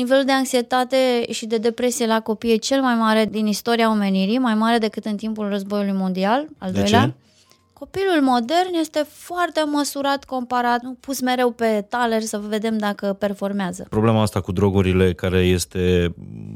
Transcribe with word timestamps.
Nivelul 0.00 0.24
de 0.24 0.32
anxietate 0.32 0.96
și 1.30 1.46
de 1.46 1.58
depresie 1.58 2.06
la 2.06 2.20
copii 2.20 2.52
e 2.52 2.56
cel 2.56 2.80
mai 2.80 2.94
mare 2.94 3.24
din 3.24 3.46
istoria 3.46 3.90
omenirii, 3.90 4.38
mai 4.38 4.54
mare 4.54 4.78
decât 4.78 5.04
în 5.04 5.16
timpul 5.16 5.48
războiului 5.48 5.92
mondial, 5.92 6.46
al 6.58 6.72
De 6.72 6.80
doilea. 6.80 7.04
ce? 7.04 7.12
Copilul 7.72 8.20
modern 8.22 8.74
este 8.80 9.06
foarte 9.08 9.62
măsurat 9.72 10.24
comparat, 10.24 10.82
nu 10.82 10.96
pus 11.00 11.20
mereu 11.20 11.50
pe 11.50 11.86
taler 11.88 12.22
să 12.22 12.38
vedem 12.38 12.78
dacă 12.78 13.16
performează. 13.18 13.86
Problema 13.90 14.22
asta 14.22 14.40
cu 14.40 14.52
drogurile, 14.52 15.12
care 15.12 15.38
este 15.38 16.14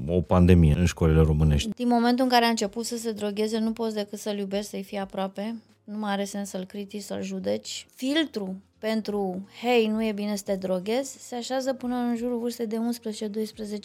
o 0.08 0.20
pandemie 0.20 0.74
în 0.78 0.84
școlile 0.84 1.20
românești. 1.20 1.68
Din 1.68 1.88
momentul 1.88 2.24
în 2.24 2.30
care 2.30 2.44
a 2.44 2.48
început 2.48 2.84
să 2.84 2.96
se 2.96 3.12
drogheze, 3.12 3.58
nu 3.58 3.70
poți 3.72 3.94
decât 3.94 4.18
să-l 4.18 4.38
iubești, 4.38 4.70
să-i 4.70 4.82
fii 4.82 4.98
aproape. 4.98 5.54
Nu 5.84 5.98
mai 5.98 6.12
are 6.12 6.24
sens 6.24 6.48
să-l 6.48 6.64
critici, 6.64 7.02
să-l 7.02 7.22
judeci. 7.22 7.86
Filtru 7.94 8.54
pentru, 8.86 9.48
hei, 9.60 9.86
nu 9.86 10.04
e 10.04 10.12
bine 10.12 10.36
să 10.36 10.42
te 10.44 10.56
droghezi, 10.56 11.16
se 11.20 11.34
așează 11.34 11.72
până 11.72 11.94
în 11.94 12.16
jurul 12.16 12.38
vârstei 12.38 12.66
de 12.66 12.76
11-12 12.76 12.78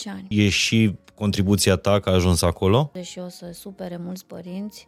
ani. 0.06 0.26
E 0.30 0.50
și 0.50 0.96
contribuția 1.16 1.76
ta 1.76 2.00
că 2.00 2.10
a 2.10 2.14
ajuns 2.14 2.42
acolo? 2.42 2.90
Deși 2.94 3.20
o 3.20 3.30
să 3.30 3.50
supere 3.54 3.98
mulți 3.98 4.26
părinți, 4.26 4.88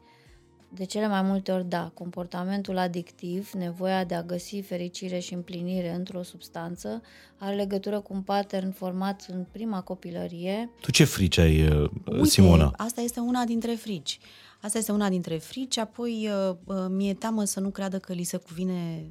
de 0.74 0.84
cele 0.84 1.08
mai 1.08 1.22
multe 1.22 1.52
ori, 1.52 1.70
da, 1.70 1.92
comportamentul 1.94 2.78
adictiv, 2.78 3.52
nevoia 3.52 4.04
de 4.04 4.16
a 4.16 4.24
găsi 4.24 4.62
fericire 4.62 5.20
și 5.20 5.34
împlinire 5.34 5.94
într-o 5.94 6.24
substanță, 6.24 7.02
are 7.38 7.56
legătură 7.56 8.00
cu 8.00 8.14
un 8.14 8.22
pattern 8.22 8.72
format 8.72 9.26
în 9.34 9.46
prima 9.52 9.82
copilărie. 9.82 10.70
Tu 10.82 10.92
ce 10.92 11.04
frici 11.04 11.38
ai, 11.38 11.68
uh, 11.68 11.90
Uite, 12.06 12.26
Simona? 12.26 12.74
asta 12.78 13.02
este 13.02 13.20
una 13.20 13.44
dintre 13.44 13.72
frici. 13.72 14.20
Asta 14.62 14.78
este 14.78 14.92
una 14.92 15.10
dintre 15.10 15.38
frici, 15.38 15.78
apoi 15.78 16.30
uh, 16.50 16.56
uh, 16.64 16.86
mi-e 16.90 17.14
teamă 17.14 17.44
să 17.44 17.60
nu 17.60 17.70
creadă 17.70 18.00
că 18.00 18.14
li 18.14 18.24
se 18.24 18.38
cuvine 18.38 19.06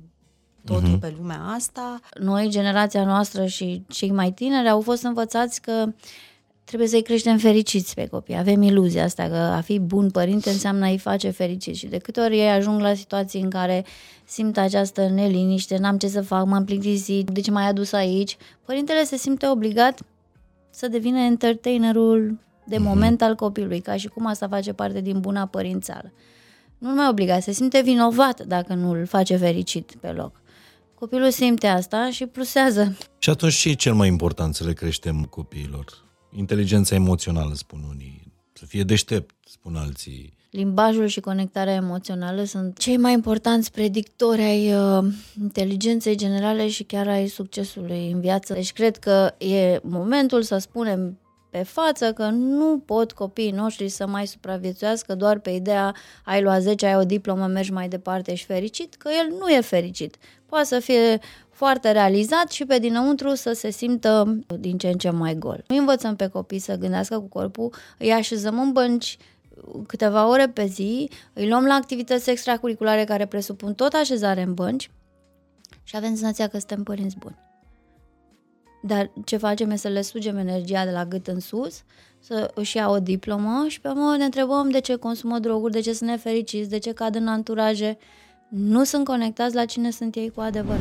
totul 0.65 0.99
pe 0.99 1.15
lumea 1.19 1.41
asta. 1.41 2.01
Noi, 2.21 2.49
generația 2.49 3.05
noastră 3.05 3.47
și 3.47 3.83
cei 3.89 4.11
mai 4.11 4.33
tineri, 4.33 4.69
au 4.69 4.81
fost 4.81 5.03
învățați 5.03 5.61
că 5.61 5.93
trebuie 6.65 6.89
să-i 6.89 7.03
creștem 7.03 7.39
fericiți 7.39 7.95
pe 7.95 8.07
copii. 8.07 8.37
Avem 8.37 8.63
iluzia 8.63 9.05
asta 9.05 9.29
că 9.29 9.37
a 9.37 9.61
fi 9.61 9.79
bun 9.79 10.11
părinte 10.11 10.51
înseamnă 10.51 10.85
a-i 10.85 10.99
face 10.99 11.31
fericiți 11.31 11.79
și 11.79 11.87
de 11.87 11.99
câte 11.99 12.21
ori 12.21 12.39
ei 12.39 12.51
ajung 12.51 12.81
la 12.81 12.95
situații 12.95 13.41
în 13.41 13.51
care 13.51 13.85
simt 14.25 14.59
această 14.59 15.09
neliniște, 15.09 15.79
n-am 15.79 15.99
ce 15.99 16.09
să 16.09 16.23
fac, 16.23 16.47
m-am 16.47 16.65
plictisit, 16.65 17.31
de 17.31 17.41
ce 17.41 17.51
m-ai 17.51 17.69
adus 17.69 17.93
aici, 17.93 18.37
părintele 18.65 19.05
se 19.05 19.17
simte 19.17 19.49
obligat 19.49 20.01
să 20.71 20.89
devină 20.89 21.19
entertainerul 21.19 22.39
de 22.65 22.79
moment 22.79 23.23
al 23.23 23.35
copilului, 23.35 23.81
ca 23.81 23.97
și 23.97 24.09
cum 24.09 24.27
asta 24.27 24.49
face 24.49 24.73
parte 24.73 25.01
din 25.01 25.21
buna 25.21 25.47
părințeală. 25.47 26.13
Nu 26.79 26.95
mai 26.95 27.09
obligat, 27.09 27.43
se 27.43 27.53
simte 27.53 27.81
vinovat 27.81 28.41
dacă 28.47 28.75
nu 28.75 28.91
îl 28.91 29.07
face 29.07 29.37
fericit 29.37 29.95
pe 30.01 30.09
loc. 30.09 30.40
Copilul 31.01 31.31
simte 31.31 31.67
asta 31.67 32.11
și 32.11 32.27
plusează. 32.27 32.97
Și 33.19 33.31
atunci 33.31 33.55
ce 33.55 33.69
e 33.69 33.75
cel 33.75 33.95
mai 33.95 34.09
important 34.09 34.55
să 34.55 34.65
le 34.65 34.73
creștem 34.73 35.25
copiilor? 35.25 35.85
Inteligența 36.37 36.95
emoțională, 36.95 37.55
spun 37.55 37.85
unii. 37.89 38.33
Să 38.53 38.65
fie 38.67 38.83
deștept, 38.83 39.35
spun 39.45 39.77
alții. 39.77 40.35
Limbajul 40.51 41.07
și 41.07 41.21
conectarea 41.21 41.75
emoțională 41.75 42.45
sunt 42.45 42.79
cei 42.79 42.97
mai 42.97 43.13
importanți 43.13 43.73
predictori 43.73 44.41
ai 44.43 44.75
uh, 44.75 45.05
inteligenței 45.41 46.17
generale 46.17 46.69
și 46.69 46.83
chiar 46.83 47.09
ai 47.09 47.29
succesului 47.29 48.11
în 48.11 48.21
viață. 48.21 48.55
Deci 48.55 48.73
cred 48.73 48.97
că 48.97 49.35
e 49.39 49.81
momentul 49.83 50.43
să 50.43 50.59
spunem 50.59 51.19
pe 51.51 51.63
față 51.63 52.13
că 52.13 52.29
nu 52.29 52.79
pot 52.79 53.13
copiii 53.13 53.51
noștri 53.51 53.89
să 53.89 54.07
mai 54.07 54.27
supraviețuiască 54.27 55.15
doar 55.15 55.39
pe 55.39 55.51
ideea 55.51 55.95
ai 56.25 56.43
luat 56.43 56.61
10, 56.61 56.87
ai 56.87 56.97
o 56.97 57.05
diplomă, 57.05 57.47
mergi 57.47 57.73
mai 57.73 57.89
departe, 57.89 58.33
ești 58.33 58.47
fericit, 58.47 58.95
că 58.95 59.09
el 59.09 59.37
nu 59.39 59.49
e 59.49 59.61
fericit. 59.61 60.17
Poate 60.47 60.67
să 60.67 60.79
fie 60.79 61.19
foarte 61.51 61.91
realizat 61.91 62.51
și 62.51 62.65
pe 62.65 62.79
dinăuntru 62.79 63.35
să 63.35 63.53
se 63.53 63.71
simtă 63.71 64.39
din 64.59 64.79
ce 64.79 64.89
în 64.89 64.99
ce 64.99 65.11
mai 65.11 65.35
gol. 65.35 65.65
Nu 65.67 65.77
învățăm 65.77 66.17
pe 66.17 66.27
copii 66.27 66.59
să 66.59 66.77
gândească 66.77 67.19
cu 67.19 67.27
corpul, 67.27 67.75
îi 67.99 68.13
așezăm 68.13 68.61
în 68.61 68.73
bănci 68.73 69.17
câteva 69.87 70.29
ore 70.29 70.49
pe 70.49 70.67
zi, 70.67 71.11
îi 71.33 71.49
luăm 71.49 71.65
la 71.65 71.75
activități 71.75 72.31
extracurriculare 72.31 73.05
care 73.05 73.27
presupun 73.27 73.75
tot 73.75 73.93
așezare 73.93 74.43
în 74.43 74.55
bănci 74.55 74.91
și 75.83 75.97
avem 75.97 76.09
senzația 76.09 76.47
că 76.47 76.59
suntem 76.59 76.83
părinți 76.83 77.17
buni. 77.19 77.50
Dar 78.83 79.11
ce 79.25 79.37
facem 79.37 79.71
e 79.71 79.77
să 79.77 79.89
le 79.89 80.03
sugem 80.03 80.37
energia 80.37 80.85
de 80.85 80.91
la 80.91 81.05
gât 81.05 81.27
în 81.27 81.41
sus, 81.41 81.83
să 82.21 82.51
își 82.55 82.77
ia 82.77 82.89
o 82.89 82.99
diplomă 82.99 83.65
și 83.69 83.81
pe 83.81 83.89
urmă 83.89 84.15
ne 84.19 84.25
întrebăm 84.25 84.71
de 84.71 84.81
ce 84.81 84.95
consumă 84.95 85.39
droguri, 85.39 85.73
de 85.73 85.81
ce 85.81 85.93
sunt 85.93 86.09
nefericiți, 86.09 86.71
de 86.71 86.79
ce 86.79 86.93
cad 86.93 87.15
în 87.15 87.27
anturaje. 87.27 87.99
Nu 88.49 88.85
sunt 88.85 89.05
conectați 89.05 89.55
la 89.55 89.65
cine 89.65 89.91
sunt 89.91 90.15
ei 90.15 90.31
cu 90.35 90.41
adevărat. 90.41 90.81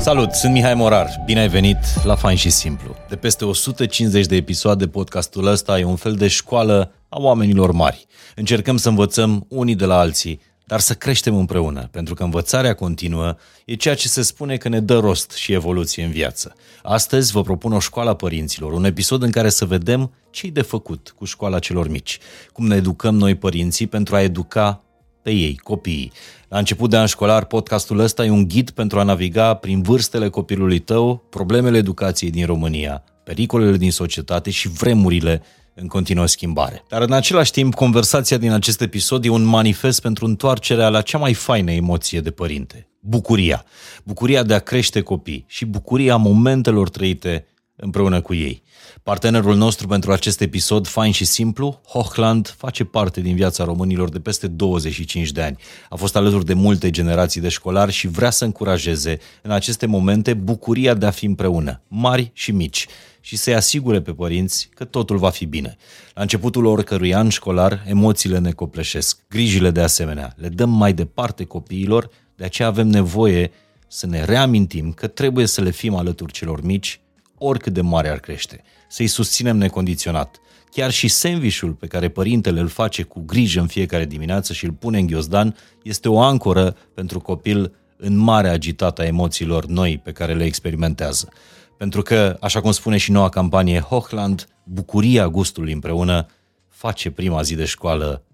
Salut, 0.00 0.32
sunt 0.32 0.52
Mihai 0.52 0.74
Morar. 0.74 1.22
Bine 1.24 1.40
ai 1.40 1.48
venit 1.48 2.04
la 2.04 2.14
Fain 2.14 2.36
și 2.36 2.50
Simplu. 2.50 2.94
De 3.08 3.16
peste 3.16 3.44
150 3.44 4.26
de 4.26 4.36
episoade, 4.36 4.88
podcastul 4.88 5.46
ăsta 5.46 5.78
e 5.78 5.84
un 5.84 5.96
fel 5.96 6.14
de 6.14 6.28
școală 6.28 6.92
a 7.08 7.20
oamenilor 7.20 7.72
mari. 7.72 8.06
Încercăm 8.36 8.76
să 8.76 8.88
învățăm 8.88 9.46
unii 9.48 9.74
de 9.74 9.84
la 9.84 9.98
alții, 9.98 10.40
dar 10.70 10.80
să 10.80 10.94
creștem 10.94 11.36
împreună, 11.36 11.88
pentru 11.90 12.14
că 12.14 12.22
învățarea 12.22 12.74
continuă 12.74 13.36
e 13.64 13.74
ceea 13.74 13.94
ce 13.94 14.08
se 14.08 14.22
spune 14.22 14.56
că 14.56 14.68
ne 14.68 14.80
dă 14.80 14.98
rost 14.98 15.30
și 15.30 15.52
evoluție 15.52 16.04
în 16.04 16.10
viață. 16.10 16.54
Astăzi 16.82 17.32
vă 17.32 17.42
propun 17.42 17.72
o 17.72 17.78
școală 17.78 18.10
a 18.10 18.14
părinților, 18.14 18.72
un 18.72 18.84
episod 18.84 19.22
în 19.22 19.30
care 19.30 19.48
să 19.48 19.64
vedem 19.64 20.12
ce 20.30 20.48
de 20.48 20.62
făcut 20.62 21.14
cu 21.16 21.24
școala 21.24 21.58
celor 21.58 21.88
mici, 21.88 22.18
cum 22.52 22.66
ne 22.66 22.76
educăm 22.76 23.14
noi 23.14 23.34
părinții 23.34 23.86
pentru 23.86 24.14
a 24.14 24.22
educa 24.22 24.82
pe 25.22 25.30
ei, 25.30 25.56
copiii. 25.56 26.12
La 26.48 26.58
început 26.58 26.90
de 26.90 26.96
an 26.96 27.06
școlar, 27.06 27.44
podcastul 27.44 27.98
ăsta 27.98 28.24
e 28.24 28.30
un 28.30 28.48
ghid 28.48 28.70
pentru 28.70 28.98
a 28.98 29.02
naviga 29.02 29.54
prin 29.54 29.82
vârstele 29.82 30.28
copilului 30.28 30.78
tău, 30.78 31.26
problemele 31.30 31.78
educației 31.78 32.30
din 32.30 32.46
România, 32.46 33.04
pericolele 33.24 33.76
din 33.76 33.92
societate 33.92 34.50
și 34.50 34.68
vremurile 34.68 35.42
în 35.74 35.86
continuă 35.86 36.26
schimbare. 36.26 36.84
Dar 36.88 37.02
în 37.02 37.12
același 37.12 37.52
timp, 37.52 37.74
conversația 37.74 38.36
din 38.36 38.52
acest 38.52 38.80
episod 38.80 39.24
e 39.24 39.28
un 39.28 39.42
manifest 39.42 40.00
pentru 40.02 40.26
întoarcerea 40.26 40.88
la 40.88 41.00
cea 41.00 41.18
mai 41.18 41.34
faină 41.34 41.72
emoție 41.72 42.20
de 42.20 42.30
părinte. 42.30 42.88
Bucuria. 43.00 43.64
Bucuria 44.04 44.42
de 44.42 44.54
a 44.54 44.58
crește 44.58 45.00
copii 45.00 45.44
și 45.48 45.64
bucuria 45.64 46.16
momentelor 46.16 46.88
trăite 46.88 47.46
împreună 47.80 48.20
cu 48.20 48.34
ei. 48.34 48.62
Partenerul 49.02 49.56
nostru 49.56 49.86
pentru 49.86 50.12
acest 50.12 50.40
episod, 50.40 50.86
fain 50.86 51.12
și 51.12 51.24
simplu, 51.24 51.80
Hochland, 51.86 52.54
face 52.56 52.84
parte 52.84 53.20
din 53.20 53.34
viața 53.34 53.64
românilor 53.64 54.08
de 54.08 54.20
peste 54.20 54.46
25 54.46 55.30
de 55.30 55.42
ani. 55.42 55.56
A 55.88 55.96
fost 55.96 56.16
alături 56.16 56.44
de 56.44 56.54
multe 56.54 56.90
generații 56.90 57.40
de 57.40 57.48
școlari 57.48 57.92
și 57.92 58.08
vrea 58.08 58.30
să 58.30 58.44
încurajeze 58.44 59.18
în 59.42 59.50
aceste 59.50 59.86
momente 59.86 60.34
bucuria 60.34 60.94
de 60.94 61.06
a 61.06 61.10
fi 61.10 61.24
împreună, 61.24 61.82
mari 61.88 62.30
și 62.34 62.52
mici, 62.52 62.86
și 63.20 63.36
să-i 63.36 63.54
asigure 63.54 64.00
pe 64.00 64.12
părinți 64.12 64.68
că 64.74 64.84
totul 64.84 65.18
va 65.18 65.30
fi 65.30 65.46
bine. 65.46 65.76
La 66.14 66.22
începutul 66.22 66.64
oricărui 66.64 67.14
an 67.14 67.28
școlar, 67.28 67.84
emoțiile 67.86 68.38
ne 68.38 68.52
copleșesc, 68.52 69.18
grijile 69.28 69.70
de 69.70 69.80
asemenea. 69.80 70.34
Le 70.36 70.48
dăm 70.48 70.70
mai 70.70 70.92
departe 70.92 71.44
copiilor, 71.44 72.10
de 72.36 72.44
aceea 72.44 72.68
avem 72.68 72.86
nevoie 72.86 73.50
să 73.88 74.06
ne 74.06 74.24
reamintim 74.24 74.92
că 74.92 75.06
trebuie 75.06 75.46
să 75.46 75.60
le 75.60 75.70
fim 75.70 75.94
alături 75.94 76.32
celor 76.32 76.62
mici, 76.62 77.00
oricât 77.42 77.72
de 77.72 77.80
mare 77.80 78.08
ar 78.08 78.18
crește, 78.18 78.62
să-i 78.88 79.06
susținem 79.06 79.56
necondiționat. 79.56 80.40
Chiar 80.70 80.90
și 80.90 81.08
sandvișul 81.08 81.72
pe 81.72 81.86
care 81.86 82.08
părintele 82.08 82.60
îl 82.60 82.68
face 82.68 83.02
cu 83.02 83.20
grijă 83.20 83.60
în 83.60 83.66
fiecare 83.66 84.04
dimineață 84.04 84.52
și 84.52 84.64
îl 84.64 84.72
pune 84.72 84.98
în 84.98 85.06
ghiozdan 85.06 85.56
este 85.82 86.08
o 86.08 86.20
ancoră 86.20 86.76
pentru 86.94 87.20
copil 87.20 87.72
în 87.96 88.16
mare 88.16 88.48
agitată 88.48 89.02
a 89.02 89.06
emoțiilor 89.06 89.66
noi 89.66 90.00
pe 90.04 90.12
care 90.12 90.34
le 90.34 90.44
experimentează. 90.44 91.28
Pentru 91.76 92.02
că, 92.02 92.36
așa 92.40 92.60
cum 92.60 92.70
spune 92.70 92.96
și 92.96 93.10
noua 93.10 93.28
campanie 93.28 93.80
Hochland, 93.80 94.48
bucuria 94.64 95.28
gustului 95.28 95.72
împreună 95.72 96.26
face 96.68 97.10
prima 97.10 97.42
zi 97.42 97.54
de 97.54 97.64
școală 97.64 98.24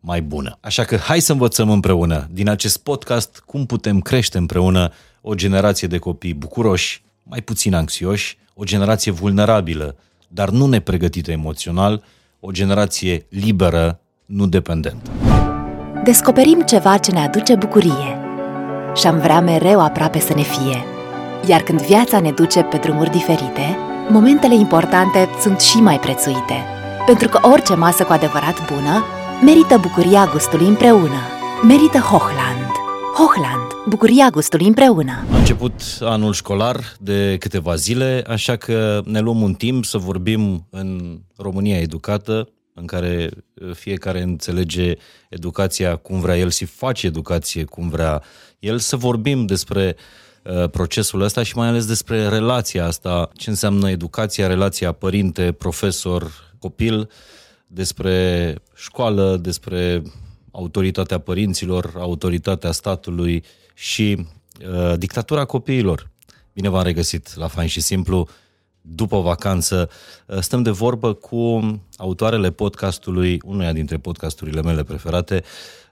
mai 0.00 0.22
bună. 0.22 0.58
Așa 0.60 0.84
că 0.84 0.96
hai 0.96 1.20
să 1.20 1.32
învățăm 1.32 1.70
împreună 1.70 2.28
din 2.30 2.48
acest 2.48 2.78
podcast 2.78 3.42
cum 3.46 3.66
putem 3.66 4.00
crește 4.00 4.38
împreună 4.38 4.92
o 5.20 5.34
generație 5.34 5.88
de 5.88 5.98
copii 5.98 6.34
bucuroși, 6.34 7.02
mai 7.24 7.40
puțin 7.40 7.74
anxioși, 7.74 8.38
o 8.54 8.64
generație 8.64 9.12
vulnerabilă, 9.12 9.96
dar 10.28 10.50
nu 10.50 10.66
nepregătită 10.66 11.30
emoțional, 11.30 12.04
o 12.40 12.50
generație 12.50 13.26
liberă, 13.28 14.00
nu 14.26 14.46
dependentă. 14.46 15.10
Descoperim 16.04 16.60
ceva 16.60 16.96
ce 16.96 17.10
ne 17.10 17.20
aduce 17.20 17.54
bucurie 17.54 18.18
și 18.96 19.06
am 19.06 19.18
vrea 19.18 19.40
mereu 19.40 19.80
aproape 19.80 20.18
să 20.18 20.34
ne 20.34 20.42
fie. 20.42 20.84
Iar 21.46 21.60
când 21.60 21.82
viața 21.82 22.20
ne 22.20 22.30
duce 22.30 22.62
pe 22.62 22.76
drumuri 22.76 23.10
diferite, 23.10 23.76
momentele 24.08 24.54
importante 24.54 25.28
sunt 25.40 25.60
și 25.60 25.76
mai 25.76 25.98
prețuite. 25.98 26.64
Pentru 27.06 27.28
că 27.28 27.48
orice 27.48 27.74
masă 27.74 28.04
cu 28.04 28.12
adevărat 28.12 28.72
bună 28.72 29.04
merită 29.44 29.78
bucuria 29.80 30.28
gustului 30.32 30.66
împreună. 30.66 31.20
Merită 31.62 31.98
Hochland. 31.98 32.72
Hochland. 33.16 33.73
Bucuria 33.88 34.28
gustului 34.30 34.66
împreună. 34.66 35.24
A 35.30 35.38
început 35.38 35.72
anul 36.00 36.32
școlar 36.32 36.96
de 37.00 37.36
câteva 37.38 37.74
zile, 37.74 38.24
așa 38.26 38.56
că 38.56 39.02
ne 39.04 39.20
luăm 39.20 39.42
un 39.42 39.54
timp 39.54 39.84
să 39.84 39.98
vorbim 39.98 40.66
în 40.70 41.18
România 41.36 41.78
Educată 41.78 42.48
în 42.74 42.86
care 42.86 43.30
uh, 43.54 43.74
fiecare 43.74 44.22
înțelege 44.22 44.94
educația 45.28 45.96
cum 45.96 46.20
vrea 46.20 46.38
el 46.38 46.50
și 46.50 46.64
face 46.64 47.06
educație 47.06 47.64
cum 47.64 47.88
vrea 47.88 48.22
el, 48.58 48.78
să 48.78 48.96
vorbim 48.96 49.46
despre 49.46 49.96
uh, 50.42 50.70
procesul 50.70 51.20
ăsta 51.20 51.42
și 51.42 51.56
mai 51.56 51.68
ales 51.68 51.86
despre 51.86 52.28
relația 52.28 52.86
asta, 52.86 53.30
ce 53.36 53.50
înseamnă 53.50 53.90
educația, 53.90 54.46
relația 54.46 54.92
părinte, 54.92 55.52
profesor, 55.52 56.30
copil, 56.58 57.10
despre 57.66 58.54
școală, 58.74 59.36
despre 59.36 60.02
autoritatea 60.50 61.18
părinților, 61.18 61.92
autoritatea 61.96 62.70
statului 62.70 63.44
și 63.74 64.26
uh, 64.68 64.98
dictatura 64.98 65.44
copiilor. 65.44 66.10
Bine 66.52 66.68
v-am 66.68 66.82
regăsit 66.82 67.34
la 67.34 67.48
Fain 67.48 67.68
și 67.68 67.80
Simplu. 67.80 68.28
După 68.80 69.20
vacanță 69.20 69.90
uh, 70.26 70.38
stăm 70.38 70.62
de 70.62 70.70
vorbă 70.70 71.12
cu 71.12 71.60
autoarele 71.96 72.50
podcastului, 72.50 73.40
unuia 73.44 73.72
dintre 73.72 73.98
podcasturile 73.98 74.62
mele 74.62 74.82
preferate, 74.82 75.42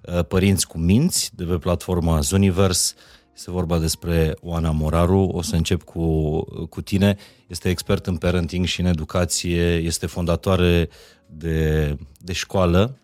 uh, 0.00 0.24
Părinți 0.24 0.66
cu 0.66 0.78
Minți, 0.78 1.30
de 1.34 1.44
pe 1.44 1.58
platforma 1.58 2.20
Zuniverse. 2.20 2.94
Este 3.34 3.50
vorba 3.50 3.78
despre 3.78 4.36
Oana 4.40 4.70
Moraru. 4.70 5.18
O 5.32 5.42
să 5.42 5.56
încep 5.56 5.82
cu, 5.82 6.40
cu 6.68 6.80
tine. 6.80 7.16
Este 7.46 7.68
expert 7.68 8.06
în 8.06 8.16
parenting 8.16 8.66
și 8.66 8.80
în 8.80 8.86
educație, 8.86 9.74
este 9.76 10.06
fondatoare 10.06 10.88
de, 11.26 11.96
de 12.18 12.32
școală 12.32 13.01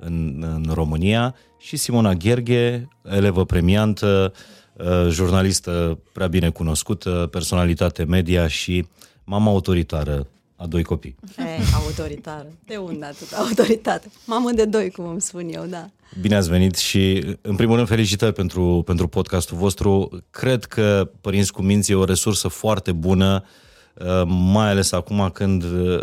în, 0.00 0.44
în 0.64 0.70
România 0.72 1.34
și 1.58 1.76
Simona 1.76 2.14
Gherghe, 2.14 2.88
elevă 3.02 3.44
premiantă, 3.44 4.32
uh, 4.72 5.08
jurnalistă 5.08 5.98
prea 6.12 6.26
bine 6.26 6.50
cunoscută, 6.50 7.28
personalitate 7.30 8.04
media 8.04 8.46
și 8.46 8.86
mama 9.24 9.50
autoritară 9.50 10.26
a 10.56 10.66
doi 10.66 10.82
copii. 10.82 11.16
E, 11.38 11.42
autoritară. 11.84 12.46
De 12.66 12.76
unde 12.76 13.04
atât 13.04 13.32
autoritate? 13.32 14.10
Mamă 14.26 14.50
de 14.50 14.64
doi, 14.64 14.90
cum 14.90 15.06
îmi 15.06 15.20
spun 15.20 15.48
eu, 15.48 15.64
da. 15.64 15.90
Bine 16.20 16.36
ați 16.36 16.48
venit 16.48 16.76
și, 16.76 17.24
în 17.40 17.56
primul 17.56 17.74
rând, 17.74 17.88
felicitări 17.88 18.32
pentru, 18.32 18.82
pentru 18.86 19.08
podcastul 19.08 19.56
vostru. 19.56 20.22
Cred 20.30 20.64
că 20.64 21.10
Părinți 21.20 21.52
cu 21.52 21.62
Minți 21.62 21.92
e 21.92 21.94
o 21.94 22.04
resursă 22.04 22.48
foarte 22.48 22.92
bună, 22.92 23.44
uh, 23.94 24.22
mai 24.26 24.68
ales 24.68 24.92
acum 24.92 25.30
când, 25.32 25.62
uh, 25.62 26.00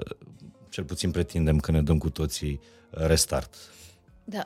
cel 0.70 0.84
puțin 0.84 1.12
pretindem 1.12 1.58
că 1.58 1.72
ne 1.72 1.82
dăm 1.82 1.98
cu 1.98 2.10
toții 2.10 2.60
restart. 2.90 3.56
Da. 4.30 4.46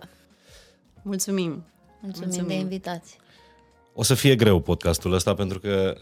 Mulțumim. 1.01 1.63
Mulțumim, 2.01 2.27
Mulțumim. 2.27 2.47
de 2.47 2.53
invitație. 2.53 3.17
O 3.93 4.03
să 4.03 4.13
fie 4.13 4.35
greu 4.35 4.59
podcastul 4.59 5.13
ăsta 5.13 5.33
pentru 5.33 5.59
că 5.59 5.97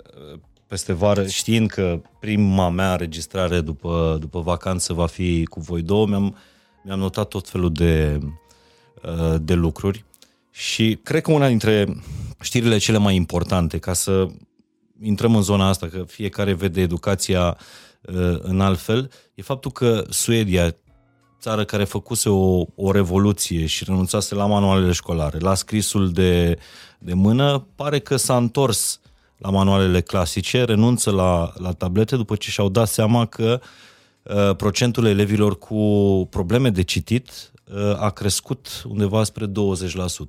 peste 0.68 0.94
vară, 0.94 1.28
știind 1.28 1.70
că 1.70 2.02
prima 2.20 2.70
mea 2.70 2.92
înregistrare 2.92 3.62
după, 3.62 4.18
după 4.20 4.40
vacanță 4.40 4.94
va 4.94 5.06
fi 5.06 5.46
cu 5.46 5.60
voi 5.60 5.82
două, 5.82 6.08
mi-am, 6.08 6.36
mi-am 6.84 7.00
notat 7.00 7.28
tot 7.28 7.50
felul 7.50 7.72
de, 7.72 8.20
de 9.42 9.54
lucruri 9.54 10.06
și 10.52 11.00
cred 11.04 11.22
că 11.22 11.32
una 11.32 11.48
dintre 11.48 12.02
știrile 12.42 12.78
cele 12.78 12.98
mai 12.98 13.16
importante 13.16 13.78
ca 13.78 13.94
să 13.94 14.28
intrăm 15.02 15.36
în 15.36 15.42
zona 15.42 15.68
asta, 15.68 15.88
că 15.88 16.04
fiecare 16.08 16.54
vede 16.54 16.82
educația 16.82 17.58
în 18.40 18.62
alt 18.62 18.80
fel, 18.80 19.12
e 19.34 19.42
faptul 19.42 19.72
că 19.72 20.06
Suedia, 20.10 20.76
țară 21.40 21.66
care 21.66 21.84
făcuse 21.84 22.30
o, 22.30 22.66
o 22.76 22.92
revoluție 22.92 23.66
și 23.66 23.84
renunțase 23.84 24.36
la 24.36 24.46
manualele 24.46 24.92
școlare, 24.92 25.38
la 25.38 25.56
scrisul 25.56 26.12
de, 26.12 26.58
de 27.00 27.14
mână, 27.14 27.66
pare 27.76 28.00
că 28.00 28.16
s-a 28.16 28.38
întors 28.38 29.00
la 29.38 29.50
manualele 29.50 30.02
clasice, 30.02 30.64
renunță 30.64 31.12
la, 31.12 31.52
la 31.56 31.72
tablete 31.72 32.16
după 32.16 32.36
ce 32.36 32.50
și-au 32.50 32.70
dat 32.70 32.88
seama 32.88 33.26
că 33.26 33.62
uh, 34.24 34.56
procentul 34.56 35.06
elevilor 35.06 35.58
cu 35.58 35.78
probleme 36.30 36.70
de 36.70 36.82
citit 36.82 37.52
uh, 37.74 38.02
a 38.02 38.10
crescut 38.10 38.84
undeva 38.88 39.24
spre 39.24 39.46
20%, 39.48 39.50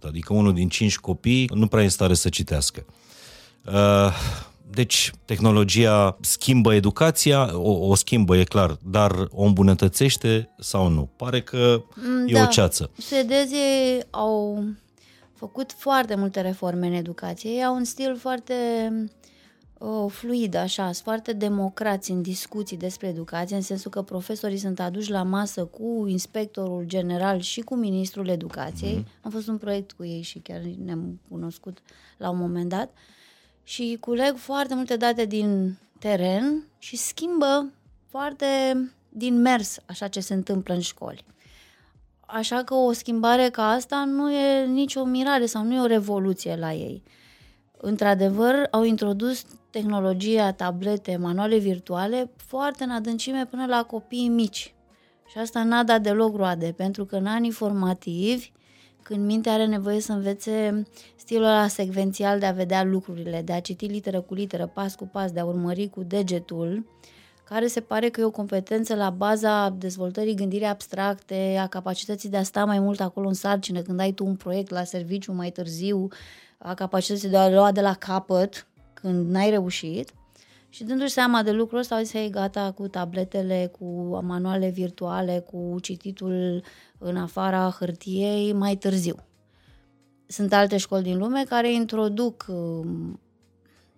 adică 0.06 0.32
unul 0.32 0.54
din 0.54 0.68
cinci 0.68 0.98
copii 0.98 1.50
nu 1.54 1.66
prea 1.66 1.82
e 1.82 1.84
în 1.84 1.90
stare 1.90 2.14
să 2.14 2.28
citească. 2.28 2.84
Uh, 3.64 4.12
deci, 4.70 5.12
tehnologia 5.24 6.16
schimbă 6.20 6.74
educația, 6.74 7.58
o, 7.58 7.88
o 7.88 7.94
schimbă, 7.94 8.36
e 8.36 8.44
clar, 8.44 8.78
dar 8.82 9.28
o 9.30 9.44
îmbunătățește 9.44 10.54
sau 10.58 10.88
nu? 10.88 11.08
Pare 11.16 11.42
că 11.42 11.82
mm, 11.94 12.28
e 12.28 12.32
da. 12.32 12.42
o 12.42 12.46
ceață. 12.46 12.90
Suedezii 12.98 14.02
au 14.10 14.64
făcut 15.34 15.72
foarte 15.72 16.14
multe 16.14 16.40
reforme 16.40 16.86
în 16.86 16.92
educație. 16.92 17.50
Ei 17.50 17.64
au 17.64 17.74
un 17.74 17.84
stil 17.84 18.16
foarte 18.16 18.54
uh, 19.78 20.10
fluid, 20.10 20.54
așa, 20.54 20.82
sunt 20.82 20.96
foarte 20.96 21.32
democrați 21.32 22.10
în 22.10 22.22
discuții 22.22 22.76
despre 22.76 23.06
educație, 23.08 23.56
în 23.56 23.62
sensul 23.62 23.90
că 23.90 24.02
profesorii 24.02 24.58
sunt 24.58 24.80
aduși 24.80 25.10
la 25.10 25.22
masă 25.22 25.64
cu 25.64 26.04
inspectorul 26.08 26.84
general 26.86 27.40
și 27.40 27.60
cu 27.60 27.74
ministrul 27.74 28.28
educației. 28.28 29.04
Mm-hmm. 29.04 29.22
Am 29.22 29.30
fost 29.30 29.48
un 29.48 29.58
proiect 29.58 29.92
cu 29.92 30.04
ei 30.04 30.22
și 30.22 30.38
chiar 30.38 30.60
ne-am 30.84 31.20
cunoscut 31.28 31.78
la 32.16 32.30
un 32.30 32.38
moment 32.38 32.68
dat. 32.68 32.88
Uh, 32.88 33.18
și 33.70 33.96
culeg 34.00 34.36
foarte 34.36 34.74
multe 34.74 34.96
date 34.96 35.24
din 35.24 35.78
teren 35.98 36.64
și 36.78 36.96
schimbă 36.96 37.72
foarte 38.08 38.46
din 39.08 39.40
mers 39.40 39.78
așa 39.86 40.08
ce 40.08 40.20
se 40.20 40.34
întâmplă 40.34 40.74
în 40.74 40.80
școli. 40.80 41.24
Așa 42.20 42.62
că 42.62 42.74
o 42.74 42.92
schimbare 42.92 43.48
ca 43.48 43.70
asta 43.70 44.04
nu 44.04 44.32
e 44.32 44.66
nicio 44.66 45.04
mirare 45.04 45.46
sau 45.46 45.64
nu 45.64 45.74
e 45.74 45.80
o 45.80 45.86
revoluție 45.86 46.56
la 46.56 46.72
ei. 46.72 47.02
Într-adevăr, 47.76 48.68
au 48.70 48.84
introdus 48.84 49.44
tehnologia, 49.70 50.52
tablete, 50.52 51.16
manuale 51.16 51.58
virtuale 51.58 52.30
foarte 52.36 52.84
în 52.84 52.90
adâncime 52.90 53.46
până 53.46 53.66
la 53.66 53.82
copiii 53.82 54.28
mici. 54.28 54.74
Și 55.26 55.38
asta 55.38 55.62
n-a 55.62 55.82
dat 55.82 56.02
deloc 56.02 56.36
roade, 56.36 56.72
pentru 56.76 57.04
că 57.04 57.16
în 57.16 57.26
anii 57.26 57.50
formativi 57.50 58.50
când 59.02 59.26
mintea 59.26 59.52
are 59.52 59.66
nevoie 59.66 60.00
să 60.00 60.12
învețe 60.12 60.86
stilul 61.30 61.48
ăla 61.48 61.66
secvențial 61.66 62.38
de 62.38 62.46
a 62.46 62.52
vedea 62.52 62.84
lucrurile, 62.84 63.42
de 63.42 63.52
a 63.52 63.60
citi 63.60 63.86
literă 63.86 64.20
cu 64.20 64.34
literă, 64.34 64.66
pas 64.66 64.94
cu 64.94 65.06
pas, 65.06 65.32
de 65.32 65.40
a 65.40 65.44
urmări 65.44 65.88
cu 65.88 66.02
degetul, 66.02 66.86
care 67.44 67.66
se 67.66 67.80
pare 67.80 68.08
că 68.08 68.20
e 68.20 68.24
o 68.24 68.30
competență 68.30 68.94
la 68.94 69.10
baza 69.10 69.68
dezvoltării 69.68 70.34
gândirii 70.34 70.66
abstracte, 70.66 71.56
a 71.60 71.66
capacității 71.66 72.28
de 72.28 72.36
a 72.36 72.42
sta 72.42 72.64
mai 72.64 72.78
mult 72.78 73.00
acolo 73.00 73.28
în 73.28 73.34
sarcină 73.34 73.80
când 73.80 74.00
ai 74.00 74.12
tu 74.12 74.26
un 74.26 74.34
proiect 74.34 74.70
la 74.70 74.84
serviciu 74.84 75.32
mai 75.32 75.50
târziu, 75.50 76.08
a 76.58 76.74
capacității 76.74 77.28
de 77.28 77.36
a 77.36 77.50
lua 77.50 77.72
de 77.72 77.80
la 77.80 77.94
capăt 77.94 78.66
când 78.92 79.30
n-ai 79.30 79.50
reușit. 79.50 80.12
Și 80.68 80.84
dându-și 80.84 81.12
seama 81.12 81.42
de 81.42 81.50
lucrul 81.50 81.78
ăsta, 81.78 81.94
au 81.94 82.02
zis, 82.02 82.12
ei, 82.12 82.30
gata 82.30 82.72
cu 82.72 82.88
tabletele, 82.88 83.72
cu 83.78 84.18
manuale 84.22 84.68
virtuale, 84.68 85.44
cu 85.50 85.76
cititul 85.80 86.62
în 86.98 87.16
afara 87.16 87.76
hârtiei 87.78 88.52
mai 88.52 88.76
târziu. 88.76 89.16
Sunt 90.30 90.52
alte 90.52 90.76
școli 90.76 91.02
din 91.02 91.18
lume 91.18 91.44
care 91.48 91.72
introduc 91.72 92.46
um, 92.48 93.20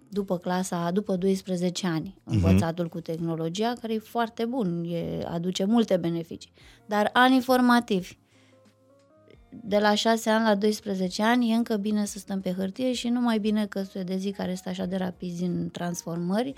după 0.09 0.39
clasa, 0.39 0.91
după 0.91 1.17
12 1.17 1.87
ani, 1.87 2.15
mhm. 2.25 2.35
învățatul 2.35 2.87
uh-huh. 2.87 2.91
cu 2.91 3.01
tehnologia, 3.01 3.73
care 3.81 3.95
e 3.95 3.99
foarte 3.99 4.45
bun, 4.45 4.85
e, 4.89 5.25
aduce 5.29 5.65
multe 5.65 5.97
beneficii. 5.97 6.53
Dar 6.87 7.11
ani 7.13 7.41
formativi, 7.41 8.19
de 9.49 9.79
la 9.79 9.95
6 9.95 10.31
ani 10.31 10.45
la 10.45 10.55
12 10.55 11.23
ani, 11.23 11.51
e 11.51 11.55
încă 11.55 11.77
bine 11.77 12.05
să 12.05 12.19
stăm 12.19 12.41
pe 12.41 12.53
hârtie 12.53 12.93
și 12.93 13.09
nu 13.09 13.21
mai 13.21 13.39
bine 13.39 13.67
că 13.67 13.83
suedezii 13.83 14.33
care 14.33 14.55
sunt 14.55 14.67
așa 14.67 14.87
de 14.87 14.97
rapizi 14.97 15.45
în 15.45 15.69
transformări, 15.71 16.55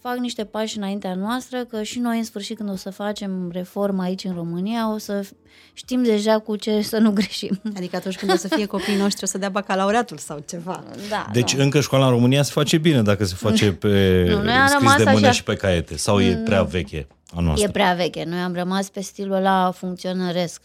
fac 0.00 0.16
niște 0.16 0.44
pași 0.44 0.76
înaintea 0.76 1.14
noastră, 1.14 1.64
că 1.64 1.82
și 1.82 1.98
noi 1.98 2.18
în 2.18 2.24
sfârșit 2.24 2.56
când 2.56 2.70
o 2.70 2.76
să 2.76 2.90
facem 2.90 3.50
reformă 3.52 4.02
aici 4.02 4.24
în 4.24 4.34
România, 4.34 4.92
o 4.92 4.98
să 4.98 5.28
știm 5.72 6.02
deja 6.02 6.38
cu 6.38 6.56
ce 6.56 6.80
să 6.82 6.98
nu 6.98 7.10
greșim. 7.10 7.60
Adică 7.76 7.96
atunci 7.96 8.16
când 8.16 8.32
o 8.32 8.36
să 8.36 8.48
fie 8.48 8.66
copiii 8.66 8.96
noștri 8.96 9.24
o 9.24 9.26
să 9.26 9.38
dea 9.38 9.48
bacalaureatul 9.48 10.18
sau 10.18 10.44
ceva. 10.48 10.84
Da, 11.08 11.26
deci 11.32 11.54
nu. 11.54 11.62
încă 11.62 11.80
școala 11.80 12.04
în 12.04 12.10
România 12.10 12.42
se 12.42 12.50
face 12.52 12.78
bine 12.78 13.02
dacă 13.02 13.24
se 13.24 13.34
face 13.34 13.72
pe 13.72 14.24
nu, 14.28 14.42
noi 14.42 14.54
scris 14.68 14.96
de 14.96 15.04
mână 15.04 15.26
așa... 15.26 15.30
și 15.30 15.42
pe 15.42 15.54
caiete 15.54 15.96
sau 15.96 16.20
e 16.20 16.42
prea 16.44 16.62
veche 16.62 17.06
a 17.34 17.40
noastră? 17.40 17.68
E 17.68 17.70
prea 17.70 17.94
veche. 17.94 18.24
Noi 18.24 18.38
am 18.38 18.54
rămas 18.54 18.88
pe 18.88 19.00
stilul 19.00 19.32
ăla 19.32 19.70
funcționăresc 19.70 20.62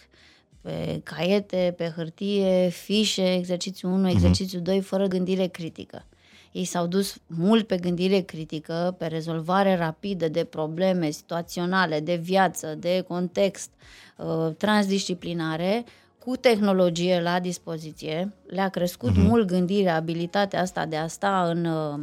pe 0.61 1.01
caiete, 1.03 1.73
pe 1.77 1.93
hârtie, 1.95 2.69
fișe, 2.69 3.33
exercițiu 3.33 3.89
1, 3.89 3.97
mhm. 3.97 4.07
exercițiu 4.07 4.59
uh-huh. 4.59 4.63
2, 4.63 4.81
fără 4.81 5.07
gândire 5.07 5.47
critică. 5.47 6.05
Ei 6.53 6.65
s-au 6.65 6.87
dus 6.87 7.17
mult 7.27 7.67
pe 7.67 7.77
gândire 7.77 8.19
critică, 8.19 8.95
pe 8.97 9.05
rezolvare 9.05 9.75
rapidă 9.75 10.27
de 10.27 10.43
probleme 10.43 11.09
situaționale, 11.09 11.99
de 11.99 12.15
viață, 12.15 12.75
de 12.75 13.03
context, 13.07 13.71
uh, 14.17 14.55
transdisciplinare, 14.57 15.83
cu 16.19 16.35
tehnologie 16.35 17.21
la 17.21 17.39
dispoziție. 17.39 18.33
Le-a 18.45 18.69
crescut 18.69 19.11
uh-huh. 19.11 19.27
mult 19.27 19.47
gândirea, 19.47 19.95
abilitatea 19.95 20.61
asta 20.61 20.85
de 20.85 20.95
a 20.95 21.07
sta 21.07 21.49
în 21.49 21.65
uh, 21.65 21.99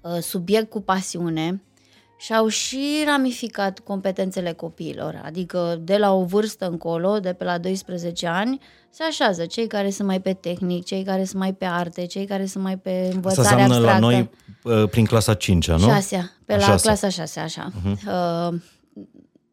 uh, 0.00 0.20
subiect 0.20 0.70
cu 0.70 0.80
pasiune 0.80 1.62
și-au 2.18 2.48
și 2.48 3.02
ramificat 3.06 3.78
competențele 3.78 4.52
copiilor, 4.52 5.20
adică 5.24 5.80
de 5.80 5.96
la 5.96 6.12
o 6.12 6.24
vârstă 6.24 6.68
încolo, 6.68 7.18
de 7.18 7.32
pe 7.32 7.44
la 7.44 7.58
12 7.58 8.26
ani, 8.26 8.58
se 8.90 9.02
așează 9.02 9.46
cei 9.46 9.66
care 9.66 9.90
sunt 9.90 10.08
mai 10.08 10.20
pe 10.20 10.32
tehnic, 10.32 10.84
cei 10.84 11.02
care 11.02 11.24
sunt 11.24 11.40
mai 11.40 11.52
pe 11.52 11.64
arte, 11.64 12.06
cei 12.06 12.24
care 12.24 12.46
sunt 12.46 12.64
mai 12.64 12.76
pe 12.76 13.10
învățare 13.12 13.48
Asta 13.48 13.62
abstractă. 13.62 13.84
la 13.84 13.98
noi 13.98 14.30
uh, 14.62 14.88
prin 14.88 15.04
clasa 15.04 15.34
5 15.34 15.70
nu? 15.70 15.78
6 15.78 16.32
pe 16.44 16.56
la 16.56 16.60
6. 16.60 16.86
clasa 16.86 17.08
6 17.08 17.40
așa. 17.40 17.72
Uh-huh. 17.72 17.96
Uh, 18.06 18.58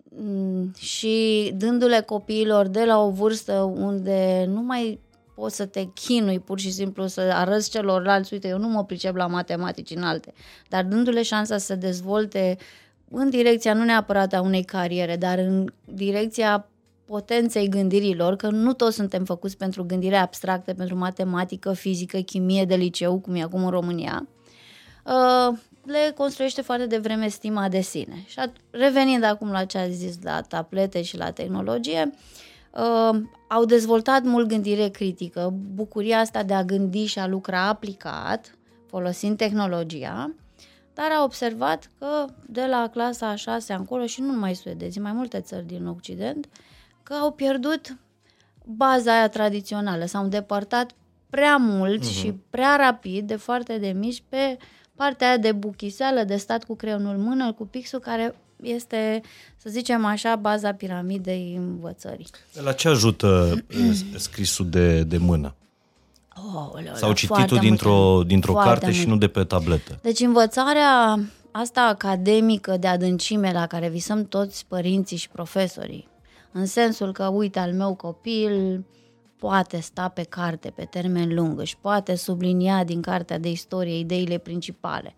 mm, 0.10 0.74
și 0.77 1.51
dându-le 1.55 2.01
copiilor 2.01 2.67
de 2.67 2.84
la 2.86 3.00
o 3.00 3.10
vârstă 3.10 3.53
unde 3.75 4.45
nu 4.48 4.62
mai 4.62 5.00
poți 5.36 5.56
să 5.56 5.65
te 5.65 5.84
chinui 5.94 6.39
pur 6.39 6.60
și 6.60 6.72
simplu 6.72 7.08
să 7.08 7.22
arăți 7.22 7.70
celorlalți, 7.70 8.34
uite, 8.34 8.48
eu 8.48 8.58
nu 8.58 8.68
mă 8.68 8.84
pricep 8.84 9.15
la 9.15 9.27
matematici 9.27 9.96
înalte, 9.96 10.34
dar 10.70 10.84
dându-le 10.84 11.24
șansa 11.24 11.58
să 11.58 11.65
se 11.65 11.75
dezvolte 11.75 12.58
în 13.12 13.30
direcția 13.30 13.74
nu 13.74 13.84
neapărat 13.84 14.34
a 14.34 14.42
unei 14.42 14.63
cariere, 14.63 15.15
dar 15.15 15.38
în 15.38 15.72
direcția 15.86 16.68
potenței 17.06 17.70
gândirilor, 17.70 18.36
că 18.36 18.50
nu 18.50 18.74
toți 18.74 18.96
suntem 18.96 19.24
făcuți 19.24 19.58
pentru 19.58 19.84
gândire 19.84 20.15
abstractă, 20.15 20.74
pentru 20.74 20.98
matematică, 20.98 21.74
fizică, 21.74 22.18
chimie 22.18 22.65
de 22.65 22.75
liceu, 22.75 23.20
cum 23.20 23.36
e 23.36 23.42
acum 23.42 23.63
în 23.63 23.70
România, 23.70 24.27
uh, 25.04 25.58
le 25.86 26.13
construiește 26.18 26.62
foarte 26.62 26.86
devreme 26.86 27.27
stima 27.27 27.70
de 27.70 27.82
sine. 27.82 28.24
Și 28.27 28.39
revenind 28.70 29.24
acum 29.24 29.51
la 29.51 29.65
ce 29.65 29.77
a 29.77 29.89
zis, 29.89 30.15
la 30.24 30.42
tablete 30.42 31.01
și 31.01 31.18
la 31.18 31.32
tehnologie, 31.32 32.12
uh, 32.12 32.18
au 33.48 33.65
dezvoltat 33.65 34.24
mult 34.24 34.48
gândire 34.48 34.88
critică, 34.88 35.53
bucuria 35.74 36.20
asta 36.20 36.44
de 36.44 36.53
a 36.53 36.63
gândi 36.63 37.05
și 37.05 37.20
a 37.20 37.27
lucra 37.27 37.67
aplicat, 37.67 38.58
folosind 38.88 39.38
tehnologia, 39.38 40.32
dar 40.94 41.12
a 41.12 41.24
observat 41.24 41.89
că 42.00 42.25
de 42.46 42.65
la 42.65 42.89
clasa 42.91 43.27
a 43.27 43.36
șasea 43.36 43.75
încolo, 43.75 44.05
și 44.05 44.22
nu 44.22 44.32
numai 44.32 44.55
suedezi, 44.55 45.00
mai 45.00 45.12
multe 45.12 45.39
țări 45.39 45.65
din 45.65 45.86
Occident, 45.86 46.48
că 47.03 47.13
au 47.13 47.32
pierdut 47.32 47.98
baza 48.65 49.17
aia 49.17 49.29
tradițională, 49.29 50.05
s-au 50.05 50.24
îndepărtat 50.24 50.91
prea 51.29 51.58
mult 51.58 52.03
uh-huh. 52.03 52.17
și 52.20 52.34
prea 52.50 52.75
rapid, 52.75 53.27
de 53.27 53.36
foarte 53.36 53.77
de 53.77 53.88
mici, 53.88 54.24
pe 54.29 54.58
partea 54.96 55.27
aia 55.27 55.38
de 55.38 55.51
buchiseală, 55.51 56.24
de 56.24 56.36
stat 56.36 56.63
cu 56.63 56.75
creionul 56.75 57.15
în 57.15 57.22
mână, 57.22 57.53
cu 57.53 57.65
pixul, 57.65 58.00
care 58.00 58.36
este, 58.62 59.21
să 59.57 59.69
zicem 59.69 60.05
așa, 60.05 60.35
baza 60.35 60.74
piramidei 60.74 61.55
învățării. 61.57 62.27
La 62.63 62.71
ce 62.71 62.88
ajută 62.88 63.57
scrisul 64.15 64.69
de, 64.69 65.03
de 65.03 65.17
mână? 65.17 65.55
Oh, 66.35 66.69
oleo, 66.74 66.95
Sau 66.95 67.13
cititul 67.13 67.57
dintr-o, 67.57 68.24
dintr-o 68.25 68.53
carte 68.53 68.85
mult. 68.85 68.97
și 68.97 69.07
nu 69.07 69.17
de 69.17 69.27
pe 69.27 69.43
tabletă? 69.43 70.00
Deci 70.01 70.19
învățarea 70.19 71.19
asta 71.51 71.81
academică 71.81 72.77
de 72.77 72.88
adâncime 72.88 73.51
la 73.51 73.67
care 73.67 73.89
visăm 73.89 74.25
toți 74.25 74.65
părinții 74.67 75.17
și 75.17 75.29
profesorii, 75.29 76.07
în 76.51 76.65
sensul 76.65 77.12
că, 77.12 77.27
uite, 77.27 77.59
al 77.59 77.74
meu 77.74 77.95
copil 77.95 78.83
poate 79.38 79.79
sta 79.79 80.07
pe 80.07 80.24
carte 80.24 80.69
pe 80.69 80.85
termen 80.85 81.33
lung, 81.33 81.59
își 81.59 81.77
poate 81.77 82.15
sublinia 82.15 82.83
din 82.83 83.01
cartea 83.01 83.39
de 83.39 83.50
istorie 83.50 83.97
ideile 83.97 84.38
principale. 84.38 85.15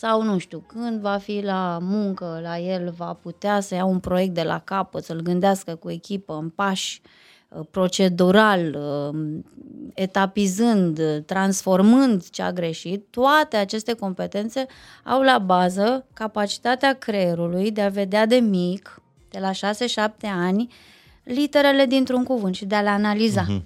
Sau, 0.00 0.22
nu 0.22 0.38
știu, 0.38 0.64
când 0.66 1.00
va 1.00 1.16
fi 1.16 1.40
la 1.42 1.78
muncă, 1.80 2.40
la 2.42 2.58
el 2.58 2.94
va 2.96 3.12
putea 3.12 3.60
să 3.60 3.74
ia 3.74 3.84
un 3.84 3.98
proiect 3.98 4.34
de 4.34 4.42
la 4.42 4.58
capăt, 4.58 5.04
să-l 5.04 5.20
gândească 5.20 5.74
cu 5.74 5.90
echipă, 5.90 6.34
în 6.34 6.48
pași, 6.48 7.00
procedural, 7.70 8.78
etapizând, 9.94 11.22
transformând 11.26 12.28
ce 12.28 12.42
a 12.42 12.52
greșit, 12.52 13.06
toate 13.10 13.56
aceste 13.56 13.92
competențe 13.92 14.66
au 15.04 15.22
la 15.22 15.38
bază 15.38 16.06
capacitatea 16.12 16.92
creierului 16.92 17.70
de 17.70 17.82
a 17.82 17.88
vedea 17.88 18.26
de 18.26 18.36
mic, 18.36 19.02
de 19.30 19.38
la 19.38 19.50
6-7 19.50 20.10
ani, 20.22 20.68
literele 21.24 21.86
dintr-un 21.86 22.24
cuvânt 22.24 22.54
și 22.54 22.64
de 22.64 22.74
a 22.74 22.82
le 22.82 22.88
analiza. 22.88 23.44
Uh-huh. 23.44 23.62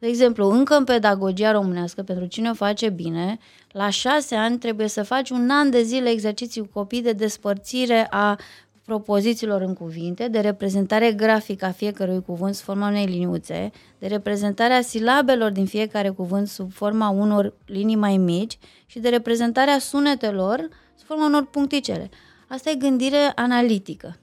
De 0.00 0.06
exemplu, 0.06 0.48
încă 0.50 0.74
în 0.74 0.84
pedagogia 0.84 1.52
românească, 1.52 2.02
pentru 2.02 2.26
cine 2.26 2.50
o 2.50 2.54
face 2.54 2.88
bine, 2.88 3.38
la 3.72 3.90
șase 3.90 4.34
ani 4.34 4.58
trebuie 4.58 4.88
să 4.88 5.02
faci 5.02 5.30
un 5.30 5.50
an 5.50 5.70
de 5.70 5.82
zile 5.82 6.10
exerciții 6.10 6.60
cu 6.60 6.68
copii 6.72 7.02
de 7.02 7.12
despărțire 7.12 8.06
a 8.10 8.38
propozițiilor 8.84 9.60
în 9.60 9.74
cuvinte, 9.74 10.28
de 10.28 10.40
reprezentare 10.40 11.12
grafică 11.12 11.64
a 11.64 11.70
fiecărui 11.70 12.22
cuvânt 12.22 12.54
sub 12.54 12.64
forma 12.64 12.88
unei 12.88 13.06
liniuțe, 13.06 13.70
de 13.98 14.06
reprezentarea 14.06 14.82
silabelor 14.82 15.50
din 15.50 15.66
fiecare 15.66 16.08
cuvânt 16.08 16.48
sub 16.48 16.72
forma 16.72 17.08
unor 17.08 17.54
linii 17.66 17.96
mai 17.96 18.16
mici 18.16 18.58
și 18.86 18.98
de 18.98 19.08
reprezentarea 19.08 19.78
sunetelor 19.78 20.68
sub 20.94 21.06
forma 21.06 21.26
unor 21.26 21.46
puncticele. 21.46 22.08
Asta 22.48 22.70
e 22.70 22.74
gândire 22.74 23.32
analitică. 23.34 24.19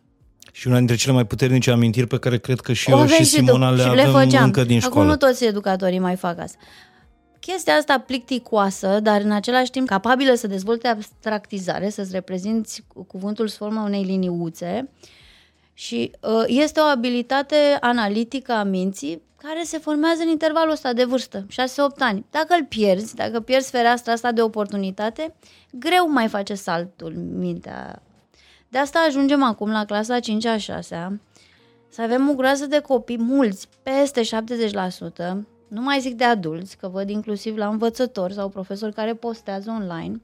Și 0.57 0.67
una 0.67 0.77
dintre 0.77 0.95
cele 0.95 1.13
mai 1.13 1.25
puternice 1.25 1.71
amintiri 1.71 2.07
pe 2.07 2.19
care 2.19 2.37
cred 2.37 2.59
că 2.59 2.73
și 2.73 2.91
o 2.91 2.99
eu 2.99 3.05
și 3.07 3.23
Simona 3.23 3.69
le 3.69 3.81
avem 3.81 3.93
le 3.93 4.05
făceam. 4.05 4.43
încă 4.43 4.63
din 4.63 4.79
școală. 4.79 4.99
Acum 4.99 5.09
nu 5.09 5.17
toți 5.17 5.45
educatorii 5.45 5.99
mai 5.99 6.15
fac 6.15 6.39
asta. 6.39 6.57
Chestia 7.39 7.73
asta 7.73 7.99
plicticoasă, 7.99 8.99
dar 8.99 9.21
în 9.21 9.31
același 9.31 9.71
timp 9.71 9.87
capabilă 9.87 10.33
să 10.33 10.47
dezvolte 10.47 10.87
abstractizare, 10.87 11.89
să-ți 11.89 12.11
reprezinți 12.11 12.83
cuvântul 13.07 13.47
sub 13.47 13.57
forma 13.57 13.83
unei 13.83 14.03
liniuțe 14.03 14.89
și 15.73 16.11
uh, 16.21 16.43
este 16.47 16.79
o 16.79 16.83
abilitate 16.83 17.55
analitică 17.79 18.51
a 18.51 18.63
minții 18.63 19.21
care 19.37 19.61
se 19.63 19.77
formează 19.77 20.21
în 20.21 20.29
intervalul 20.29 20.71
ăsta 20.71 20.93
de 20.93 21.03
vârstă, 21.03 21.45
6-8 21.51 21.55
ani. 21.97 22.25
Dacă 22.31 22.55
îl 22.59 22.65
pierzi, 22.65 23.15
dacă 23.15 23.39
pierzi 23.39 23.69
fereastra 23.69 24.11
asta 24.11 24.31
de 24.31 24.41
oportunitate, 24.41 25.35
greu 25.71 26.11
mai 26.11 26.27
face 26.27 26.53
saltul 26.53 27.13
mintea. 27.15 28.01
De 28.69 28.77
asta 28.77 28.99
ajungem 29.07 29.43
acum 29.43 29.71
la 29.71 29.85
clasa 29.85 30.19
5-a 30.19 30.57
6 30.57 31.19
să 31.89 32.01
avem 32.01 32.29
o 32.29 32.33
groază 32.33 32.65
de 32.65 32.79
copii, 32.79 33.17
mulți, 33.17 33.67
peste 33.83 34.21
70%, 34.21 34.25
nu 35.67 35.81
mai 35.81 35.99
zic 35.99 36.15
de 36.15 36.23
adulți, 36.23 36.77
că 36.77 36.87
văd 36.87 37.09
inclusiv 37.09 37.57
la 37.57 37.67
învățători 37.67 38.33
sau 38.33 38.49
profesori 38.49 38.93
care 38.93 39.13
postează 39.13 39.69
online, 39.69 40.21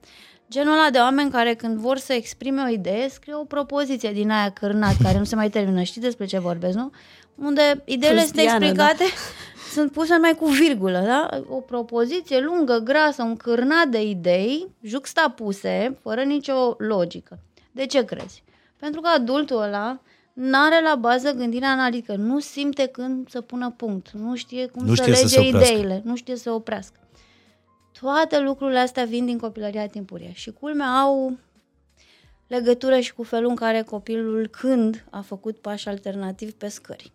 genul 0.50 0.73
ăla 0.73 0.89
de 0.89 0.97
oameni 0.97 1.31
care 1.31 1.53
când 1.53 1.77
vor 1.77 1.97
să 1.97 2.13
exprime 2.13 2.62
o 2.62 2.67
idee, 2.67 3.09
scriu 3.09 3.39
o 3.39 3.43
propoziție 3.43 4.12
din 4.12 4.29
aia 4.29 4.50
cărnat, 4.50 4.95
care 5.03 5.17
nu 5.17 5.23
se 5.23 5.35
mai 5.35 5.50
termină. 5.50 5.81
Știi 5.81 6.01
despre 6.01 6.25
ce 6.25 6.39
vorbesc, 6.39 6.77
nu? 6.77 6.91
Unde 7.35 7.81
ideile 7.85 8.21
sunt 8.21 8.38
explicate, 8.38 9.03
da. 9.03 9.03
sunt 9.73 9.91
puse 9.91 10.17
mai 10.17 10.35
cu 10.35 10.45
virgulă, 10.45 11.03
da? 11.05 11.29
O 11.50 11.59
propoziție 11.59 12.39
lungă, 12.39 12.77
grasă, 12.77 13.23
un 13.23 13.35
cârnat 13.35 13.88
de 13.88 14.01
idei, 14.01 14.67
juxtapuse, 14.81 15.97
fără 16.01 16.21
nicio 16.21 16.75
logică. 16.77 17.39
De 17.74 17.86
ce 17.86 18.06
crezi? 18.06 18.44
Pentru 18.77 19.01
că 19.01 19.08
adultul 19.08 19.62
ăla 19.62 20.01
n-are 20.34 20.82
la 20.82 20.96
bază 20.96 21.32
gândirea 21.32 21.70
analitică, 21.70 22.15
nu 22.15 22.39
simte 22.39 22.86
când 22.86 23.30
să 23.30 23.42
pună 23.42 23.72
punct, 23.72 24.12
nu 24.12 24.36
știe 24.36 24.65
cum 24.65 24.86
nu 24.86 24.96
să 24.96 25.03
lege 25.03 25.27
să 25.27 25.39
ideile, 25.39 26.01
nu 26.03 26.15
știe 26.15 26.36
să 26.36 26.51
oprească. 26.51 27.00
Toate 28.01 28.39
lucrurile 28.39 28.80
astea 28.80 29.06
vin 29.06 29.25
din 29.25 29.38
copilăria 29.38 29.88
timpurie 29.88 30.32
și 30.34 30.51
culmea 30.51 30.88
au 30.88 31.38
legătură 32.48 33.00
și 33.00 33.13
cu 33.13 33.24
felul 33.24 33.50
în 33.50 33.56
care 33.56 33.82
copilul 33.82 34.48
când 34.48 35.06
a 35.10 35.22
făcut 35.22 35.58
pași 35.58 35.88
alternativi 35.88 36.51
pe 36.51 36.68
scări. 36.68 37.12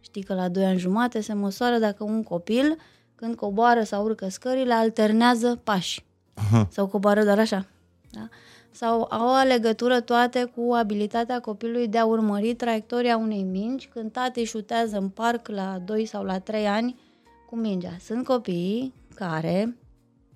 Știi 0.00 0.22
că 0.22 0.34
la 0.34 0.48
2 0.48 0.64
ani 0.64 0.78
jumate 0.78 1.20
se 1.20 1.32
măsoară 1.32 1.78
dacă 1.78 2.04
un 2.04 2.22
copil 2.22 2.76
când 3.14 3.34
coboară 3.34 3.82
sau 3.82 4.04
urcă 4.04 4.28
scările 4.28 4.72
alternează 4.72 5.60
pași. 5.64 6.04
Aha. 6.34 6.68
Sau 6.70 6.86
coboară 6.86 7.24
doar 7.24 7.38
așa. 7.38 7.66
Da? 8.10 8.28
Sau 8.70 9.06
au 9.10 9.28
o 9.28 9.46
legătură 9.46 10.00
toate 10.00 10.52
cu 10.56 10.72
abilitatea 10.72 11.40
copilului 11.40 11.88
de 11.88 11.98
a 11.98 12.04
urmări 12.04 12.54
traiectoria 12.54 13.16
unei 13.16 13.42
mingi 13.42 13.88
când 13.88 14.12
tati 14.12 14.44
șutează 14.44 14.96
în 14.96 15.08
parc 15.08 15.48
la 15.48 15.78
2 15.84 16.04
sau 16.04 16.24
la 16.24 16.38
3 16.38 16.66
ani 16.66 17.00
cu 17.48 17.56
mingea. 17.56 17.96
Sunt 18.00 18.24
copii 18.24 18.94
care, 19.14 19.76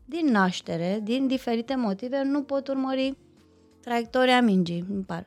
din 0.05 0.27
naștere, 0.27 1.01
din 1.03 1.27
diferite 1.27 1.75
motive, 1.75 2.23
nu 2.23 2.43
pot 2.43 2.69
urmări 2.69 3.17
traiectoria 3.81 4.41
mingii 4.41 4.85
în 4.95 5.03
parc. 5.03 5.27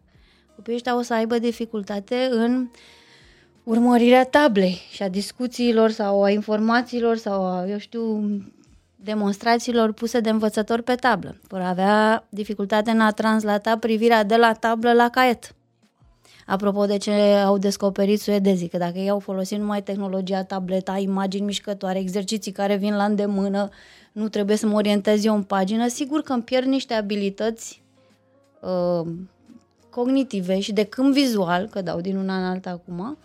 Copiii 0.55 0.75
ăștia 0.75 0.97
o 0.97 1.01
să 1.01 1.13
aibă 1.13 1.39
dificultate 1.39 2.27
în 2.31 2.69
urmărirea 3.63 4.25
tablei 4.25 4.79
și 4.91 5.03
a 5.03 5.09
discuțiilor 5.09 5.89
sau 5.89 6.23
a 6.23 6.29
informațiilor 6.29 7.17
sau 7.17 7.45
a, 7.45 7.67
eu 7.67 7.77
știu, 7.77 8.29
demonstrațiilor 9.07 9.93
puse 9.93 10.19
de 10.19 10.29
învățător 10.29 10.81
pe 10.81 10.95
tablă. 10.95 11.35
Vor 11.47 11.59
avea 11.59 12.25
dificultate 12.29 12.91
în 12.91 12.99
a 12.99 13.11
translata 13.11 13.77
privirea 13.77 14.23
de 14.23 14.35
la 14.35 14.53
tablă 14.53 14.93
la 14.93 15.09
caiet. 15.09 15.55
Apropo 16.45 16.85
de 16.85 16.97
ce 16.97 17.11
au 17.45 17.57
descoperit 17.57 18.19
suedezii, 18.19 18.67
că 18.67 18.77
dacă 18.77 18.97
ei 18.97 19.09
au 19.09 19.19
folosit 19.19 19.57
numai 19.57 19.83
tehnologia 19.83 20.43
tableta, 20.43 20.97
imagini 20.97 21.45
mișcătoare, 21.45 21.99
exerciții 21.99 22.51
care 22.51 22.75
vin 22.75 22.95
la 22.95 23.03
îndemână, 23.03 23.69
nu 24.11 24.29
trebuie 24.29 24.55
să 24.55 24.67
mă 24.67 24.75
orientez 24.75 25.25
eu 25.25 25.35
în 25.35 25.43
pagină, 25.43 25.87
sigur 25.87 26.21
că 26.21 26.33
îmi 26.33 26.43
pierd 26.43 26.67
niște 26.67 26.93
abilități 26.93 27.83
uh, 28.61 29.07
cognitive 29.89 30.59
și 30.59 30.73
de 30.73 30.83
câmp 30.83 31.13
vizual, 31.13 31.67
că 31.67 31.81
dau 31.81 32.01
din 32.01 32.17
una 32.17 32.37
în 32.37 32.43
alta 32.43 32.69
acum, 32.69 33.17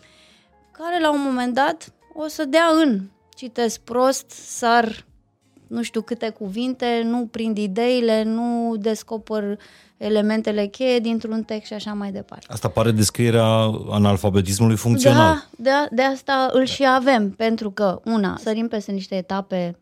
care 0.72 1.00
la 1.00 1.12
un 1.12 1.20
moment 1.22 1.54
dat 1.54 1.92
o 2.14 2.26
să 2.26 2.44
dea 2.44 2.66
în. 2.82 3.00
Citesc 3.34 3.80
prost, 3.80 4.30
sar 4.30 5.04
nu 5.72 5.82
știu 5.82 6.00
câte 6.00 6.28
cuvinte, 6.28 7.02
nu 7.04 7.26
prind 7.30 7.58
ideile, 7.58 8.22
nu 8.22 8.76
descoper 8.78 9.58
elementele 9.96 10.66
cheie 10.66 10.98
dintr-un 10.98 11.42
text 11.42 11.66
și 11.66 11.72
așa 11.72 11.92
mai 11.92 12.12
departe. 12.12 12.46
Asta 12.48 12.68
pare 12.68 12.90
descrierea 12.90 13.46
analfabetismului 13.90 14.76
funcțional. 14.76 15.48
Da, 15.56 15.86
de, 15.88 15.94
de 15.94 16.02
asta 16.02 16.50
îl 16.52 16.64
și 16.64 16.84
avem, 16.86 17.30
pentru 17.30 17.70
că, 17.70 18.00
una, 18.04 18.36
sărim 18.36 18.68
peste 18.68 18.92
niște 18.92 19.14
etape 19.14 19.76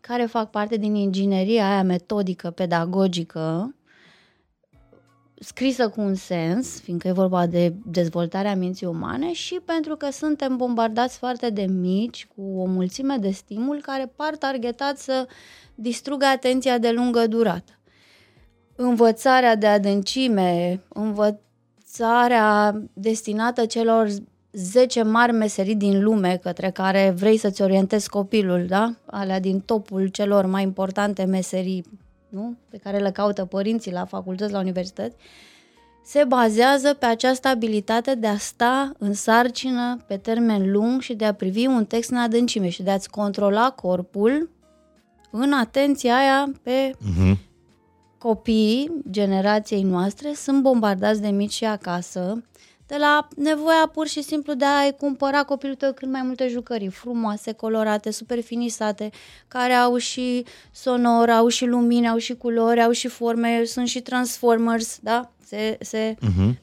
care 0.00 0.24
fac 0.24 0.50
parte 0.50 0.76
din 0.76 0.94
ingineria 0.94 1.70
aia 1.70 1.82
metodică, 1.82 2.50
pedagogică, 2.50 3.74
scrisă 5.42 5.88
cu 5.88 6.00
un 6.00 6.14
sens, 6.14 6.80
fiindcă 6.80 7.08
e 7.08 7.12
vorba 7.12 7.46
de 7.46 7.74
dezvoltarea 7.84 8.56
minții 8.56 8.86
umane 8.86 9.32
și 9.32 9.60
pentru 9.64 9.96
că 9.96 10.10
suntem 10.10 10.56
bombardați 10.56 11.18
foarte 11.18 11.50
de 11.50 11.62
mici 11.62 12.26
cu 12.36 12.42
o 12.42 12.64
mulțime 12.64 13.16
de 13.16 13.30
stimuli 13.30 13.80
care 13.80 14.12
par 14.16 14.36
targetați 14.36 15.04
să 15.04 15.26
distrugă 15.74 16.24
atenția 16.24 16.78
de 16.78 16.90
lungă 16.90 17.26
durată. 17.26 17.72
Învățarea 18.76 19.56
de 19.56 19.66
adâncime, 19.66 20.80
învățarea 20.88 22.82
destinată 22.92 23.66
celor 23.66 24.08
10 24.52 25.02
mari 25.02 25.32
meserii 25.32 25.76
din 25.76 26.02
lume 26.02 26.38
către 26.42 26.70
care 26.70 27.14
vrei 27.16 27.36
să-ți 27.36 27.62
orientezi 27.62 28.08
copilul, 28.08 28.66
da? 28.66 28.94
Alea 29.04 29.40
din 29.40 29.60
topul 29.60 30.06
celor 30.06 30.46
mai 30.46 30.62
importante 30.62 31.24
meserii, 31.24 31.84
nu? 32.32 32.56
Pe 32.68 32.76
care 32.76 32.98
le 32.98 33.10
caută 33.10 33.44
părinții 33.44 33.92
la 33.92 34.04
facultăți, 34.04 34.52
la 34.52 34.58
universități, 34.58 35.16
se 36.04 36.24
bazează 36.24 36.94
pe 36.94 37.06
această 37.06 37.48
abilitate 37.48 38.14
de 38.14 38.26
a 38.26 38.36
sta 38.36 38.92
în 38.98 39.14
sarcină 39.14 39.96
pe 40.06 40.16
termen 40.16 40.70
lung 40.70 41.00
și 41.00 41.14
de 41.14 41.24
a 41.24 41.34
privi 41.34 41.66
un 41.66 41.84
text 41.84 42.10
în 42.10 42.16
adâncime 42.16 42.68
și 42.68 42.82
de 42.82 42.90
a-ți 42.90 43.10
controla 43.10 43.70
corpul 43.70 44.50
în 45.30 45.52
atenția 45.52 46.16
aia 46.16 46.52
pe 46.62 46.90
Uh-huh. 46.96 47.36
copiii 48.18 48.92
generației 49.10 49.82
noastre 49.82 50.32
sunt 50.34 50.62
bombardați 50.62 51.20
de 51.20 51.28
mici 51.28 51.52
și 51.52 51.64
acasă 51.64 52.42
de 52.92 52.98
la 52.98 53.28
nevoia 53.36 53.90
pur 53.92 54.06
și 54.06 54.22
simplu 54.22 54.54
de 54.54 54.64
a-i 54.64 54.96
cumpăra 54.96 55.44
copilul 55.44 55.74
tău 55.74 55.92
cât 55.92 56.08
mai 56.08 56.22
multe 56.22 56.48
jucării 56.48 56.88
frumoase, 56.88 57.52
colorate, 57.52 58.10
super 58.10 58.40
finisate, 58.40 59.10
care 59.48 59.72
au 59.72 59.96
și 59.96 60.44
sonor, 60.72 61.30
au 61.30 61.48
și 61.48 61.66
lumini, 61.66 62.08
au 62.08 62.16
și 62.16 62.34
culori, 62.34 62.82
au 62.82 62.90
și 62.90 63.08
forme, 63.08 63.64
sunt 63.64 63.88
și 63.88 64.00
transformers, 64.00 64.98
da? 65.02 65.30
Se, 65.46 65.78
se... 65.80 66.14
Uh-huh. 66.14 66.54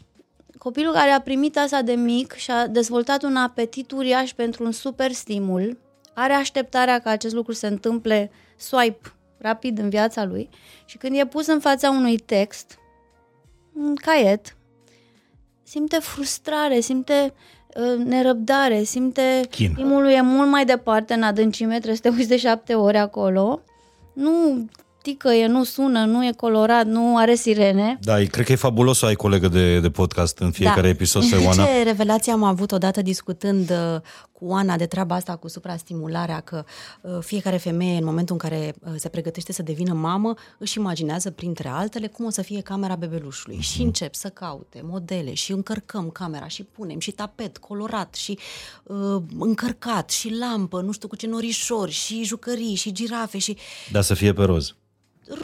Copilul 0.57 0.93
care 0.93 1.09
a 1.09 1.21
primit 1.21 1.57
asta 1.57 1.81
de 1.81 1.93
mic 1.93 2.33
și 2.33 2.51
a 2.51 2.67
dezvoltat 2.67 3.23
un 3.23 3.35
apetit 3.35 3.91
uriaș 3.91 4.33
pentru 4.33 4.63
un 4.63 4.71
super 4.71 5.11
stimul, 5.11 5.77
are 6.13 6.33
așteptarea 6.33 6.99
ca 6.99 7.09
acest 7.09 7.33
lucru 7.33 7.53
se 7.53 7.67
întâmple 7.67 8.31
swipe 8.55 9.13
rapid 9.37 9.79
în 9.79 9.89
viața 9.89 10.25
lui 10.25 10.49
și 10.85 10.97
când 10.97 11.17
e 11.17 11.25
pus 11.25 11.47
în 11.47 11.59
fața 11.59 11.89
unui 11.89 12.17
text, 12.17 12.77
un 13.73 13.95
caiet, 13.95 14.57
simte 15.69 15.97
frustrare, 16.01 16.79
simte 16.79 17.33
uh, 17.75 18.05
nerăbdare, 18.05 18.83
simte 18.83 19.41
Chin. 19.49 19.71
stimulul 19.73 20.09
e 20.09 20.21
mult 20.21 20.49
mai 20.49 20.65
departe 20.65 21.13
în 21.13 21.23
adâncime, 21.23 21.75
trebuie 21.75 21.95
să 21.95 22.01
te 22.01 22.09
uiți 22.09 22.27
de 22.27 22.37
șapte 22.37 22.73
ore 22.73 22.97
acolo, 22.97 23.61
nu 24.13 24.65
ticăie, 25.01 25.47
nu 25.47 25.63
sună, 25.63 26.05
nu 26.05 26.25
e 26.25 26.31
colorat, 26.37 26.85
nu 26.85 27.17
are 27.17 27.35
sirene. 27.35 27.97
Da, 28.01 28.19
e- 28.21 28.25
cred 28.25 28.45
că 28.45 28.51
e 28.51 28.55
fabulos 28.55 28.97
să 28.97 29.05
ai 29.05 29.15
colegă 29.15 29.47
de, 29.47 29.79
de 29.79 29.89
podcast 29.89 30.37
în 30.37 30.51
fiecare 30.51 30.87
episod 30.87 31.29
pe 31.29 31.35
Oana. 31.35 31.63
Ce 31.65 31.83
revelație 31.83 32.31
am 32.31 32.43
avut 32.43 32.71
odată 32.71 33.01
discutând 33.01 33.69
uh, 33.69 34.01
cu 34.39 34.45
Oana 34.45 34.75
de 34.77 34.85
treaba 34.85 35.15
asta 35.15 35.35
cu 35.35 35.47
suprastimularea, 35.47 36.39
că 36.39 36.63
uh, 37.01 37.17
fiecare 37.21 37.57
femeie 37.57 37.97
în 37.97 38.03
momentul 38.05 38.37
în 38.41 38.49
care 38.49 38.75
uh, 38.79 38.93
se 38.97 39.09
pregătește 39.09 39.51
să 39.53 39.61
devină 39.63 39.93
mamă 39.93 40.33
își 40.57 40.77
imaginează 40.77 41.31
printre 41.31 41.67
altele 41.69 42.07
cum 42.07 42.25
o 42.25 42.29
să 42.29 42.41
fie 42.41 42.61
camera 42.61 42.95
bebelușului 42.95 43.55
Mhm. 43.55 43.65
și 43.65 43.81
încep 43.81 44.13
să 44.15 44.29
caute 44.29 44.81
modele 44.83 45.33
și 45.33 45.51
încărcăm 45.51 46.09
camera 46.09 46.47
și 46.47 46.63
punem 46.63 46.99
și 46.99 47.11
tapet 47.11 47.57
colorat 47.57 48.13
și 48.15 48.37
uh, 48.83 49.21
încărcat 49.39 50.09
și 50.09 50.33
lampă, 50.35 50.81
nu 50.81 50.91
știu 50.91 51.07
cu 51.07 51.15
ce 51.15 51.27
norișori 51.27 51.91
și 51.91 52.23
jucării 52.23 52.75
și 52.75 52.91
girafe 52.91 53.37
și 53.37 53.57
Dar 53.91 54.01
să 54.03 54.13
fie 54.13 54.33
pe 54.33 54.43
roz. 54.43 54.73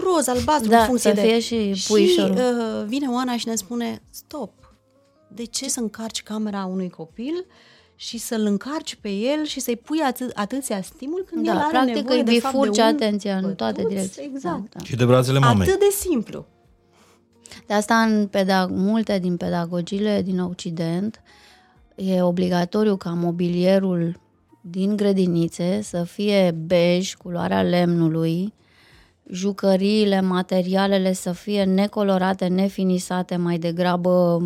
roz, 0.04 0.28
albastru, 0.28 0.70
Da, 0.70 0.80
în 0.80 0.86
funcție 0.86 1.10
să 1.16 1.22
de... 1.22 1.28
fie 1.28 1.40
și 1.40 1.74
Și 1.74 1.88
puișorul. 1.88 2.36
uh, 2.36 2.86
vine 2.88 3.08
Oana 3.08 3.38
și 3.38 3.48
ne 3.48 3.56
spune, 3.56 4.02
stop, 4.10 4.52
de 5.28 5.44
ce 5.46 5.70
să 5.70 5.80
încarci 5.80 6.24
camera 6.24 6.66
unui 6.66 6.90
copil 6.90 7.46
și 7.96 8.18
să-l 8.18 8.42
încarci 8.46 8.96
pe 9.02 9.10
el 9.10 9.44
și 9.46 9.60
să-i 9.60 9.76
pui 9.76 10.00
atâ- 10.12 10.34
atâția 10.34 10.82
stimul 10.82 11.26
când 11.30 11.46
Da, 11.46 11.52
el 11.52 11.58
are 11.58 11.68
practic 11.70 11.96
nevoie 11.96 12.18
îi 12.18 12.24
de 12.24 12.32
fapt 12.40 12.54
de 12.54 12.60
bifurci 12.60 12.78
un 12.78 12.84
atenția 12.84 13.36
în 13.36 13.42
bătuț, 13.42 13.58
toate 13.58 13.84
direcțiile. 13.88 14.28
Exact. 14.34 14.58
Da, 14.62 14.80
da. 14.80 14.84
Și 14.84 14.96
de 14.96 15.06
brațele 15.06 15.40
mamei. 15.40 15.68
Atât 15.68 15.80
de 15.80 15.90
simplu. 16.00 16.46
De 17.68 17.74
asta 17.74 17.96
în 17.96 18.28
pedag- 18.28 18.70
multe 18.70 19.20
din 19.20 19.38
pedagogiile 19.38 20.22
din 20.22 20.40
Occident 20.40 21.22
e 21.96 22.22
obligatoriu 22.22 22.96
ca 22.96 23.10
mobilierul 23.10 24.20
din 24.62 24.96
grădinițe 24.96 25.80
să 25.84 26.04
fie 26.04 26.56
bej, 26.66 27.14
culoarea 27.14 27.62
lemnului, 27.62 28.54
jucăriile, 29.30 30.22
materialele 30.22 31.14
să 31.14 31.32
fie 31.32 31.64
necolorate, 31.64 32.48
nefinisate, 32.48 33.36
mai 33.36 33.58
degrabă 33.58 34.44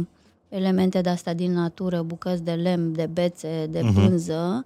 elemente 0.49 1.01
de 1.01 1.09
astea 1.09 1.33
din 1.33 1.51
natură, 1.51 2.01
bucăți 2.01 2.43
de 2.43 2.51
lemn, 2.51 2.93
de 2.93 3.09
bețe, 3.13 3.67
de 3.69 3.81
pânză 3.93 4.63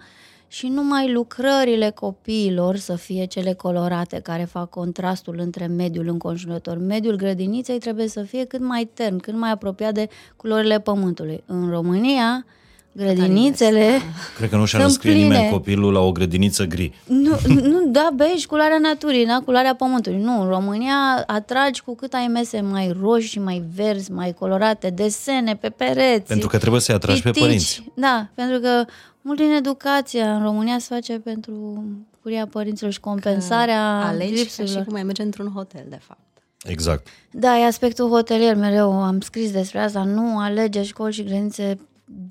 și 0.53 0.67
numai 0.67 1.11
lucrările 1.11 1.89
copiilor 1.89 2.75
să 2.75 2.95
fie 2.95 3.25
cele 3.25 3.53
colorate 3.53 4.19
care 4.19 4.43
fac 4.43 4.69
contrastul 4.69 5.39
între 5.39 5.65
mediul 5.65 6.07
înconjurător. 6.07 6.77
Mediul 6.77 7.15
grădiniței 7.15 7.79
trebuie 7.79 8.07
să 8.07 8.21
fie 8.21 8.45
cât 8.45 8.61
mai 8.61 8.89
tern, 8.93 9.17
cât 9.17 9.35
mai 9.35 9.51
apropiat 9.51 9.93
de 9.93 10.07
culorile 10.35 10.79
pământului. 10.79 11.43
În 11.45 11.69
România, 11.69 12.45
grădinițele 12.95 13.99
Cred 14.37 14.49
că 14.49 14.55
nu 14.55 14.65
și-a 14.65 14.79
Sunt 14.79 14.91
născrit 14.91 15.11
pline. 15.13 15.27
nimeni 15.27 15.49
copilul 15.51 15.93
la 15.93 15.99
o 15.99 16.11
grădiniță 16.11 16.63
gri. 16.65 16.93
nu, 17.07 17.37
nu, 17.71 17.85
da, 17.87 18.09
bej, 18.15 18.45
culoarea 18.45 18.77
naturii, 18.77 19.25
da, 19.25 19.41
culoarea 19.45 19.75
pământului. 19.75 20.19
Nu, 20.19 20.41
în 20.41 20.47
România 20.47 21.23
atragi 21.27 21.81
cu 21.81 21.95
cât 21.95 22.13
ai 22.13 22.27
mese 22.27 22.61
mai 22.61 22.95
roșii, 23.01 23.39
mai 23.41 23.63
verzi, 23.75 24.11
mai 24.11 24.33
colorate, 24.39 24.89
desene 24.89 25.55
pe 25.55 25.69
pereți. 25.69 26.27
Pentru 26.27 26.47
că 26.47 26.57
trebuie 26.57 26.81
să-i 26.81 26.95
atragi 26.95 27.21
pe 27.21 27.29
pitici. 27.29 27.43
părinți. 27.43 27.83
Da, 27.95 28.27
pentru 28.33 28.59
că 28.59 28.85
mult 29.21 29.37
din 29.39 29.51
educația 29.51 30.35
în 30.35 30.43
România 30.43 30.77
se 30.79 30.87
face 30.93 31.13
pentru 31.19 31.83
curia 32.21 32.47
părinților 32.47 32.91
și 32.91 32.99
compensarea 32.99 33.99
Alegi 34.07 34.33
ca 34.33 34.39
lipsurilor. 34.39 34.79
și 34.81 34.87
cum 34.87 34.95
ai 34.95 35.03
merge 35.03 35.21
într-un 35.21 35.51
hotel, 35.55 35.85
de 35.89 35.99
fapt. 36.01 36.19
Exact. 36.63 37.07
Da, 37.31 37.57
e 37.57 37.65
aspectul 37.65 38.09
hotelier 38.09 38.55
mereu, 38.55 38.91
am 39.03 39.19
scris 39.21 39.51
despre 39.51 39.79
asta, 39.79 40.03
nu 40.03 40.37
alege 40.39 40.83
școli 40.83 41.13
și 41.13 41.23
granițe 41.23 41.77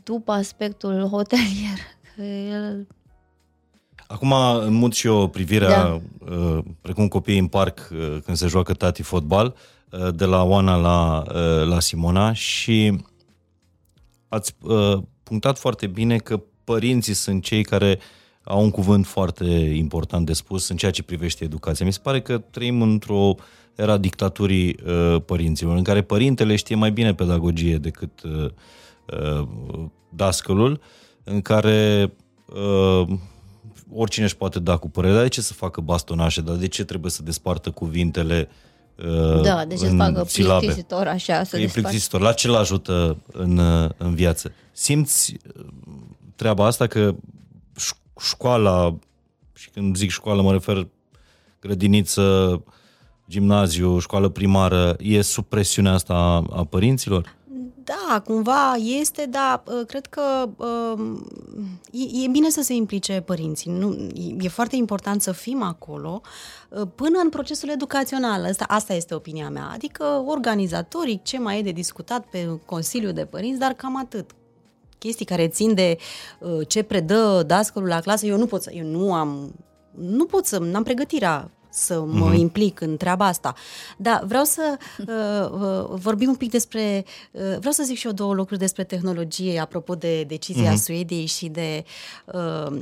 după 0.02 0.32
aspectul 0.32 1.08
hotelier. 1.08 1.78
Că 2.16 2.22
el 2.22 2.86
Acum 4.06 4.32
îmi 4.60 4.76
mut 4.76 4.92
și 4.94 5.06
eu 5.06 5.28
privirea, 5.28 5.68
Da. 5.68 6.00
uh, 6.34 6.58
precum 6.80 7.08
copiii 7.08 7.38
în 7.38 7.46
parc 7.46 7.88
uh, 7.92 8.16
când 8.24 8.36
se 8.36 8.46
joacă 8.46 8.72
tati 8.74 9.02
fotbal, 9.02 9.54
uh, 9.90 10.14
de 10.14 10.24
la 10.24 10.42
Oana 10.42 10.76
la, 10.76 11.22
uh, 11.26 11.66
la 11.66 11.80
Simona 11.80 12.32
și 12.32 12.98
ați 14.28 14.54
uh, 14.60 14.98
punctat 15.22 15.58
foarte 15.58 15.86
bine 15.86 16.16
că 16.16 16.40
părinții 16.64 17.14
sunt 17.14 17.42
cei 17.42 17.62
care 17.64 17.98
au 18.44 18.62
un 18.62 18.70
cuvânt 18.70 19.06
foarte 19.06 19.44
important 19.74 20.26
de 20.26 20.32
spus 20.32 20.68
în 20.68 20.76
ceea 20.76 20.90
ce 20.90 21.02
privește 21.02 21.44
educația. 21.44 21.86
Mi 21.86 21.92
se 21.92 22.00
pare 22.02 22.20
că 22.20 22.38
trăim 22.38 22.82
într-o 22.82 23.34
era 23.74 23.96
dictaturii 23.96 24.76
uh, 24.86 25.16
părinților, 25.26 25.76
în 25.76 25.82
care 25.82 26.02
părintele 26.02 26.56
știe 26.56 26.76
mai 26.76 26.90
bine 26.90 27.14
pedagogie 27.14 27.76
decât 27.76 28.22
uh, 29.12 29.46
uh, 29.78 29.84
dascălul, 30.08 30.80
în 31.24 31.40
care 31.40 32.12
uh, 32.46 33.08
oricine 33.94 34.24
își 34.24 34.36
poate 34.36 34.58
da 34.58 34.76
cu 34.76 34.88
părere, 34.88 35.12
dar 35.14 35.22
de 35.22 35.28
ce 35.28 35.40
să 35.40 35.52
facă 35.52 35.80
bastonașe, 35.80 36.40
dar 36.40 36.56
de 36.56 36.68
ce 36.68 36.84
trebuie 36.84 37.10
să 37.10 37.22
despartă 37.22 37.70
cuvintele 37.70 38.48
uh, 38.98 39.40
Da, 39.42 39.64
deci 39.64 39.78
să 39.78 39.86
în 39.86 39.96
facă 39.96 40.24
silabe? 40.26 40.58
plictisitor 40.58 41.06
așa, 41.06 41.44
să 41.44 41.50
Că 41.50 41.56
e 41.56 41.60
desfacă. 41.60 41.80
plictisitor. 41.80 42.20
La 42.20 42.32
ce 42.32 42.48
l-ajută 42.48 43.16
în, 43.32 43.58
uh, 43.58 43.90
în 43.96 44.14
viață? 44.14 44.52
Simți 44.72 45.36
uh, 45.56 45.64
treaba 46.36 46.66
asta 46.66 46.86
că 46.86 47.14
ș- 47.80 48.20
școala, 48.20 48.98
și 49.54 49.70
când 49.70 49.96
zic 49.96 50.10
școală 50.10 50.42
mă 50.42 50.52
refer 50.52 50.86
grădiniță, 51.60 52.62
gimnaziu, 53.28 53.98
școală 53.98 54.28
primară, 54.28 54.96
e 55.00 55.20
sub 55.22 55.44
presiunea 55.44 55.92
asta 55.92 56.14
a, 56.14 56.44
a 56.58 56.64
părinților? 56.64 57.34
Da, 57.84 58.20
cumva 58.20 58.74
este, 58.74 59.26
dar 59.26 59.62
uh, 59.66 59.86
cred 59.86 60.06
că 60.06 60.48
uh, 60.56 61.20
e, 61.90 62.24
e 62.24 62.28
bine 62.28 62.50
să 62.50 62.62
se 62.62 62.74
implice 62.74 63.20
părinții. 63.20 63.70
Nu, 63.70 64.08
e 64.40 64.48
foarte 64.48 64.76
important 64.76 65.22
să 65.22 65.32
fim 65.32 65.62
acolo 65.62 66.20
uh, 66.68 66.82
până 66.94 67.18
în 67.22 67.28
procesul 67.28 67.68
educațional. 67.68 68.44
Asta, 68.44 68.64
asta 68.68 68.94
este 68.94 69.14
opinia 69.14 69.50
mea. 69.50 69.70
Adică 69.72 70.24
organizatorii, 70.26 71.20
ce 71.22 71.38
mai 71.38 71.58
e 71.58 71.62
de 71.62 71.70
discutat 71.70 72.24
pe 72.24 72.58
Consiliul 72.66 73.12
de 73.12 73.24
Părinți, 73.24 73.58
dar 73.58 73.72
cam 73.72 73.96
atât 73.96 74.30
chestii 74.98 75.24
care 75.24 75.48
țin 75.48 75.74
de 75.74 75.96
uh, 76.38 76.68
ce 76.68 76.82
predă 76.82 77.42
dascălul 77.46 77.88
la 77.88 78.00
clasă, 78.00 78.26
eu 78.26 78.36
nu 78.36 78.46
pot 78.46 78.62
să, 78.62 78.70
eu 78.72 78.84
nu 78.84 79.14
am, 79.14 79.54
nu 79.94 80.24
pot 80.24 80.46
să, 80.46 80.58
n-am 80.58 80.82
pregătirea 80.82 81.50
să 81.72 82.00
mă 82.00 82.30
mm-hmm. 82.30 82.38
implic 82.38 82.80
în 82.80 82.96
treaba 82.96 83.26
asta. 83.26 83.54
Dar 83.96 84.24
vreau 84.26 84.44
să 84.44 84.76
uh, 84.98 85.60
uh, 85.60 85.98
vorbim 86.00 86.28
un 86.28 86.34
pic 86.34 86.50
despre, 86.50 87.04
uh, 87.30 87.56
vreau 87.58 87.72
să 87.72 87.82
zic 87.82 87.96
și 87.96 88.06
eu 88.06 88.12
două 88.12 88.34
lucruri 88.34 88.60
despre 88.60 88.84
tehnologie, 88.84 89.60
apropo 89.60 89.94
de 89.94 90.22
decizia 90.22 90.72
mm-hmm. 90.72 90.82
Suediei 90.82 91.26
și 91.26 91.48
de 91.48 91.84
uh, 92.24 92.80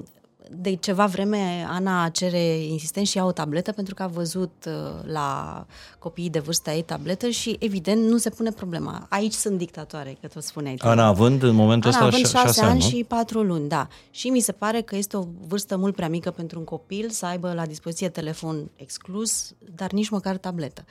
de 0.52 0.74
ceva 0.74 1.06
vreme 1.06 1.66
Ana 1.68 2.08
cere 2.08 2.58
insistent 2.58 3.06
și 3.06 3.18
ea 3.18 3.24
o 3.24 3.32
tabletă 3.32 3.72
pentru 3.72 3.94
că 3.94 4.02
a 4.02 4.06
văzut 4.06 4.66
uh, 4.66 4.72
la 5.12 5.66
copiii 5.98 6.30
de 6.30 6.38
vârsta 6.38 6.72
ei 6.72 6.82
tabletă 6.82 7.28
și 7.28 7.56
evident 7.58 8.08
nu 8.08 8.16
se 8.16 8.30
pune 8.30 8.50
problema. 8.50 9.06
Aici 9.08 9.32
sunt 9.32 9.58
dictatoare, 9.58 10.16
că 10.20 10.26
tot 10.26 10.42
spuneai. 10.42 10.74
tu. 10.74 10.88
Ana 10.88 11.06
având 11.06 11.42
în 11.42 11.54
momentul 11.54 11.90
Ana 11.90 12.06
ăsta 12.06 12.16
având 12.16 12.28
șa- 12.28 12.30
șase, 12.30 12.46
șase 12.46 12.60
ani, 12.60 12.70
ani 12.70 12.80
nu? 12.80 12.88
și 12.88 13.04
patru 13.04 13.42
luni, 13.42 13.68
da. 13.68 13.88
Și 14.10 14.28
mi 14.28 14.40
se 14.40 14.52
pare 14.52 14.80
că 14.80 14.96
este 14.96 15.16
o 15.16 15.24
vârstă 15.46 15.76
mult 15.76 15.94
prea 15.94 16.08
mică 16.08 16.30
pentru 16.30 16.58
un 16.58 16.64
copil 16.64 17.10
să 17.10 17.26
aibă 17.26 17.52
la 17.52 17.66
dispoziție 17.66 18.08
telefon 18.08 18.70
exclus, 18.76 19.52
dar 19.74 19.90
nici 19.90 20.08
măcar 20.08 20.36
tabletă. 20.36 20.84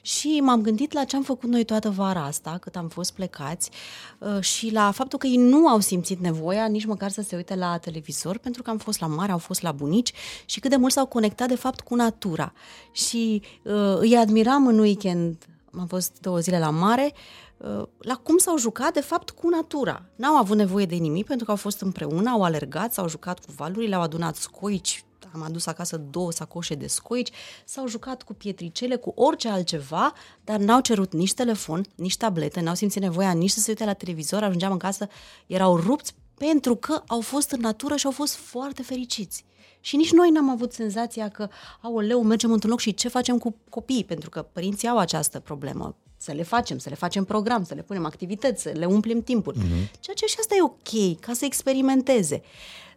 Și 0.00 0.40
m-am 0.42 0.60
gândit 0.62 0.92
la 0.92 1.04
ce 1.04 1.16
am 1.16 1.22
făcut 1.22 1.48
noi 1.48 1.64
toată 1.64 1.90
vara 1.90 2.24
asta, 2.24 2.58
cât 2.60 2.76
am 2.76 2.88
fost 2.88 3.12
plecați, 3.12 3.70
uh, 4.18 4.40
și 4.40 4.72
la 4.72 4.90
faptul 4.90 5.18
că 5.18 5.26
ei 5.26 5.36
nu 5.36 5.68
au 5.68 5.80
simțit 5.80 6.20
nevoia 6.20 6.66
nici 6.66 6.84
măcar 6.84 7.10
să 7.10 7.22
se 7.22 7.36
uite 7.36 7.54
la 7.54 7.78
televizor, 7.78 8.38
pentru 8.38 8.62
că 8.62 8.70
am 8.70 8.78
fost 8.78 9.00
la 9.00 9.05
mare, 9.06 9.32
au 9.32 9.38
fost 9.38 9.62
la 9.62 9.72
bunici 9.72 10.12
și 10.44 10.60
cât 10.60 10.70
de 10.70 10.76
mult 10.76 10.92
s-au 10.92 11.06
conectat, 11.06 11.48
de 11.48 11.56
fapt, 11.56 11.80
cu 11.80 11.94
natura. 11.94 12.52
Și 12.92 13.42
uh, 13.62 13.96
îi 13.98 14.16
admiram 14.16 14.66
în 14.66 14.78
weekend, 14.78 15.46
am 15.78 15.86
fost 15.86 16.18
două 16.20 16.38
zile 16.38 16.58
la 16.58 16.70
mare, 16.70 17.12
uh, 17.56 17.82
la 17.98 18.14
cum 18.14 18.38
s-au 18.38 18.58
jucat, 18.58 18.92
de 18.92 19.00
fapt, 19.00 19.30
cu 19.30 19.48
natura. 19.48 20.02
N-au 20.16 20.36
avut 20.36 20.56
nevoie 20.56 20.86
de 20.86 20.94
nimic 20.94 21.26
pentru 21.26 21.44
că 21.44 21.50
au 21.50 21.56
fost 21.56 21.80
împreună, 21.80 22.30
au 22.30 22.42
alergat, 22.42 22.92
s-au 22.92 23.08
jucat 23.08 23.44
cu 23.44 23.52
valurile, 23.56 23.94
au 23.94 24.02
adunat 24.02 24.36
scoici, 24.36 25.04
am 25.36 25.42
adus 25.42 25.66
acasă 25.66 25.96
două 25.96 26.32
sacoșe 26.32 26.74
de 26.74 26.86
scoici, 26.86 27.30
s-au 27.64 27.86
jucat 27.86 28.22
cu 28.22 28.34
pietricele, 28.34 28.96
cu 28.96 29.12
orice 29.14 29.48
altceva, 29.48 30.12
dar 30.44 30.58
n-au 30.58 30.80
cerut 30.80 31.12
nici 31.12 31.34
telefon, 31.34 31.84
nici 31.94 32.16
tablete, 32.16 32.60
n-au 32.60 32.74
simțit 32.74 33.02
nevoia 33.02 33.32
nici 33.32 33.50
să 33.50 33.60
se 33.60 33.70
uite 33.70 33.84
la 33.84 33.92
televizor, 33.92 34.42
ajungeam 34.42 34.72
în 34.72 34.78
casă, 34.78 35.08
erau 35.46 35.76
rupți 35.76 36.14
pentru 36.38 36.76
că 36.76 37.02
au 37.06 37.20
fost 37.20 37.50
în 37.50 37.60
natură 37.60 37.96
și 37.96 38.06
au 38.06 38.12
fost 38.12 38.34
foarte 38.34 38.82
fericiți. 38.82 39.44
Și 39.80 39.96
nici 39.96 40.12
noi 40.12 40.30
n-am 40.30 40.50
avut 40.50 40.72
senzația 40.72 41.28
că, 41.28 41.48
aoleu, 41.80 42.22
mergem 42.22 42.52
într-un 42.52 42.70
loc 42.70 42.80
și 42.80 42.94
ce 42.94 43.08
facem 43.08 43.38
cu 43.38 43.56
copiii, 43.70 44.04
pentru 44.04 44.30
că 44.30 44.42
părinții 44.42 44.88
au 44.88 44.98
această 44.98 45.40
problemă. 45.40 45.96
Să 46.16 46.32
le 46.32 46.42
facem, 46.42 46.78
să 46.78 46.88
le 46.88 46.94
facem 46.94 47.24
program, 47.24 47.64
să 47.64 47.74
le 47.74 47.82
punem 47.82 48.04
activități, 48.04 48.62
să 48.62 48.70
le 48.74 48.84
umplem 48.84 49.22
timpul. 49.22 49.54
Mm-hmm. 49.54 50.00
Ceea 50.00 50.16
ce 50.16 50.26
și 50.26 50.36
asta 50.38 50.54
e 50.54 50.62
ok, 50.62 51.20
ca 51.20 51.32
să 51.32 51.44
experimenteze. 51.44 52.42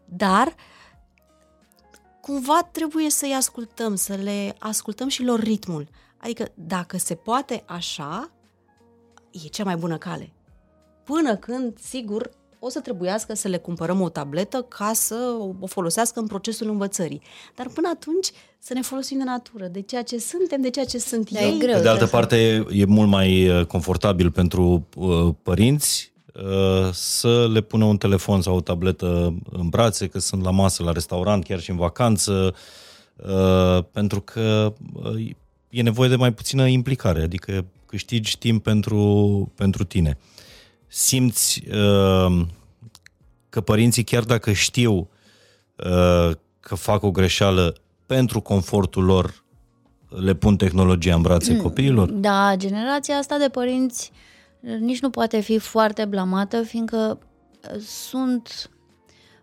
Dar 0.06 0.56
cumva 2.22 2.70
trebuie 2.72 3.10
să-i 3.10 3.34
ascultăm, 3.34 3.96
să 3.96 4.14
le 4.16 4.56
ascultăm 4.60 5.08
și 5.08 5.24
lor 5.24 5.40
ritmul. 5.40 5.88
Adică 6.18 6.52
dacă 6.54 6.98
se 6.98 7.16
poate 7.16 7.64
așa, 7.66 8.32
e 9.32 9.48
cea 9.48 9.64
mai 9.64 9.76
bună 9.76 9.98
cale. 9.98 10.34
Până 11.04 11.36
când, 11.36 11.80
sigur, 11.80 12.30
o 12.60 12.70
să 12.70 12.80
trebuiască 12.80 13.34
să 13.34 13.48
le 13.48 13.58
cumpărăm 13.58 14.02
o 14.02 14.10
tabletă 14.10 14.62
ca 14.62 14.92
să 14.94 15.16
o 15.60 15.66
folosească 15.68 16.20
în 16.20 16.28
procesul 16.28 16.70
învățării. 16.70 17.22
Dar 17.56 17.68
până 17.74 17.90
atunci 17.94 18.28
să 18.60 18.74
ne 18.74 18.82
folosim 18.82 19.18
de 19.18 19.24
natură, 19.24 19.68
de 19.68 19.82
ceea 19.82 20.04
ce 20.04 20.20
suntem, 20.20 20.62
de 20.62 20.70
ceea 20.70 20.86
ce 20.86 20.98
sunt 20.98 21.30
Da, 21.30 21.40
e 21.40 21.46
ei. 21.46 21.60
greu. 21.60 21.76
Pe 21.76 21.82
de 21.82 21.88
altă 21.88 22.04
Așa. 22.04 22.12
parte, 22.12 22.66
e 22.72 22.86
mult 22.86 23.10
mai 23.10 23.50
uh, 23.50 23.66
confortabil 23.66 24.32
pentru 24.32 24.88
uh, 24.96 25.34
părinți 25.44 26.12
uh, 26.34 26.90
să 26.92 27.50
le 27.52 27.62
pună 27.62 27.86
un 27.86 27.98
telefon 27.98 28.42
sau 28.42 28.56
o 28.56 28.62
tabletă 28.62 29.36
în 29.52 29.70
brațe, 29.70 30.08
că 30.08 30.20
sunt 30.20 30.44
la 30.44 30.52
masă, 30.52 30.84
la 30.84 30.92
restaurant, 30.92 31.44
chiar 31.44 31.60
și 31.60 31.70
în 31.70 31.78
vacanță, 31.78 32.56
uh, 33.16 33.84
pentru 33.92 34.22
că 34.22 34.74
uh, 34.94 35.30
e 35.70 35.82
nevoie 35.82 36.10
de 36.10 36.16
mai 36.16 36.34
puțină 36.34 36.68
implicare, 36.68 37.22
adică 37.22 37.66
câștigi 37.86 38.38
timp 38.38 38.64
pentru, 38.64 39.52
pentru 39.56 39.84
tine. 39.84 40.18
Simți 40.92 41.64
uh, 41.68 42.46
că 43.50 43.62
părinții, 43.62 44.04
chiar 44.04 44.24
dacă 44.24 44.52
știu 44.52 45.10
uh, 45.76 46.32
că 46.60 46.76
fac 46.76 47.04
o 47.04 47.12
greșeală 47.12 47.76
pentru 48.06 48.42
confortul 48.42 49.04
lor, 49.04 49.44
le 50.10 50.34
pun 50.34 50.56
tehnologia 50.56 51.16
în 51.16 51.22
brațe 51.22 51.58
copiilor? 51.58 52.10
Da, 52.12 52.54
generația 52.56 53.16
asta 53.16 53.38
de 53.38 53.50
părinți 53.50 54.12
uh, 54.60 54.78
nici 54.80 55.00
nu 55.02 55.10
poate 55.10 55.40
fi 55.40 55.58
foarte 55.58 56.06
blamată, 56.06 56.62
fiindcă 56.62 57.20
uh, 57.74 57.82
sunt 57.82 58.70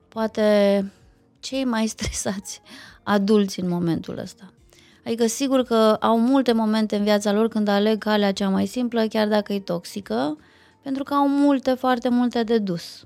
poate 0.08 0.92
cei 1.40 1.64
mai 1.64 1.86
stresați 1.96 2.60
adulți 3.02 3.60
în 3.60 3.68
momentul 3.68 4.18
ăsta. 4.18 4.52
Adică 5.04 5.26
sigur 5.26 5.62
că 5.62 5.96
au 6.00 6.20
multe 6.20 6.52
momente 6.52 6.96
în 6.96 7.02
viața 7.02 7.32
lor 7.32 7.48
când 7.48 7.68
aleg 7.68 7.98
calea 7.98 8.32
cea 8.32 8.48
mai 8.48 8.66
simplă, 8.66 9.06
chiar 9.06 9.28
dacă 9.28 9.52
e 9.52 9.60
toxică, 9.60 10.36
pentru 10.86 11.04
că 11.04 11.14
au 11.14 11.28
multe, 11.28 11.74
foarte 11.74 12.08
multe 12.08 12.42
de 12.42 12.58
dus. 12.58 13.04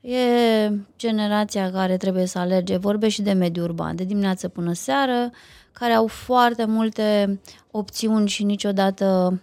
E 0.00 0.16
generația 0.96 1.70
care 1.70 1.96
trebuie 1.96 2.26
să 2.26 2.38
alerge, 2.38 2.76
vorbesc 2.76 3.14
și 3.14 3.22
de 3.22 3.32
mediul 3.32 3.64
urban, 3.64 3.96
de 3.96 4.04
dimineață 4.04 4.48
până 4.48 4.72
seară, 4.72 5.30
care 5.72 5.92
au 5.92 6.06
foarte 6.06 6.64
multe 6.64 7.40
opțiuni 7.70 8.28
și 8.28 8.44
niciodată 8.44 9.40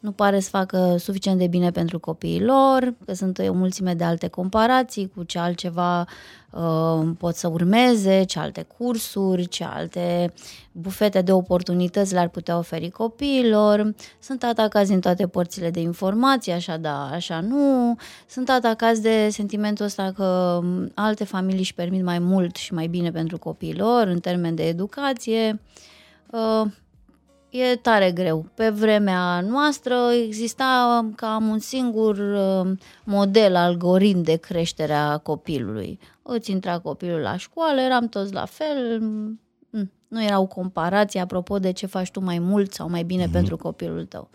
nu 0.00 0.12
pare 0.12 0.40
să 0.40 0.48
facă 0.48 0.96
suficient 0.98 1.38
de 1.38 1.46
bine 1.46 1.70
pentru 1.70 1.98
copiii 1.98 2.44
lor, 2.44 2.94
că 3.04 3.14
sunt 3.14 3.38
o 3.38 3.52
mulțime 3.52 3.94
de 3.94 4.04
alte 4.04 4.28
comparații 4.28 5.12
cu 5.14 5.22
ce 5.22 5.38
altceva 5.38 6.06
uh, 6.50 7.08
pot 7.18 7.34
să 7.34 7.48
urmeze, 7.48 8.22
ce 8.22 8.38
alte 8.38 8.66
cursuri, 8.76 9.46
ce 9.46 9.64
alte 9.64 10.32
bufete 10.72 11.20
de 11.22 11.32
oportunități 11.32 12.12
le-ar 12.12 12.28
putea 12.28 12.58
oferi 12.58 12.90
copiilor. 12.90 13.94
Sunt 14.18 14.42
atacați 14.42 14.90
din 14.90 15.00
toate 15.00 15.26
părțile 15.26 15.70
de 15.70 15.80
informații, 15.80 16.52
așa 16.52 16.76
da, 16.76 17.10
așa 17.12 17.40
nu. 17.40 17.96
Sunt 18.28 18.50
atacați 18.50 19.02
de 19.02 19.28
sentimentul 19.30 19.84
ăsta 19.84 20.12
că 20.14 20.58
um, 20.62 20.90
alte 20.94 21.24
familii 21.24 21.58
își 21.58 21.74
permit 21.74 22.02
mai 22.02 22.18
mult 22.18 22.56
și 22.56 22.74
mai 22.74 22.86
bine 22.86 23.10
pentru 23.10 23.38
copiii 23.38 23.76
lor 23.76 24.06
în 24.06 24.20
termen 24.20 24.54
de 24.54 24.66
educație. 24.66 25.60
Uh, 26.30 26.70
e 27.50 27.76
tare 27.76 28.12
greu. 28.12 28.46
Pe 28.54 28.68
vremea 28.68 29.40
noastră 29.40 29.94
exista 30.24 31.10
cam 31.16 31.48
un 31.48 31.58
singur 31.58 32.18
uh, 32.18 32.70
model, 33.04 33.56
algoritm 33.56 34.22
de 34.22 34.36
creștere 34.36 34.92
a 34.92 35.18
copilului. 35.18 35.98
Îți 36.22 36.50
intra 36.50 36.78
copilul 36.78 37.20
la 37.20 37.36
școală, 37.36 37.80
eram 37.80 38.08
toți 38.08 38.32
la 38.32 38.44
fel, 38.44 39.00
mm, 39.00 39.40
nu 40.08 40.22
erau 40.22 40.46
comparații 40.46 41.20
apropo 41.20 41.58
de 41.58 41.72
ce 41.72 41.86
faci 41.86 42.10
tu 42.10 42.20
mai 42.20 42.38
mult 42.38 42.72
sau 42.72 42.88
mai 42.88 43.02
bine 43.02 43.26
mm-hmm. 43.28 43.32
pentru 43.32 43.56
copilul 43.56 44.04
tău. 44.04 44.30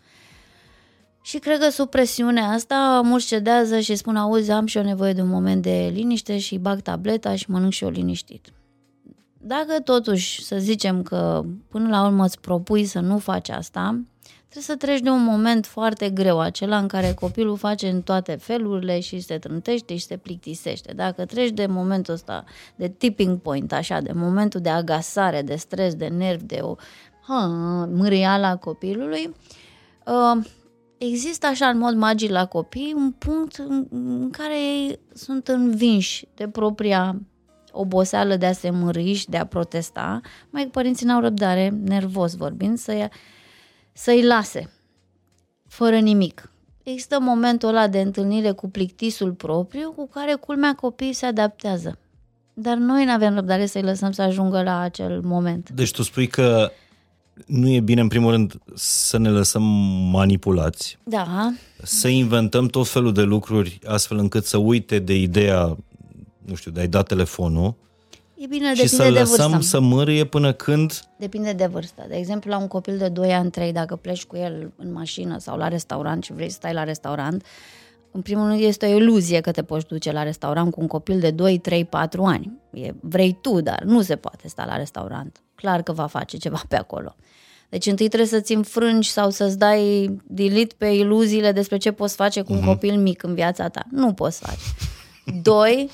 Și 1.22 1.38
cred 1.38 1.60
că 1.60 1.70
sub 1.70 1.90
presiunea 1.90 2.48
asta 2.48 3.02
mulți 3.04 3.28
cedează 3.28 3.80
și 3.80 3.96
spun, 3.96 4.16
auzi, 4.16 4.52
am 4.52 4.66
și 4.66 4.78
eu 4.78 4.84
nevoie 4.84 5.14
de 5.14 5.22
un 5.22 5.28
moment 5.28 5.62
de 5.62 5.92
liniște 5.94 6.38
și 6.38 6.58
bag 6.58 6.80
tableta 6.80 7.36
și 7.36 7.52
mănânc 7.52 7.72
și 7.72 7.84
eu 7.84 7.90
liniștit. 7.90 8.54
Dacă 9.48 9.80
totuși 9.84 10.44
să 10.44 10.58
zicem 10.60 11.02
că 11.02 11.44
până 11.70 11.90
la 11.90 12.06
urmă 12.06 12.24
îți 12.24 12.40
propui 12.40 12.86
să 12.86 13.00
nu 13.00 13.18
faci 13.18 13.50
asta, 13.50 14.02
trebuie 14.38 14.64
să 14.64 14.76
treci 14.76 15.00
de 15.00 15.10
un 15.10 15.24
moment 15.24 15.66
foarte 15.66 16.10
greu, 16.10 16.40
acela 16.40 16.78
în 16.78 16.88
care 16.88 17.14
copilul 17.14 17.58
face 17.58 17.90
în 17.90 18.02
toate 18.02 18.36
felurile 18.36 19.00
și 19.00 19.20
se 19.20 19.38
trântește 19.38 19.96
și 19.96 20.06
se 20.06 20.18
plictisește. 20.18 20.94
Dacă 20.94 21.26
treci 21.26 21.52
de 21.52 21.66
momentul 21.66 22.14
ăsta, 22.14 22.44
de 22.76 22.88
tipping 22.88 23.40
point, 23.40 23.74
așa, 23.74 24.02
de 24.02 24.12
momentul 24.12 24.62
de 24.62 24.70
agasare, 24.70 25.42
de 25.42 25.56
stres, 25.56 25.96
de 25.96 26.08
nervi, 26.08 26.44
de 26.44 26.60
o 26.62 26.76
ha, 27.22 27.46
mârială 27.92 28.46
a 28.46 28.56
copilului, 28.56 29.36
uh, 30.06 30.46
există 30.98 31.48
așa 31.48 31.68
în 31.68 31.78
mod 31.78 31.96
magic 31.96 32.30
la 32.30 32.46
copii 32.46 32.94
un 32.96 33.12
punct 33.12 33.56
în, 33.56 33.88
în 33.90 34.30
care 34.30 34.56
ei 34.56 35.00
sunt 35.14 35.48
învinși 35.48 36.28
de 36.36 36.48
propria 36.48 37.20
oboseală 37.76 38.36
de 38.36 38.46
a 38.46 38.54
se 38.54 38.70
mâri 38.70 39.14
și 39.14 39.30
de 39.30 39.38
a 39.38 39.46
protesta, 39.46 40.22
mai 40.50 40.64
că 40.64 40.70
părinții 40.70 41.06
n-au 41.06 41.22
răbdare, 41.22 41.74
nervos 41.84 42.36
vorbind, 42.36 42.78
să 42.78 42.94
ia, 42.94 43.12
să-i 43.94 44.24
lase, 44.24 44.70
fără 45.68 45.98
nimic. 45.98 46.50
Există 46.84 47.18
momentul 47.22 47.70
ăla 47.70 47.88
de 47.88 48.00
întâlnire 48.00 48.52
cu 48.52 48.70
plictisul 48.70 49.32
propriu, 49.32 49.92
cu 49.92 50.08
care 50.08 50.34
culmea 50.34 50.76
copiii 50.76 51.14
se 51.14 51.26
adaptează. 51.26 51.98
Dar 52.54 52.78
noi 52.78 53.06
nu 53.06 53.12
avem 53.12 53.34
răbdare 53.34 53.66
să-i 53.66 53.82
lăsăm 53.82 54.12
să 54.12 54.22
ajungă 54.22 54.64
la 54.64 54.80
acel 54.80 55.22
moment. 55.22 55.70
Deci 55.70 55.92
tu 55.92 56.04
spui 56.04 56.28
că 56.28 56.72
nu 57.46 57.70
e 57.70 57.80
bine, 57.80 58.02
în 58.02 58.08
primul 58.08 58.32
rând, 58.32 58.54
să 58.76 59.18
ne 59.18 59.30
lăsăm 59.30 59.64
manipulați, 60.12 60.98
Da, 61.04 61.54
să 61.84 62.08
inventăm 62.08 62.68
tot 62.68 62.88
felul 62.88 63.14
de 63.14 63.22
lucruri 63.22 63.80
astfel 63.86 64.18
încât 64.18 64.46
să 64.46 64.58
uite 64.58 65.00
de 65.00 65.20
ideea, 65.20 65.78
nu 66.46 66.56
știu, 66.56 66.72
de 66.72 66.80
a-i 66.80 66.88
da 66.88 67.04
telefonul 67.04 67.74
e 68.36 68.46
bine, 68.48 68.74
și 68.74 68.88
să 68.88 68.96
depinde 68.96 69.14
de 69.14 69.20
lăsăm 69.20 69.52
vârstă. 69.52 69.68
să 69.68 69.80
mârie 69.80 70.26
până 70.26 70.54
când... 70.54 71.00
Depinde 71.18 71.54
de 71.54 71.66
vârstă. 71.66 72.06
De 72.08 72.16
exemplu, 72.16 72.52
la 72.52 72.58
un 72.58 72.68
copil 72.68 72.98
de 72.98 73.08
2 73.08 73.34
ani, 73.34 73.50
3, 73.50 73.72
dacă 73.72 73.96
pleci 73.96 74.26
cu 74.26 74.36
el 74.36 74.72
în 74.76 74.92
mașină 74.92 75.38
sau 75.38 75.58
la 75.58 75.68
restaurant 75.68 76.24
și 76.24 76.34
vrei 76.34 76.50
să 76.50 76.56
stai 76.56 76.74
la 76.74 76.84
restaurant, 76.84 77.46
în 78.12 78.22
primul 78.22 78.48
rând 78.48 78.62
este 78.62 78.86
o 78.86 78.98
iluzie 78.98 79.42
că 79.42 79.52
te 79.52 79.64
poți 79.64 79.88
duce 79.88 80.12
la 80.12 80.24
restaurant 80.24 80.72
cu 80.72 80.82
un 80.82 80.88
copil 80.88 81.20
de 81.20 81.32
2, 81.32 81.58
3, 81.58 81.86
4 81.86 82.24
ani. 82.24 82.52
E, 82.74 82.94
vrei 83.00 83.38
tu, 83.42 83.62
dar 83.62 83.82
nu 83.84 84.02
se 84.02 84.16
poate 84.16 84.48
sta 84.48 84.66
la 84.66 84.76
restaurant. 84.76 85.42
Clar 85.56 85.82
că 85.82 85.92
va 85.92 86.08
face 86.08 86.38
ceva 86.38 86.62
pe 86.68 86.76
acolo. 86.76 87.16
Deci 87.70 87.86
întâi 87.86 88.08
trebuie 88.08 88.30
să-ți 88.30 88.54
înfrângi 88.54 89.12
sau 89.12 89.30
să-ți 89.30 89.58
dai 89.58 90.16
delete 90.24 90.76
pe 90.78 90.86
iluziile 90.86 91.52
despre 91.52 91.78
ce 91.78 91.92
poți 91.92 92.16
face 92.16 92.42
cu 92.42 92.54
un 92.54 92.62
copil 92.62 92.98
mic 92.98 93.24
în 93.24 93.34
viața 93.34 93.68
ta. 93.68 93.82
Nu 93.92 94.14
poți 94.14 94.40
face. 94.40 94.60
Doi, 95.42 95.90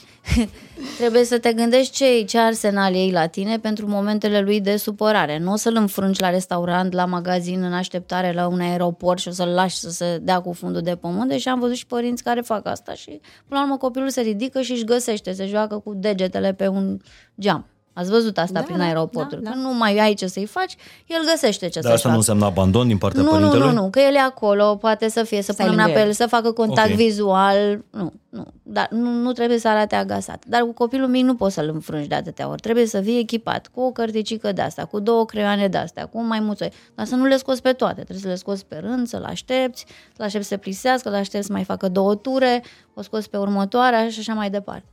trebuie 0.99 1.23
să 1.23 1.39
te 1.39 1.53
gândești 1.53 1.93
ce, 1.93 2.23
ce 2.23 2.39
arsenal 2.39 2.93
iei 2.93 3.11
la 3.11 3.27
tine 3.27 3.59
pentru 3.59 3.87
momentele 3.87 4.41
lui 4.41 4.61
de 4.61 4.77
supărare. 4.77 5.37
Nu 5.37 5.51
o 5.51 5.55
să-l 5.55 5.75
înfrângi 5.75 6.21
la 6.21 6.29
restaurant, 6.29 6.93
la 6.93 7.05
magazin, 7.05 7.63
în 7.63 7.73
așteptare, 7.73 8.31
la 8.33 8.47
un 8.47 8.59
aeroport 8.59 9.19
și 9.19 9.27
o 9.27 9.31
să-l 9.31 9.49
lași 9.49 9.77
să 9.77 9.89
se 9.89 10.17
dea 10.21 10.39
cu 10.39 10.53
fundul 10.53 10.81
de 10.81 10.95
pământ. 10.95 11.29
Deși 11.29 11.47
am 11.47 11.59
văzut 11.59 11.75
și 11.75 11.85
părinți 11.85 12.23
care 12.23 12.41
fac 12.41 12.65
asta 12.65 12.93
și 12.93 13.19
până 13.47 13.59
la 13.59 13.61
urmă 13.61 13.77
copilul 13.77 14.09
se 14.09 14.21
ridică 14.21 14.61
și 14.61 14.71
își 14.71 14.83
găsește, 14.83 15.31
se 15.31 15.45
joacă 15.45 15.77
cu 15.77 15.93
degetele 15.93 16.53
pe 16.53 16.67
un 16.67 16.97
geam. 17.39 17.65
Ați 17.93 18.09
văzut 18.09 18.37
asta 18.37 18.59
da, 18.59 18.65
prin 18.65 18.77
da, 18.77 18.83
aeroporturi. 18.83 19.43
da, 19.43 19.49
da. 19.49 19.55
Când 19.55 19.65
nu 19.65 19.73
mai 19.73 19.97
ai 19.99 20.13
ce 20.13 20.27
să-i 20.27 20.45
faci, 20.45 20.75
el 21.07 21.19
găsește 21.31 21.67
ce 21.67 21.79
Dar 21.79 21.81
să-și 21.91 21.93
asta 21.95 22.07
nu 22.09 22.15
facă. 22.15 22.31
înseamnă 22.31 22.45
abandon 22.45 22.87
din 22.87 22.97
partea 22.97 23.21
Nu, 23.21 23.25
nu, 23.27 23.33
părintelui? 23.35 23.67
nu, 23.73 23.81
nu, 23.81 23.89
că 23.89 23.99
el 23.99 24.13
e 24.15 24.19
acolo, 24.19 24.75
poate 24.75 25.09
să 25.09 25.23
fie, 25.23 25.41
să 25.41 25.51
Stai 25.51 25.65
pună 25.65 25.69
mâna 25.77 25.83
lângă 25.87 25.97
pe 25.99 26.03
el. 26.03 26.07
el, 26.09 26.13
să 26.15 26.27
facă 26.27 26.51
contact 26.51 26.89
Ok. 26.89 26.95
vizual, 26.95 27.83
nu, 27.89 28.13
nu, 28.29 28.47
dar 28.63 28.87
nu, 28.91 29.09
nu 29.09 29.31
trebuie 29.31 29.57
să 29.59 29.67
arate 29.67 29.95
agasat. 29.95 30.43
Dar 30.47 30.61
cu 30.61 30.73
copilul 30.73 31.07
mic 31.07 31.23
nu 31.23 31.35
poți 31.35 31.53
să-l 31.53 31.69
înfrângi 31.73 32.07
de 32.07 32.15
atâtea 32.15 32.47
ori, 32.49 32.61
trebuie 32.61 32.85
să 32.85 33.01
fii 33.01 33.19
echipat 33.19 33.67
cu 33.67 33.81
o 33.81 33.91
cărticică 33.91 34.51
de 34.51 34.61
asta, 34.61 34.85
cu 34.85 34.99
două 34.99 35.25
creioane 35.25 35.67
de 35.67 35.77
astea, 35.77 36.05
cu 36.05 36.17
un 36.17 36.27
maimuțoi, 36.27 36.71
dar 36.95 37.05
să 37.05 37.15
nu 37.15 37.25
le 37.25 37.37
scoți 37.37 37.61
pe 37.61 37.71
toate, 37.73 37.93
trebuie 37.93 38.17
să 38.19 38.27
le 38.27 38.35
scoți 38.35 38.65
pe 38.65 38.77
rând, 38.81 39.07
să-l 39.07 39.23
aștepți, 39.23 39.85
să-l 40.15 40.25
aștepți 40.25 40.47
să 40.47 40.57
plisească, 40.57 41.09
să-l 41.09 41.17
aștepți 41.19 41.47
să 41.47 41.53
mai 41.53 41.63
facă 41.63 41.87
două 41.89 42.15
ture, 42.15 42.63
o 42.93 43.01
scoți 43.01 43.29
pe 43.29 43.37
următoarea 43.37 44.09
și 44.09 44.19
așa 44.19 44.33
mai 44.33 44.49
departe. 44.49 44.85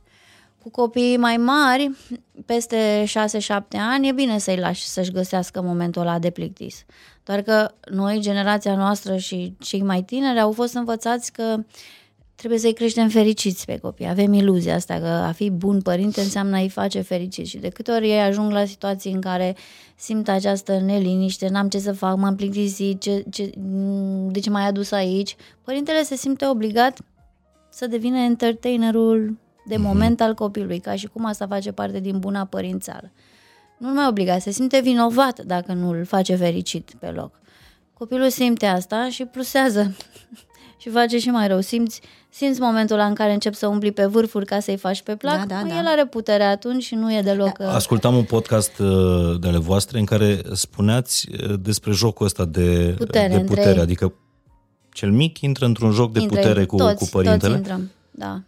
Cu 0.63 0.69
copiii 0.69 1.17
mai 1.17 1.37
mari, 1.37 1.91
peste 2.45 3.03
6-7 3.07 3.07
ani, 3.71 4.07
e 4.07 4.11
bine 4.11 4.37
să-i 4.37 4.57
lași 4.57 4.87
să-și 4.87 5.11
găsească 5.11 5.61
momentul 5.61 6.01
ăla 6.01 6.19
de 6.19 6.29
plictis. 6.29 6.85
Doar 7.23 7.41
că 7.41 7.71
noi, 7.91 8.19
generația 8.19 8.75
noastră 8.75 9.17
și 9.17 9.55
cei 9.59 9.81
mai 9.81 10.03
tineri, 10.03 10.39
au 10.39 10.51
fost 10.51 10.73
învățați 10.73 11.31
că 11.31 11.57
trebuie 12.35 12.59
să-i 12.59 12.73
creștem 12.73 13.09
fericiți 13.09 13.65
pe 13.65 13.77
copii. 13.77 14.07
Avem 14.07 14.33
iluzia 14.33 14.75
asta 14.75 14.99
că 14.99 15.07
a 15.07 15.31
fi 15.31 15.49
bun 15.49 15.81
părinte 15.81 16.21
înseamnă 16.21 16.55
a-i 16.55 16.69
face 16.69 17.01
fericiți 17.01 17.49
și 17.49 17.57
de 17.57 17.69
câte 17.69 17.91
ori 17.91 18.09
ei 18.09 18.21
ajung 18.21 18.51
la 18.51 18.65
situații 18.65 19.11
în 19.11 19.21
care 19.21 19.55
simt 19.95 20.29
această 20.29 20.79
neliniște, 20.79 21.49
n-am 21.49 21.69
ce 21.69 21.79
să 21.79 21.91
fac, 21.93 22.17
m-am 22.17 22.35
plictisit, 22.35 23.01
ce, 23.01 23.25
ce, 23.29 23.49
de 24.27 24.39
ce 24.39 24.49
m-ai 24.49 24.67
adus 24.67 24.91
aici, 24.91 25.35
părintele 25.63 26.03
se 26.03 26.15
simte 26.15 26.47
obligat 26.47 26.99
să 27.69 27.87
devină 27.87 28.17
entertainerul 28.17 29.37
de 29.69 29.77
moment 29.77 30.21
al 30.21 30.33
copilului, 30.33 30.79
ca 30.79 30.95
și 30.95 31.07
cum 31.07 31.25
asta 31.25 31.47
face 31.47 31.71
parte 31.71 31.99
din 31.99 32.19
buna 32.19 32.45
părințală. 32.45 33.11
Nu 33.77 33.93
mai 33.93 34.07
obligat, 34.07 34.41
se 34.41 34.51
simte 34.51 34.79
vinovat 34.83 35.39
dacă 35.41 35.73
nu 35.73 35.89
îl 35.89 36.05
face 36.05 36.35
fericit 36.35 36.91
pe 36.99 37.07
loc. 37.07 37.31
Copilul 37.93 38.29
simte 38.29 38.65
asta 38.65 39.07
și 39.09 39.25
plusează 39.25 39.95
și 40.81 40.89
face 40.89 41.19
și 41.19 41.29
mai 41.29 41.47
rău. 41.47 41.59
Simți, 41.61 42.01
simți 42.29 42.59
momentul 42.59 42.95
ăla 42.95 43.05
în 43.05 43.13
care 43.13 43.33
începi 43.33 43.55
să 43.55 43.67
umbli 43.67 43.91
pe 43.91 44.05
vârfuri 44.05 44.45
ca 44.45 44.59
să-i 44.59 44.77
faci 44.77 45.01
pe 45.01 45.15
plac, 45.15 45.37
Da, 45.37 45.45
da, 45.55 45.61
Păi 45.61 45.69
da. 45.69 45.77
el 45.77 45.85
are 45.87 46.05
putere 46.05 46.43
atunci 46.43 46.83
și 46.83 46.95
nu 46.95 47.13
e 47.13 47.21
deloc... 47.21 47.57
uh, 47.59 47.65
Ascultam 47.67 48.15
un 48.15 48.23
podcast 48.23 48.77
uh, 48.79 49.39
de 49.39 49.47
ale 49.47 49.57
voastre 49.57 49.99
în 49.99 50.05
care 50.05 50.41
spuneați 50.53 51.27
uh, 51.49 51.53
despre 51.61 51.91
jocul 51.91 52.25
ăsta 52.25 52.45
de 52.45 52.93
Putere 52.97 53.27
de 53.27 53.33
între 53.33 53.47
putere 53.55 53.75
ei. 53.75 53.79
adică 53.81 54.13
cel 54.93 55.11
mic 55.11 55.39
intră 55.39 55.65
într-un 55.65 55.91
joc 55.91 56.11
de 56.11 56.19
Intră- 56.19 56.35
putere 56.41 56.65
cu, 56.65 56.75
toți, 56.75 56.95
cu 56.95 57.07
părintele. 57.11 57.37
Toți 57.57 57.57
intrăm, 57.69 57.91
da. 58.11 58.41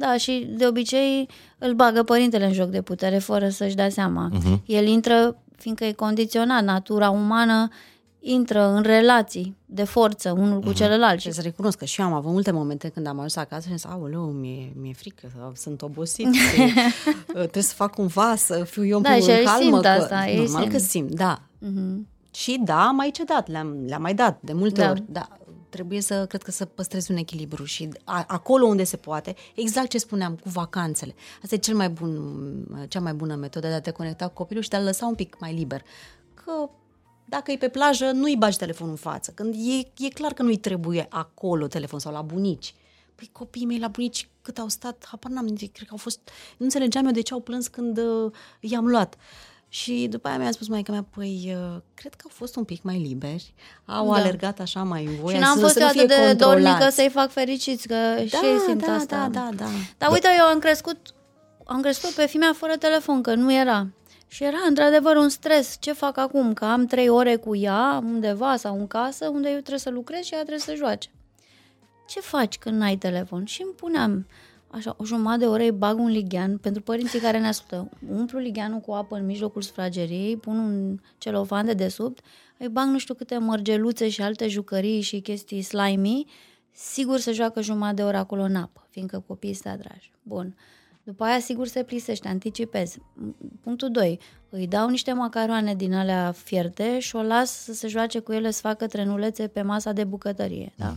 Da, 0.00 0.16
și 0.16 0.48
de 0.56 0.66
obicei 0.66 1.28
îl 1.58 1.72
bagă 1.74 2.02
părintele 2.02 2.44
în 2.46 2.52
joc 2.52 2.68
de 2.68 2.82
putere 2.82 3.18
fără 3.18 3.48
să-și 3.48 3.74
dea 3.74 3.88
seama. 3.88 4.28
Mhm. 4.32 4.62
El 4.66 4.86
intră, 4.86 5.36
fiindcă 5.56 5.84
e 5.84 5.92
condiționat, 5.92 6.64
natura 6.64 7.10
umană 7.10 7.68
intră 8.22 8.66
în 8.68 8.82
relații 8.82 9.56
de 9.66 9.84
forță 9.84 10.30
unul 10.38 10.56
Mhm. 10.58 10.66
cu 10.66 10.72
celălalt. 10.72 11.20
Și 11.20 11.30
să 11.32 11.40
recunosc 11.40 11.78
că 11.78 11.84
și 11.84 12.00
eu 12.00 12.06
am 12.06 12.12
avut 12.12 12.32
multe 12.32 12.50
momente 12.50 12.88
când 12.88 13.06
am 13.06 13.16
ajuns 13.16 13.36
acasă 13.36 13.60
și 13.62 13.68
am 13.70 13.76
zis, 13.76 13.86
aoleu, 13.86 14.22
mi-e, 14.22 14.72
mi-e 14.80 14.92
frică, 14.92 15.28
sau 15.38 15.52
sunt 15.56 15.82
obosit, 15.82 16.32
și, 16.32 16.72
trebuie 17.32 17.62
să 17.62 17.74
fac 17.74 17.94
cumva, 17.94 18.34
să 18.36 18.64
fiu 18.64 18.86
eu 18.86 19.00
Da, 19.00 19.10
în 19.12 19.20
și 19.20 19.30
ei 19.30 19.44
calmă. 19.44 19.60
simt 19.62 19.80
că, 19.82 19.88
asta, 19.88 20.26
ei 20.28 20.36
normal 20.36 20.60
simt. 20.62 20.72
că 20.72 20.78
simt, 20.78 21.10
da. 21.14 21.40
Mhm. 21.58 22.06
Și 22.34 22.60
da, 22.64 22.86
am 22.86 22.96
mai 22.96 23.10
cedat, 23.10 23.48
le-am, 23.48 23.76
le-am 23.86 24.02
mai 24.02 24.14
dat 24.14 24.38
de 24.40 24.52
multe 24.52 24.80
Da. 24.80 24.90
ori, 24.90 25.02
da. 25.08 25.28
Trebuie 25.70 26.00
să, 26.00 26.26
cred 26.26 26.42
că 26.42 26.50
să 26.50 26.64
păstrezi 26.64 27.10
un 27.10 27.16
echilibru 27.16 27.64
și 27.64 27.88
a, 28.04 28.24
acolo 28.28 28.66
unde 28.66 28.84
se 28.84 28.96
poate, 28.96 29.34
exact 29.54 29.88
ce 29.88 29.98
spuneam, 29.98 30.36
cu 30.36 30.48
vacanțele. 30.48 31.14
Asta 31.42 31.54
e 31.54 31.58
cel 31.58 31.76
mai 31.76 31.88
bun, 31.88 32.86
cea 32.88 33.00
mai 33.00 33.14
bună 33.14 33.34
metodă 33.34 33.68
de 33.68 33.74
a 33.74 33.80
te 33.80 33.90
conecta 33.90 34.26
cu 34.26 34.32
copilul 34.32 34.62
și 34.62 34.68
de 34.68 34.76
a-l 34.76 34.84
lăsa 34.84 35.06
un 35.06 35.14
pic 35.14 35.36
mai 35.40 35.54
liber. 35.54 35.82
Că 36.34 36.70
dacă 37.24 37.50
e 37.50 37.56
pe 37.56 37.68
plajă, 37.68 38.10
nu-i 38.10 38.36
bagi 38.36 38.56
telefonul 38.56 38.92
în 38.92 38.98
față. 38.98 39.30
Când 39.34 39.54
e, 39.54 40.04
e 40.04 40.08
clar 40.08 40.32
că 40.32 40.42
nu-i 40.42 40.56
trebuie 40.56 41.06
acolo 41.10 41.66
telefon 41.66 41.98
sau 41.98 42.12
la 42.12 42.22
bunici. 42.22 42.74
Păi 43.14 43.28
copiii 43.32 43.66
mei 43.66 43.78
la 43.78 43.88
bunici 43.88 44.28
cât 44.42 44.58
au 44.58 44.68
stat, 44.68 45.06
habar 45.08 45.32
n-am, 45.32 45.54
cred 45.54 45.86
că 45.86 45.90
au 45.90 45.96
fost... 45.96 46.20
Nu 46.56 46.64
înțelegeam 46.64 47.06
eu 47.06 47.12
de 47.12 47.20
ce 47.20 47.32
au 47.32 47.40
plâns 47.40 47.68
când 47.68 47.98
uh, 47.98 48.32
i-am 48.60 48.86
luat. 48.86 49.16
Și 49.72 50.06
după 50.10 50.28
aia 50.28 50.38
mi-a 50.38 50.50
spus 50.50 50.68
maica 50.68 50.92
mea, 50.92 51.06
păi, 51.14 51.54
uh, 51.56 51.80
cred 51.94 52.14
că 52.14 52.20
au 52.24 52.30
fost 52.34 52.56
un 52.56 52.64
pic 52.64 52.82
mai 52.82 52.98
liberi, 52.98 53.54
au 53.84 54.06
Da. 54.06 54.14
alergat 54.14 54.60
așa 54.60 54.82
mai 54.82 55.04
în 55.04 55.14
voie, 55.14 55.34
Și 55.36 55.40
n-am 55.42 55.54
să, 55.54 55.60
fost 55.60 55.72
să 55.72 55.80
eu 55.80 55.86
nu 55.86 55.92
fie 55.92 56.00
atât 56.02 56.16
de 56.16 56.26
controlați. 56.26 56.62
dornică 56.64 56.90
să-i 56.90 57.08
fac 57.10 57.30
fericiți, 57.30 57.86
că 57.88 57.94
și 58.26 58.34
ei 58.44 58.58
simt 58.66 58.86
da, 58.86 58.92
asta. 58.92 59.16
da, 59.32 59.40
da, 59.40 59.48
da. 59.56 59.64
Dar 59.98 60.10
uite, 60.12 60.28
eu 60.38 60.44
am 60.44 60.58
crescut, 60.58 60.96
am 61.64 61.80
crescut 61.80 62.10
pe 62.10 62.26
fimea 62.26 62.52
fără 62.56 62.76
telefon, 62.76 63.22
că 63.22 63.34
nu 63.34 63.52
era. 63.52 63.86
Și 64.26 64.44
era 64.44 64.56
într-adevăr 64.68 65.16
un 65.16 65.28
stres. 65.28 65.76
Ce 65.80 65.92
fac 65.92 66.18
acum? 66.18 66.52
Că 66.52 66.64
am 66.64 66.86
trei 66.86 67.08
ore 67.08 67.36
cu 67.36 67.56
ea 67.56 68.00
undeva 68.04 68.56
sau 68.56 68.78
în 68.78 68.86
casă, 68.86 69.28
unde 69.28 69.48
eu 69.48 69.56
trebuie 69.58 69.78
să 69.78 69.90
lucrez 69.90 70.24
și 70.24 70.32
ea 70.34 70.38
trebuie 70.40 70.58
să 70.60 70.74
joace. 70.74 71.08
Ce 72.08 72.20
faci 72.20 72.58
când 72.58 72.76
n-ai 72.76 72.96
telefon? 72.96 73.44
Și 73.44 73.62
îmi 73.62 73.72
puneam 73.72 74.26
așa, 74.70 74.94
o 74.98 75.04
jumătate 75.04 75.38
de 75.38 75.46
oră 75.46 75.62
îi 75.62 75.72
bag 75.72 75.98
un 75.98 76.08
lighean 76.08 76.58
pentru 76.58 76.82
părinții 76.82 77.18
care 77.18 77.38
ne 77.38 77.46
ascultă. 77.46 77.88
Umplu 78.10 78.38
ligheanul 78.38 78.80
cu 78.80 78.92
apă 78.92 79.16
în 79.16 79.26
mijlocul 79.26 79.62
sufrageriei, 79.62 80.36
pun 80.36 80.58
un 80.58 81.00
celofan 81.18 81.66
de 81.66 81.72
desubt, 81.72 82.24
îi 82.58 82.68
bag 82.68 82.86
nu 82.86 82.98
știu 82.98 83.14
câte 83.14 83.38
mărgeluțe 83.38 84.08
și 84.08 84.22
alte 84.22 84.48
jucării 84.48 85.00
și 85.00 85.20
chestii 85.20 85.62
slimy, 85.62 86.26
sigur 86.72 87.18
se 87.18 87.32
joacă 87.32 87.60
jumătate 87.60 87.94
de 87.94 88.02
oră 88.02 88.16
acolo 88.16 88.42
în 88.42 88.56
apă, 88.56 88.86
fiindcă 88.90 89.24
copiii 89.26 89.54
sunt 89.54 89.74
atrași. 89.74 90.10
Bun. 90.22 90.56
După 91.02 91.24
aia, 91.24 91.38
sigur, 91.38 91.66
se 91.66 91.82
plisește, 91.82 92.28
anticipez. 92.28 92.96
Punctul 93.60 93.90
2. 93.90 94.18
Îi 94.50 94.66
dau 94.66 94.88
niște 94.88 95.12
macaroane 95.12 95.74
din 95.74 95.94
alea 95.94 96.32
fierte 96.32 96.98
și 96.98 97.16
o 97.16 97.22
las 97.22 97.50
să 97.50 97.72
se 97.72 97.88
joace 97.88 98.18
cu 98.18 98.32
ele, 98.32 98.50
să 98.50 98.60
facă 98.60 98.86
trenulețe 98.86 99.46
pe 99.46 99.62
masa 99.62 99.92
de 99.92 100.04
bucătărie. 100.04 100.72
Da? 100.76 100.94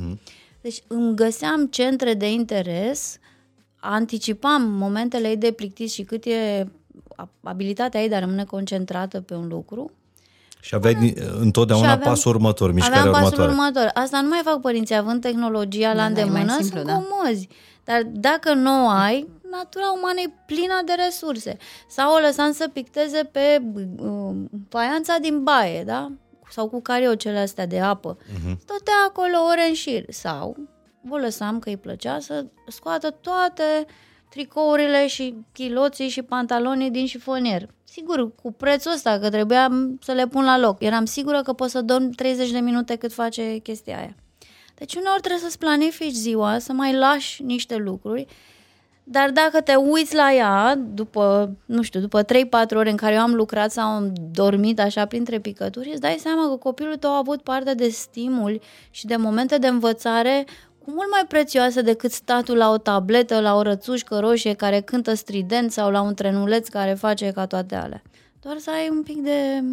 Deci 0.61 0.83
îmi 0.87 1.15
găseam 1.15 1.67
centre 1.67 2.13
de 2.13 2.31
interes, 2.31 3.17
anticipam 3.91 4.61
momentele 4.71 5.27
ei 5.29 5.37
de 5.37 5.51
plictis 5.51 5.93
și 5.93 6.03
cât 6.03 6.25
e 6.25 6.67
abilitatea 7.43 8.01
ei 8.01 8.09
de 8.09 8.15
a 8.15 8.19
rămâne 8.19 8.43
concentrată 8.43 9.21
pe 9.21 9.33
un 9.33 9.47
lucru. 9.47 9.91
Și 10.59 10.75
aveai 10.75 10.93
din- 10.95 11.15
întotdeauna 11.39 11.85
Și 11.87 11.91
aveam- 11.93 12.09
pasul 12.09 12.31
următor, 12.35 12.71
mișcarea 12.73 12.99
Aveam 12.99 13.13
pasul 13.13 13.27
următoare. 13.39 13.51
următor. 13.69 13.91
Asta 14.03 14.21
nu 14.21 14.27
mai 14.27 14.41
fac 14.43 14.61
părinții, 14.61 14.95
având 14.95 15.21
tehnologia 15.21 15.93
la 15.93 16.07
Da, 16.07 16.09
da, 16.13 16.19
e 16.21 16.23
mai 16.23 16.23
îndemână, 16.41 16.51
simplu, 16.61 16.77
sunt 16.79 16.89
da. 16.89 17.03
comozi. 17.07 17.47
Dar 17.83 18.01
dacă 18.11 18.53
nu 18.53 18.85
o 18.85 18.89
ai, 18.89 19.27
natura 19.51 19.85
umană 19.97 20.19
e 20.19 20.33
plină 20.45 20.81
de 20.85 20.93
resurse. 21.05 21.57
Sau 21.89 22.13
o 22.13 22.19
lăsam 22.19 22.51
să 22.51 22.69
picteze 22.73 23.29
pe 23.31 23.61
uh, 23.97 24.35
faianța 24.69 25.17
din 25.21 25.43
baie, 25.43 25.83
da? 25.83 26.11
Sau 26.49 26.67
cu 26.69 26.81
cariocele 26.81 27.37
astea 27.39 27.65
de 27.67 27.79
apă. 27.79 28.17
Uh-huh. 28.17 28.57
Stătea 28.59 28.93
acolo 29.07 29.37
ore 29.51 29.67
în 29.67 29.73
șir. 29.73 30.03
Sau 30.09 30.57
o 31.09 31.17
lăsam 31.17 31.59
că 31.59 31.69
îi 31.69 31.77
plăcea 31.77 32.19
să 32.19 32.45
scoată 32.67 33.09
toate 33.11 33.85
tricourile 34.29 35.07
și 35.07 35.35
chiloții 35.53 36.07
și 36.07 36.21
pantalonii 36.21 36.91
din 36.91 37.05
șifonier. 37.05 37.69
Sigur, 37.83 38.35
cu 38.35 38.51
prețul 38.51 38.91
ăsta, 38.91 39.19
că 39.19 39.29
trebuia 39.29 39.69
să 40.01 40.11
le 40.11 40.27
pun 40.27 40.43
la 40.43 40.57
loc. 40.57 40.81
Eram 40.81 41.05
sigură 41.05 41.41
că 41.41 41.53
pot 41.53 41.69
să 41.69 41.81
dorm 41.81 42.09
30 42.09 42.51
de 42.51 42.59
minute 42.59 42.95
cât 42.95 43.13
face 43.13 43.57
chestia 43.57 43.97
aia. 43.97 44.15
Deci 44.75 44.95
uneori 44.95 45.19
trebuie 45.19 45.41
să-ți 45.41 45.57
planifici 45.57 46.13
ziua, 46.13 46.59
să 46.59 46.73
mai 46.73 46.95
lași 46.95 47.43
niște 47.43 47.75
lucruri, 47.75 48.25
dar 49.03 49.31
dacă 49.31 49.61
te 49.61 49.75
uiți 49.75 50.15
la 50.15 50.33
ea, 50.33 50.75
după, 50.75 51.55
nu 51.65 51.81
știu, 51.81 51.99
după 51.99 52.23
3-4 52.23 52.25
ore 52.75 52.89
în 52.89 52.95
care 52.95 53.13
eu 53.13 53.21
am 53.21 53.33
lucrat 53.33 53.71
sau 53.71 53.87
am 53.87 54.13
dormit 54.31 54.79
așa 54.79 55.05
printre 55.05 55.39
picături, 55.39 55.89
îți 55.91 56.01
dai 56.01 56.17
seama 56.19 56.49
că 56.49 56.55
copilul 56.55 56.95
tău 56.95 57.11
a 57.11 57.17
avut 57.17 57.41
parte 57.41 57.73
de 57.73 57.89
stimuli 57.89 58.61
și 58.89 59.05
de 59.05 59.15
momente 59.15 59.57
de 59.57 59.67
învățare 59.67 60.45
cu 60.72 60.72
mult 60.85 61.09
mai 61.11 61.25
prețioase 61.27 61.81
decât 61.81 62.11
statul 62.11 62.57
la 62.57 62.69
o 62.69 62.77
tabletă, 62.77 63.39
la 63.39 63.55
o 63.55 63.61
rățușcă 63.61 64.19
roșie 64.19 64.53
care 64.53 64.79
cântă 64.81 65.13
strident 65.13 65.71
sau 65.71 65.91
la 65.91 66.01
un 66.01 66.13
trenuleț 66.13 66.67
care 66.67 66.93
face 66.93 67.31
ca 67.31 67.45
toate 67.45 67.75
alea. 67.75 68.01
Doar 68.41 68.57
să 68.59 68.69
ai 68.69 68.87
un 68.91 69.03
pic 69.03 69.17
de... 69.17 69.63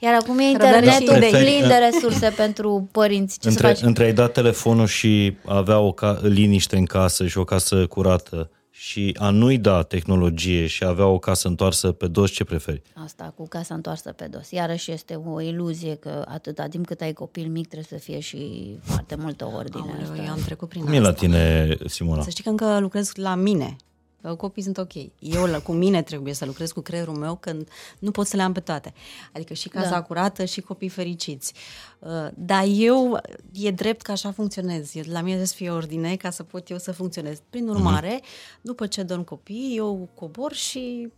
Iar 0.00 0.14
acum 0.14 0.38
e 0.38 0.50
Răbdare 0.50 0.90
și 0.90 0.96
internetul 1.00 1.16
idei. 1.16 1.30
plin 1.30 1.68
de 1.68 1.74
resurse 1.90 2.32
pentru 2.36 2.88
părinți. 2.92 3.38
Ce 3.38 3.48
Între, 3.48 3.66
să 3.68 3.74
faci? 3.74 3.82
între 3.86 4.04
ai 4.04 4.12
dat 4.12 4.32
telefonul 4.32 4.86
și 4.86 5.36
avea 5.46 5.78
o 5.78 5.92
ca- 5.92 6.18
liniște 6.22 6.76
în 6.76 6.84
casă 6.84 7.26
și 7.26 7.38
o 7.38 7.44
casă 7.44 7.86
curată 7.86 8.50
și 8.80 9.16
a 9.18 9.30
nu-i 9.30 9.58
da 9.58 9.82
tehnologie 9.82 10.66
și 10.66 10.82
a 10.84 10.88
avea 10.88 11.06
o 11.06 11.18
casă 11.18 11.48
întoarsă 11.48 11.92
pe 11.92 12.06
dos, 12.06 12.30
ce 12.30 12.44
preferi? 12.44 12.82
Asta 12.94 13.32
cu 13.36 13.48
casa 13.48 13.74
întoarsă 13.74 14.12
pe 14.12 14.26
dos. 14.30 14.50
Iarăși 14.50 14.90
este 14.92 15.14
o 15.14 15.40
iluzie 15.40 15.94
că 15.94 16.24
atâta 16.28 16.66
timp 16.66 16.86
cât 16.86 17.00
ai 17.00 17.12
copil 17.12 17.48
mic 17.48 17.66
trebuie 17.68 17.98
să 18.00 18.04
fie 18.04 18.20
și 18.20 18.70
foarte 18.82 19.14
multă 19.14 19.50
ordine. 19.56 19.84
Aoleu, 19.90 20.10
Asta. 20.10 20.22
eu 20.24 20.30
am 20.32 20.40
trecut 20.44 20.68
prin 20.68 20.82
Cum 20.82 20.92
e 20.92 20.96
asta. 20.96 21.08
la 21.08 21.14
tine, 21.14 21.76
Simona? 21.86 22.22
Să 22.22 22.30
știi 22.30 22.42
că 22.44 22.50
încă 22.50 22.78
lucrez 22.80 23.14
la 23.14 23.34
mine. 23.34 23.76
Că 24.22 24.34
Copiii 24.34 24.64
sunt 24.64 24.78
ok. 24.78 24.92
Eu 25.18 25.44
la, 25.44 25.60
cu 25.60 25.72
mine 25.72 26.02
trebuie 26.02 26.34
să 26.34 26.44
lucrez 26.44 26.72
cu 26.72 26.80
creierul 26.80 27.14
meu 27.14 27.36
când 27.36 27.68
nu 27.98 28.10
pot 28.10 28.26
să 28.26 28.36
le 28.36 28.42
am 28.42 28.52
pe 28.52 28.60
toate. 28.60 28.92
Adică 29.32 29.54
și 29.54 29.68
casa 29.68 29.88
Da. 29.88 29.94
da. 29.94 30.02
curată 30.02 30.44
și 30.44 30.60
copii 30.60 30.88
fericiți. 30.88 31.52
Uh, 31.98 32.28
Dar 32.34 32.64
eu, 32.68 33.20
e 33.52 33.70
drept 33.70 34.02
că 34.02 34.12
așa 34.12 34.32
funcționez. 34.32 34.94
E- 34.94 35.00
La 35.06 35.18
mine 35.18 35.26
trebuie 35.28 35.46
să 35.46 35.54
fie 35.54 35.70
ordine 35.70 36.16
ca 36.16 36.30
să 36.30 36.42
pot 36.42 36.70
eu 36.70 36.78
să 36.78 36.92
funcționez. 36.92 37.38
Prin 37.50 37.68
urmare, 37.68 38.20
uh-huh. 38.20 38.60
după 38.60 38.86
ce 38.86 39.02
dorm 39.02 39.24
copii, 39.24 39.74
eu 39.76 40.08
cobor 40.14 40.52
și 40.52 41.12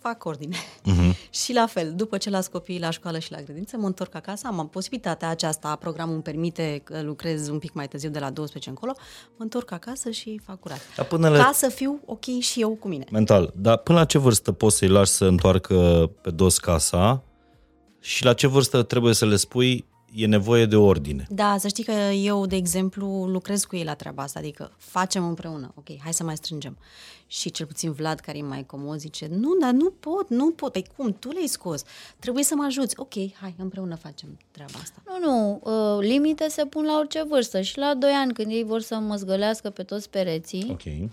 fac 0.00 0.24
ordine. 0.24 0.56
Uh-huh. 0.56 1.14
și 1.42 1.52
la 1.52 1.66
fel, 1.66 1.92
după 1.94 2.18
ce 2.18 2.30
las 2.30 2.46
copiii 2.46 2.80
la 2.80 2.90
școală 2.90 3.18
și 3.18 3.32
la 3.32 3.40
grădință, 3.40 3.76
mă 3.76 3.86
întorc 3.86 4.14
acasă, 4.14 4.46
am 4.46 4.68
posibilitatea 4.68 5.28
aceasta, 5.28 5.76
programul 5.76 6.14
îmi 6.14 6.22
permite 6.22 6.80
că 6.84 7.02
lucrez 7.02 7.48
un 7.48 7.58
pic 7.58 7.72
mai 7.72 7.88
târziu 7.88 8.10
de 8.10 8.18
la 8.18 8.30
12 8.30 8.68
încolo, 8.70 8.92
mă 9.36 9.42
întorc 9.42 9.70
acasă 9.72 10.10
și 10.10 10.40
fac 10.44 10.60
curat. 10.60 10.80
Dar 10.96 11.06
până 11.06 11.28
la... 11.28 11.36
Ca 11.36 11.50
să 11.54 11.68
fiu 11.68 12.00
ok 12.04 12.24
și 12.40 12.60
eu 12.60 12.70
cu 12.70 12.88
mine. 12.88 13.04
Mental. 13.10 13.52
Dar 13.56 13.76
până 13.76 13.98
la 13.98 14.04
ce 14.04 14.18
vârstă 14.18 14.52
poți 14.52 14.76
să-i 14.76 14.88
lași 14.88 15.10
să 15.10 15.24
întoarcă 15.24 16.10
pe 16.20 16.30
dos 16.30 16.58
casa 16.58 17.22
și 18.00 18.24
la 18.24 18.32
ce 18.32 18.46
vârstă 18.46 18.82
trebuie 18.82 19.14
să 19.14 19.26
le 19.26 19.36
spui 19.36 19.84
e 20.14 20.26
nevoie 20.26 20.66
de 20.66 20.76
ordine? 20.76 21.26
Da, 21.28 21.56
să 21.58 21.68
știi 21.68 21.84
că 21.84 21.92
eu, 22.14 22.46
de 22.46 22.56
exemplu, 22.56 23.06
lucrez 23.26 23.64
cu 23.64 23.76
ei 23.76 23.84
la 23.84 23.94
treaba 23.94 24.22
asta, 24.22 24.38
adică 24.38 24.72
facem 24.76 25.28
împreună, 25.28 25.72
ok, 25.74 25.86
hai 26.02 26.12
să 26.14 26.24
mai 26.24 26.36
strângem. 26.36 26.76
Și 27.26 27.50
cel 27.50 27.66
puțin 27.66 27.92
Vlad, 27.92 28.20
care 28.20 28.38
e 28.38 28.42
mai 28.42 28.64
comod, 28.66 28.98
zice, 28.98 29.28
nu, 29.30 29.54
dar 29.60 29.70
nu 29.72 29.90
pot, 29.90 30.28
nu 30.28 30.50
pot, 30.50 30.74
ai 30.74 30.86
cum, 30.96 31.16
tu 31.18 31.30
le-ai 31.30 31.46
scos, 31.46 31.82
trebuie 32.18 32.44
să 32.44 32.54
mă 32.54 32.64
ajuți, 32.64 32.94
ok, 32.98 33.12
hai, 33.40 33.54
împreună 33.58 33.94
facem 33.94 34.38
treaba 34.50 34.78
asta. 34.82 35.02
Nu, 35.06 35.30
nu, 35.30 35.60
uh, 35.62 36.06
limite 36.06 36.48
se 36.48 36.64
pun 36.64 36.84
la 36.84 36.98
orice 36.98 37.22
vârstă 37.28 37.60
și 37.60 37.78
la 37.78 37.94
2 37.94 38.10
ani 38.10 38.32
când 38.32 38.50
ei 38.50 38.64
vor 38.64 38.80
să 38.80 38.94
măzgălească 38.94 39.70
pe 39.70 39.82
toți 39.82 40.10
pereții, 40.10 40.66
Ok. 40.70 41.10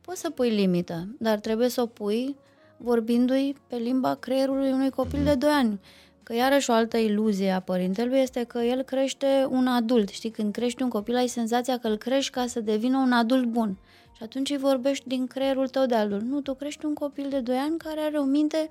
poți 0.00 0.20
să 0.20 0.30
pui 0.30 0.50
limită, 0.50 1.08
dar 1.18 1.38
trebuie 1.38 1.68
să 1.68 1.80
o 1.82 1.86
pui 1.86 2.36
vorbindu-i 2.76 3.54
pe 3.66 3.76
limba 3.76 4.14
creierului 4.14 4.70
unui 4.70 4.90
copil 4.90 5.24
de 5.24 5.34
2 5.34 5.50
ani. 5.50 5.80
Că 6.24 6.34
iarăși 6.34 6.70
o 6.70 6.72
altă 6.72 6.96
iluzie 6.96 7.50
a 7.50 7.60
părintelui 7.60 8.18
este 8.18 8.44
că 8.44 8.58
el 8.58 8.82
crește 8.82 9.46
un 9.50 9.66
adult. 9.66 10.08
Știi, 10.08 10.30
când 10.30 10.52
crești 10.52 10.82
un 10.82 10.88
copil 10.88 11.16
ai 11.16 11.26
senzația 11.26 11.78
că 11.78 11.88
îl 11.88 11.96
crești 11.96 12.32
ca 12.32 12.46
să 12.46 12.60
devină 12.60 12.98
un 12.98 13.12
adult 13.12 13.44
bun. 13.44 13.78
Și 14.16 14.22
atunci 14.22 14.50
îi 14.50 14.56
vorbești 14.56 15.08
din 15.08 15.26
creierul 15.26 15.68
tău 15.68 15.86
de 15.86 15.94
adult. 15.94 16.22
Nu, 16.22 16.40
tu 16.40 16.54
crești 16.54 16.84
un 16.84 16.94
copil 16.94 17.26
de 17.28 17.40
2 17.40 17.56
ani 17.56 17.78
care 17.78 18.00
are 18.00 18.18
o 18.18 18.24
minte 18.24 18.68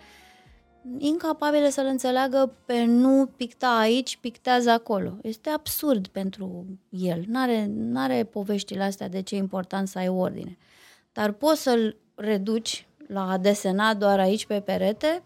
incapabilă 0.98 1.70
să-l 1.70 1.86
înțeleagă 1.86 2.56
pe 2.66 2.84
nu 2.84 3.30
picta 3.36 3.78
aici, 3.78 4.18
pictează 4.18 4.70
acolo. 4.70 5.18
Este 5.22 5.50
absurd 5.50 6.08
pentru 6.08 6.66
el. 6.90 7.24
N-are, 7.28 7.66
n-are 7.70 8.24
poveștile 8.24 8.84
astea 8.84 9.10
de 9.10 9.22
ce 9.22 9.36
e 9.36 9.38
important 9.38 9.88
să 9.88 9.98
ai 9.98 10.08
ordine. 10.08 10.58
Dar 11.12 11.32
poți 11.32 11.62
să-l 11.62 11.98
reduci 12.16 12.88
la 13.08 13.32
a 13.32 13.38
desena 13.38 13.94
doar 13.94 14.20
aici 14.20 14.46
pe 14.46 14.60
perete 14.60 15.24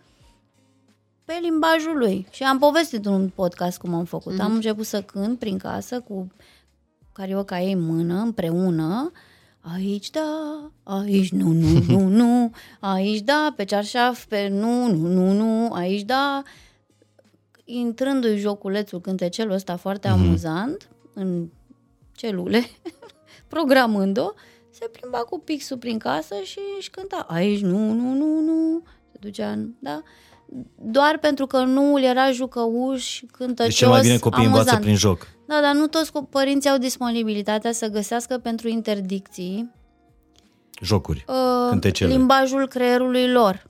pe 1.27 1.39
limbajul 1.41 1.97
lui. 1.97 2.27
Și 2.31 2.43
am 2.43 2.57
povestit 2.57 3.05
în 3.05 3.13
un 3.13 3.29
podcast 3.29 3.77
cum 3.77 3.93
am 3.93 4.05
făcut. 4.05 4.33
Mm-hmm. 4.33 4.43
Am 4.43 4.53
început 4.53 4.85
să 4.85 5.01
cânt 5.01 5.39
prin 5.39 5.57
casă 5.57 5.99
cu 5.99 6.27
carioca 7.13 7.59
ei 7.59 7.71
în 7.71 7.81
mână, 7.81 8.21
împreună, 8.21 9.11
Aici 9.75 10.09
da, 10.09 10.71
aici 10.83 11.31
nu, 11.31 11.51
nu, 11.51 11.79
nu, 11.97 12.07
nu, 12.07 12.51
aici 12.79 13.21
da, 13.21 13.53
pe 13.55 13.63
cearșaf, 13.63 14.25
pe 14.25 14.47
nu, 14.47 14.87
nu, 14.87 15.07
nu, 15.07 15.31
nu, 15.31 15.73
aici 15.73 16.01
da. 16.01 16.43
Intrându-i 17.63 18.37
joculețul, 18.37 19.01
cântecelul 19.01 19.53
ăsta 19.53 19.75
foarte 19.75 20.07
mm-hmm. 20.07 20.11
amuzant, 20.11 20.89
în 21.13 21.47
celule, 22.11 22.63
programând-o, 23.53 24.33
se 24.69 24.87
plimba 24.91 25.17
cu 25.17 25.39
pixul 25.39 25.77
prin 25.77 25.97
casă 25.97 26.35
și 26.43 26.59
își 26.77 26.89
cânta 26.89 27.25
aici 27.29 27.61
nu, 27.61 27.91
nu, 27.91 28.13
nu, 28.13 28.39
nu, 28.39 28.83
se 29.11 29.17
ducea 29.19 29.51
în, 29.51 29.73
da? 29.79 30.03
Doar 30.75 31.17
pentru 31.21 31.45
că 31.47 31.57
nu 31.59 31.93
îl 31.93 32.03
era 32.03 32.31
jucăuș, 32.31 33.21
cântăcios, 33.31 33.67
Deci 33.67 33.77
cel 33.77 33.89
mai 33.89 34.01
bine 34.01 34.17
copiii 34.17 34.45
amuzant. 34.45 34.65
învață 34.67 34.83
prin 34.83 34.95
joc. 34.95 35.27
Da, 35.47 35.59
dar 35.61 35.73
nu 35.73 35.87
toți 35.87 36.09
co- 36.11 36.29
părinții 36.29 36.69
au 36.69 36.77
disponibilitatea 36.77 37.71
să 37.71 37.87
găsească 37.87 38.37
pentru 38.37 38.67
interdicții 38.67 39.71
Jocuri. 40.81 41.25
uh, 41.27 41.35
Cântecele. 41.69 42.13
limbajul 42.13 42.67
creierului 42.67 43.31
lor. 43.31 43.65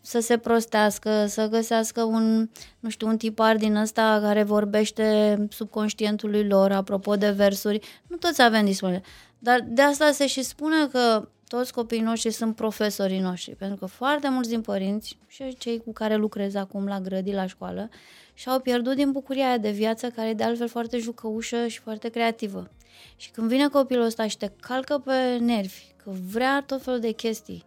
Să 0.00 0.20
se 0.20 0.36
prostească, 0.36 1.26
să 1.26 1.48
găsească 1.48 2.02
un, 2.02 2.48
nu 2.80 2.88
știu, 2.88 3.06
un 3.06 3.16
tipar 3.16 3.56
din 3.56 3.76
ăsta 3.76 4.18
care 4.22 4.42
vorbește 4.42 5.36
subconștientului 5.50 6.46
lor, 6.48 6.72
apropo 6.72 7.16
de 7.16 7.30
versuri. 7.30 7.80
Nu 8.06 8.16
toți 8.16 8.42
avem 8.42 8.64
disponibil. 8.64 9.02
Dar 9.38 9.60
de 9.68 9.82
asta 9.82 10.10
se 10.12 10.26
și 10.26 10.42
spune 10.42 10.86
că 10.92 11.28
toți 11.48 11.72
copiii 11.72 12.00
noștri 12.00 12.30
sunt 12.30 12.54
profesorii 12.54 13.18
noștri, 13.18 13.54
pentru 13.54 13.76
că 13.76 13.86
foarte 13.86 14.28
mulți 14.28 14.48
din 14.48 14.60
părinți 14.60 15.18
și 15.26 15.56
cei 15.58 15.78
cu 15.78 15.92
care 15.92 16.16
lucrez 16.16 16.54
acum 16.54 16.86
la 16.86 17.00
grădii, 17.00 17.34
la 17.34 17.46
școală, 17.46 17.88
și-au 18.34 18.60
pierdut 18.60 18.94
din 18.94 19.12
bucuria 19.12 19.46
aia 19.46 19.58
de 19.58 19.70
viață, 19.70 20.08
care 20.08 20.28
e 20.28 20.34
de 20.34 20.44
altfel 20.44 20.68
foarte 20.68 20.98
jucăușă 20.98 21.66
și 21.66 21.80
foarte 21.80 22.08
creativă. 22.08 22.70
Și 23.16 23.30
când 23.30 23.48
vine 23.48 23.68
copilul 23.68 24.04
ăsta 24.04 24.26
și 24.26 24.36
te 24.36 24.50
calcă 24.60 24.98
pe 24.98 25.36
nervi, 25.40 25.84
că 25.96 26.10
vrea 26.32 26.62
tot 26.66 26.82
felul 26.82 27.00
de 27.00 27.10
chestii, 27.10 27.64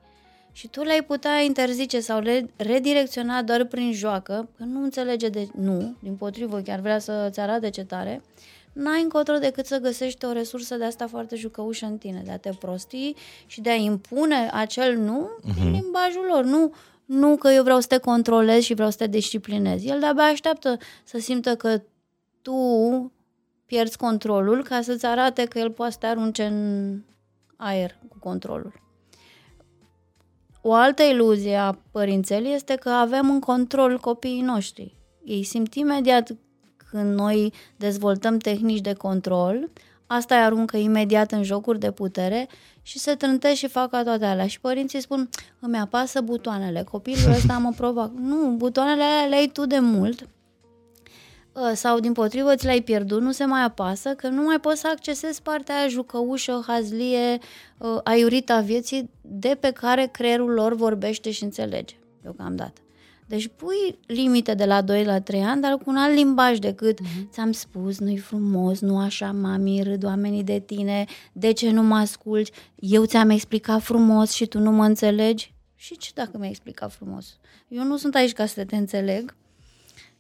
și 0.52 0.68
tu 0.68 0.84
le-ai 0.84 1.04
putea 1.04 1.42
interzice 1.42 2.00
sau 2.00 2.20
le 2.20 2.50
redirecționa 2.56 3.42
doar 3.42 3.66
prin 3.66 3.94
joacă, 3.94 4.50
că 4.58 4.64
nu 4.64 4.84
înțelege 4.84 5.30
de 5.30 5.48
nu, 5.56 5.96
din 6.00 6.16
potrivă 6.16 6.60
chiar 6.60 6.80
vrea 6.80 7.00
să-ți 7.00 7.40
arate 7.40 7.70
ce 7.70 7.84
tare, 7.84 8.22
n-ai 8.80 9.02
încotro 9.02 9.38
decât 9.38 9.66
să 9.66 9.78
găsești 9.78 10.26
o 10.26 10.32
resursă 10.32 10.76
de 10.76 10.84
asta 10.84 11.08
foarte 11.08 11.36
jucăușă 11.36 11.86
în 11.86 11.98
tine, 11.98 12.22
de 12.26 12.32
a 12.32 12.38
te 12.38 12.52
prostii 12.60 13.16
și 13.46 13.62
de 13.62 13.70
a 13.70 13.76
impune 13.76 14.50
acel 14.54 14.98
nu 14.98 15.30
uh-huh. 15.30 15.54
din 15.56 15.72
limbajul 15.72 16.26
lor. 16.30 16.44
Nu, 16.44 16.74
nu 17.06 17.36
că 17.36 17.50
eu 17.50 17.64
vreau 17.64 17.80
să 17.80 17.88
te 17.88 17.98
controlez 17.98 18.64
și 18.64 18.74
vreau 18.74 18.90
să 18.90 18.98
te 18.98 19.08
disciplinez. 19.08 19.86
El 19.86 20.00
de-abia 20.00 20.24
așteaptă 20.24 20.78
să 21.04 21.20
simtă 21.20 21.56
că 21.56 21.82
tu 22.42 22.54
pierzi 23.66 23.98
controlul 23.98 24.64
ca 24.64 24.82
să-ți 24.82 25.06
arate 25.06 25.46
că 25.46 25.60
el 25.60 25.72
poate 25.72 25.92
să 25.92 25.98
te 25.98 26.06
arunce 26.06 26.44
în 26.46 27.00
aer 27.56 28.00
cu 28.10 28.18
controlul. 28.20 28.74
O 30.62 30.74
altă 30.74 31.04
iluzie 31.04 31.56
a 31.56 31.78
părințelii 31.92 32.54
este 32.54 32.76
că 32.76 32.90
avem 32.90 33.30
în 33.30 33.40
control 33.40 33.98
copiii 33.98 34.42
noștri. 34.42 34.98
Ei 35.24 35.44
simt 35.44 35.74
imediat 35.74 36.36
când 36.90 37.14
noi 37.14 37.54
dezvoltăm 37.76 38.38
tehnici 38.38 38.82
de 38.82 38.94
control, 38.94 39.70
asta 40.08 40.36
îi 40.36 40.42
aruncă 40.42 40.78
imediat 40.78 41.32
în 41.32 41.44
jocuri 41.44 41.80
de 41.80 41.92
putere 41.92 42.48
și 42.82 43.00
se 43.00 43.16
trântesc 43.16 43.56
și 43.56 43.68
fac 43.68 43.90
ca 43.90 44.04
toate 44.04 44.26
alea. 44.26 44.48
Și 44.48 44.60
părinții 44.60 45.02
spun, 45.02 45.30
îmi 45.60 45.78
apasă 45.78 46.22
butoanele, 46.22 46.84
copilul 46.84 47.32
ăsta 47.32 47.58
mă 47.58 47.74
provoacă. 47.78 48.14
Nu, 48.16 48.52
butoanele 48.52 49.04
alea 49.04 49.26
le 49.26 49.36
ai 49.36 49.48
tu 49.48 49.66
de 49.66 49.80
mult 49.80 50.28
Ă, 51.56 51.74
sau 51.74 52.00
din 52.00 52.14
potrivă 52.14 52.56
ți 52.56 52.66
l-ai 52.66 52.82
pierdut, 52.82 53.22
nu 53.22 53.32
se 53.32 53.46
mai 53.46 53.64
apasă, 53.64 54.10
că 54.10 54.28
nu 54.28 54.44
mai 54.44 54.60
poți 54.60 54.80
să 54.80 54.88
accesezi 54.88 55.42
partea 55.42 55.78
aia 55.78 55.88
jucăușă, 55.88 56.64
hazlie, 56.68 57.38
ă, 57.82 58.02
aiurita 58.04 58.56
a 58.56 58.62
vieții 58.62 59.10
de 59.22 59.58
pe 59.60 59.72
care 59.72 60.10
creierul 60.12 60.52
lor 60.52 60.76
vorbește 60.76 61.32
și 61.32 61.44
înțelege 61.44 61.96
deocamdată. 62.22 62.82
Deci 63.30 63.48
pui 63.56 64.00
limite 64.06 64.54
de 64.54 64.66
la 64.66 64.82
2 64.82 65.04
la 65.04 65.22
3 65.22 65.42
ani, 65.42 65.62
dar 65.62 65.72
cu 65.72 65.84
un 65.86 65.96
alt 65.96 66.16
limbaj 66.16 66.58
decât 66.58 67.00
uh-huh. 67.02 67.30
ți-am 67.32 67.52
spus, 67.52 68.00
nu-i 68.00 68.18
frumos, 68.18 68.80
nu 68.80 69.00
așa, 69.00 69.32
mami, 69.32 69.84
râd 69.84 70.04
oamenii 70.04 70.44
de 70.44 70.60
tine, 70.60 71.06
de 71.34 71.52
ce 71.52 71.72
nu 71.72 71.84
mă 71.84 71.96
asculți, 71.96 72.52
eu 72.76 73.06
ți-am 73.06 73.30
explicat 73.30 73.82
frumos 73.82 74.32
și 74.32 74.46
tu 74.46 74.60
nu 74.60 74.72
mă 74.72 74.86
înțelegi? 74.86 75.54
Și 75.76 75.98
ce 75.98 76.12
dacă 76.14 76.38
mi-ai 76.38 76.50
explicat 76.50 76.92
frumos? 76.92 77.38
Eu 77.68 77.84
nu 77.84 77.98
sunt 77.98 78.16
aici 78.16 78.34
ca 78.34 78.46
să 78.46 78.66
te 78.66 78.76
înțeleg, 78.76 79.36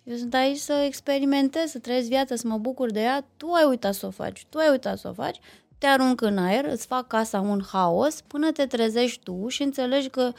eu 0.03 0.15
sunt 0.15 0.33
aici 0.33 0.57
să 0.57 0.83
experimentez, 0.85 1.69
să 1.69 1.79
trăiesc 1.79 2.07
viața, 2.07 2.35
să 2.35 2.47
mă 2.47 2.57
bucur 2.57 2.91
de 2.91 2.99
ea. 2.99 3.25
Tu 3.37 3.51
ai 3.51 3.65
uitat 3.69 3.93
să 3.93 4.05
o 4.05 4.09
faci, 4.09 4.45
tu 4.49 4.57
ai 4.57 4.69
uitat 4.69 4.97
să 4.97 5.07
o 5.07 5.13
faci, 5.13 5.39
te 5.77 5.85
arunc 5.85 6.21
în 6.21 6.37
aer, 6.37 6.65
îți 6.65 6.85
fac 6.85 7.07
casa 7.07 7.39
un 7.39 7.61
haos 7.71 8.21
până 8.21 8.51
te 8.51 8.65
trezești 8.65 9.23
tu 9.23 9.47
și 9.47 9.63
înțelegi 9.63 10.09
că 10.09 10.31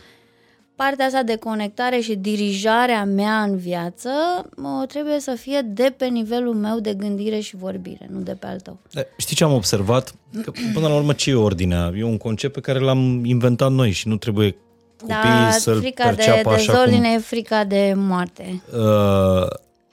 partea 0.83 1.07
asta 1.07 1.23
de 1.23 1.37
conectare 1.37 2.01
și 2.01 2.14
dirijarea 2.14 3.05
mea 3.05 3.43
în 3.43 3.57
viață 3.57 4.11
mă, 4.57 4.85
trebuie 4.88 5.21
să 5.21 5.35
fie 5.38 5.61
de 5.61 5.95
pe 5.97 6.07
nivelul 6.07 6.55
meu 6.55 6.81
de 6.81 6.95
gândire 6.95 7.40
și 7.40 7.57
vorbire, 7.57 8.09
nu 8.12 8.21
de 8.21 8.33
pe 8.33 8.47
al 8.47 8.61
tău. 8.61 8.79
Da, 8.90 9.01
Știi 9.16 9.37
ce 9.37 9.45
am 9.45 9.53
observat? 9.53 10.14
Că 10.43 10.53
până 10.75 10.88
la 10.88 10.95
urmă 10.95 11.12
ce 11.12 11.31
e 11.31 11.35
ordinea? 11.35 11.93
E 11.97 12.05
un 12.05 12.16
concept 12.16 12.53
pe 12.53 12.61
care 12.61 12.79
l-am 12.79 13.25
inventat 13.25 13.73
noi 13.73 13.90
și 13.90 14.09
nu 14.09 14.16
trebuie 14.16 14.57
copiii 15.01 15.45
Da, 15.45 15.51
să-l 15.51 15.78
frica 15.78 16.09
de 16.09 16.14
perceapă 16.14 16.49
așa 16.49 16.72
dezordine 16.72 17.09
cum... 17.09 17.16
e 17.16 17.18
frica 17.18 17.64
de 17.64 17.93
moarte. 17.97 18.62
Uh, 18.72 19.47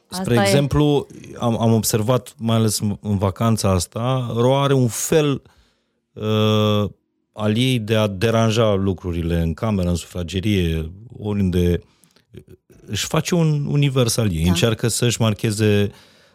spre 0.09 0.33
Asta 0.33 0.33
e. 0.33 0.39
exemplu, 0.41 1.07
am, 1.39 1.61
am 1.61 1.73
observat, 1.73 2.33
mai 2.38 2.55
ales 2.55 2.79
în, 2.79 2.97
în 3.01 3.17
vacanța 3.17 3.71
asta, 3.71 4.31
Ro 4.35 4.57
are 4.57 4.73
un 4.73 4.88
fel 4.88 5.41
uh, 6.13 6.89
al 7.39 7.57
ei 7.57 7.79
de 7.79 7.95
a 7.95 8.07
deranja 8.07 8.73
lucrurile 8.73 9.41
în 9.41 9.53
cameră, 9.53 9.89
în 9.89 9.95
sufragerie, 9.95 10.91
oriunde 11.19 11.79
își 12.85 13.05
face 13.05 13.35
un 13.35 13.65
univers 13.65 14.17
al 14.17 14.31
ei, 14.31 14.43
da. 14.43 14.49
încearcă 14.49 14.88
să-și 14.88 15.21
marcheze 15.21 15.91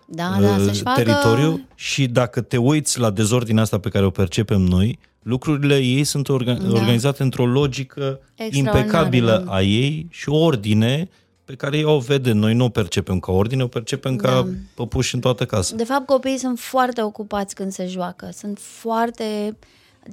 da, 0.07 0.37
da, 0.41 0.49
uh, 0.49 0.63
să-și 0.67 0.81
facă- 0.83 1.03
teritoriu 1.03 1.61
și 1.75 2.07
dacă 2.07 2.41
te 2.41 2.57
uiți 2.57 2.99
la 2.99 3.11
dezordinea 3.11 3.63
asta 3.63 3.79
pe 3.79 3.89
care 3.89 4.05
o 4.05 4.11
percepem 4.11 4.61
noi, 4.61 4.99
lucrurile 5.23 5.77
ei 5.79 6.05
sunt 6.05 6.29
orga- 6.29 6.45
Da. 6.63 6.73
organizate 6.73 7.23
într-o 7.23 7.47
logică 7.47 8.21
Extraordinară, 8.35 8.79
impecabilă 8.79 9.43
da. 9.47 9.53
a 9.53 9.63
ei 9.63 10.07
și 10.11 10.29
o 10.29 10.37
ordine 10.37 11.09
pe 11.45 11.55
care 11.55 11.79
ea 11.79 11.91
o 11.91 11.99
vede. 11.99 12.33
Noi 12.33 12.55
nu 12.55 12.65
o 12.65 12.69
percepem 12.69 13.19
ca 13.19 13.33
ordine, 13.33 13.63
o 13.63 13.67
percepem 13.67 14.17
ca 14.17 14.31
Da. 14.31 14.49
păpuși 14.75 15.15
în 15.15 15.21
toată 15.21 15.45
casa. 15.47 15.77
De 15.77 15.85
fapt, 15.85 16.07
copiii 16.07 16.39
sunt 16.39 16.59
foarte 16.59 17.03
ocupați 17.03 17.55
când 17.55 17.73
se 17.73 17.87
joacă. 17.87 18.29
Sunt 18.33 18.59
foarte... 18.63 19.57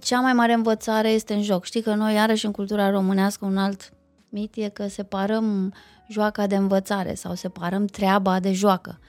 Cea 0.01 0.19
mai 0.19 0.33
mare 0.33 0.53
învățare 0.53 1.09
este 1.09 1.33
în 1.33 1.41
joc. 1.41 1.65
Știi 1.65 1.81
că 1.81 1.93
noi, 1.93 2.13
iarăși, 2.13 2.45
în 2.45 2.51
cultura 2.51 2.89
românească, 2.89 3.45
un 3.45 3.57
alt 3.57 3.91
mit 4.29 4.55
e 4.55 4.69
că 4.69 4.87
separăm 4.87 5.73
joaca 6.09 6.47
de 6.47 6.55
învățare 6.55 7.13
sau 7.13 7.35
separăm 7.35 7.85
treaba 7.85 8.39
de 8.39 8.53
joacă. 8.53 8.99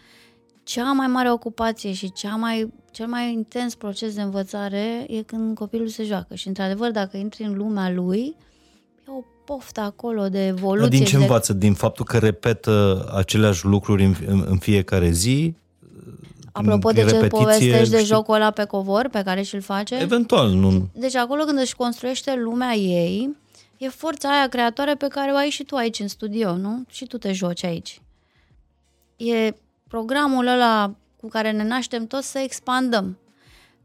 Cea 0.62 0.92
mai 0.92 1.06
mare 1.06 1.32
ocupație 1.32 1.92
și 1.92 2.12
cea 2.12 2.36
mai, 2.36 2.72
cel 2.90 3.06
mai 3.06 3.32
intens 3.32 3.74
proces 3.74 4.14
de 4.14 4.22
învățare 4.22 5.06
e 5.08 5.22
când 5.22 5.56
copilul 5.56 5.88
se 5.88 6.04
joacă. 6.04 6.34
Și, 6.34 6.48
într-adevăr, 6.48 6.90
dacă 6.90 7.16
intri 7.16 7.42
în 7.42 7.56
lumea 7.56 7.90
lui, 7.90 8.36
e 9.06 9.10
o 9.10 9.22
poftă 9.44 9.80
acolo 9.80 10.28
de 10.28 10.46
evoluție. 10.46 10.80
Dar 10.80 10.88
din 10.88 11.04
ce 11.04 11.16
de... 11.16 11.22
învață? 11.22 11.52
Din 11.52 11.74
faptul 11.74 12.04
că 12.04 12.18
repetă 12.18 13.04
aceleași 13.16 13.64
lucruri 13.64 14.04
în, 14.04 14.14
în, 14.26 14.44
în 14.48 14.58
fiecare 14.58 15.10
zi? 15.10 15.54
Apropo 16.52 16.90
din 16.90 17.04
de 17.04 17.10
ce 17.10 17.14
repetiție, 17.16 17.44
povestești 17.44 17.90
de 17.90 17.96
știi- 17.96 18.08
jocul 18.14 18.34
ăla 18.34 18.50
pe 18.50 18.64
covor 18.64 19.08
pe 19.08 19.22
care 19.22 19.42
și-l 19.42 19.60
face, 19.60 19.94
Eventual, 19.94 20.48
nu. 20.50 20.88
Deci 20.92 21.14
acolo 21.14 21.44
când 21.44 21.58
își 21.58 21.76
construiește 21.76 22.34
lumea 22.34 22.72
ei, 22.72 23.36
e 23.76 23.88
forța 23.88 24.28
aia 24.36 24.48
creatoare 24.48 24.94
pe 24.94 25.06
care 25.06 25.30
o 25.32 25.36
ai 25.36 25.50
și 25.50 25.64
tu 25.64 25.76
aici 25.76 25.98
în 25.98 26.08
studio, 26.08 26.56
nu? 26.56 26.84
Și 26.88 27.06
tu 27.06 27.18
te 27.18 27.32
joci 27.32 27.64
aici. 27.64 28.00
E 29.16 29.54
programul 29.88 30.46
ăla 30.46 30.94
cu 31.20 31.28
care 31.28 31.50
ne 31.50 31.64
naștem 31.64 32.06
toți 32.06 32.30
să 32.30 32.38
expandăm. 32.38 33.18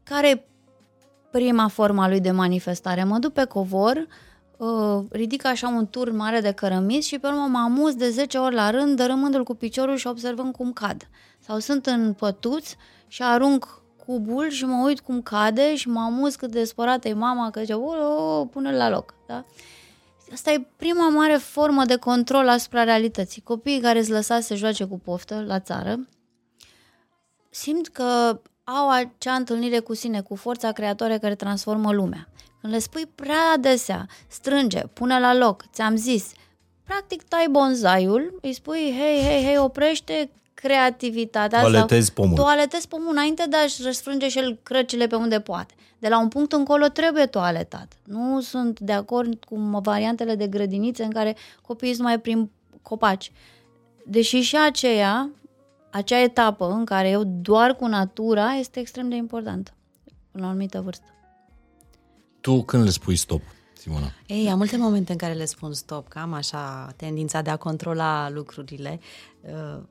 Care 0.02 0.28
e 0.28 0.44
prima 1.30 1.68
forma 1.68 2.08
lui 2.08 2.20
de 2.20 2.30
manifestare? 2.30 3.04
Mă 3.04 3.18
duc 3.18 3.32
pe 3.32 3.44
covor, 3.44 4.06
uh, 4.56 5.04
ridic 5.10 5.44
așa 5.46 5.68
un 5.68 5.86
tur 5.86 6.12
mare 6.12 6.40
de 6.40 6.52
cărămizi 6.52 7.08
și 7.08 7.18
pe 7.18 7.26
urmă 7.26 7.46
mă 7.50 7.58
amuz 7.58 7.94
de 7.94 8.10
10 8.10 8.38
ori 8.38 8.54
la 8.54 8.70
rând, 8.70 8.96
dărâmându-l 8.96 9.44
cu 9.44 9.54
piciorul 9.54 9.96
și 9.96 10.06
observând 10.06 10.52
cum 10.52 10.72
cad. 10.72 11.08
Sau 11.38 11.58
sunt 11.58 11.86
în 11.86 12.12
pătuț 12.12 12.74
și 13.08 13.22
arunc 13.22 13.82
cubul 14.06 14.48
și 14.48 14.64
mă 14.64 14.84
uit 14.84 15.00
cum 15.00 15.22
cade 15.22 15.74
și 15.74 15.88
mă 15.88 16.00
amuz 16.00 16.34
cât 16.34 16.50
de 16.50 16.64
spărată 16.64 17.08
e 17.08 17.12
mama 17.12 17.50
că 17.50 17.60
zice, 17.60 17.72
o, 17.72 17.90
o, 18.38 18.44
pune-l 18.44 18.74
la 18.74 18.88
loc. 18.88 19.14
Da? 19.26 19.44
Asta 20.32 20.50
e 20.50 20.66
prima 20.76 21.08
mare 21.08 21.36
formă 21.36 21.84
de 21.84 21.96
control 21.96 22.48
asupra 22.48 22.84
realității. 22.84 23.42
Copiii 23.42 23.80
care 23.80 23.98
îți 23.98 24.10
lăsați 24.10 24.46
să 24.46 24.54
joace 24.54 24.84
cu 24.84 24.98
poftă 24.98 25.44
la 25.46 25.60
țară 25.60 26.06
simt 27.56 27.88
că 27.88 28.40
au 28.64 28.90
acea 28.90 29.32
întâlnire 29.32 29.78
cu 29.78 29.94
sine, 29.94 30.20
cu 30.20 30.34
forța 30.34 30.72
creatoare 30.72 31.18
care 31.18 31.34
transformă 31.34 31.92
lumea. 31.92 32.28
Când 32.66 32.78
le 32.78 32.84
spui 32.84 33.06
prea 33.14 33.52
adesea, 33.54 34.06
strânge, 34.28 34.80
pune 34.80 35.20
la 35.20 35.34
loc, 35.34 35.64
ți-am 35.72 35.96
zis, 35.96 36.32
practic 36.82 37.22
tai 37.22 37.46
bonzaiul, 37.50 38.38
îi 38.42 38.52
spui, 38.52 38.94
hei, 38.98 39.22
hei, 39.28 39.44
hei, 39.44 39.58
oprește 39.58 40.30
creativitatea 40.54 41.60
Toaletezi 41.60 42.06
sau 42.06 42.14
pomul. 42.14 42.36
toaletezi 42.36 42.88
pomul 42.88 43.08
înainte 43.10 43.44
de 43.48 43.56
a-și 43.56 43.82
răsfrânge 43.82 44.28
și 44.28 44.38
el 44.38 44.58
crăcile 44.62 45.06
pe 45.06 45.14
unde 45.14 45.40
poate. 45.40 45.74
De 45.98 46.08
la 46.08 46.20
un 46.20 46.28
punct 46.28 46.52
încolo 46.52 46.86
trebuie 46.86 47.26
toaletat. 47.26 47.92
Nu 48.04 48.40
sunt 48.40 48.80
de 48.80 48.92
acord 48.92 49.44
cu 49.44 49.56
variantele 49.82 50.34
de 50.34 50.46
grădinițe 50.46 51.04
în 51.04 51.10
care 51.10 51.36
copiii 51.62 51.94
sunt 51.94 52.06
mai 52.06 52.20
prin 52.20 52.50
copaci. 52.82 53.32
Deși 54.04 54.40
și 54.40 54.56
aceea, 54.56 55.30
acea 55.90 56.18
etapă 56.18 56.70
în 56.70 56.84
care 56.84 57.08
eu 57.08 57.22
doar 57.24 57.76
cu 57.76 57.86
natura 57.86 58.52
este 58.52 58.80
extrem 58.80 59.08
de 59.08 59.16
importantă 59.16 59.70
până 60.30 60.44
la 60.44 60.46
o 60.46 60.50
anumită 60.50 60.80
vârstă. 60.80 61.04
Tu 62.46 62.62
când 62.62 62.84
le 62.84 62.90
spui 62.90 63.16
stop, 63.16 63.42
Simona? 63.72 64.12
Ei, 64.26 64.48
am 64.50 64.58
multe 64.58 64.76
momente 64.76 65.12
în 65.12 65.18
care 65.18 65.32
le 65.32 65.44
spun 65.44 65.72
stop, 65.72 66.08
că 66.08 66.18
am 66.18 66.32
așa 66.32 66.92
tendința 66.96 67.42
de 67.42 67.50
a 67.50 67.56
controla 67.56 68.30
lucrurile, 68.30 69.00
uh, 69.40 69.82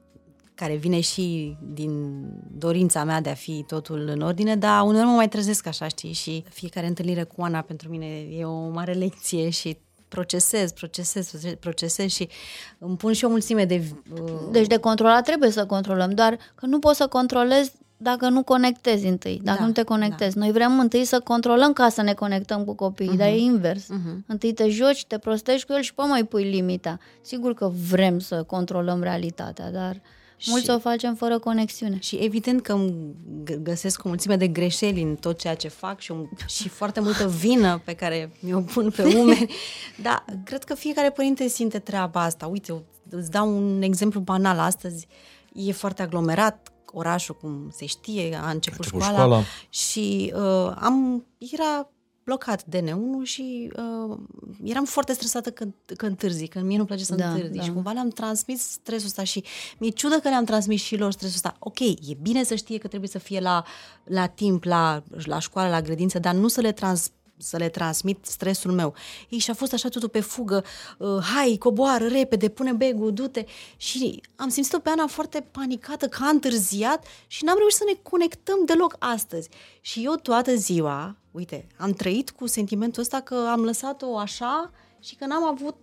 care 0.54 0.76
vine 0.76 1.00
și 1.00 1.58
din 1.74 2.24
dorința 2.58 3.04
mea 3.04 3.22
de 3.22 3.30
a 3.30 3.34
fi 3.34 3.64
totul 3.68 4.08
în 4.08 4.22
ordine, 4.22 4.56
dar 4.56 4.86
uneori 4.86 5.08
mă 5.08 5.14
mai 5.14 5.30
trezesc 5.30 5.68
așa, 5.68 5.88
știi, 5.88 6.14
și 6.14 6.44
fiecare 6.50 6.88
întâlnire 6.88 7.24
cu 7.24 7.42
Ana 7.42 7.62
pentru 7.62 7.90
mine 7.90 8.06
e 8.38 8.46
o 8.46 8.70
mare 8.70 8.94
lecție 8.94 9.50
și 9.50 9.78
procesez, 10.08 10.72
procesez, 10.72 11.34
procesez 11.60 12.12
și 12.12 12.30
îmi 12.78 12.98
pun 12.98 13.14
și 13.14 13.26
o 13.26 13.30
mulțime 13.30 13.66
de... 13.66 13.84
Uh, 14.22 14.32
Deci 14.52 14.68
de 14.68 14.78
controlat 14.78 15.24
trebuie 15.24 15.52
să 15.52 15.66
controlăm, 15.66 16.12
doar 16.12 16.38
că 16.56 16.66
nu 16.66 16.80
poți 16.80 16.98
să 16.98 17.08
controlezi 17.08 17.72
dacă 17.98 18.30
nu 18.30 18.44
conectezi 18.44 19.08
întâi, 19.08 19.42
dacă 19.44 19.60
Da, 19.60 19.66
nu 19.66 19.72
te 19.72 19.84
conectezi. 19.84 20.38
Noi 20.38 20.52
vrem 20.52 20.80
întâi 20.80 21.06
să 21.06 21.20
controlăm 21.20 21.74
ca 21.74 21.90
să 21.90 22.02
ne 22.02 22.14
conectăm 22.14 22.64
cu 22.64 22.74
copiii, 22.74 23.14
uh-huh. 23.14 23.18
dar 23.18 23.28
e 23.28 23.38
invers. 23.38 23.84
Uh-huh. 23.84 24.26
Întâi 24.28 24.54
te 24.54 24.70
joci, 24.70 25.06
te 25.06 25.18
prostești 25.18 25.68
cu 25.68 25.74
el 25.74 25.82
și 25.82 25.94
pe 25.94 26.02
mai 26.02 26.24
pui 26.24 26.44
limita. 26.44 27.00
Sigur 27.22 27.54
că 27.54 27.72
vrem 27.90 28.20
să 28.20 28.44
controlăm 28.44 29.02
realitatea, 29.02 29.72
dar 29.72 30.02
și... 30.38 30.50
mulți 30.50 30.70
o 30.70 30.80
facem 30.80 31.16
fără 31.16 31.40
conexiune. 31.40 32.00
Și 32.00 32.16
evident 32.16 32.62
că 32.62 32.74
îmi 32.74 33.16
g- 33.44 33.62
găsesc 33.64 34.06
o 34.06 34.08
mulțime 34.08 34.36
de 34.36 34.48
greșeli 34.48 35.02
în 35.02 35.16
tot 35.16 35.40
ceea 35.40 35.56
ce 35.56 35.68
fac 35.68 36.00
și, 36.00 36.12
un, 36.12 36.26
și 36.56 36.70
foarte 36.70 37.00
multă 37.00 37.28
vină 37.28 37.82
pe 37.86 37.94
care 37.94 38.32
mi-o 38.40 38.60
pun 38.60 38.92
pe 38.96 39.04
umeri. 39.04 39.54
Dar 40.04 40.26
cred 40.44 40.64
că 40.64 40.76
fiecare 40.76 41.10
părinte 41.10 41.48
simte 41.48 41.80
treaba 41.80 42.24
asta. 42.24 42.48
Uite, 42.48 42.72
eu 42.72 42.84
îți 43.10 43.32
dau 43.32 43.58
un 43.58 43.82
exemplu 43.82 44.20
banal. 44.20 44.60
Astăzi 44.60 45.08
e 45.54 45.72
foarte 45.72 46.02
aglomerat 46.02 46.70
orașul, 46.98 47.36
cum 47.36 47.70
se 47.72 47.86
știe, 47.86 48.40
a 48.44 48.50
început, 48.50 48.80
început 48.80 49.02
școala, 49.02 49.18
școala. 49.18 49.44
și 49.70 50.34
uh, 50.36 50.76
am, 50.80 51.26
era 51.38 51.90
blocat 52.26 52.64
DN1 52.64 53.24
și 53.24 53.72
uh, 54.10 54.18
eram 54.64 54.86
foarte 54.86 55.14
stresată 55.14 55.52
când, 55.52 55.74
când 55.86 56.12
întârzi, 56.12 56.48
că 56.48 56.60
mie 56.60 56.76
nu-mi 56.76 56.88
place 56.88 57.04
să 57.04 57.16
Da, 57.16 57.30
întârzi 57.30 57.58
da. 57.58 57.64
și 57.64 57.72
cumva 57.72 57.92
le-am 57.92 58.10
transmis 58.10 58.62
stresul 58.62 59.08
ăsta 59.08 59.24
și 59.24 59.44
mi-e 59.78 59.90
ciudă 59.90 60.20
că 60.20 60.30
le-am 60.30 60.44
transmis 60.44 60.82
și 60.82 60.98
lor 60.98 61.12
stresul 61.12 61.36
ăsta. 61.36 61.56
Ok, 61.60 61.80
e 61.80 62.18
bine 62.22 62.44
să 62.44 62.56
știe 62.56 62.78
că 62.78 62.88
trebuie 62.88 63.10
să 63.10 63.20
fie 63.20 63.40
la, 63.40 63.64
la 64.04 64.28
timp, 64.28 64.64
la, 64.64 65.04
la 65.26 65.40
școală, 65.40 65.70
la 65.70 65.82
grădință, 65.82 66.20
dar 66.20 66.34
nu 66.34 66.48
să 66.48 66.62
le 66.62 66.72
trans 66.72 67.12
să 67.38 67.58
le 67.58 67.70
transmit 67.70 68.26
stresul 68.26 68.72
meu. 68.72 68.94
Ei, 69.30 69.40
și 69.40 69.50
a 69.50 69.54
fost 69.54 69.74
așa 69.74 69.90
totul 69.90 70.10
pe 70.10 70.20
fugă, 70.20 70.64
uh, 70.98 71.18
hai, 71.36 71.56
coboară, 71.60 72.08
repede, 72.08 72.50
pune 72.50 72.72
begul, 72.72 73.14
du-te. 73.14 73.46
Și 73.78 74.22
am 74.36 74.50
simțit-o 74.50 74.80
pe 74.80 74.90
Ana 74.90 75.08
foarte 75.08 75.48
panicată 75.52 76.08
că 76.08 76.24
a 76.24 76.30
întârziat 76.30 77.06
și 77.28 77.44
n-am 77.44 77.58
reușit 77.58 77.78
să 77.78 77.84
ne 77.88 78.00
conectăm 78.02 78.66
deloc 78.66 78.96
astăzi. 79.00 79.50
Și 79.82 80.04
eu 80.04 80.16
toată 80.16 80.56
ziua, 80.56 81.16
uite, 81.32 81.68
am 81.78 81.92
trăit 81.92 82.32
cu 82.32 82.48
sentimentul 82.48 83.02
ăsta 83.02 83.20
că 83.20 83.36
am 83.52 83.64
lăsat-o 83.64 84.18
așa 84.18 84.72
și 85.00 85.16
că 85.16 85.26
n-am 85.26 85.44
avut 85.44 85.78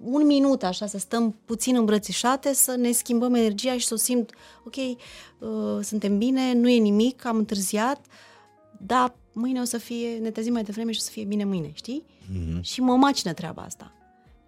un 0.00 0.26
minut 0.26 0.62
așa 0.62 0.86
să 0.86 0.98
stăm 0.98 1.36
puțin 1.44 1.76
îmbrățișate, 1.76 2.54
să 2.54 2.74
ne 2.76 2.92
schimbăm 2.92 3.34
energia 3.34 3.78
și 3.78 3.86
să 3.86 3.94
o 3.94 3.96
simt, 3.96 4.30
ok, 4.64 4.76
uh, 4.76 5.82
suntem 5.82 6.18
bine, 6.18 6.52
nu 6.52 6.68
e 6.68 6.78
nimic, 6.78 7.24
am 7.24 7.36
întârziat, 7.36 8.06
dar 8.78 9.14
mâine 9.34 9.60
o 9.60 9.64
să 9.64 9.78
fie, 9.78 10.18
ne 10.22 10.30
trezim 10.30 10.52
mai 10.52 10.62
devreme 10.62 10.92
și 10.92 10.98
o 11.00 11.04
să 11.04 11.10
fie 11.10 11.24
bine 11.24 11.44
mâine, 11.44 11.70
știi? 11.74 12.02
Mm-hmm. 12.06 12.60
Și 12.60 12.80
mă 12.80 12.96
macină 12.96 13.32
treaba 13.32 13.62
asta. 13.62 13.92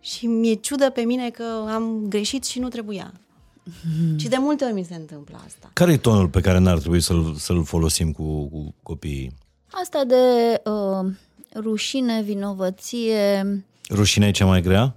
Și 0.01 0.27
mi-e 0.27 0.55
ciudă 0.55 0.91
pe 0.91 1.01
mine 1.01 1.31
că 1.31 1.65
am 1.69 2.07
greșit 2.09 2.45
și 2.45 2.59
nu 2.59 2.69
trebuia. 2.69 3.13
Mm-hmm. 3.13 4.17
Și 4.17 4.29
de 4.29 4.37
multe 4.39 4.65
ori 4.65 4.73
mi 4.73 4.85
se 4.85 4.95
întâmplă 4.95 5.41
asta. 5.47 5.71
Care 5.73 5.93
e 5.93 5.97
tonul 5.97 6.29
pe 6.29 6.41
care 6.41 6.59
n-ar 6.59 6.79
trebui 6.79 7.01
să-l, 7.01 7.35
să-l 7.35 7.65
folosim 7.65 8.13
cu, 8.13 8.45
cu 8.49 8.75
copiii? 8.83 9.33
Asta 9.71 10.05
de 10.05 10.63
uh, 10.71 11.13
rușine, 11.55 12.23
vinovăție, 12.23 13.45
Rușinea 13.91 14.29
e 14.29 14.31
cea 14.31 14.47
mai 14.47 14.63
grea? 14.63 14.97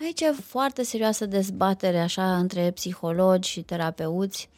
Aici 0.00 0.20
e 0.20 0.34
foarte 0.44 0.82
serioasă 0.82 1.26
dezbatere 1.26 2.00
așa 2.00 2.36
între 2.36 2.70
psihologi 2.70 3.50
și 3.50 3.60
terapeuți. 3.60 4.48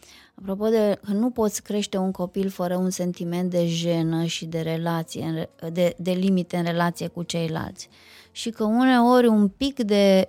Apropo 0.41 0.69
de 0.69 1.01
că 1.05 1.13
nu 1.13 1.31
poți 1.31 1.63
crește 1.63 1.97
un 1.97 2.11
copil 2.11 2.49
fără 2.49 2.77
un 2.77 2.91
sentiment 2.91 3.51
de 3.51 3.67
jenă 3.67 4.25
și 4.25 4.47
de 4.47 4.61
relație, 4.61 5.25
în 5.25 5.35
re- 5.35 5.71
de, 5.73 5.95
de 5.99 6.11
limite 6.11 6.57
în 6.57 6.65
relație 6.65 7.07
cu 7.07 7.23
ceilalți. 7.23 7.89
Și 8.31 8.51
că 8.51 8.65
uneori 8.65 9.27
un 9.27 9.49
pic 9.49 9.83
de 9.83 10.29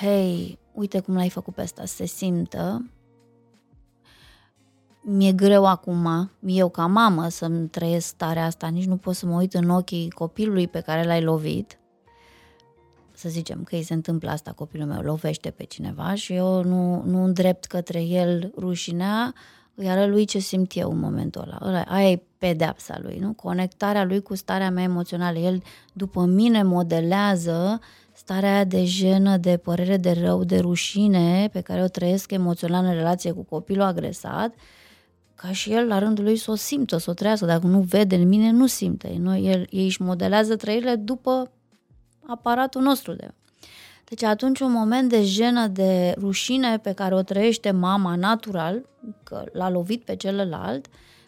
hei, 0.00 0.58
uite 0.72 1.00
cum 1.00 1.14
l-ai 1.14 1.28
făcut 1.28 1.54
pe 1.54 1.60
asta, 1.60 1.84
să 1.84 1.94
se 1.94 2.06
simtă, 2.06 2.90
mi-e 5.00 5.32
greu 5.32 5.66
acum, 5.66 6.30
eu 6.46 6.68
ca 6.68 6.86
mamă 6.86 7.28
să-mi 7.28 7.68
trăiesc 7.68 8.06
starea 8.06 8.44
asta, 8.44 8.66
nici 8.66 8.86
nu 8.86 8.96
pot 8.96 9.14
să 9.14 9.26
mă 9.26 9.36
uit 9.36 9.54
în 9.54 9.70
ochii 9.70 10.10
copilului 10.10 10.68
pe 10.68 10.80
care 10.80 11.04
l-ai 11.04 11.22
lovit, 11.22 11.78
să 13.18 13.28
zicem 13.28 13.62
că 13.62 13.74
îi 13.74 13.82
se 13.82 13.94
întâmplă 13.94 14.30
asta, 14.30 14.52
copilul 14.52 14.86
meu 14.86 15.00
lovește 15.00 15.50
pe 15.50 15.64
cineva 15.64 16.14
și 16.14 16.32
eu 16.32 16.62
nu, 16.62 17.02
nu 17.06 17.24
îndrept 17.24 17.64
către 17.64 18.02
el 18.02 18.52
rușinea, 18.56 19.34
îi 19.74 19.88
arăt 19.88 20.08
lui 20.08 20.24
ce 20.24 20.38
simt 20.38 20.76
eu 20.76 20.90
în 20.90 20.98
momentul 20.98 21.42
ăla. 21.42 21.58
ăla 21.62 21.82
aia 21.82 22.10
e 22.10 22.22
pedeapsa 22.38 22.98
lui, 23.02 23.18
nu? 23.18 23.32
Conectarea 23.32 24.04
lui 24.04 24.22
cu 24.22 24.34
starea 24.34 24.70
mea 24.70 24.82
emoțională. 24.82 25.38
El, 25.38 25.62
după 25.92 26.24
mine, 26.24 26.62
modelează 26.62 27.80
starea 28.12 28.54
aia 28.54 28.64
de 28.64 28.84
jenă, 28.84 29.36
de 29.36 29.56
părere 29.56 29.96
de 29.96 30.12
rău, 30.22 30.44
de 30.44 30.58
rușine 30.58 31.48
pe 31.52 31.60
care 31.60 31.82
o 31.82 31.88
trăiesc 31.88 32.30
emoțional 32.30 32.84
în 32.84 32.94
relație 32.94 33.32
cu 33.32 33.42
copilul 33.42 33.84
agresat, 33.84 34.54
ca 35.34 35.52
și 35.52 35.72
el, 35.72 35.86
la 35.86 35.98
rândul 35.98 36.24
lui, 36.24 36.36
să 36.36 36.50
o 36.50 36.54
simtă, 36.54 36.96
să 36.96 37.10
o 37.10 37.14
trăiască. 37.14 37.46
Dacă 37.46 37.66
nu 37.66 37.80
vede 37.80 38.16
în 38.16 38.28
mine, 38.28 38.50
nu 38.50 38.66
simte. 38.66 39.16
Nu? 39.20 39.36
El, 39.36 39.66
ei 39.70 39.84
își 39.84 40.02
modelează 40.02 40.56
trăirile 40.56 40.94
după 40.94 41.50
aparatul 42.28 42.82
nostru 42.82 43.12
de 43.12 43.30
deci 44.08 44.22
atunci 44.22 44.60
un 44.60 44.72
moment 44.72 45.08
de 45.08 45.22
jenă, 45.22 45.66
de 45.66 46.14
rușine 46.18 46.78
pe 46.78 46.92
care 46.92 47.14
o 47.14 47.22
trăiește 47.22 47.70
mama 47.70 48.14
natural, 48.14 48.88
că 49.22 49.44
l-a 49.52 49.70
lovit 49.70 50.04
pe 50.04 50.16
celălalt, 50.16 50.86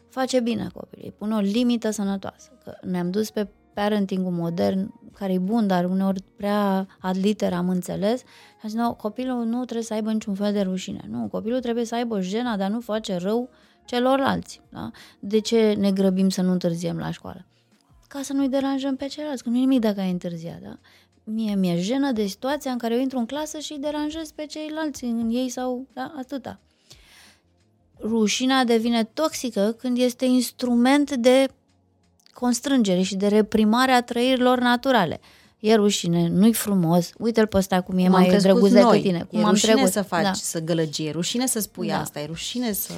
face 0.09 0.41
bine 0.41 0.67
copilului, 0.73 1.15
pune 1.19 1.35
o 1.35 1.39
limită 1.39 1.91
sănătoasă. 1.91 2.51
Că 2.65 2.77
ne-am 2.83 3.11
dus 3.11 3.31
pe 3.31 3.49
parenting 3.75 4.27
modern, 4.31 4.95
care 5.13 5.33
e 5.33 5.39
bun, 5.39 5.67
dar 5.67 5.85
uneori 5.85 6.23
prea 6.37 6.87
ad 7.01 7.17
liter 7.17 7.53
am 7.53 7.69
înțeles, 7.69 8.19
și 8.21 8.27
am 8.63 8.69
zis, 8.69 8.79
no, 8.79 8.95
copilul 8.95 9.45
nu 9.45 9.65
trebuie 9.65 9.87
să 9.87 9.95
aibă 9.95 10.13
niciun 10.13 10.35
fel 10.35 10.53
de 10.53 10.61
rușine. 10.61 11.05
Nu, 11.09 11.29
copilul 11.31 11.61
trebuie 11.61 11.85
să 11.85 11.95
aibă 11.95 12.21
jena 12.21 12.57
de 12.57 12.63
a 12.63 12.69
nu 12.69 12.81
face 12.81 13.17
rău 13.17 13.51
celorlalți. 13.85 14.61
Da? 14.69 14.91
De 15.19 15.39
ce 15.39 15.75
ne 15.79 15.93
grăbim 15.93 16.29
să 16.29 16.43
nu 16.43 16.53
întârziem 16.53 16.99
la 16.99 17.11
școală? 17.11 17.45
Ca 18.13 18.23
să 18.23 18.33
nu-i 18.33 18.49
deranjăm 18.49 18.97
pe 18.97 19.07
ceilalți, 19.07 19.43
că 19.43 19.49
nu 19.49 19.57
e 19.57 19.59
nimic 19.59 19.81
dacă 19.81 20.01
ai 20.01 20.11
întârziat. 20.11 20.61
Da? 20.61 20.79
mie 21.25 21.55
mi-e 21.55 21.81
jenă 21.81 22.13
de 22.13 22.27
situația 22.27 22.71
în 22.71 22.79
care 22.79 22.95
eu 22.95 23.01
intru 23.01 23.19
în 23.19 23.27
clasă 23.27 23.59
și 23.59 23.73
îi 23.73 23.79
deranjez 23.79 24.31
pe 24.31 24.47
ceilalți 24.47 25.05
în 25.05 25.31
ei 25.31 25.49
sau 25.49 25.87
da, 25.93 26.15
atâta. 26.19 26.61
Rușinea 28.01 28.65
devine 28.65 29.05
toxică 29.05 29.77
când 29.79 29.99
este 29.99 30.25
instrument 30.25 31.15
de 31.15 31.49
constrângere 32.33 33.03
și 33.03 33.17
de 33.17 33.27
reprimare 33.27 33.93
a 33.93 34.03
trăirilor 34.03 34.59
naturale. 34.59 35.21
E 35.59 35.75
rușine, 35.75 36.29
nu-i 36.29 36.53
frumos, 36.53 37.13
uite-l 37.19 37.47
pe 37.47 37.57
ăsta 37.57 37.81
cum 37.81 37.99
e 37.99 38.03
cum 38.03 38.11
mai 38.11 38.37
drăguț 38.37 38.71
decât 38.71 39.01
tine. 39.01 39.27
Cum 39.29 39.39
e 39.39 39.43
am 39.43 39.51
rușine 39.51 39.73
trecut. 39.73 39.93
să 39.93 40.03
faci, 40.03 40.23
da. 40.23 40.33
să 40.33 40.61
gălăgie, 40.61 41.09
e 41.09 41.13
rușine 41.13 41.47
să 41.47 41.61
spui 41.61 41.89
Da. 41.89 42.01
asta, 42.01 42.21
e 42.21 42.27
rușine 42.27 42.73
să... 42.73 42.93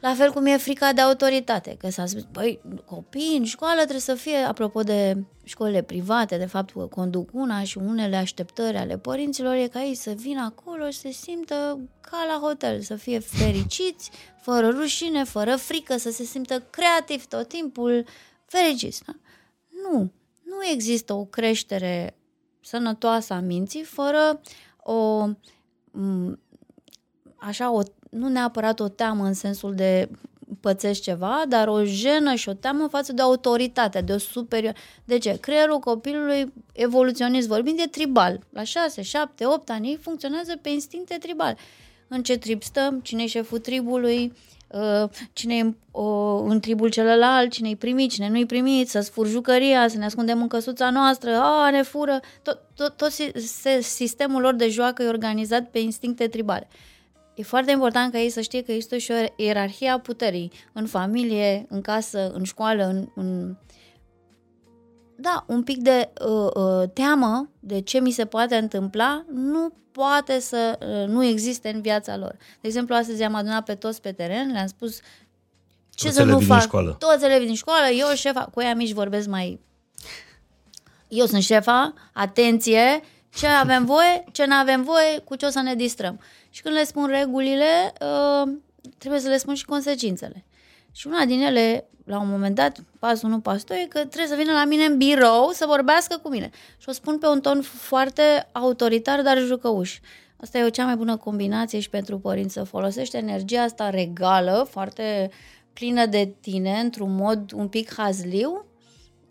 La 0.00 0.14
fel 0.14 0.32
cum 0.32 0.46
e 0.46 0.56
frica 0.56 0.92
de 0.92 1.00
autoritate, 1.00 1.76
că 1.78 1.90
s-a 1.90 2.06
spus, 2.06 2.26
băi, 2.32 2.60
copiii 2.84 3.36
în 3.36 3.44
școală 3.44 3.78
trebuie 3.78 4.00
să 4.00 4.14
fie, 4.14 4.36
apropo 4.36 4.82
de 4.82 5.24
școlile 5.44 5.82
private, 5.82 6.36
de 6.36 6.46
faptul 6.46 6.80
că 6.80 6.86
conduc 6.86 7.28
una 7.32 7.62
și 7.62 7.78
unele 7.78 8.16
așteptări 8.16 8.76
ale 8.76 8.98
părinților, 8.98 9.54
e 9.54 9.68
ca 9.68 9.82
ei 9.82 9.94
să 9.94 10.10
vină 10.10 10.40
acolo 10.40 10.90
și 10.90 10.98
să 10.98 11.00
se 11.00 11.10
simtă 11.10 11.80
ca 12.00 12.16
la 12.28 12.46
hotel, 12.46 12.80
să 12.80 12.94
fie 12.94 13.18
fericiți, 13.18 14.10
fără 14.40 14.68
rușine, 14.68 15.24
fără 15.24 15.56
frică, 15.56 15.96
să 15.96 16.10
se 16.10 16.24
simtă 16.24 16.60
creativ 16.60 17.26
tot 17.26 17.48
timpul, 17.48 18.04
fericiți. 18.44 19.02
Da? 19.06 19.12
Nu, 19.82 20.12
nu 20.42 20.56
există 20.72 21.12
o 21.12 21.24
creștere 21.24 22.16
sănătoasă 22.60 23.32
a 23.32 23.40
minții 23.40 23.82
fără 23.82 24.40
o 24.82 25.26
m, 25.90 26.38
așa, 27.36 27.70
o, 27.70 27.82
nu 28.08 28.28
neapărat 28.28 28.80
o 28.80 28.88
teamă 28.88 29.24
în 29.24 29.34
sensul 29.34 29.74
de 29.74 30.08
pățești 30.60 31.02
ceva, 31.02 31.42
dar 31.48 31.68
o 31.68 31.84
jenă 31.84 32.34
și 32.34 32.48
o 32.48 32.52
teamă 32.52 32.88
față 32.90 33.12
de 33.12 33.22
autoritate, 33.22 34.00
de 34.00 34.12
o 34.12 34.18
superior. 34.18 34.74
De 35.04 35.18
ce? 35.18 35.38
Creierul 35.40 35.78
copilului, 35.78 36.52
evoluționist 36.72 37.48
vorbind, 37.48 37.78
e 37.78 37.86
tribal. 37.86 38.40
La 38.50 38.62
6, 38.62 39.02
7, 39.02 39.46
8 39.46 39.70
ani 39.70 39.88
ei 39.88 39.96
funcționează 39.96 40.58
pe 40.62 40.68
instincte 40.68 41.16
tribal. 41.20 41.56
În 42.08 42.22
ce 42.22 42.38
trib 42.38 42.62
stăm, 42.62 43.00
cine 43.00 43.22
e 43.22 43.26
șeful 43.26 43.58
tribului, 43.58 44.32
uh, 44.68 45.10
cine 45.32 45.56
e 45.56 45.74
uh, 45.90 46.42
în 46.44 46.60
tribul 46.60 46.88
celălalt, 46.88 47.50
cine 47.50 47.68
e 47.68 47.76
primit, 47.76 48.10
cine 48.10 48.28
nu-i 48.28 48.46
primit, 48.46 48.88
să 48.88 49.00
sfur 49.00 49.26
jucăria, 49.26 49.88
să 49.88 49.98
ne 49.98 50.04
ascundem 50.04 50.42
în 50.42 50.48
căsuța 50.48 50.90
noastră, 50.90 51.30
a, 51.36 51.70
ne 51.70 51.82
fură. 51.82 52.20
Tot, 52.42 52.60
tot, 52.74 52.96
tot 52.96 53.10
si- 53.10 53.32
se- 53.46 53.80
sistemul 53.80 54.40
lor 54.40 54.54
de 54.54 54.68
joacă 54.68 55.02
e 55.02 55.08
organizat 55.08 55.70
pe 55.70 55.78
instincte 55.78 56.28
tribale. 56.28 56.68
E 57.38 57.42
foarte 57.42 57.70
important 57.70 58.12
ca 58.12 58.18
ei 58.18 58.30
să 58.30 58.40
știe 58.40 58.62
că 58.62 58.72
există 58.72 58.96
și 58.96 59.10
o 59.10 59.42
ierarhie 59.42 59.88
a 59.88 59.98
puterii 59.98 60.52
în 60.72 60.86
familie, 60.86 61.66
în 61.68 61.80
casă, 61.80 62.30
în 62.30 62.42
școală, 62.42 62.84
în, 62.84 63.08
în... 63.14 63.56
Da, 65.16 65.44
un 65.46 65.62
pic 65.62 65.76
de 65.76 66.12
uh, 66.26 66.50
uh, 66.54 66.88
teamă 66.92 67.50
de 67.60 67.80
ce 67.80 68.00
mi 68.00 68.10
se 68.10 68.24
poate 68.24 68.56
întâmpla 68.56 69.24
nu 69.32 69.72
poate 69.92 70.40
să 70.40 70.78
uh, 70.80 71.08
nu 71.08 71.24
existe 71.24 71.68
în 71.68 71.80
viața 71.80 72.16
lor. 72.16 72.36
De 72.60 72.66
exemplu, 72.66 72.94
astăzi 72.94 73.22
am 73.22 73.34
adunat 73.34 73.64
pe 73.64 73.74
toți 73.74 74.00
pe 74.00 74.12
teren, 74.12 74.52
le-am 74.52 74.66
spus 74.66 75.00
ce 75.90 76.04
Toți 76.04 76.16
să 76.16 76.22
nu 76.22 76.28
elevii 76.28 76.46
din 76.46 76.54
fac. 76.54 76.64
școală. 76.64 76.96
Toți 76.98 77.24
elevii 77.24 77.46
din 77.46 77.54
școală, 77.54 77.86
eu 77.86 78.14
șefa, 78.14 78.48
cu 78.54 78.60
ea 78.60 78.74
mici 78.74 78.92
vorbesc 78.92 79.28
mai... 79.28 79.60
Eu 81.08 81.26
sunt 81.26 81.42
șefa, 81.42 81.94
atenție, 82.12 83.00
ce 83.34 83.46
avem 83.46 83.84
voie, 83.84 84.24
ce 84.32 84.44
nu 84.44 84.54
avem 84.54 84.82
voie, 84.82 85.18
cu 85.24 85.34
ce 85.34 85.46
o 85.46 85.50
să 85.50 85.60
ne 85.60 85.74
distrăm. 85.74 86.20
Și 86.50 86.62
când 86.62 86.74
le 86.74 86.84
spun 86.84 87.06
regulile, 87.06 87.92
uh, 88.00 88.52
trebuie 88.98 89.20
să 89.20 89.28
le 89.28 89.36
spun 89.36 89.54
și 89.54 89.64
consecințele. 89.64 90.44
Și 90.92 91.06
una 91.06 91.24
din 91.24 91.40
ele, 91.40 91.88
la 92.04 92.20
un 92.20 92.28
moment 92.28 92.54
dat, 92.54 92.78
pasul 92.98 93.28
1, 93.28 93.40
pasul 93.40 93.64
2, 93.66 93.86
că 93.88 93.98
trebuie 93.98 94.26
să 94.26 94.34
vină 94.34 94.52
la 94.52 94.64
mine 94.64 94.84
în 94.84 94.96
birou 94.96 95.50
să 95.52 95.64
vorbească 95.66 96.18
cu 96.22 96.28
mine. 96.28 96.50
Și 96.78 96.88
o 96.88 96.92
spun 96.92 97.18
pe 97.18 97.26
un 97.26 97.40
ton 97.40 97.62
foarte 97.62 98.48
autoritar, 98.52 99.22
dar 99.22 99.38
jucăuș. 99.38 99.98
Asta 100.40 100.58
e 100.58 100.64
o 100.64 100.70
cea 100.70 100.84
mai 100.84 100.96
bună 100.96 101.16
combinație 101.16 101.80
și 101.80 101.90
pentru 101.90 102.18
părinți 102.18 102.52
să 102.52 102.62
folosești 102.62 103.16
energia 103.16 103.62
asta 103.62 103.90
regală, 103.90 104.66
foarte 104.70 105.30
plină 105.72 106.06
de 106.06 106.34
tine, 106.40 106.80
într-un 106.80 107.14
mod 107.14 107.52
un 107.52 107.68
pic 107.68 107.94
hazliu, 107.94 108.64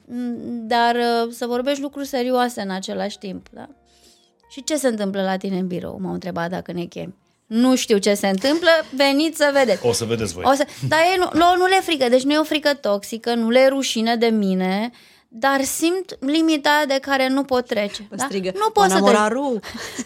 m, 0.06 0.68
dar 0.68 0.96
uh, 0.96 1.32
să 1.32 1.46
vorbești 1.46 1.82
lucruri 1.82 2.08
serioase 2.08 2.62
în 2.62 2.70
același 2.70 3.18
timp. 3.18 3.48
Da? 3.52 3.70
Și 4.58 4.64
ce 4.64 4.76
se 4.78 4.88
întâmplă 4.88 5.22
la 5.22 5.38
tine 5.38 5.58
în 5.58 5.68
birou? 5.68 6.00
M-au 6.02 6.14
întrebat 6.14 6.50
dacă 6.50 6.72
ne 6.72 6.84
chemi. 6.84 7.16
Nu 7.46 7.76
știu 7.76 7.98
ce 7.98 8.14
se 8.14 8.28
întâmplă, 8.28 8.70
veniți 8.96 9.38
să 9.38 9.50
vedeți. 9.54 9.86
O 9.86 9.92
să 9.92 10.06
vedeți 10.06 10.34
voi. 10.34 10.44
O 10.48 10.54
să, 10.54 10.66
dar 10.88 11.00
ei 11.00 11.16
nu, 11.18 11.30
nu, 11.34 11.56
nu 11.58 11.66
le 11.66 11.76
e 11.78 11.82
frică, 11.82 12.10
deci 12.10 12.22
nu 12.24 12.34
e 12.34 12.38
o 12.38 12.44
frică 12.44 12.74
toxică, 12.74 13.34
nu 13.34 13.50
le 13.50 13.60
e 13.60 13.68
rușine 13.68 14.16
de 14.16 14.26
mine, 14.28 14.92
dar 15.28 15.64
simt 15.64 16.18
limita 16.20 16.70
aia 16.70 16.86
de 16.86 16.98
care 17.02 17.28
nu 17.28 17.44
pot 17.44 17.66
trece. 17.66 18.08
Da? 18.12 18.24
Strigă, 18.24 18.52
Nu 18.56 18.70
poți 18.70 18.88
să 18.92 18.94
treci. 19.00 19.04
"Manamoraru!" 19.14 19.60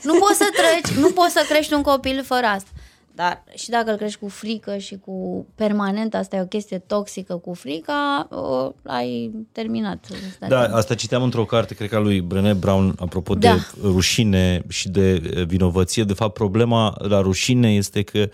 Nu 0.04 0.14
poți 0.14 0.38
să 0.38 0.45
treci, 0.54 0.97
nu 0.97 1.12
poți 1.12 1.34
să 1.34 1.45
crești 1.49 1.74
un 1.74 1.82
copil 1.82 2.24
fără 2.24 2.45
asta. 2.45 2.70
Dar 3.16 3.43
și 3.55 3.70
dacă 3.70 3.91
îl 3.91 3.97
crești 3.97 4.20
cu 4.20 4.28
frică 4.28 4.78
și 4.78 4.97
cu 4.97 5.45
permanent, 5.55 6.16
asta 6.16 6.36
e 6.36 6.41
o 6.41 6.45
chestie 6.45 6.78
toxică 6.78 7.36
cu 7.36 7.53
frica, 7.53 8.28
o, 8.30 8.74
ai 8.84 9.32
terminat. 9.51 10.07
Da, 10.47 10.59
asta 10.62 10.95
citeam 10.95 11.24
într-o 11.24 11.45
carte, 11.45 11.74
cred 11.74 11.89
că 11.89 11.95
a 11.95 11.99
lui 11.99 12.22
Brené 12.22 12.53
Brown, 12.53 12.95
apropo 12.99 13.36
Da. 13.36 13.53
de 13.53 13.62
rușine 13.82 14.64
și 14.68 14.89
de 14.89 15.12
eh, 15.12 15.45
vinovăție. 15.45 16.03
De 16.03 16.14
fapt, 16.14 16.34
problema 16.34 16.95
la 16.99 17.22
rușine 17.22 17.74
este 17.74 18.01
că 18.01 18.30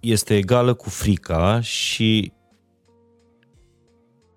este 0.00 0.36
egală 0.36 0.74
cu 0.74 0.88
frica 0.88 1.60
și 1.60 2.32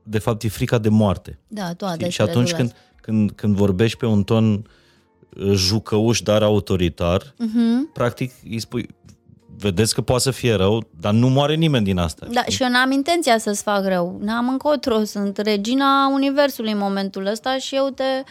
de 0.03 0.19
fapt 0.19 0.43
e 0.43 0.47
frica 0.47 0.77
de 0.77 0.89
moarte. 0.89 1.39
Da, 1.47 1.73
toate. 1.73 1.97
Știi? 1.97 2.11
Și 2.11 2.21
atunci 2.21 2.53
când, 2.53 2.75
când, 3.01 3.31
când 3.31 3.55
vorbești 3.55 3.97
pe 3.97 4.05
un 4.05 4.23
ton 4.23 4.53
uh, 4.53 4.63
jucăuș, 5.53 6.21
dar 6.21 6.43
autoritar, 6.43 7.21
uh-huh. 7.21 7.93
practic 7.93 8.31
îi 8.49 8.59
spui, 8.59 8.87
vedeți 9.57 9.93
că 9.93 10.01
poate 10.01 10.21
să 10.21 10.31
fie 10.31 10.53
rău, 10.53 10.87
dar 10.99 11.13
nu 11.13 11.29
moare 11.29 11.55
nimeni 11.55 11.85
din 11.85 11.97
asta. 11.97 12.27
Da, 12.31 12.43
și 12.43 12.63
eu 12.63 12.69
n-am 12.69 12.91
intenția 12.91 13.37
să-ți 13.37 13.63
fac 13.63 13.85
rău. 13.85 14.17
N-am 14.21 14.49
încotro, 14.49 15.03
sunt 15.03 15.37
regina 15.37 16.07
universului 16.07 16.71
în 16.71 16.77
momentul 16.77 17.25
ăsta 17.25 17.57
și 17.57 17.75
eu 17.75 17.89
te... 17.89 18.23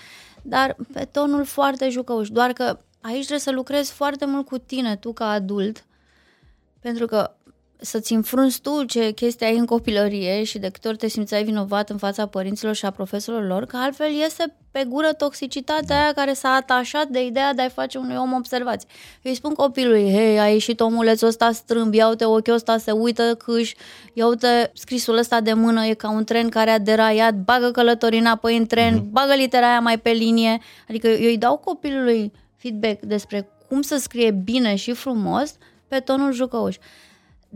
Dar 0.42 0.76
pe 0.92 1.08
tonul 1.12 1.44
foarte 1.44 1.88
jucăuș. 1.88 2.28
Doar 2.28 2.52
că 2.52 2.78
aici 3.00 3.18
trebuie 3.18 3.38
să 3.38 3.50
lucrezi 3.50 3.92
foarte 3.92 4.26
mult 4.26 4.46
cu 4.46 4.58
tine, 4.58 4.96
tu 4.96 5.12
ca 5.12 5.28
adult, 5.28 5.84
pentru 6.80 7.06
că 7.06 7.30
să-ți 7.84 8.12
înfrunzi 8.12 8.60
tu 8.60 8.84
ce 8.84 9.10
chestia 9.10 9.46
ai 9.46 9.56
în 9.56 9.66
copilărie 9.66 10.44
și 10.44 10.58
de 10.58 10.68
câte 10.68 10.88
ori 10.88 10.96
te 10.96 11.08
simțeai 11.08 11.44
vinovat 11.44 11.90
în 11.90 11.96
fața 11.96 12.26
părinților 12.26 12.74
și 12.74 12.84
a 12.84 12.90
profesorilor 12.90 13.46
lor, 13.46 13.64
că 13.64 13.76
altfel 13.76 14.12
iese 14.12 14.54
pe 14.70 14.84
gură 14.88 15.12
toxicitatea 15.12 16.02
aia 16.02 16.12
care 16.12 16.32
s-a 16.32 16.48
atașat 16.48 17.06
de 17.06 17.24
ideea 17.24 17.54
de 17.54 17.62
a-i 17.62 17.70
face 17.70 17.98
unui 17.98 18.16
om 18.16 18.32
observație. 18.32 18.88
Eu 19.22 19.30
îi 19.30 19.36
spun 19.36 19.54
copilului, 19.54 20.12
hei, 20.12 20.40
a 20.40 20.48
ieșit 20.48 20.80
omulețul 20.80 21.28
ăsta 21.28 21.52
strâmb, 21.52 21.94
ia 21.94 22.08
uite 22.08 22.24
ochiul 22.24 22.54
ăsta, 22.54 22.78
se 22.78 22.90
uită 22.90 23.34
câș, 23.34 23.72
ia 24.12 24.26
uite 24.26 24.70
scrisul 24.74 25.16
ăsta 25.16 25.40
de 25.40 25.52
mână, 25.52 25.84
e 25.84 25.94
ca 25.94 26.10
un 26.10 26.24
tren 26.24 26.48
care 26.48 26.70
a 26.70 26.78
deraiat, 26.78 27.34
bagă 27.34 27.70
călătorii 27.70 28.18
înapoi 28.18 28.56
în 28.56 28.66
tren, 28.66 28.98
mm-hmm. 28.98 29.10
bagă 29.10 29.34
litera 29.34 29.68
aia 29.68 29.80
mai 29.80 29.98
pe 29.98 30.10
linie. 30.10 30.58
Adică 30.88 31.06
eu 31.06 31.28
îi 31.28 31.38
dau 31.38 31.56
copilului 31.56 32.32
feedback 32.56 33.00
despre 33.00 33.48
cum 33.68 33.82
să 33.82 33.96
scrie 33.96 34.30
bine 34.30 34.74
și 34.74 34.92
frumos 34.92 35.54
pe 35.88 35.98
tonul 35.98 36.32
jucăuș. 36.32 36.76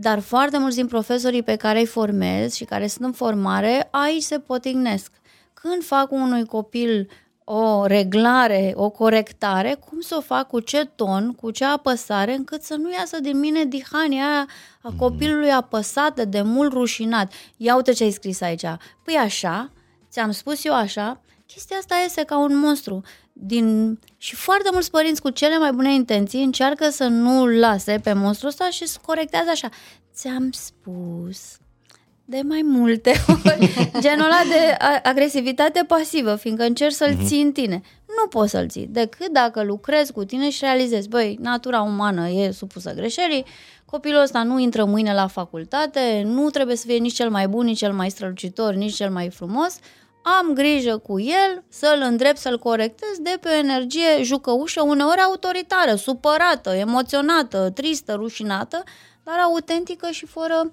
Dar 0.01 0.19
foarte 0.19 0.57
mulți 0.57 0.75
din 0.75 0.87
profesorii 0.87 1.43
pe 1.43 1.55
care 1.55 1.79
îi 1.79 1.85
formez 1.85 2.53
și 2.53 2.65
care 2.65 2.87
sunt 2.87 3.05
în 3.05 3.11
formare, 3.11 3.87
aici 3.91 4.21
se 4.21 4.39
potignesc. 4.39 5.11
Când 5.53 5.83
fac 5.83 6.11
unui 6.11 6.45
copil 6.45 7.09
o 7.43 7.85
reglare, 7.85 8.73
o 8.75 8.89
corectare, 8.89 9.77
cum 9.89 9.99
să 9.99 10.15
o 10.17 10.21
fac, 10.21 10.47
cu 10.47 10.59
ce 10.59 10.85
ton, 10.85 11.33
cu 11.33 11.51
ce 11.51 11.65
apăsare, 11.65 12.35
încât 12.35 12.61
să 12.63 12.75
nu 12.75 12.91
iasă 12.91 13.19
din 13.19 13.39
mine 13.39 13.65
dihania 13.65 14.25
aia 14.25 14.47
a 14.81 14.93
copilului 14.97 15.51
apăsată, 15.51 16.25
de 16.25 16.41
mult 16.41 16.71
rușinat. 16.71 17.33
Ia 17.57 17.75
uite 17.75 17.91
ce 17.91 18.03
ai 18.03 18.11
scris 18.11 18.41
aici. 18.41 18.65
Păi 19.03 19.15
așa, 19.15 19.71
ți-am 20.09 20.31
spus 20.31 20.65
eu 20.65 20.73
așa, 20.73 21.21
chestia 21.45 21.77
asta 21.77 21.95
iese 22.03 22.23
ca 22.23 22.37
un 22.37 22.57
monstru. 22.57 23.01
Din... 23.41 23.99
Și 24.17 24.35
foarte 24.35 24.69
mulți 24.71 24.91
părinți 24.91 25.21
cu 25.21 25.29
cele 25.29 25.57
mai 25.57 25.71
bune 25.71 25.93
intenții 25.93 26.43
încearcă 26.43 26.89
să 26.89 27.07
nu-l 27.07 27.59
lase 27.59 27.99
pe 28.03 28.13
monstru 28.13 28.47
ăsta 28.47 28.69
și 28.69 28.87
să 28.87 28.99
corectează 29.05 29.49
așa. 29.49 29.69
Ți-am 30.13 30.51
spus 30.51 31.57
de 32.29 32.41
mai 32.47 32.61
multe 32.63 33.11
ori. 33.45 33.91
Genul 33.99 34.25
ăla 34.25 34.41
de 34.49 34.77
agresivitate 35.03 35.83
pasivă, 35.87 36.35
fiindcă 36.35 36.63
încerci 36.63 36.93
să-l 36.93 37.15
uh-huh. 37.15 37.25
ții 37.25 37.41
în 37.41 37.51
tine. 37.51 37.81
Nu 38.07 38.27
poți 38.27 38.51
să-l 38.51 38.67
ții, 38.67 38.87
decât 38.87 39.27
dacă 39.31 39.63
lucrezi 39.63 40.11
cu 40.11 40.23
tine 40.23 40.49
și 40.49 40.59
realizezi, 40.63 41.09
băi, 41.09 41.37
natura 41.41 41.81
umană 41.81 42.29
e 42.29 42.51
supusă 42.51 42.93
greșelii, 42.93 43.45
copilul 43.85 44.21
ăsta 44.21 44.43
nu 44.43 44.59
intră 44.59 44.85
mâine 44.85 45.13
la 45.13 45.27
facultate, 45.27 46.21
nu 46.25 46.49
trebuie 46.49 46.75
să 46.75 46.85
fie 46.87 46.97
nici 46.97 47.13
cel 47.13 47.29
mai 47.29 47.47
bun, 47.47 47.65
nici 47.65 47.77
cel 47.77 47.93
mai 47.93 48.09
strălucitor, 48.09 48.73
nici 48.73 48.95
cel 48.95 49.09
mai 49.09 49.29
frumos, 49.29 49.79
am 50.39 50.53
grijă 50.53 50.97
cu 50.97 51.19
el 51.19 51.63
să-l 51.69 52.01
îndrept, 52.01 52.37
să-l 52.37 52.59
corectez 52.59 53.17
de 53.21 53.37
pe 53.41 53.47
o 53.47 53.57
energie 53.57 54.23
jucăușă, 54.23 54.81
uneori 54.81 55.19
autoritară, 55.19 55.95
supărată, 55.95 56.69
emoționată, 56.69 57.69
tristă, 57.69 58.13
rușinată, 58.13 58.83
dar 59.23 59.35
autentică 59.43 60.07
și 60.11 60.25
fără 60.25 60.71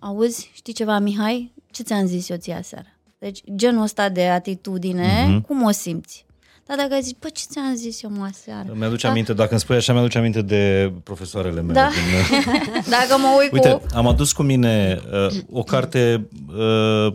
auzi, 0.00 0.50
știi 0.54 0.72
ceva, 0.72 0.98
Mihai? 0.98 1.52
Ce 1.70 1.82
ți-am 1.82 2.06
zis 2.06 2.28
eu 2.28 2.36
ție 2.36 2.54
aseară? 2.54 2.88
Deci 3.18 3.40
genul 3.54 3.82
ăsta 3.82 4.08
de 4.08 4.28
atitudine, 4.28 5.26
uh-huh. 5.26 5.46
cum 5.46 5.62
o 5.62 5.70
simți? 5.70 6.26
Dar 6.66 6.76
dacă 6.76 7.00
zici, 7.00 7.16
păi 7.18 7.30
ce 7.32 7.44
ți-am 7.50 7.74
zis 7.74 8.02
eu 8.02 8.10
mă 8.10 8.24
aseară? 8.24 8.74
Mi-aduce 8.74 9.06
da? 9.06 9.12
aminte, 9.12 9.32
dacă 9.32 9.50
îmi 9.50 9.60
spui 9.60 9.76
așa, 9.76 9.92
mi-aduce 9.92 10.18
aminte 10.18 10.42
de 10.42 10.92
profesoarele 11.02 11.60
mele. 11.60 11.72
Da. 11.72 11.88
Din... 11.88 12.50
dacă 12.98 13.20
mă 13.20 13.28
uit 13.40 13.52
Uite, 13.52 13.70
cu... 13.70 13.82
am 13.94 14.06
adus 14.06 14.32
cu 14.32 14.42
mine 14.42 15.00
uh, 15.12 15.40
o 15.50 15.62
carte 15.62 16.28
uh, 16.48 17.14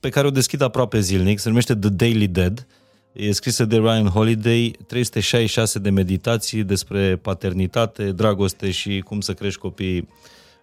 pe 0.00 0.08
care 0.08 0.26
o 0.26 0.30
deschid 0.30 0.60
aproape 0.60 1.00
zilnic, 1.00 1.38
se 1.38 1.48
numește 1.48 1.76
The 1.76 1.88
Daily 1.88 2.26
Dead. 2.26 2.66
E 3.12 3.32
scrisă 3.32 3.64
de 3.64 3.76
Ryan 3.76 4.06
Holiday, 4.06 4.74
366 4.86 5.78
de 5.78 5.90
meditații 5.90 6.62
despre 6.62 7.16
paternitate, 7.16 8.12
dragoste 8.12 8.70
și 8.70 9.00
cum 9.00 9.20
să 9.20 9.32
crești 9.32 9.60
copiii 9.60 10.08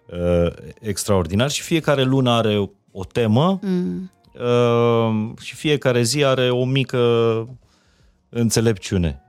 uh, 0.06 0.52
extraordinar 0.80 1.50
și 1.50 1.62
fiecare 1.62 2.02
lună 2.02 2.30
are 2.30 2.70
o 2.92 3.04
temă 3.04 3.58
mm. 3.62 4.10
uh, 4.34 5.38
și 5.40 5.54
fiecare 5.54 6.02
zi 6.02 6.24
are 6.24 6.50
o 6.50 6.64
mică 6.64 6.98
înțelepciune. 8.28 9.22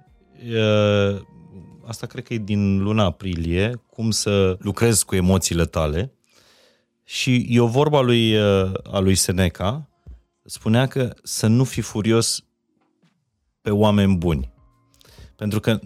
Uh, 0.45 1.20
asta 1.86 2.08
cred 2.08 2.24
că 2.24 2.34
e 2.34 2.38
din 2.38 2.84
luna 2.84 3.03
aprilie, 3.03 3.82
cum 3.89 4.12
să 4.12 4.58
lucrezi 4.60 5.05
cu 5.05 5.16
emoțiile 5.16 5.66
tale. 5.66 6.12
Și 7.03 7.45
e 7.49 7.60
o 7.60 7.68
vorba 7.68 8.01
lui, 8.01 8.36
uh, 8.36 8.72
a 8.91 8.99
lui 8.99 9.16
Seneca, 9.16 9.87
spunea 10.50 10.88
că 10.88 11.14
să 11.24 11.48
nu 11.48 11.64
fii 11.64 11.82
furios 11.82 12.43
pe 13.62 13.72
oameni 13.72 14.16
buni. 14.16 14.54
Pentru 15.36 15.60
că 15.60 15.80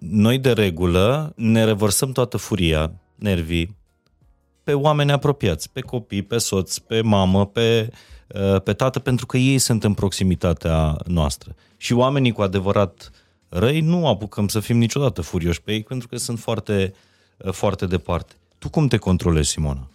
noi 0.00 0.38
de 0.38 0.52
regulă 0.52 1.32
ne 1.36 1.64
revărsăm 1.64 2.12
toată 2.12 2.36
furia, 2.36 2.92
nervii, 3.14 3.76
pe 4.64 4.72
oameni 4.74 5.12
apropiați, 5.12 5.70
pe 5.72 5.80
copii, 5.80 6.22
pe 6.22 6.38
soț, 6.38 6.78
pe 6.78 7.00
mamă, 7.00 7.46
pe, 7.46 7.90
uh, 8.28 8.62
pe 8.62 8.72
tată, 8.72 8.98
pentru 8.98 9.26
că 9.26 9.36
ei 9.36 9.58
sunt 9.58 9.84
în 9.84 9.94
proximitatea 9.94 10.96
noastră. 11.04 11.54
Și 11.76 11.92
oamenii 11.92 12.32
cu 12.32 12.42
adevărat 12.42 13.10
răi 13.48 13.80
nu 13.80 14.06
apucăm 14.06 14.48
să 14.48 14.60
fim 14.60 14.76
niciodată 14.78 15.20
furioși 15.20 15.62
pe 15.62 15.72
ei, 15.72 15.82
pentru 15.82 16.08
că 16.08 16.16
sunt 16.16 16.38
foarte, 16.38 16.94
uh, 17.36 17.52
foarte 17.52 17.86
departe. 17.86 18.34
Tu 18.58 18.68
cum 18.68 18.86
te 18.88 18.96
controlezi, 18.96 19.50
Simona? 19.50 19.88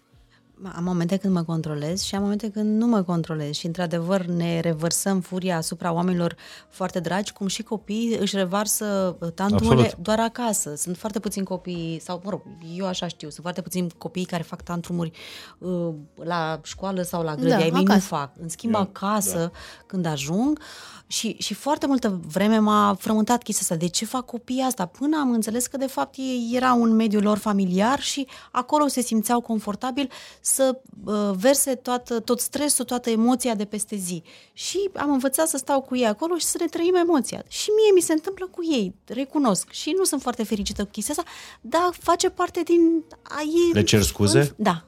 Am 0.64 0.84
momente 0.84 1.18
când 1.18 1.34
mă 1.34 1.44
controlez 1.44 2.02
și 2.02 2.16
am 2.16 2.22
momente 2.22 2.50
când 2.50 2.82
nu 2.82 2.88
mă 2.88 3.02
controlez 3.02 3.54
și 3.56 3.66
într-adevăr 3.66 4.26
ne 4.26 4.60
revărsăm 4.60 5.20
furia 5.20 5.58
asupra 5.58 5.92
oamenilor 5.92 6.36
foarte 6.70 7.00
dragi, 7.00 7.34
cum 7.34 7.48
și 7.48 7.64
copiii 7.64 8.18
își 8.20 8.36
revarsă 8.36 9.18
uh, 9.20 9.32
tantumele 9.32 9.82
Absolut. 9.82 10.04
doar 10.04 10.20
acasă. 10.20 10.76
Sunt 10.76 10.98
foarte 10.98 11.20
puțini 11.20 11.46
copii, 11.46 12.00
sau 12.04 12.22
mă 12.24 12.30
rog, 12.30 12.42
eu 12.76 12.86
așa 12.86 13.08
știu, 13.08 13.30
sunt 13.30 13.42
foarte 13.42 13.62
puțini 13.62 13.92
copii 13.98 14.26
care 14.26 14.44
fac 14.44 14.62
tantrumuri 14.62 15.12
uh, 15.58 15.94
la 16.16 16.60
școală 16.64 17.02
sau 17.02 17.24
la 17.24 17.36
grădi. 17.36 17.50
Da, 17.50 17.56
Ai 17.56 17.70
mei 17.70 17.84
nu 17.84 18.00
fac. 18.00 18.32
În 18.42 18.50
schimb, 18.50 18.74
Eu, 18.74 18.80
acasă, 18.80 19.38
da. 19.38 19.52
când 19.86 20.06
ajung, 20.06 20.60
uh, 20.60 21.01
și, 21.12 21.36
și 21.40 21.54
foarte 21.54 21.88
multă 21.88 22.20
vreme 22.28 22.58
m-a 22.58 22.96
frământat 23.00 23.44
chestia 23.44 23.62
asta. 23.62 23.86
De 23.86 23.92
ce 23.92 24.06
fac 24.06 24.26
copiii 24.26 24.62
asta? 24.62 24.86
Până 24.86 25.18
am 25.20 25.32
înțeles 25.32 25.68
că, 25.68 25.78
de 25.78 25.88
fapt, 25.88 26.16
era 26.52 26.74
un 26.74 26.96
mediu 26.96 27.20
lor 27.20 27.38
familiar 27.38 28.00
și 28.00 28.28
acolo 28.52 28.88
se 28.88 29.02
simțeau 29.02 29.42
confortabil 29.42 30.10
să 30.42 30.80
uh, 31.06 31.32
verse 31.34 31.76
toată, 31.76 32.20
tot 32.20 32.40
stresul, 32.40 32.86
toată 32.86 33.10
emoția 33.10 33.56
de 33.56 33.66
peste 33.66 33.96
zi. 33.96 34.24
Și 34.54 34.90
am 34.96 35.12
învățat 35.12 35.48
să 35.48 35.58
stau 35.58 35.82
cu 35.82 35.96
ei 35.96 36.06
acolo 36.06 36.36
și 36.36 36.46
să 36.46 36.58
ne 36.60 36.66
trăim 36.66 36.96
emoția. 36.96 37.44
Și 37.48 37.70
mie 37.70 37.92
mi 37.96 38.02
se 38.02 38.14
întâmplă 38.14 38.48
cu 38.48 38.64
ei, 38.72 38.96
recunosc. 39.06 39.72
Și 39.72 39.94
nu 39.98 40.04
sunt 40.04 40.22
foarte 40.22 40.44
fericită 40.44 40.84
cu 40.84 40.90
chestia 40.90 41.14
asta, 41.18 41.32
dar 41.62 41.90
face 41.92 42.30
parte 42.30 42.62
din 42.64 43.04
a 43.22 43.42
ei. 43.42 43.72
Le 43.74 43.84
cer 43.84 44.02
scuze? 44.02 44.54
Da, 44.58 44.86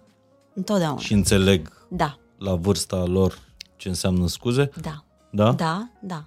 întotdeauna. 0.54 1.00
Și 1.00 1.14
înțeleg 1.14 1.88
da. 1.90 2.18
la 2.38 2.56
vârsta 2.56 3.04
lor 3.06 3.40
ce 3.76 3.88
înseamnă 3.88 4.28
scuze? 4.28 4.70
Da. 4.82 5.04
Da? 5.36 5.52
Da, 5.52 5.90
da. 6.00 6.26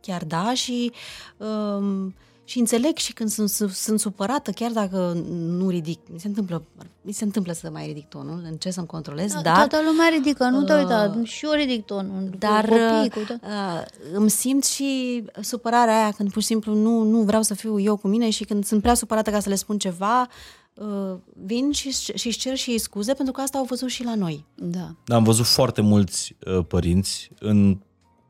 Chiar 0.00 0.24
da 0.24 0.54
și... 0.54 0.92
Um, 1.36 2.14
și 2.50 2.58
înțeleg 2.58 2.96
și 2.96 3.12
când 3.12 3.30
sunt, 3.30 3.48
sunt 3.70 4.00
supărată, 4.00 4.50
chiar 4.50 4.70
dacă 4.70 5.22
nu 5.30 5.68
ridic, 5.68 5.98
mi 6.12 6.20
se 6.20 6.26
întâmplă, 6.26 6.62
mi 7.02 7.12
se 7.12 7.24
întâmplă 7.24 7.52
să 7.52 7.70
mai 7.72 7.86
ridic 7.86 8.08
tonul, 8.08 8.42
încerc 8.50 8.74
să-mi 8.74 8.86
controlez, 8.86 9.32
da, 9.32 9.40
dar... 9.40 9.56
Toată 9.56 9.76
lumea 9.86 10.08
ridică, 10.12 10.44
nu 10.44 10.64
te 10.64 10.74
uita, 10.74 11.14
uh, 11.18 11.28
și 11.28 11.44
eu 11.44 11.52
ridic 11.52 11.84
tonul, 11.84 12.30
dar 12.38 12.64
cu 12.64 12.74
copii, 12.74 13.10
cu 13.10 13.18
uh, 13.18 13.82
îmi 14.12 14.30
simt 14.30 14.64
și 14.64 15.24
supărarea 15.40 16.02
aia 16.02 16.10
când 16.10 16.32
pur 16.32 16.40
și 16.40 16.48
simplu 16.48 16.74
nu, 16.74 17.02
nu 17.02 17.22
vreau 17.22 17.42
să 17.42 17.54
fiu 17.54 17.80
eu 17.80 17.96
cu 17.96 18.08
mine 18.08 18.30
și 18.30 18.44
când 18.44 18.64
sunt 18.64 18.82
prea 18.82 18.94
supărată 18.94 19.30
ca 19.30 19.40
să 19.40 19.48
le 19.48 19.54
spun 19.54 19.78
ceva, 19.78 20.28
uh, 20.74 21.14
vin 21.44 21.72
și, 21.72 21.90
și 22.14 22.30
cer 22.30 22.56
și 22.56 22.70
ei 22.70 22.78
scuze 22.78 23.14
pentru 23.14 23.32
că 23.32 23.40
asta 23.40 23.58
au 23.58 23.64
văzut 23.64 23.88
și 23.88 24.04
la 24.04 24.14
noi. 24.14 24.44
Da. 24.54 24.94
da 25.04 25.16
am 25.16 25.24
văzut 25.24 25.46
foarte 25.46 25.80
mulți 25.80 26.36
uh, 26.46 26.64
părinți 26.68 27.30
în 27.38 27.78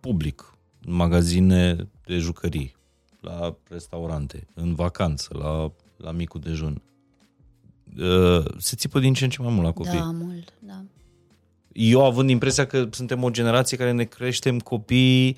public, 0.01 0.55
în 0.85 0.95
magazine 0.95 1.89
de 2.05 2.19
jucării, 2.19 2.77
la 3.21 3.57
restaurante, 3.69 4.47
în 4.55 4.75
vacanță, 4.75 5.29
la, 5.39 5.73
la 5.97 6.11
micul 6.11 6.41
dejun. 6.41 6.83
Uh, 7.99 8.45
se 8.59 8.77
țipă 8.77 9.01
din 9.01 9.15
ce 9.15 9.25
în 9.25 9.31
ce 9.31 9.43
mai 9.43 9.53
mult 9.53 9.65
la 9.65 9.73
copii. 9.73 9.99
Da, 9.99 10.11
mult, 10.11 10.53
da. 10.59 10.85
Eu 11.73 12.05
având 12.05 12.31
impresia 12.31 12.67
că 12.67 12.89
suntem 12.91 13.23
o 13.23 13.31
generație 13.31 13.77
care 13.77 13.93
ne 13.93 14.05
creștem 14.05 14.59
copii 14.59 15.37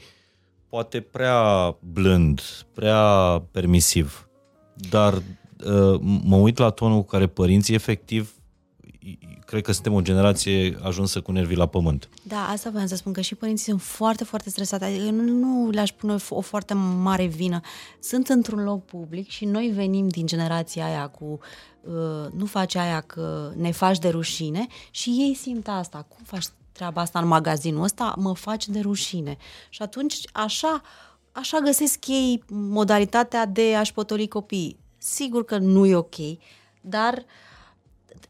poate 0.69 1.01
prea 1.01 1.77
blând, 1.93 2.41
prea 2.75 3.43
permisiv. 3.51 4.29
Dar 4.75 5.15
uh, 5.15 6.01
mă 6.23 6.37
uit 6.37 6.59
la 6.59 6.71
tonul 6.71 7.01
cu 7.01 7.07
care 7.07 7.27
părinții 7.27 7.75
efectiv 7.75 8.35
cred 9.53 9.65
că 9.65 9.73
suntem 9.73 9.93
o 9.93 10.01
generație 10.01 10.79
ajunsă 10.83 11.21
cu 11.21 11.33
nervii 11.33 11.57
la 11.57 11.67
pământ. 11.67 12.09
Da, 12.23 12.49
asta 12.49 12.71
vreau 12.71 12.87
să 12.87 12.97
spun, 12.97 13.13
că 13.13 13.21
și 13.21 13.35
părinții 13.35 13.65
sunt 13.65 13.81
foarte, 13.81 14.25
foarte 14.25 14.51
stresați. 14.51 14.85
Adică 14.85 15.11
nu, 15.11 15.23
nu 15.23 15.71
le-aș 15.71 15.91
pune 15.91 16.17
o 16.29 16.41
foarte 16.41 16.75
mare 16.75 17.25
vină. 17.25 17.61
Sunt 18.01 18.29
într-un 18.29 18.63
loc 18.63 18.85
public 18.85 19.29
și 19.29 19.45
noi 19.45 19.73
venim 19.75 20.09
din 20.09 20.27
generația 20.27 20.85
aia 20.85 21.09
cu 21.09 21.39
uh, 21.81 22.33
nu 22.37 22.47
faci 22.47 22.75
aia 22.75 23.01
că 23.01 23.53
ne 23.57 23.71
faci 23.71 23.99
de 23.99 24.09
rușine 24.09 24.67
și 24.91 25.11
ei 25.11 25.35
simt 25.35 25.69
asta. 25.69 26.07
Cum 26.09 26.25
faci 26.25 26.47
treaba 26.73 27.01
asta 27.01 27.19
în 27.19 27.27
magazinul 27.27 27.83
ăsta? 27.83 28.15
Mă 28.19 28.35
faci 28.35 28.69
de 28.69 28.81
rușine. 28.81 29.37
Și 29.69 29.83
atunci 29.83 30.19
așa, 30.33 30.83
așa 31.33 31.59
găsesc 31.59 32.07
ei 32.07 32.43
modalitatea 32.49 33.47
de 33.47 33.75
a-și 33.75 33.93
potoli 33.93 34.29
copiii. 34.29 34.77
Sigur 34.99 35.45
că 35.45 35.59
nu 35.59 35.87
e 35.87 35.95
ok, 35.95 36.17
dar 36.81 37.15
uh, 37.15 37.25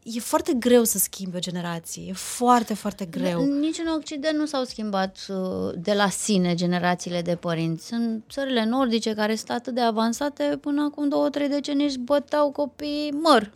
e 0.03 0.19
foarte 0.19 0.53
greu 0.53 0.83
să 0.83 0.97
schimbi 0.97 1.35
o 1.35 1.39
generație. 1.39 2.03
E 2.07 2.13
foarte, 2.13 2.73
foarte 2.73 3.05
greu. 3.05 3.43
Nici 3.43 3.77
în 3.77 3.91
Occident 3.97 4.37
nu 4.37 4.45
s-au 4.45 4.63
schimbat 4.63 5.25
uh, 5.29 5.73
de 5.75 5.93
la 5.93 6.09
sine 6.09 6.53
generațiile 6.53 7.21
de 7.21 7.35
părinți. 7.35 7.87
Sunt 7.87 8.23
țările 8.29 8.65
nordice 8.65 9.13
care 9.13 9.35
sunt 9.35 9.49
atât 9.49 9.73
de 9.73 9.81
avansate, 9.81 10.57
până 10.61 10.83
acum 10.83 11.09
două, 11.09 11.29
trei 11.29 11.47
decenii 11.47 11.85
își 11.85 11.99
băteau 11.99 12.51
copiii 12.51 13.11
măr. 13.11 13.51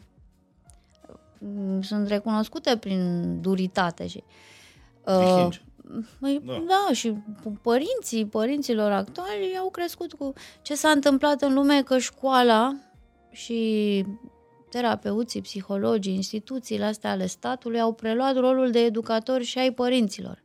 Mm, 1.39 1.81
sunt 1.81 2.07
recunoscute 2.07 2.77
prin 2.77 3.23
duritate 3.41 4.07
și... 4.07 4.23
Uh, 5.03 5.47
da. 6.19 6.63
da, 6.67 6.93
și 6.93 7.13
părinții, 7.61 8.25
părinților 8.25 8.91
actuali 8.91 9.57
au 9.59 9.69
crescut 9.69 10.13
cu 10.13 10.33
ce 10.61 10.75
s-a 10.75 10.89
întâmplat 10.89 11.41
în 11.41 11.53
lume 11.53 11.83
că 11.83 11.97
școala 11.97 12.75
și 13.31 14.05
terapeuții, 14.69 15.41
psihologii, 15.41 16.13
instituțiile 16.13 16.85
astea 16.85 17.11
ale 17.11 17.25
statului 17.25 17.79
au 17.79 17.93
preluat 17.93 18.35
rolul 18.35 18.71
de 18.71 18.79
educatori 18.79 19.43
și 19.43 19.57
ai 19.57 19.71
părinților. 19.71 20.43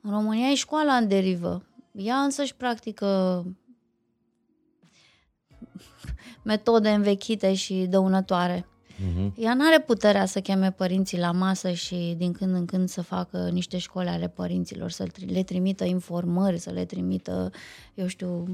În 0.00 0.10
România 0.10 0.48
e 0.48 0.54
școala 0.54 0.96
în 0.96 1.08
derivă. 1.08 1.64
Ea 1.92 2.16
însă 2.16 2.42
își 2.42 2.54
practică 2.54 3.44
metode 6.42 6.90
învechite 6.90 7.54
și 7.54 7.74
dăunătoare. 7.74 8.66
Uh-huh. 9.00 9.32
Ea 9.36 9.54
nu 9.54 9.66
are 9.66 9.80
puterea 9.80 10.26
să 10.26 10.40
cheme 10.40 10.72
părinții 10.72 11.18
la 11.18 11.32
masă 11.32 11.72
și 11.72 12.14
din 12.16 12.32
când 12.32 12.54
în 12.54 12.64
când 12.64 12.88
să 12.88 13.02
facă 13.02 13.48
niște 13.52 13.78
școli 13.78 14.08
ale 14.08 14.28
părinților, 14.28 14.90
să 14.90 15.06
le 15.26 15.42
trimită 15.42 15.84
informări, 15.84 16.58
să 16.58 16.70
le 16.70 16.84
trimită, 16.84 17.50
eu 17.94 18.06
știu, 18.06 18.42
uh, 18.42 18.48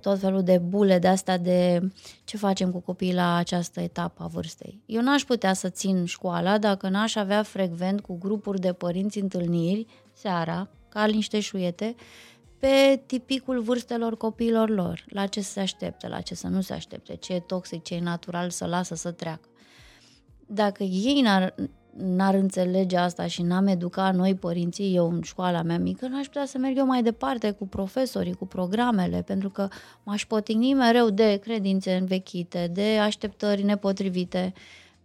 tot 0.00 0.18
felul 0.18 0.42
de 0.42 0.58
bule 0.58 0.98
de 0.98 1.08
asta 1.08 1.36
de 1.36 1.90
ce 2.24 2.36
facem 2.36 2.70
cu 2.70 2.80
copiii 2.80 3.14
la 3.14 3.36
această 3.36 3.80
etapă 3.80 4.22
a 4.22 4.26
vârstei. 4.26 4.82
Eu 4.86 5.02
n-aș 5.02 5.22
putea 5.22 5.52
să 5.52 5.68
țin 5.68 6.04
școala 6.04 6.58
dacă 6.58 6.88
n-aș 6.88 7.14
avea 7.14 7.42
frecvent 7.42 8.00
cu 8.00 8.18
grupuri 8.18 8.60
de 8.60 8.72
părinți 8.72 9.18
întâlniri 9.18 9.86
seara, 10.12 10.68
ca 10.88 11.04
niște 11.04 11.40
șuiete, 11.40 11.94
pe 12.58 13.02
tipicul 13.06 13.60
vârstelor 13.60 14.16
copiilor 14.16 14.68
lor, 14.68 15.04
la 15.08 15.26
ce 15.26 15.40
se 15.40 15.60
aștepte, 15.60 16.08
la 16.08 16.20
ce 16.20 16.34
să 16.34 16.46
nu 16.46 16.60
se 16.60 16.72
aștepte, 16.72 17.14
ce 17.14 17.32
e 17.32 17.40
toxic, 17.40 17.82
ce 17.82 17.94
e 17.94 18.00
natural 18.00 18.50
să 18.50 18.66
lasă 18.66 18.94
să 18.94 19.10
treacă. 19.10 19.48
Dacă 20.46 20.82
ei 20.82 21.20
n-ar, 21.20 21.54
n-ar 21.96 22.34
înțelege 22.34 22.96
asta 22.96 23.26
și 23.26 23.42
n-am 23.42 23.66
educat 23.66 24.14
noi 24.14 24.34
părinții, 24.34 24.94
eu 24.94 25.10
în 25.10 25.22
școala 25.22 25.62
mea 25.62 25.78
mică, 25.78 26.08
n-aș 26.08 26.26
putea 26.26 26.46
să 26.46 26.58
merg 26.58 26.76
eu 26.76 26.86
mai 26.86 27.02
departe 27.02 27.50
cu 27.50 27.66
profesorii, 27.66 28.34
cu 28.34 28.46
programele, 28.46 29.22
pentru 29.22 29.50
că 29.50 29.68
m-aș 30.02 30.26
potigni 30.26 30.74
mereu 30.74 31.10
de 31.10 31.36
credințe 31.42 31.94
învechite, 31.94 32.70
de 32.72 32.98
așteptări 32.98 33.62
nepotrivite. 33.62 34.52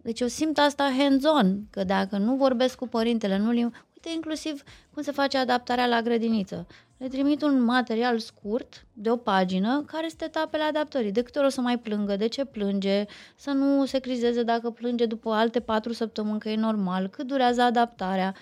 Deci 0.02 0.20
eu 0.20 0.26
simt 0.26 0.58
asta 0.58 0.92
hands-on, 0.98 1.66
că 1.70 1.84
dacă 1.84 2.16
nu 2.16 2.34
vorbesc 2.34 2.76
cu 2.76 2.86
părintele, 2.86 3.38
nu 3.38 3.48
uite 3.48 4.10
inclusiv 4.14 4.62
cum 4.94 5.02
se 5.02 5.12
face 5.12 5.38
adaptarea 5.38 5.86
la 5.86 6.02
grădiniță 6.02 6.66
le 6.96 7.08
trimit 7.08 7.42
un 7.42 7.62
material 7.62 8.18
scurt 8.18 8.86
de 8.92 9.10
o 9.10 9.16
pagină 9.16 9.84
care 9.86 10.06
este 10.06 10.24
etapele 10.24 10.62
adaptării. 10.62 11.12
De 11.12 11.22
câte 11.22 11.38
ori 11.38 11.46
o 11.46 11.50
să 11.50 11.60
mai 11.60 11.78
plângă, 11.78 12.16
de 12.16 12.26
ce 12.28 12.44
plânge, 12.44 13.04
să 13.36 13.50
nu 13.50 13.86
se 13.86 13.98
crizeze 13.98 14.42
dacă 14.42 14.70
plânge 14.70 15.06
după 15.06 15.30
alte 15.30 15.60
patru 15.60 15.92
săptămâni, 15.92 16.40
că 16.40 16.48
e 16.48 16.56
normal, 16.56 17.06
cât 17.06 17.26
durează 17.26 17.62
adaptarea. 17.62 18.34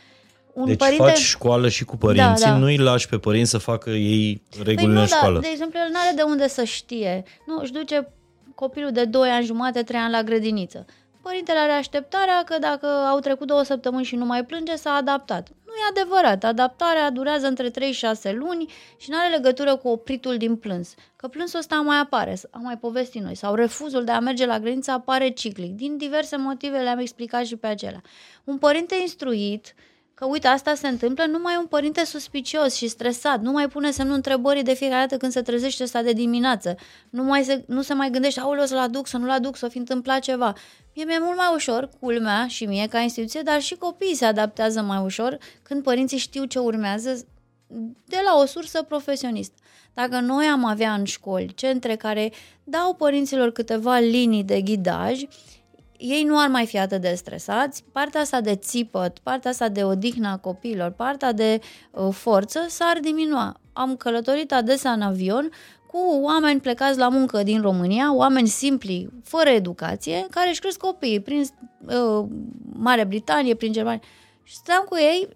Un 0.52 0.66
deci 0.66 0.76
părinte... 0.76 1.02
faci 1.02 1.18
școală 1.18 1.68
și 1.68 1.84
cu 1.84 1.96
părinții, 1.96 2.44
da, 2.44 2.50
da. 2.50 2.56
nu 2.56 2.64
îi 2.64 2.76
lași 2.76 3.08
pe 3.08 3.18
părinți 3.18 3.50
să 3.50 3.58
facă 3.58 3.90
ei 3.90 4.42
regulile 4.62 4.74
păi 4.74 4.84
nu, 4.84 5.00
în 5.00 5.06
da, 5.08 5.16
școală. 5.16 5.34
Da, 5.34 5.40
de 5.40 5.48
exemplu, 5.50 5.78
el 5.78 5.88
nu 5.90 5.98
are 6.06 6.14
de 6.16 6.22
unde 6.22 6.48
să 6.48 6.64
știe. 6.64 7.24
Nu, 7.46 7.58
își 7.60 7.72
duce 7.72 8.08
copilul 8.54 8.92
de 8.92 9.04
2 9.04 9.28
ani 9.28 9.44
jumate, 9.44 9.82
3 9.82 10.00
ani 10.00 10.12
la 10.12 10.22
grădiniță. 10.22 10.86
Părintele 11.22 11.58
are 11.58 11.72
așteptarea 11.72 12.42
că 12.44 12.58
dacă 12.58 12.86
au 12.86 13.18
trecut 13.18 13.46
două 13.46 13.62
săptămâni 13.62 14.04
și 14.04 14.16
nu 14.16 14.24
mai 14.24 14.44
plânge, 14.44 14.76
s-a 14.76 14.92
adaptat. 14.92 15.48
Nu 15.64 15.72
e 15.72 16.00
adevărat. 16.00 16.44
Adaptarea 16.44 17.10
durează 17.10 17.46
între 17.46 17.70
3-6 17.70 17.72
luni 18.34 18.72
și 18.96 19.10
nu 19.10 19.16
are 19.18 19.34
legătură 19.34 19.76
cu 19.76 19.88
opritul 19.88 20.36
din 20.36 20.56
plâns. 20.56 20.94
Că 21.16 21.28
plânsul 21.28 21.58
ăsta 21.58 21.80
mai 21.80 21.98
apare, 21.98 22.36
am 22.50 22.62
mai 22.62 22.76
povestit 22.76 23.22
noi, 23.22 23.34
sau 23.34 23.54
refuzul 23.54 24.04
de 24.04 24.10
a 24.10 24.20
merge 24.20 24.46
la 24.46 24.58
grădiniță 24.58 24.90
apare 24.90 25.28
ciclic. 25.30 25.74
Din 25.74 25.96
diverse 25.96 26.36
motive 26.36 26.78
le-am 26.78 26.98
explicat 26.98 27.44
și 27.44 27.56
pe 27.56 27.66
acelea. 27.66 28.02
Un 28.44 28.58
părinte 28.58 28.96
instruit, 29.00 29.74
că 30.14 30.26
uite, 30.26 30.46
asta 30.46 30.74
se 30.74 30.88
întâmplă, 30.88 31.24
numai 31.24 31.56
un 31.58 31.66
părinte 31.66 32.04
suspicios 32.04 32.74
și 32.74 32.88
stresat, 32.88 33.40
nu 33.40 33.50
mai 33.50 33.68
pune 33.68 33.90
semnul 33.90 34.14
întrebării 34.14 34.62
de 34.62 34.74
fiecare 34.74 35.00
dată 35.00 35.16
când 35.16 35.32
se 35.32 35.42
trezește 35.42 35.82
ăsta 35.82 36.02
de 36.02 36.12
dimineață, 36.12 36.76
nu, 37.10 37.22
mai 37.22 37.44
se, 37.44 37.64
nu 37.66 37.82
se 37.82 37.94
mai 37.94 38.10
gândește, 38.10 38.40
aoleu, 38.40 38.64
să-l 38.64 38.78
aduc, 38.78 39.06
să 39.06 39.16
nu-l 39.16 39.30
aduc, 39.30 39.56
să 39.56 39.68
fi 39.68 39.78
întâmplat 39.78 40.20
ceva. 40.20 40.52
Mie 40.94 41.04
mi-e 41.04 41.18
mult 41.20 41.36
mai 41.36 41.50
ușor, 41.54 41.88
culmea 42.00 42.46
și 42.46 42.64
mie 42.64 42.86
ca 42.86 42.98
instituție, 42.98 43.40
dar 43.42 43.60
și 43.60 43.74
copiii 43.74 44.14
se 44.14 44.24
adaptează 44.24 44.82
mai 44.82 45.02
ușor 45.04 45.38
când 45.62 45.82
părinții 45.82 46.18
știu 46.18 46.44
ce 46.44 46.58
urmează 46.58 47.26
de 48.04 48.16
la 48.24 48.40
o 48.40 48.46
sursă 48.46 48.82
profesionistă. 48.82 49.54
Dacă 49.94 50.20
noi 50.20 50.46
am 50.46 50.64
avea 50.64 50.92
în 50.92 51.04
școli 51.04 51.54
centre 51.54 51.96
care 51.96 52.32
dau 52.64 52.94
părinților 52.94 53.52
câteva 53.52 53.98
linii 53.98 54.44
de 54.44 54.60
ghidaj, 54.60 55.22
ei 56.02 56.22
nu 56.22 56.38
ar 56.38 56.48
mai 56.48 56.66
fi 56.66 56.78
atât 56.78 57.00
de 57.00 57.14
stresați, 57.14 57.84
partea 57.92 58.20
asta 58.20 58.40
de 58.40 58.54
țipăt, 58.56 59.18
partea 59.18 59.50
asta 59.50 59.68
de 59.68 59.84
odihnă 59.84 60.28
a 60.28 60.36
copiilor, 60.36 60.90
partea 60.90 61.32
de 61.32 61.60
uh, 61.90 62.08
forță 62.12 62.64
s-ar 62.68 62.98
diminua. 63.00 63.60
Am 63.72 63.96
călătorit 63.96 64.52
adesea 64.52 64.92
în 64.92 65.02
avion 65.02 65.50
cu 65.86 65.98
oameni 66.20 66.60
plecați 66.60 66.98
la 66.98 67.08
muncă 67.08 67.42
din 67.42 67.60
România, 67.60 68.14
oameni 68.14 68.46
simpli, 68.46 69.08
fără 69.24 69.48
educație, 69.48 70.26
care 70.30 70.48
își 70.48 70.60
cresc 70.60 70.78
copiii 70.78 71.20
prin 71.20 71.44
uh, 71.86 72.26
Marea 72.72 73.04
Britanie, 73.04 73.54
prin 73.54 73.72
Germania. 73.72 74.02
Și 74.42 74.54
stăm 74.54 74.84
cu 74.88 74.96
ei, 74.96 75.28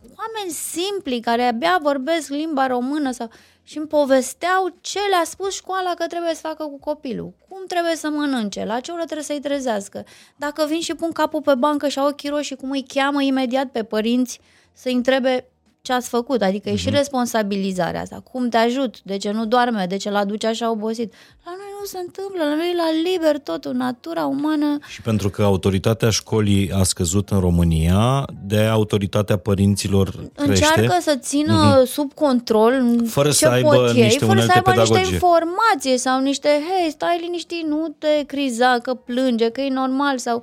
oameni 0.00 0.52
simpli 0.52 1.20
care 1.20 1.42
abia 1.42 1.78
vorbesc 1.82 2.28
limba 2.28 2.66
română 2.66 3.10
sau 3.10 3.30
și 3.68 3.78
îmi 3.78 3.86
povesteau 3.86 4.76
ce 4.80 4.98
le-a 5.10 5.24
spus 5.24 5.54
școala 5.54 5.94
că 5.94 6.06
trebuie 6.06 6.34
să 6.34 6.40
facă 6.40 6.64
cu 6.64 6.78
copilul, 6.78 7.32
cum 7.48 7.66
trebuie 7.66 7.96
să 7.96 8.08
mănânce, 8.08 8.64
la 8.64 8.80
ce 8.80 8.90
oră 8.90 9.04
trebuie 9.04 9.24
să-i 9.24 9.40
trezească. 9.40 10.04
Dacă 10.36 10.66
vin 10.68 10.80
și 10.80 10.94
pun 10.94 11.12
capul 11.12 11.42
pe 11.42 11.54
bancă 11.54 11.88
și 11.88 11.98
au 11.98 12.06
ochii 12.06 12.28
roșii, 12.28 12.56
cum 12.56 12.70
îi 12.70 12.84
cheamă 12.94 13.22
imediat 13.22 13.66
pe 13.66 13.82
părinți 13.82 14.40
să-i 14.72 14.92
întrebe 14.92 15.48
ce 15.82 15.92
ați 15.92 16.08
făcut, 16.08 16.42
adică 16.42 16.68
uh-huh. 16.68 16.72
e 16.72 16.76
și 16.76 16.86
mhm. 16.86 16.96
responsabilizarea 16.96 18.00
asta. 18.00 18.20
Cum 18.32 18.48
te 18.48 18.56
ajut? 18.56 19.02
De 19.02 19.16
ce 19.16 19.30
nu 19.30 19.46
doarme? 19.46 19.86
De 19.88 19.96
ce 19.96 20.10
l-aduce 20.10 20.46
așa 20.46 20.70
obosit? 20.70 21.12
La 21.44 21.50
noi 21.56 21.67
nu 21.80 21.84
se 21.84 21.98
întâmplă, 21.98 22.42
la 22.44 22.54
noi 22.54 22.70
e 22.72 22.76
la 22.76 23.10
liber 23.10 23.38
totul, 23.38 23.72
natura 23.72 24.26
umană. 24.26 24.78
Și 24.88 25.02
pentru 25.02 25.30
că 25.30 25.42
autoritatea 25.42 26.10
școlii 26.10 26.72
a 26.72 26.82
scăzut 26.82 27.30
în 27.30 27.40
România, 27.40 28.26
de 28.46 28.58
autoritatea 28.58 29.36
părinților 29.36 30.08
crește. 30.34 30.64
Încearcă 30.64 30.96
să 31.00 31.16
țină 31.20 31.82
uh-huh. 31.82 31.86
sub 31.86 32.12
control 32.14 33.02
fără 33.06 33.28
ce 33.28 33.34
să 33.34 33.48
aibă 33.48 33.68
pot 33.68 33.94
ei, 33.94 34.02
niște 34.02 34.24
fără 34.24 34.40
să 34.40 34.52
aibă 34.54 34.70
pedagogie. 34.70 34.98
niște 34.98 35.12
informații 35.12 35.98
sau 35.98 36.20
niște, 36.20 36.48
hei, 36.48 36.90
stai 36.90 37.18
liniștit, 37.20 37.66
nu 37.66 37.94
te 37.98 38.24
criza 38.26 38.78
că 38.82 38.94
plânge, 38.94 39.48
că 39.48 39.60
e 39.60 39.68
normal 39.68 40.18
sau 40.18 40.42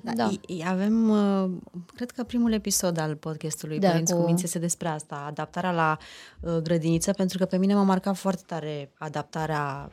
da, 0.00 0.12
da. 0.14 0.30
Avem, 0.70 1.08
uh, 1.08 1.50
cred 1.94 2.10
că 2.10 2.22
primul 2.22 2.52
episod 2.52 2.98
al 2.98 3.14
podcastului 3.14 3.78
da, 3.78 3.88
Părinți 3.88 4.12
cu... 4.12 4.20
cu 4.20 4.26
Minți 4.26 4.44
este 4.44 4.58
despre 4.58 4.88
asta, 4.88 5.24
adaptarea 5.28 5.70
la 5.70 5.98
uh, 6.40 6.56
grădiniță, 6.56 7.12
pentru 7.12 7.38
că 7.38 7.44
pe 7.44 7.56
mine 7.56 7.74
m-a 7.74 7.82
marcat 7.82 8.16
foarte 8.16 8.42
tare 8.46 8.90
adaptarea 8.98 9.90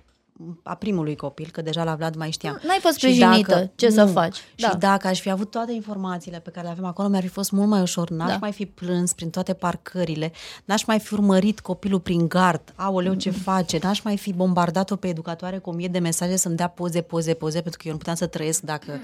a 0.64 0.76
primului 0.76 1.16
copil, 1.16 1.50
că 1.52 1.62
deja 1.62 1.84
la 1.84 1.96
Vlad 1.96 2.16
mai 2.16 2.32
știam. 2.32 2.60
N-ai 2.64 2.78
fost 2.82 2.96
sprijinită, 2.96 3.54
dacă, 3.54 3.72
ce 3.76 3.88
nu, 3.88 3.94
să 3.94 4.06
faci. 4.06 4.38
Da. 4.56 4.70
Și 4.70 4.76
dacă 4.76 5.08
aș 5.08 5.20
fi 5.20 5.30
avut 5.30 5.52
toate 5.52 5.72
informațiile 5.72 6.40
pe 6.40 6.50
care 6.50 6.66
le 6.66 6.72
avem 6.72 6.86
acolo, 6.86 7.08
mi-ar 7.08 7.22
fi 7.22 7.28
fost 7.28 7.52
mult 7.52 7.68
mai 7.68 7.82
ușor. 7.82 8.10
N-aș 8.10 8.30
da. 8.30 8.38
mai 8.42 8.52
fi 8.52 8.66
plâns 8.66 9.14
prin 9.14 9.30
toate 9.30 9.54
parcările, 9.54 10.32
n-aș 10.66 10.86
mai 10.86 11.00
fi 11.00 11.14
urmărit 11.14 11.60
copilul 11.60 12.00
prin 12.00 12.28
gard, 12.28 12.74
aoleu 12.76 13.14
ce 13.14 13.30
face, 13.30 13.80
n-aș 13.82 14.02
mai 14.02 14.18
fi 14.18 14.34
bombardat-o 14.34 14.96
pe 14.96 15.08
educatoare 15.08 15.58
cu 15.58 15.70
o 15.70 15.74
mie 15.74 15.88
de 15.88 16.00
mesaje 16.00 16.36
să-mi 16.36 16.56
dea 16.56 16.68
poze, 16.68 17.02
poze, 17.02 17.34
poze, 17.34 17.62
pentru 17.62 17.80
că 17.80 17.88
eu 17.88 17.92
nu 17.92 17.98
puteam 17.98 18.16
să 18.16 18.28
trăiesc 18.28 18.62
dacă... 18.62 19.00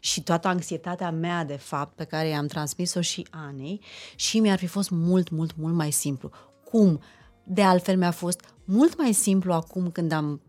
Și 0.00 0.22
toată 0.22 0.48
anxietatea 0.48 1.10
mea, 1.10 1.44
de 1.44 1.56
fapt, 1.56 1.96
pe 1.96 2.04
care 2.04 2.28
i-am 2.28 2.46
transmis-o 2.46 3.00
și 3.00 3.26
Anei, 3.30 3.80
și 4.14 4.40
mi-ar 4.40 4.58
fi 4.58 4.66
fost 4.66 4.90
mult, 4.90 5.30
mult, 5.30 5.56
mult 5.56 5.74
mai 5.74 5.90
simplu. 5.90 6.30
Cum? 6.64 7.00
De 7.44 7.62
altfel 7.62 7.96
mi-a 7.96 8.10
fost 8.10 8.40
mult 8.64 8.98
mai 8.98 9.12
simplu 9.12 9.52
acum 9.52 9.90
când 9.90 10.12
am 10.12 10.40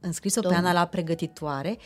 înscris-o 0.00 0.40
pe 0.40 0.54
Ana 0.54 0.72
la 0.72 0.84
pregătitoare, 0.84 1.78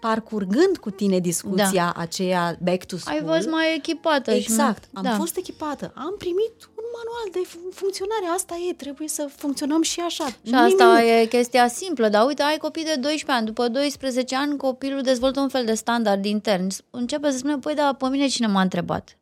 parcurgând 0.00 0.76
cu 0.80 0.90
tine 0.90 1.18
discuția 1.18 1.92
da. 1.94 2.00
aceea 2.00 2.56
back 2.62 2.84
to 2.84 2.96
school. 2.96 3.16
Ai 3.16 3.24
fost 3.34 3.48
mai 3.48 3.74
echipată. 3.76 4.30
Exact, 4.30 4.82
și 4.82 4.90
am 4.92 5.02
da. 5.02 5.14
fost 5.14 5.36
echipată. 5.36 5.92
Am 5.94 6.14
primit 6.18 6.54
un 6.74 6.84
manual 6.96 7.28
de 7.32 7.42
funcționare. 7.74 8.26
Asta 8.34 8.54
e, 8.70 8.72
trebuie 8.72 9.08
să 9.08 9.28
funcționăm 9.36 9.82
și 9.82 10.00
așa. 10.00 10.26
Și 10.26 10.54
asta 10.54 11.02
e 11.02 11.26
chestia 11.26 11.68
simplă, 11.68 12.08
dar 12.08 12.26
uite, 12.26 12.42
ai 12.42 12.56
copii 12.56 12.84
de 12.84 12.94
12 13.00 13.30
ani. 13.30 13.46
După 13.46 13.68
12 13.68 14.36
ani, 14.36 14.56
copilul 14.56 15.02
dezvoltă 15.02 15.40
un 15.40 15.48
fel 15.48 15.64
de 15.64 15.74
standard 15.74 16.24
intern. 16.24 16.66
Începe 16.90 17.30
să 17.30 17.36
spună, 17.36 17.58
păi, 17.58 17.74
da, 17.74 17.94
pe 17.98 18.08
mine 18.08 18.26
cine 18.26 18.46
m-a 18.46 18.60
întrebat? 18.60 19.16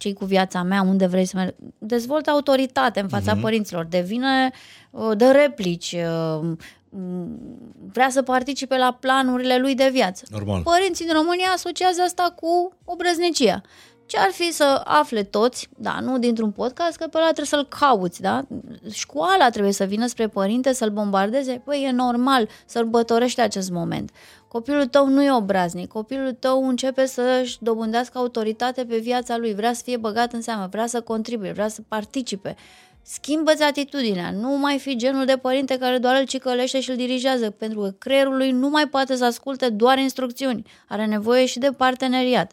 cei 0.00 0.12
cu 0.12 0.24
viața 0.24 0.62
mea, 0.62 0.82
unde 0.82 1.06
vrei 1.06 1.24
să 1.24 1.36
merg. 1.36 1.54
Dezvoltă 1.78 2.30
autoritate 2.30 3.00
în 3.00 3.08
fața 3.08 3.36
uh-huh. 3.36 3.40
părinților, 3.40 3.84
devine, 3.84 4.50
uh, 4.90 5.16
de 5.16 5.26
replici, 5.26 5.96
uh, 6.40 6.52
vrea 7.92 8.10
să 8.10 8.22
participe 8.22 8.76
la 8.76 8.96
planurile 9.00 9.58
lui 9.58 9.74
de 9.74 9.88
viață. 9.92 10.24
Normal. 10.30 10.62
Părinții 10.62 11.04
din 11.04 11.14
România 11.14 11.48
asociază 11.54 12.02
asta 12.02 12.34
cu 12.40 12.72
obrăznicia. 12.84 13.60
Ce 14.06 14.18
ar 14.18 14.30
fi 14.30 14.52
să 14.52 14.80
afle 14.84 15.22
toți, 15.22 15.68
da, 15.76 15.98
nu 16.00 16.18
dintr-un 16.18 16.50
podcast, 16.50 16.96
că 16.96 17.06
pe 17.06 17.16
ăla 17.16 17.26
trebuie 17.26 17.46
să-l 17.46 17.68
cauți, 17.80 18.20
da? 18.20 18.42
Școala 18.92 19.50
trebuie 19.50 19.72
să 19.72 19.84
vină 19.84 20.06
spre 20.06 20.28
părinte, 20.28 20.72
să-l 20.72 20.90
bombardeze. 20.90 21.62
Păi 21.64 21.84
e 21.86 21.90
normal, 21.90 22.48
sărbătorește 22.66 23.40
acest 23.40 23.70
moment. 23.70 24.10
Copilul 24.48 24.86
tău 24.86 25.08
nu 25.08 25.22
e 25.22 25.32
obraznic, 25.32 25.88
copilul 25.88 26.32
tău 26.32 26.68
începe 26.68 27.06
să-și 27.06 27.58
dobândească 27.60 28.18
autoritate 28.18 28.84
pe 28.84 28.98
viața 28.98 29.36
lui, 29.36 29.54
vrea 29.54 29.72
să 29.72 29.82
fie 29.84 29.96
băgat 29.96 30.32
în 30.32 30.40
seamă, 30.42 30.68
vrea 30.70 30.86
să 30.86 31.00
contribuie, 31.00 31.52
vrea 31.52 31.68
să 31.68 31.82
participe. 31.88 32.56
Schimbă-ți 33.02 33.62
atitudinea, 33.62 34.30
nu 34.30 34.58
mai 34.58 34.78
fi 34.78 34.96
genul 34.96 35.24
de 35.24 35.36
părinte 35.36 35.78
care 35.78 35.98
doar 35.98 36.16
îl 36.20 36.26
cicălește 36.26 36.80
și 36.80 36.90
îl 36.90 36.96
dirigează, 36.96 37.50
pentru 37.50 37.80
că 37.80 37.90
creierul 37.98 38.36
lui 38.36 38.50
nu 38.50 38.68
mai 38.68 38.86
poate 38.86 39.16
să 39.16 39.24
asculte 39.24 39.68
doar 39.68 39.98
instrucțiuni, 39.98 40.66
are 40.88 41.06
nevoie 41.06 41.46
și 41.46 41.58
de 41.58 41.72
parteneriat. 41.72 42.52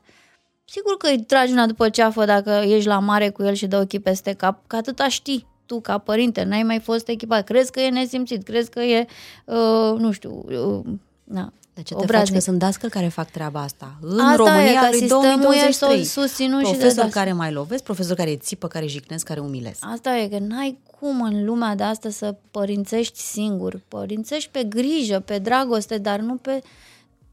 Sigur 0.66 0.98
că 0.98 1.08
îi 1.08 1.24
tragi 1.24 1.52
una 1.52 1.66
după 1.66 1.89
ceafă 1.89 2.26
dacă 2.26 2.50
ești 2.50 2.88
la 2.88 3.00
mare 3.00 3.30
cu 3.30 3.43
el 3.43 3.54
și 3.54 3.68
dă 3.68 3.78
ochii 3.78 4.00
peste 4.00 4.34
cap, 4.34 4.68
că 4.68 4.76
atâta 4.76 5.08
știi. 5.08 5.48
tu 5.66 5.82
ca 5.82 5.98
părinte 5.98 6.43
n-ai 6.43 6.64
mai 6.64 6.80
fost 6.80 7.08
echipat, 7.08 7.43
crezi 7.43 7.72
că 7.72 7.80
e 7.80 7.89
nesimțit, 7.89 8.43
crezi 8.43 8.70
că 8.70 8.80
e, 8.80 9.06
uh, 9.45 10.00
nu 10.00 10.12
știu, 10.12 10.45
uh, 10.48 10.93
na, 11.24 11.54
de 11.78 11.84
ce 11.84 11.94
te 11.94 12.02
obraznic. 12.02 12.28
faci 12.28 12.38
că 12.38 12.40
sunt 12.40 12.60
dascăl 12.60 12.90
care 12.90 13.08
fac 13.08 13.32
treaba 13.32 13.62
asta? 13.62 13.98
În 14.02 14.20
asta 14.20 14.36
România 14.36 14.90
e, 14.92 14.98
lui 15.00 15.08
2023. 15.08 16.04
susținut 16.04 16.62
profesori 16.62 16.90
și 16.90 16.96
de 16.96 17.10
care 17.10 17.34
mai 17.34 17.52
lovesc, 17.52 17.84
profesori 17.84 18.18
care 18.18 18.36
țipă, 18.36 18.68
care 18.68 18.86
jicnesc, 18.86 19.26
care 19.26 19.40
umilesc. 19.40 19.80
Asta 19.94 20.18
e, 20.18 20.28
că 20.28 20.38
n-ai 20.40 20.80
cum 21.00 21.22
în 21.22 21.46
lumea 21.46 21.76
de 21.76 21.84
asta 21.84 22.10
să 22.10 22.36
părințești 22.52 23.20
singur. 23.20 23.82
Părințești 23.88 24.50
pe 24.52 24.64
grijă, 24.64 25.20
pe 25.20 25.38
dragoste, 25.38 25.98
dar 25.98 26.20
nu 26.20 26.36
pe 26.36 26.62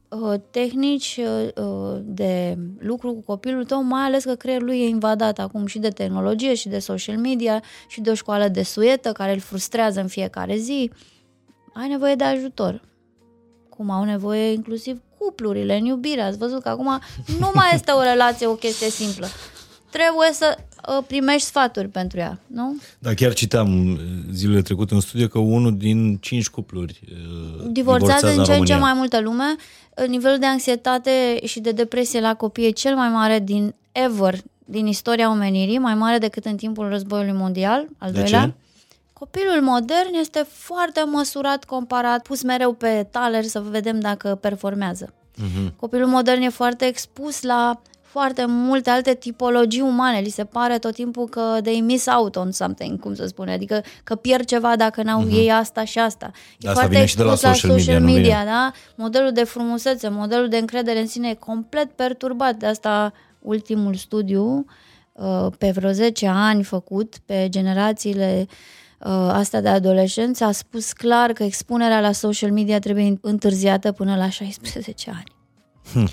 uh, 0.09 0.35
tehnici 0.51 1.21
uh, 1.21 1.65
uh, 1.65 2.01
de 2.03 2.59
lucru 2.79 3.13
cu 3.13 3.21
copilul 3.21 3.65
tău, 3.65 3.83
mai 3.83 4.03
ales 4.03 4.25
că 4.25 4.35
creierul 4.35 4.67
lui 4.67 4.81
e 4.81 4.89
invadat 4.89 5.39
acum 5.39 5.67
și 5.67 5.79
de 5.79 5.89
tehnologie 5.89 6.55
și 6.55 6.69
de 6.69 6.79
social 6.79 7.17
media 7.17 7.63
și 7.89 8.01
de 8.01 8.11
o 8.11 8.15
școală 8.15 8.49
de 8.49 8.63
suetă 8.63 9.13
care 9.13 9.33
îl 9.33 9.41
frustrează 9.41 10.01
în 10.01 10.09
fiecare 10.09 10.57
zi. 10.57 10.91
Ai 11.75 11.89
nevoie 11.89 12.15
de 12.15 12.25
ajutor 12.25 12.93
cum 13.77 13.91
au 13.91 14.05
nevoie 14.05 14.53
inclusiv 14.53 15.01
cuplurile 15.19 15.77
în 15.77 15.85
iubire. 15.85 16.21
Ați 16.21 16.39
văzut 16.39 16.63
că 16.63 16.69
acum 16.69 17.01
nu 17.39 17.51
mai 17.55 17.71
este 17.73 17.91
o 17.91 18.03
relație, 18.03 18.47
o 18.47 18.55
chestie 18.55 18.91
simplă. 18.91 19.27
Trebuie 19.91 20.29
să 20.33 20.59
uh, 20.89 21.05
primești 21.07 21.47
sfaturi 21.47 21.89
pentru 21.89 22.19
ea, 22.19 22.39
nu? 22.47 22.77
Da, 22.99 23.15
chiar 23.15 23.33
citeam 23.33 23.91
uh, 23.91 23.99
zilele 24.33 24.63
trecute 24.63 24.95
în 24.95 25.01
studio 25.01 25.27
că 25.27 25.39
unul 25.39 25.77
din 25.77 26.17
cinci 26.17 26.49
cupluri 26.49 27.01
uh, 27.03 27.67
divorțează 27.71 28.27
în 28.37 28.45
ce 28.45 28.55
în 28.55 28.65
ce 28.65 28.75
mai 28.75 28.93
multă 28.95 29.21
lume. 29.21 29.57
Nivelul 30.09 30.39
de 30.39 30.47
anxietate 30.47 31.41
și 31.45 31.61
de 31.61 31.73
depresie 31.73 32.21
la 32.21 32.35
copii 32.35 32.67
e 32.67 32.71
cel 32.71 32.95
mai 32.95 33.09
mare 33.09 33.41
din 33.41 33.75
ever, 33.93 34.35
din 34.65 34.87
istoria 34.87 35.31
omenirii, 35.31 35.79
mai 35.79 35.95
mare 35.95 36.19
decât 36.19 36.45
în 36.45 36.57
timpul 36.57 36.89
războiului 36.89 37.33
mondial, 37.33 37.87
al 37.99 38.13
de 38.13 38.21
doilea. 38.21 38.45
Ce? 38.45 38.53
Copilul 39.25 39.63
modern 39.63 40.15
este 40.21 40.47
foarte 40.49 41.05
măsurat, 41.07 41.65
comparat, 41.65 42.23
pus 42.23 42.43
mereu 42.43 42.73
pe 42.73 43.07
taler 43.11 43.45
să 43.45 43.61
vedem 43.61 44.01
dacă 44.01 44.39
performează. 44.41 45.13
Uh-huh. 45.13 45.77
Copilul 45.77 46.07
modern 46.07 46.43
e 46.43 46.49
foarte 46.49 46.85
expus 46.85 47.43
la 47.43 47.81
foarte 48.03 48.45
multe 48.49 48.91
alte 48.91 49.15
tipologii 49.15 49.81
umane. 49.81 50.21
Li 50.21 50.29
se 50.29 50.45
pare 50.45 50.79
tot 50.79 50.95
timpul 50.95 51.29
că 51.29 51.59
they 51.63 51.81
miss 51.81 52.07
out 52.07 52.37
on 52.37 52.51
something, 52.51 53.01
cum 53.01 53.15
să 53.15 53.27
spune, 53.27 53.53
adică 53.53 53.83
că 54.05 54.15
pierd 54.15 54.45
ceva 54.45 54.77
dacă 54.77 55.03
n-au 55.03 55.25
uh-huh. 55.25 55.33
ei 55.33 55.53
asta 55.53 55.85
și 55.85 55.99
asta. 55.99 56.31
E 56.59 56.69
asta 56.69 56.81
foarte 56.81 57.03
expus 57.03 57.25
la 57.25 57.35
social, 57.35 57.71
la 57.71 57.79
social 57.79 58.01
media, 58.01 58.17
media 58.17 58.45
da? 58.45 58.73
Modelul 58.95 59.33
de 59.33 59.45
frumusețe, 59.45 60.09
modelul 60.09 60.49
de 60.49 60.57
încredere 60.57 61.01
în 61.01 61.07
sine 61.07 61.29
e 61.29 61.35
complet 61.35 61.91
perturbat. 61.91 62.55
De 62.55 62.67
asta 62.67 63.13
ultimul 63.39 63.95
studiu 63.95 64.65
uh, 65.13 65.47
pe 65.59 65.71
vreo 65.71 65.91
10 65.91 66.27
ani 66.27 66.63
făcut 66.63 67.15
pe 67.27 67.47
generațiile 67.49 68.47
Uh, 68.49 68.83
asta 69.11 69.61
de 69.61 69.69
adolescenți 69.69 70.43
a 70.43 70.53
spus 70.53 70.93
clar 70.93 71.33
că 71.33 71.43
expunerea 71.43 72.01
la 72.01 72.13
social 72.13 72.53
media 72.53 72.79
trebuie 72.79 73.19
întârziată 73.21 73.93
până 73.93 74.17
la 74.17 74.29
16 74.41 75.11
ani. 75.11 75.33
Hm. 75.93 76.11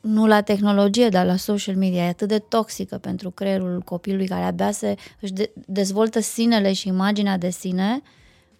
Nu 0.00 0.26
la 0.26 0.40
tehnologie, 0.40 1.08
dar 1.08 1.26
la 1.26 1.36
social 1.36 1.76
media. 1.76 2.04
E 2.04 2.08
atât 2.08 2.28
de 2.28 2.38
toxică 2.38 2.98
pentru 2.98 3.30
creierul 3.30 3.80
copilului 3.80 4.26
care 4.26 4.44
abia 4.44 4.70
se 4.70 4.94
își 5.20 5.32
de- 5.32 5.52
dezvoltă 5.66 6.20
sinele 6.20 6.72
și 6.72 6.88
imaginea 6.88 7.38
de 7.38 7.50
sine 7.50 8.02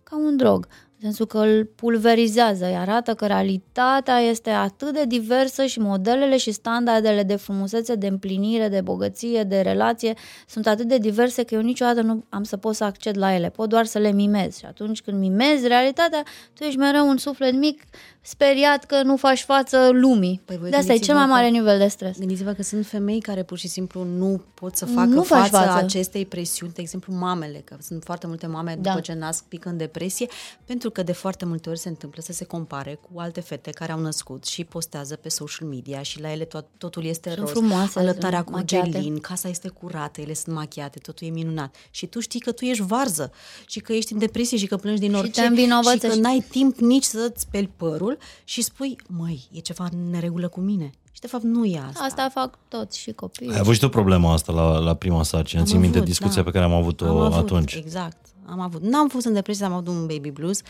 ca 0.03 0.17
un 0.17 0.37
drog 0.37 0.69
sensul 1.05 1.27
că 1.27 1.39
îl 1.39 1.65
pulverizează, 1.65 2.67
îi 2.67 2.77
arată 2.77 3.15
că 3.15 3.27
realitatea 3.27 4.19
este 4.19 4.51
atât 4.51 4.93
de 4.93 5.05
diversă 5.05 5.65
și 5.65 5.79
modelele 5.79 6.37
și 6.37 6.51
standardele 6.51 7.23
de 7.23 7.37
frumusețe, 7.37 7.95
de 7.95 8.07
împlinire, 8.07 8.69
de 8.69 8.81
bogăție, 8.81 9.43
de 9.43 9.61
relație 9.61 10.15
sunt 10.47 10.67
atât 10.67 10.87
de 10.87 10.99
diverse 10.99 11.43
că 11.43 11.55
eu 11.55 11.61
niciodată 11.61 12.01
nu 12.01 12.25
am 12.29 12.43
să 12.43 12.57
pot 12.57 12.75
să 12.75 12.85
acced 12.85 13.17
la 13.19 13.35
ele, 13.35 13.51
pot 13.51 13.69
doar 13.69 13.85
să 13.85 13.99
le 13.99 14.13
mimez. 14.13 14.57
Și 14.59 14.65
atunci 14.65 15.03
când 15.03 15.19
mimezi 15.19 15.67
realitatea, 15.67 16.23
tu 16.53 16.65
ești 16.65 16.79
mereu 16.79 17.09
un 17.09 17.17
suflet 17.17 17.55
mic 17.55 17.83
speriat 18.21 18.85
că 18.85 19.03
nu 19.03 19.17
faci 19.17 19.43
față 19.43 19.89
lumii. 19.93 20.41
Păi 20.45 20.59
de 20.71 20.77
asta 20.77 20.93
e 20.93 20.97
cel 20.97 21.15
mai 21.15 21.27
mare 21.27 21.45
că, 21.45 21.51
nivel 21.51 21.79
de 21.79 21.87
stres. 21.87 22.19
Gândiți-vă 22.19 22.53
că 22.53 22.63
sunt 22.63 22.87
femei 22.87 23.21
care 23.21 23.43
pur 23.43 23.59
și 23.59 23.69
simplu 23.69 24.05
nu 24.05 24.43
pot 24.55 24.77
să 24.77 24.87
facă 24.87 25.09
nu 25.09 25.23
față, 25.23 25.57
față 25.57 25.85
acestei 25.85 26.27
presiuni, 26.27 26.73
de 26.73 26.81
exemplu 26.81 27.15
mamele, 27.15 27.63
că 27.65 27.77
sunt 27.81 28.03
foarte 28.05 28.27
multe 28.27 28.47
mame 28.47 28.77
da. 28.81 28.91
după 28.91 29.01
ce 29.01 29.13
nasc 29.13 29.45
pică 29.45 29.69
în 29.69 29.77
depresie, 29.77 30.27
pentru 30.65 30.91
că 30.95 31.03
de 31.03 31.13
foarte 31.13 31.45
multe 31.45 31.69
ori 31.69 31.79
se 31.79 31.89
întâmplă 31.89 32.23
să 32.23 32.33
se 32.33 32.45
compare 32.45 32.95
cu 32.95 33.21
alte 33.21 33.41
fete 33.41 33.71
care 33.71 33.93
au 33.93 34.01
născut 34.01 34.45
și 34.45 34.65
postează 34.65 35.17
pe 35.17 35.29
social 35.29 35.69
media 35.69 36.03
și 36.03 36.21
la 36.21 36.33
ele 36.33 36.45
tot, 36.45 36.67
totul 36.79 37.05
este 37.05 37.29
sunt 37.29 37.41
roz, 37.41 37.51
frumoase, 37.51 37.99
alătarea 37.99 38.45
cu 38.45 38.51
machiate. 38.51 38.91
gelin, 38.91 39.21
casa 39.21 39.49
este 39.49 39.69
curată, 39.69 40.21
ele 40.21 40.35
sunt 40.35 40.55
machiate, 40.55 40.99
totul 40.99 41.27
e 41.27 41.31
minunat. 41.31 41.75
Și 41.91 42.07
tu 42.07 42.21
știi 42.21 42.41
că 42.41 42.53
tu 42.53 42.65
ești 42.65 42.83
varză 42.83 43.33
și 43.67 43.81
că 43.81 43.93
ești 43.93 44.13
în 44.13 44.19
depresie 44.19 44.59
și 44.59 44.67
că 44.67 44.77
plângi 44.77 45.01
din 45.01 45.15
orice 45.15 45.43
și, 45.43 45.91
și 45.91 45.99
că 45.99 46.15
n-ai 46.15 46.45
timp 46.51 46.79
nici 46.79 47.05
să-ți 47.05 47.41
speli 47.41 47.71
părul 47.77 48.19
și 48.45 48.63
spui, 48.63 48.97
măi, 49.07 49.49
e 49.53 49.59
ceva 49.59 49.89
neregulă 50.11 50.49
cu 50.49 50.61
mine. 50.61 50.91
Și 51.13 51.21
de 51.21 51.27
fapt 51.27 51.45
nu 51.45 51.65
e 51.65 51.83
asta. 51.89 52.05
Asta 52.05 52.29
fac 52.33 52.59
toți 52.69 52.99
și 52.99 53.13
copiii. 53.13 53.53
Ai 53.53 53.59
avut 53.59 53.75
și 53.75 53.81
tu 53.81 53.89
problema 53.89 54.33
asta 54.33 54.53
la, 54.53 54.79
la 54.79 54.95
prima 54.95 55.23
sarcină. 55.23 55.63
Țin 55.63 55.81
minte 55.81 56.01
discuția 56.01 56.43
da. 56.43 56.43
pe 56.43 56.51
care 56.51 56.65
am 56.65 56.73
avut-o 56.73 57.07
am 57.07 57.17
avut, 57.17 57.39
atunci. 57.39 57.75
Exact. 57.75 58.24
Am 58.47 58.61
avut. 58.61 58.83
N-am 58.83 59.09
fost 59.09 59.27
în 59.27 59.33
depresie, 59.33 59.65
am 59.65 59.73
avut 59.73 59.89
un 59.89 60.07
baby 60.07 60.31
blues, 60.31 60.61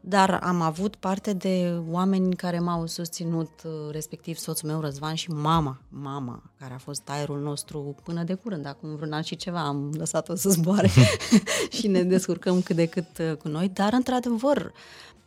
dar 0.00 0.40
am 0.42 0.60
avut 0.60 0.96
parte 0.96 1.32
de 1.32 1.80
oameni 1.90 2.36
care 2.36 2.58
m-au 2.58 2.86
susținut, 2.86 3.50
respectiv 3.90 4.36
soțul 4.36 4.68
meu 4.68 4.80
Răzvan 4.80 5.14
și 5.14 5.30
mama, 5.30 5.80
mama, 5.88 6.42
care 6.58 6.74
a 6.74 6.78
fost 6.78 7.02
aerul 7.08 7.40
nostru 7.40 7.96
până 8.02 8.22
de 8.22 8.34
curând, 8.34 8.66
acum 8.66 8.96
vreun 8.96 9.12
an 9.12 9.22
și 9.22 9.36
ceva, 9.36 9.60
am 9.60 9.92
lăsat-o 9.96 10.34
să 10.34 10.50
zboare 10.50 10.90
și 11.76 11.86
ne 11.86 12.02
descurcăm 12.02 12.62
cât 12.62 12.76
de 12.76 12.86
cât 12.86 13.18
uh, 13.18 13.36
cu 13.36 13.48
noi, 13.48 13.68
dar 13.68 13.92
într-adevăr, 13.92 14.72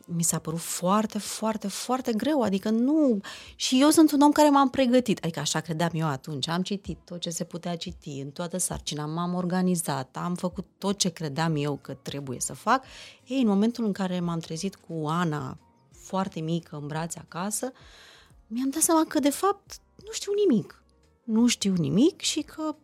mi 0.05 0.23
s-a 0.23 0.39
părut 0.39 0.59
foarte, 0.59 1.17
foarte, 1.17 1.67
foarte 1.67 2.13
greu, 2.13 2.41
adică 2.41 2.69
nu... 2.69 3.19
Și 3.55 3.81
eu 3.81 3.89
sunt 3.89 4.11
un 4.11 4.21
om 4.21 4.31
care 4.31 4.49
m-am 4.49 4.69
pregătit, 4.69 5.23
adică 5.23 5.39
așa 5.39 5.59
credeam 5.59 5.91
eu 5.93 6.07
atunci, 6.07 6.47
am 6.47 6.61
citit 6.61 6.97
tot 7.05 7.19
ce 7.19 7.29
se 7.29 7.43
putea 7.43 7.75
citi 7.75 8.19
în 8.23 8.29
toată 8.29 8.57
sarcina, 8.57 9.05
m-am 9.05 9.33
organizat, 9.33 10.17
am 10.21 10.35
făcut 10.35 10.65
tot 10.77 10.97
ce 10.97 11.09
credeam 11.09 11.55
eu 11.55 11.79
că 11.81 11.93
trebuie 11.93 12.39
să 12.39 12.53
fac. 12.53 12.83
Ei, 13.25 13.41
în 13.41 13.47
momentul 13.47 13.85
în 13.85 13.91
care 13.91 14.19
m-am 14.19 14.39
trezit 14.39 14.75
cu 14.75 15.07
Ana 15.07 15.57
foarte 15.91 16.39
mică 16.39 16.77
în 16.81 16.87
brațe 16.87 17.19
acasă, 17.19 17.71
mi-am 18.47 18.69
dat 18.69 18.81
seama 18.81 19.05
că 19.07 19.19
de 19.19 19.29
fapt 19.29 19.79
nu 20.05 20.11
știu 20.11 20.31
nimic. 20.47 20.83
Nu 21.23 21.47
știu 21.47 21.73
nimic 21.73 22.21
și 22.21 22.41
că 22.41 22.75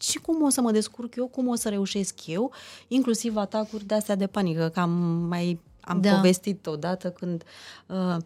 și 0.00 0.18
cum 0.18 0.42
o 0.42 0.48
să 0.48 0.60
mă 0.60 0.70
descurc 0.70 1.14
eu, 1.14 1.28
cum 1.28 1.48
o 1.48 1.54
să 1.54 1.68
reușesc 1.68 2.26
eu, 2.26 2.52
inclusiv 2.88 3.36
atacuri 3.36 3.84
de 3.84 3.94
astea 3.94 4.14
de 4.14 4.26
panică, 4.26 4.68
că 4.68 4.80
am 4.80 4.90
mai 5.28 5.60
am 5.80 6.00
da. 6.00 6.14
povestit 6.14 6.66
odată 6.66 7.10
când... 7.10 7.42
Uh, 7.86 8.16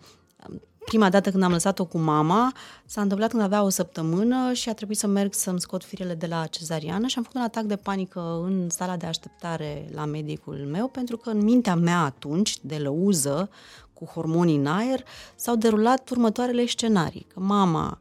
prima 0.84 1.10
dată 1.10 1.30
când 1.30 1.42
am 1.42 1.50
lăsat-o 1.50 1.84
cu 1.84 1.98
mama, 1.98 2.52
s-a 2.84 3.00
întâmplat 3.00 3.30
când 3.30 3.42
avea 3.42 3.62
o 3.62 3.68
săptămână 3.68 4.52
și 4.52 4.68
a 4.68 4.74
trebuit 4.74 4.98
să 4.98 5.06
merg 5.06 5.34
să-mi 5.34 5.60
scot 5.60 5.84
firele 5.84 6.14
de 6.14 6.26
la 6.26 6.46
cezariană 6.46 7.06
și 7.06 7.18
am 7.18 7.22
făcut 7.22 7.38
un 7.38 7.44
atac 7.44 7.64
de 7.64 7.76
panică 7.76 8.40
în 8.44 8.70
sala 8.70 8.96
de 8.96 9.06
așteptare 9.06 9.88
la 9.92 10.04
medicul 10.04 10.56
meu, 10.56 10.88
pentru 10.88 11.16
că 11.16 11.30
în 11.30 11.42
mintea 11.42 11.74
mea 11.74 12.00
atunci, 12.00 12.56
de 12.60 12.76
lăuză, 12.76 13.50
cu 13.92 14.04
hormonii 14.04 14.56
în 14.56 14.66
aer, 14.66 15.04
s-au 15.34 15.56
derulat 15.56 16.10
următoarele 16.10 16.66
scenarii. 16.66 17.26
Că 17.34 17.40
mama 17.40 17.98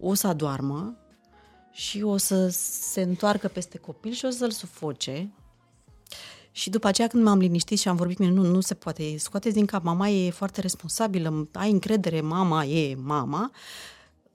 o 0.00 0.14
să 0.14 0.26
adoarmă 0.26 0.96
și 1.72 2.02
o 2.02 2.16
să 2.16 2.48
se 2.90 3.02
întoarcă 3.02 3.48
peste 3.48 3.78
copil 3.78 4.12
și 4.12 4.24
o 4.24 4.30
să-l 4.30 4.50
sufoce 4.50 5.32
și 6.56 6.70
după 6.70 6.86
aceea 6.86 7.08
când 7.08 7.24
m-am 7.24 7.38
liniștit 7.38 7.78
și 7.78 7.88
am 7.88 7.96
vorbit 7.96 8.16
cu 8.16 8.22
mine, 8.22 8.34
nu, 8.34 8.46
nu 8.46 8.60
se 8.60 8.74
poate, 8.74 9.18
scoateți 9.18 9.54
din 9.54 9.66
cap, 9.66 9.82
mama 9.82 10.08
e 10.08 10.30
foarte 10.30 10.60
responsabilă, 10.60 11.48
ai 11.52 11.70
încredere, 11.70 12.20
mama 12.20 12.64
e 12.64 12.94
mama. 12.94 13.50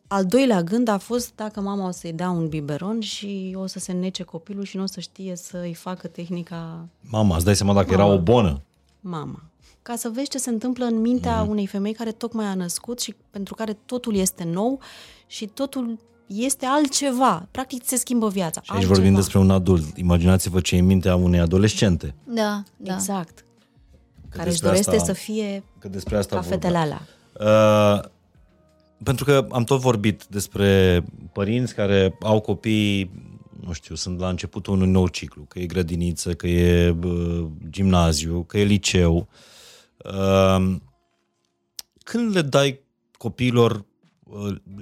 Al 0.07 0.26
doilea 0.26 0.63
gând 0.63 0.88
a 0.88 0.97
fost 0.97 1.36
dacă 1.36 1.61
mama 1.61 1.88
o 1.88 1.91
să-i 1.91 2.13
dea 2.13 2.30
un 2.30 2.47
biberon 2.47 2.99
și 2.99 3.55
o 3.59 3.65
să 3.65 3.80
se 3.80 3.91
nece 3.91 4.24
copilul 4.24 4.63
și 4.63 4.78
nu 4.78 4.84
o 4.84 4.86
să 4.86 4.99
știe 4.99 5.36
să-i 5.36 5.74
facă 5.74 6.07
tehnica... 6.07 6.88
Mama, 7.01 7.36
îți 7.36 7.45
dai 7.45 7.55
seama 7.55 7.74
dacă 7.74 7.91
mama. 7.91 8.03
era 8.03 8.13
o 8.13 8.22
bonă? 8.22 8.61
Mama. 8.99 9.43
Ca 9.82 9.95
să 9.95 10.09
vezi 10.09 10.30
ce 10.30 10.38
se 10.38 10.49
întâmplă 10.49 10.86
în 10.86 11.01
mintea 11.01 11.43
mm. 11.43 11.49
unei 11.49 11.67
femei 11.67 11.93
care 11.93 12.11
tocmai 12.11 12.45
a 12.45 12.53
născut 12.53 12.99
și 12.99 13.15
pentru 13.30 13.55
care 13.55 13.74
totul 13.86 14.15
este 14.15 14.43
nou 14.43 14.80
și 15.28 15.45
totul 15.45 15.99
este 16.36 16.65
altceva. 16.65 17.47
Practic 17.51 17.82
se 17.86 17.95
schimbă 17.95 18.30
viața. 18.30 18.61
Și 18.61 18.71
aici 18.71 18.82
altceva. 18.82 18.93
vorbim 18.93 19.15
despre 19.15 19.39
un 19.39 19.51
adult. 19.51 19.97
Imaginați-vă 19.97 20.59
ce 20.59 20.75
e 20.75 20.80
în 20.80 20.86
mintea 20.86 21.15
unei 21.15 21.39
adolescente. 21.39 22.15
Da, 22.23 22.63
da. 22.77 22.93
Exact. 22.93 23.45
Că 24.30 24.38
care 24.38 24.49
își 24.49 24.61
dorește 24.61 24.95
asta, 24.95 25.03
să 25.03 25.13
fie 25.13 25.63
că 25.80 25.88
despre 25.88 26.17
asta 26.17 26.36
ca 26.36 26.41
fetele 26.41 26.77
alea. 26.77 27.01
Uh, 27.39 28.09
pentru 29.03 29.25
că 29.25 29.47
am 29.51 29.63
tot 29.63 29.80
vorbit 29.80 30.25
despre 30.30 31.03
părinți 31.34 31.75
care 31.75 32.17
au 32.21 32.39
copii, 32.39 33.11
nu 33.65 33.73
știu, 33.73 33.95
sunt 33.95 34.19
la 34.19 34.30
începutul 34.30 34.73
unui 34.73 34.89
nou 34.89 35.07
ciclu, 35.07 35.43
că 35.47 35.59
e 35.59 35.65
grădiniță, 35.65 36.34
că 36.34 36.47
e 36.47 36.95
uh, 37.03 37.45
gimnaziu, 37.69 38.43
că 38.43 38.57
e 38.57 38.63
liceu. 38.63 39.27
Uh, 39.97 40.75
când 42.03 42.36
le 42.36 42.41
dai 42.41 42.80
copiilor 43.17 43.71
Uh, 43.75 43.89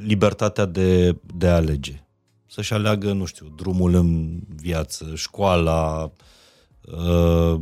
libertatea 0.04 0.66
de, 0.66 1.16
de 1.36 1.48
a 1.48 1.56
alege. 1.56 2.02
Să-și 2.46 2.74
aleagă, 2.74 3.12
nu 3.12 3.26
știu, 3.26 3.54
drumul 3.56 3.94
în 3.94 4.40
viață, 4.56 5.12
școala, 5.16 6.12
uh, 6.82 7.60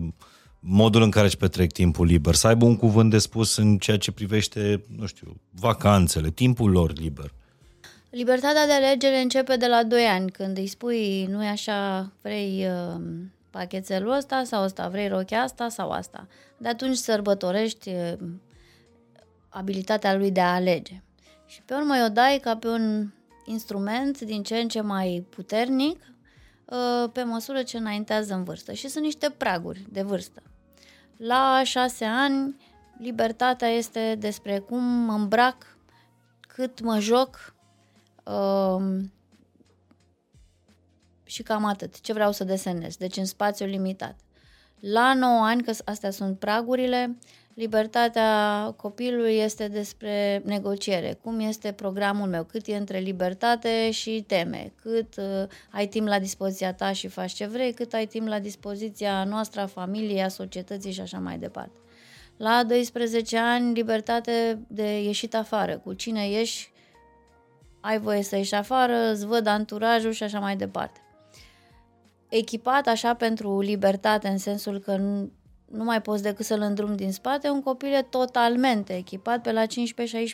modul 0.59 1.01
în 1.01 1.09
care 1.09 1.25
își 1.25 1.37
petrec 1.37 1.71
timpul 1.71 2.05
liber, 2.05 2.33
să 2.33 2.47
aibă 2.47 2.65
un 2.65 2.75
cuvânt 2.75 3.09
de 3.09 3.17
spus 3.17 3.57
în 3.57 3.77
ceea 3.77 3.97
ce 3.97 4.11
privește, 4.11 4.83
nu 4.97 5.05
știu, 5.05 5.35
vacanțele, 5.51 6.29
timpul 6.29 6.71
lor 6.71 6.93
liber. 6.93 7.33
Libertatea 8.09 8.65
de 8.65 8.71
alegere 8.71 9.21
începe 9.21 9.55
de 9.55 9.67
la 9.67 9.83
2 9.83 10.03
ani, 10.03 10.31
când 10.31 10.57
îi 10.57 10.67
spui, 10.67 11.25
nu 11.25 11.43
e 11.43 11.47
așa, 11.47 12.11
vrei 12.21 12.65
uh, 12.67 13.01
pachetelul 13.49 14.11
ăsta 14.11 14.43
sau 14.45 14.63
ăsta, 14.63 14.87
vrei 14.87 15.07
rochea 15.07 15.41
asta 15.41 15.69
sau 15.69 15.89
asta. 15.89 16.27
De 16.57 16.67
atunci 16.67 16.95
sărbătorești 16.95 17.89
uh, 17.89 18.27
abilitatea 19.49 20.15
lui 20.15 20.31
de 20.31 20.41
a 20.41 20.53
alege. 20.53 21.03
Și 21.45 21.61
pe 21.61 21.73
urmă 21.73 22.03
o 22.05 22.09
dai 22.09 22.39
ca 22.41 22.57
pe 22.57 22.67
un 22.67 23.09
instrument 23.45 24.21
din 24.21 24.43
ce 24.43 24.57
în 24.57 24.67
ce 24.67 24.81
mai 24.81 25.25
puternic 25.29 26.13
uh, 26.65 27.09
pe 27.11 27.23
măsură 27.23 27.63
ce 27.63 27.77
înaintează 27.77 28.33
în 28.33 28.43
vârstă. 28.43 28.73
Și 28.73 28.87
sunt 28.87 29.03
niște 29.03 29.29
praguri 29.29 29.85
de 29.89 30.01
vârstă. 30.01 30.41
La 31.17 31.61
șase 31.63 32.05
ani, 32.05 32.55
libertatea 32.97 33.67
este 33.67 34.15
despre 34.19 34.59
cum 34.59 34.83
mă 34.83 35.13
îmbrac, 35.13 35.77
cât 36.39 36.81
mă 36.81 36.99
joc 36.99 37.55
uh, 38.23 39.03
și 41.23 41.43
cam 41.43 41.65
atât. 41.65 42.01
Ce 42.01 42.13
vreau 42.13 42.31
să 42.31 42.43
desenez. 42.43 42.95
Deci 42.95 43.17
în 43.17 43.25
spațiu 43.25 43.65
limitat. 43.65 44.15
La 44.79 45.13
9 45.13 45.45
ani, 45.45 45.63
că 45.63 45.73
astea 45.85 46.11
sunt 46.11 46.39
pragurile, 46.39 47.17
Libertatea 47.55 48.73
copilului 48.75 49.37
este 49.37 49.67
despre 49.67 50.41
negociere. 50.45 51.17
Cum 51.21 51.39
este 51.39 51.71
programul 51.71 52.27
meu? 52.27 52.43
Cât 52.43 52.67
e 52.67 52.75
între 52.75 52.97
libertate 52.97 53.91
și 53.91 54.23
teme? 54.27 54.73
Cât 54.81 55.15
uh, 55.17 55.47
ai 55.71 55.87
timp 55.87 56.07
la 56.07 56.19
dispoziția 56.19 56.73
ta 56.73 56.91
și 56.91 57.07
faci 57.07 57.31
ce 57.31 57.45
vrei? 57.45 57.73
Cât 57.73 57.93
ai 57.93 58.05
timp 58.05 58.27
la 58.27 58.39
dispoziția 58.39 59.23
noastră, 59.23 59.61
a 59.61 59.65
familiei, 59.65 60.23
a 60.23 60.27
societății 60.27 60.91
și 60.91 61.01
așa 61.01 61.17
mai 61.19 61.37
departe. 61.37 61.79
La 62.37 62.63
12 62.63 63.37
ani, 63.37 63.73
libertate 63.73 64.59
de 64.67 65.03
ieșit 65.03 65.35
afară. 65.35 65.77
Cu 65.77 65.93
cine 65.93 66.29
ieși, 66.29 66.71
ai 67.79 67.99
voie 67.99 68.23
să 68.23 68.35
ieși 68.35 68.55
afară, 68.55 69.11
îți 69.11 69.25
văd 69.25 69.47
anturajul 69.47 70.11
și 70.11 70.23
așa 70.23 70.39
mai 70.39 70.55
departe. 70.55 70.99
Echipat 72.29 72.87
așa 72.87 73.13
pentru 73.13 73.59
libertate, 73.59 74.27
în 74.27 74.37
sensul 74.37 74.79
că 74.79 74.97
nu 75.75 75.83
mai 75.83 76.01
poți 76.01 76.23
decât 76.23 76.45
să-l 76.45 76.61
îndrum 76.61 76.95
din 76.95 77.11
spate, 77.11 77.49
un 77.49 77.61
copil 77.61 77.93
e 77.93 78.01
totalmente 78.01 78.95
echipat 78.95 79.41
pe 79.41 79.51
la 79.51 79.65
15-16 79.65 79.67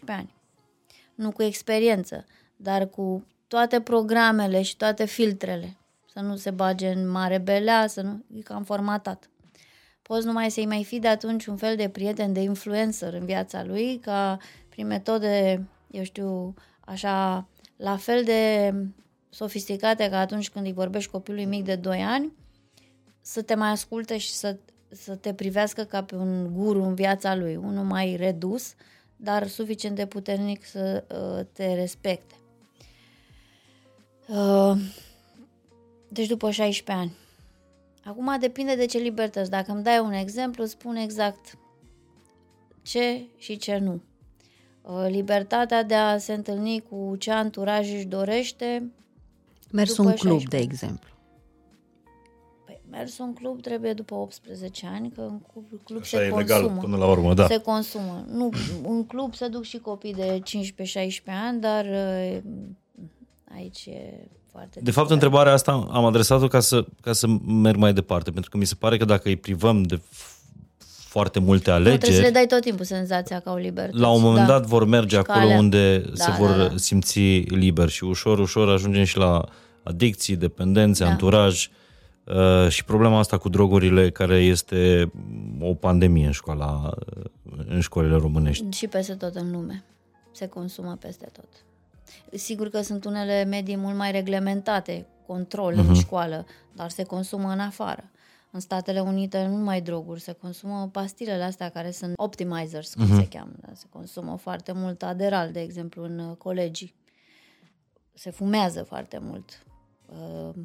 ani. 0.07 0.35
Nu 1.15 1.31
cu 1.31 1.43
experiență, 1.43 2.25
dar 2.55 2.87
cu 2.87 3.25
toate 3.47 3.81
programele 3.81 4.61
și 4.61 4.77
toate 4.77 5.05
filtrele. 5.05 5.77
Să 6.13 6.19
nu 6.19 6.35
se 6.35 6.51
bage 6.51 6.87
în 6.91 7.09
mare 7.09 7.37
belea, 7.37 7.87
să 7.87 8.01
nu... 8.01 8.23
E 8.35 8.41
cam 8.41 8.63
formatat. 8.63 9.29
Poți 10.01 10.25
numai 10.25 10.51
să-i 10.51 10.65
mai 10.65 10.83
fi 10.83 10.99
de 10.99 11.07
atunci 11.07 11.45
un 11.45 11.57
fel 11.57 11.75
de 11.75 11.89
prieten, 11.89 12.33
de 12.33 12.41
influencer 12.41 13.13
în 13.13 13.25
viața 13.25 13.63
lui, 13.63 13.97
ca 13.97 14.37
prin 14.69 14.87
metode, 14.87 15.63
eu 15.91 16.03
știu, 16.03 16.53
așa, 16.79 17.47
la 17.75 17.97
fel 17.97 18.23
de 18.23 18.73
sofisticate 19.29 20.09
ca 20.09 20.19
atunci 20.19 20.49
când 20.49 20.65
îi 20.65 20.73
vorbești 20.73 21.11
copilului 21.11 21.45
mic 21.45 21.63
de 21.63 21.75
2 21.75 21.99
ani, 22.01 22.33
să 23.21 23.41
te 23.41 23.55
mai 23.55 23.69
asculte 23.69 24.17
și 24.17 24.31
să 24.31 24.57
să 24.91 25.15
te 25.15 25.33
privească 25.33 25.83
ca 25.83 26.03
pe 26.03 26.15
un 26.15 26.53
guru 26.53 26.83
în 26.83 26.95
viața 26.95 27.35
lui, 27.35 27.55
unul 27.55 27.83
mai 27.83 28.15
redus, 28.15 28.73
dar 29.15 29.47
suficient 29.47 29.95
de 29.95 30.05
puternic 30.05 30.65
să 30.65 31.03
uh, 31.07 31.45
te 31.53 31.73
respecte. 31.73 32.35
Uh, 34.27 34.77
deci 36.07 36.27
după 36.27 36.51
16 36.51 37.05
ani. 37.05 37.15
Acum 38.03 38.39
depinde 38.39 38.75
de 38.75 38.85
ce 38.85 38.97
libertăți. 38.97 39.49
Dacă 39.49 39.71
îmi 39.71 39.83
dai 39.83 39.99
un 39.99 40.11
exemplu, 40.11 40.65
spun 40.65 40.95
exact 40.95 41.57
ce 42.81 43.25
și 43.37 43.57
ce 43.57 43.77
nu. 43.77 44.01
Uh, 44.81 45.05
libertatea 45.09 45.83
de 45.83 45.95
a 45.95 46.17
se 46.17 46.33
întâlni 46.33 46.83
cu 46.89 47.15
ce 47.19 47.31
anturaj 47.31 47.93
își 47.93 48.05
dorește. 48.05 48.91
Mers 49.71 49.97
un 49.97 50.05
club, 50.05 50.17
16. 50.17 50.47
de 50.47 50.57
exemplu 50.57 51.09
mers 52.91 53.17
în 53.17 53.33
club 53.33 53.61
trebuie 53.61 53.93
după 53.93 54.15
18 54.15 54.87
ani, 54.93 55.11
că 55.15 55.21
în 55.21 55.39
club, 55.51 55.65
club 55.83 55.99
Așa 56.01 56.17
se 56.17 56.23
e 56.23 56.29
consumă. 56.29 56.59
legal 56.59 56.77
până 56.81 56.97
la 56.97 57.05
urmă, 57.05 57.33
da. 57.33 57.47
Se 57.47 57.57
consumă. 57.57 58.25
Nu, 58.31 58.49
în 58.83 59.05
club 59.05 59.35
se 59.35 59.47
duc 59.47 59.63
și 59.63 59.77
copii 59.77 60.13
de 60.13 60.41
15-16 60.41 61.23
ani, 61.25 61.61
dar 61.61 61.85
uh, 61.85 62.37
aici 63.55 63.85
e 63.85 64.27
foarte... 64.51 64.79
De 64.83 64.91
fapt, 64.91 65.09
întrebarea 65.09 65.53
asta 65.53 65.87
am 65.91 66.05
adresat-o 66.05 66.47
ca 66.47 66.59
să, 66.59 66.85
ca 67.01 67.13
să 67.13 67.27
merg 67.45 67.77
mai 67.77 67.93
departe, 67.93 68.31
pentru 68.31 68.49
că 68.49 68.57
mi 68.57 68.65
se 68.65 68.75
pare 68.75 68.97
că 68.97 69.05
dacă 69.05 69.27
îi 69.27 69.35
privăm 69.35 69.83
de 69.83 69.99
foarte 71.11 71.39
multe 71.39 71.71
alegeri... 71.71 71.93
Nu, 71.93 71.99
trebuie 71.99 72.19
să 72.19 72.27
le 72.27 72.33
dai 72.33 72.45
tot 72.45 72.61
timpul 72.61 72.85
senzația 72.85 73.39
ca 73.39 73.51
o 73.51 73.55
libertate. 73.55 73.97
La 73.97 74.09
un 74.09 74.21
moment 74.21 74.47
da. 74.47 74.53
dat 74.53 74.65
vor 74.65 74.85
merge 74.85 75.15
și 75.15 75.21
acolo 75.21 75.39
calea. 75.39 75.57
unde 75.57 75.97
da, 75.97 76.23
se 76.23 76.31
vor 76.37 76.49
da, 76.49 76.67
da. 76.67 76.73
simți 76.75 77.19
liber 77.47 77.89
și 77.89 78.03
ușor, 78.03 78.39
ușor 78.39 78.69
ajungem 78.69 79.03
și 79.03 79.17
la 79.17 79.43
adicții, 79.83 80.35
dependențe, 80.35 81.03
da. 81.03 81.09
anturaj. 81.09 81.69
Uh, 82.25 82.69
și 82.69 82.85
problema 82.85 83.17
asta 83.17 83.37
cu 83.37 83.49
drogurile 83.49 84.11
care 84.11 84.37
este 84.37 85.11
o 85.59 85.73
pandemie 85.73 86.25
în 86.25 86.31
școala, 86.31 86.89
în 87.67 87.79
școlile 87.79 88.15
românești. 88.15 88.69
Și 88.69 88.87
peste 88.87 89.13
tot 89.15 89.35
în 89.35 89.51
lume. 89.51 89.83
Se 90.31 90.47
consumă 90.47 90.97
peste 90.99 91.29
tot. 91.31 91.49
Sigur 92.31 92.69
că 92.69 92.81
sunt 92.81 93.05
unele 93.05 93.43
medii 93.43 93.75
mult 93.75 93.95
mai 93.95 94.11
reglementate, 94.11 95.07
control 95.27 95.73
uh-huh. 95.73 95.77
în 95.77 95.85
mhm. 95.85 95.99
școală, 95.99 96.45
dar 96.75 96.89
se 96.89 97.03
consumă 97.03 97.49
în 97.49 97.59
afară. 97.59 98.11
În 98.51 98.59
Statele 98.59 98.99
Unite 98.99 99.45
nu 99.45 99.55
mai 99.55 99.81
droguri, 99.81 100.21
se 100.21 100.31
consumă 100.31 100.89
pastilele 100.91 101.43
astea 101.43 101.69
care 101.69 101.91
sunt 101.91 102.13
optimizers, 102.15 102.93
cum 102.93 103.05
uh-huh. 103.05 103.19
se 103.19 103.27
cheamă. 103.27 103.51
Da? 103.59 103.73
Se 103.73 103.85
consumă 103.89 104.35
foarte 104.35 104.71
mult 104.71 105.03
aderal, 105.03 105.51
de 105.51 105.61
exemplu, 105.61 106.03
în 106.03 106.35
colegii. 106.37 106.95
Se 108.13 108.29
fumează 108.29 108.83
foarte 108.83 109.19
mult. 109.21 109.65
Uh, 110.05 110.55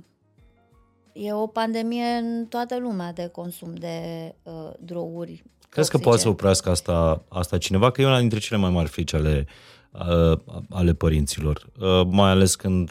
e 1.16 1.32
o 1.32 1.46
pandemie 1.46 2.04
în 2.04 2.46
toată 2.48 2.78
lumea 2.78 3.12
de 3.12 3.28
consum 3.32 3.74
de 3.74 3.98
uh, 4.42 4.70
droguri. 4.78 5.44
Crezi 5.68 5.90
că 5.90 5.98
poate 5.98 6.20
să 6.20 6.28
oprească 6.28 6.70
asta, 6.70 7.22
asta 7.28 7.58
cineva? 7.58 7.90
Că 7.90 8.00
e 8.00 8.06
una 8.06 8.18
dintre 8.18 8.38
cele 8.38 8.60
mai 8.60 8.70
mari 8.70 8.88
frici 8.88 9.14
ale, 9.14 9.46
uh, 9.92 10.38
ale 10.70 10.94
părinților, 10.94 11.66
uh, 11.80 12.06
mai 12.10 12.30
ales 12.30 12.54
când 12.54 12.90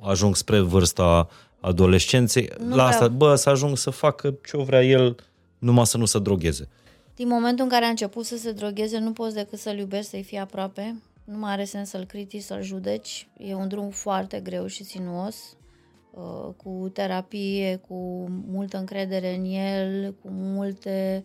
ajung 0.00 0.36
spre 0.36 0.60
vârsta 0.60 1.28
adolescenței. 1.60 2.50
Nu 2.58 2.68
la 2.68 2.72
vreau. 2.72 2.86
asta, 2.86 3.08
bă, 3.08 3.34
să 3.34 3.50
ajung 3.50 3.76
să 3.76 3.90
facă 3.90 4.38
ce 4.46 4.56
vrea 4.56 4.84
el, 4.84 5.16
numai 5.58 5.86
să 5.86 5.96
nu 5.96 6.04
se 6.04 6.18
drogheze. 6.18 6.68
Din 7.14 7.28
momentul 7.28 7.64
în 7.64 7.70
care 7.70 7.84
a 7.84 7.88
început 7.88 8.24
să 8.24 8.36
se 8.36 8.52
drogheze, 8.52 8.98
nu 8.98 9.12
poți 9.12 9.34
decât 9.34 9.58
să-l 9.58 9.78
iubești, 9.78 10.10
să-i 10.10 10.22
fii 10.22 10.38
aproape. 10.38 11.02
Nu 11.24 11.38
mai 11.38 11.52
are 11.52 11.64
sens 11.64 11.88
să-l 11.88 12.04
critici, 12.04 12.42
să-l 12.42 12.62
judeci. 12.62 13.28
E 13.38 13.54
un 13.54 13.68
drum 13.68 13.90
foarte 13.90 14.40
greu 14.40 14.66
și 14.66 14.84
sinuos. 14.84 15.36
Uh, 16.10 16.54
cu 16.56 16.90
terapie, 16.92 17.76
cu 17.76 18.26
multă 18.28 18.78
încredere 18.78 19.34
în 19.34 19.44
el, 19.44 20.14
cu 20.22 20.28
multe 20.30 21.22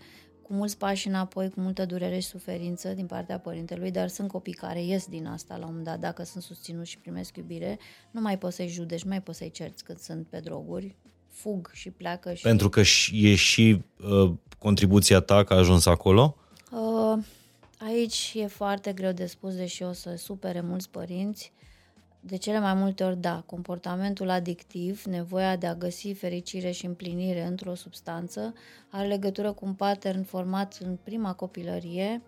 cu 0.48 0.54
mulți 0.54 0.78
pași 0.78 1.08
înapoi, 1.08 1.50
cu 1.50 1.60
multă 1.60 1.86
durere 1.86 2.20
și 2.20 2.28
suferință 2.28 2.90
din 2.90 3.06
partea 3.06 3.40
părintelui, 3.40 3.92
dar 3.92 4.08
sunt 4.08 4.28
copii 4.28 4.54
care 4.54 4.84
ies 4.84 5.08
din 5.08 5.26
asta 5.26 5.56
la 5.56 5.66
un 5.66 5.68
moment 5.68 5.86
dat, 5.86 6.00
dacă 6.00 6.24
sunt 6.24 6.44
susținuți 6.44 6.90
și 6.90 6.98
primesc 6.98 7.38
iubire, 7.38 7.80
nu 8.12 8.22
mai 8.22 8.38
poți 8.38 8.56
să-i 8.56 8.68
judeci, 8.68 9.04
nu 9.04 9.10
mai 9.10 9.22
poți 9.22 9.38
să-i 9.38 9.52
cerți 9.52 9.84
când 9.84 9.98
sunt 9.98 10.28
pe 10.28 10.40
droguri, 10.40 10.96
fug 11.30 11.70
și 11.74 11.90
pleacă. 11.90 12.34
Și... 12.34 12.42
Pentru 12.42 12.70
că 12.70 12.80
e 13.12 13.36
și 13.36 13.82
uh, 14.24 14.32
contribuția 14.60 15.20
ta 15.20 15.44
că 15.44 15.54
a 15.54 15.58
ajuns 15.58 15.86
acolo? 15.86 16.38
Uh, 16.72 17.24
aici 17.80 18.34
e 18.36 18.48
foarte 18.48 18.94
greu 18.94 19.12
de 19.12 19.26
spus, 19.26 19.56
deși 19.56 19.84
o 19.84 19.92
să 19.92 20.16
supere 20.18 20.62
mulți 20.62 20.90
părinți. 20.90 21.54
De 22.28 22.36
cele 22.36 22.60
mai 22.60 22.74
multe 22.74 23.04
ori, 23.04 23.18
da, 23.18 23.44
comportamentul 23.46 24.30
adictiv, 24.30 25.04
nevoia 25.04 25.56
de 25.56 25.68
a 25.68 25.76
găsi 25.76 26.14
fericire 26.14 26.72
și 26.72 26.86
împlinire 26.86 27.46
într-o 27.46 27.76
substanță, 27.76 28.54
are 28.90 29.08
legătură 29.08 29.52
cu 29.52 29.66
un 29.66 29.74
pattern 29.74 30.24
format 30.24 30.78
în 30.82 30.98
prima 31.04 31.34
copilărie, 31.34 32.22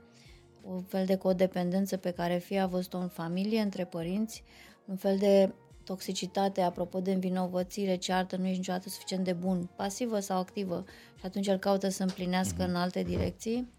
un 0.62 0.82
fel 0.82 1.06
de 1.06 1.16
codependență 1.16 1.98
pe 1.98 2.12
care 2.12 2.38
fie 2.38 2.60
a 2.60 2.68
văzut-o 2.68 2.98
în 2.98 3.08
familie, 3.08 3.62
între 3.62 3.86
părinți, 3.86 4.44
un 4.86 4.96
fel 4.96 5.18
de 5.18 5.54
toxicitate, 5.84 6.62
apropo 6.62 7.00
de 7.00 7.12
învinovățire, 7.12 7.96
ceartă, 7.96 8.36
nu 8.36 8.46
ești 8.46 8.58
niciodată 8.58 8.90
suficient 8.90 9.24
de 9.24 9.34
bun, 9.34 9.70
pasivă 9.76 10.20
sau 10.20 10.40
activă, 10.40 10.84
și 11.20 11.26
atunci 11.26 11.48
el 11.48 11.58
caută 11.58 11.90
să 11.90 12.04
împlinească 12.04 12.64
mm-hmm. 12.64 12.70
în 12.70 12.76
alte 12.76 13.04
direcții 13.04 13.58
Uh, 13.60 13.77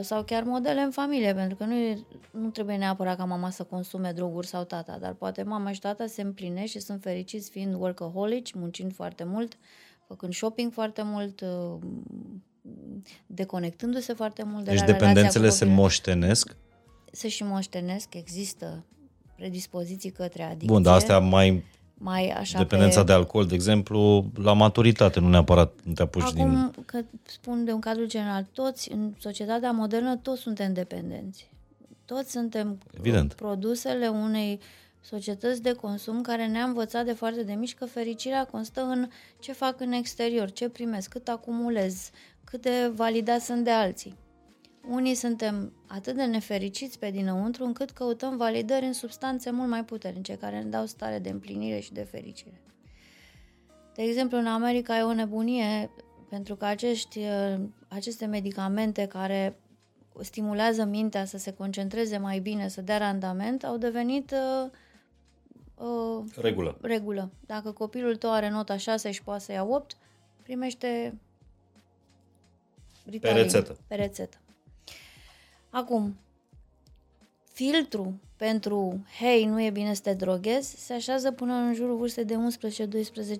sau 0.00 0.22
chiar 0.22 0.42
modele 0.42 0.80
în 0.80 0.90
familie, 0.90 1.34
pentru 1.34 1.56
că 1.56 1.64
nu, 1.64 1.74
e, 1.74 1.98
nu 2.30 2.48
trebuie 2.48 2.76
neapărat 2.76 3.16
ca 3.16 3.24
mama 3.24 3.50
să 3.50 3.62
consume 3.62 4.12
droguri 4.12 4.46
sau 4.46 4.64
tata, 4.64 4.98
dar 5.00 5.12
poate 5.12 5.42
mama 5.42 5.72
și 5.72 5.80
tata 5.80 6.06
se 6.06 6.22
împlinesc 6.22 6.70
și 6.70 6.80
sunt 6.80 7.02
fericiți 7.02 7.50
fiind 7.50 7.74
workaholici, 7.74 8.52
muncind 8.52 8.94
foarte 8.94 9.24
mult, 9.24 9.58
făcând 10.06 10.32
shopping 10.32 10.72
foarte 10.72 11.02
mult, 11.02 11.40
uh, 11.40 11.78
deconectându-se 13.26 14.12
foarte 14.12 14.42
mult 14.42 14.64
de 14.64 14.70
deci 14.70 14.80
la 14.80 14.86
dependențele 14.86 15.48
se 15.48 15.64
moștenesc? 15.64 16.56
Se 17.12 17.28
și 17.28 17.44
moștenesc, 17.44 18.14
există 18.14 18.84
predispoziții 19.36 20.10
către 20.10 20.42
adicție. 20.42 20.68
Bun, 20.68 20.82
dar 20.82 20.94
astea 20.94 21.18
mai 21.18 21.64
mai 21.94 22.30
așa 22.30 22.58
Dependența 22.58 23.00
pe... 23.00 23.06
de 23.06 23.12
alcool, 23.12 23.46
de 23.46 23.54
exemplu, 23.54 24.30
la 24.34 24.52
maturitate, 24.52 25.20
nu 25.20 25.28
neapărat 25.28 25.72
nu 25.82 25.92
te 25.92 26.02
apuci 26.02 26.22
Acum, 26.22 26.34
din... 26.34 26.84
că 26.84 27.00
spun 27.22 27.64
de 27.64 27.72
un 27.72 27.80
cadru 27.80 28.06
general, 28.06 28.46
toți, 28.52 28.92
în 28.92 29.12
societatea 29.18 29.70
modernă, 29.70 30.16
toți 30.16 30.40
suntem 30.40 30.72
dependenți. 30.72 31.50
Toți 32.04 32.30
suntem 32.30 32.78
Evident. 32.98 33.32
produsele 33.32 34.08
unei 34.08 34.60
societăți 35.00 35.62
de 35.62 35.72
consum 35.72 36.20
care 36.20 36.46
ne-a 36.46 36.64
învățat 36.64 37.04
de 37.04 37.12
foarte 37.12 37.42
de 37.42 37.52
mici 37.52 37.74
că 37.74 37.84
fericirea 37.84 38.46
constă 38.46 38.80
în 38.80 39.08
ce 39.40 39.52
fac 39.52 39.80
în 39.80 39.92
exterior, 39.92 40.50
ce 40.50 40.68
primesc, 40.68 41.08
cât 41.08 41.28
acumulez, 41.28 42.10
cât 42.44 42.62
de 42.62 42.90
validat 42.94 43.40
sunt 43.40 43.64
de 43.64 43.70
alții. 43.70 44.16
Unii 44.88 45.14
suntem 45.14 45.72
atât 45.86 46.16
de 46.16 46.24
nefericiți 46.24 46.98
pe 46.98 47.10
dinăuntru 47.10 47.64
încât 47.64 47.90
căutăm 47.90 48.36
validări 48.36 48.84
în 48.84 48.92
substanțe 48.92 49.50
mult 49.50 49.68
mai 49.68 49.84
puternice 49.84 50.36
care 50.36 50.62
ne 50.62 50.68
dau 50.68 50.86
stare 50.86 51.18
de 51.18 51.28
împlinire 51.28 51.80
și 51.80 51.92
de 51.92 52.02
fericire. 52.02 52.60
De 53.94 54.02
exemplu, 54.02 54.38
în 54.38 54.46
America 54.46 54.98
e 54.98 55.02
o 55.02 55.12
nebunie 55.12 55.90
pentru 56.28 56.56
că 56.56 56.64
acești, 56.64 57.18
uh, 57.18 57.60
aceste 57.88 58.26
medicamente 58.26 59.06
care 59.06 59.56
stimulează 60.20 60.84
mintea 60.84 61.24
să 61.24 61.38
se 61.38 61.52
concentreze 61.52 62.18
mai 62.18 62.38
bine, 62.38 62.68
să 62.68 62.80
dea 62.80 62.98
randament, 62.98 63.64
au 63.64 63.76
devenit 63.76 64.30
uh, 64.30 64.70
uh, 65.74 66.24
Regulă. 66.36 66.78
regulă. 66.80 67.30
Dacă 67.46 67.72
copilul 67.72 68.16
tău 68.16 68.32
are 68.32 68.50
nota 68.50 68.76
6 68.76 69.10
și 69.10 69.22
poate 69.22 69.42
să 69.42 69.52
ia 69.52 69.64
8, 69.64 69.96
primește 70.42 71.18
Ritalin, 73.04 73.36
rețetă. 73.36 73.76
Pe 73.86 73.94
rețetă. 73.94 74.36
Acum, 75.74 76.16
filtru 77.52 78.20
pentru 78.36 79.04
hei, 79.18 79.44
nu 79.44 79.62
e 79.62 79.70
bine 79.70 79.94
să 79.94 80.00
te 80.02 80.14
droghezi, 80.14 80.84
se 80.84 80.92
așează 80.92 81.30
până 81.30 81.54
în 81.54 81.74
jurul 81.74 81.96
vârstei 81.96 82.24
de 82.24 82.34
11-12 82.34 82.38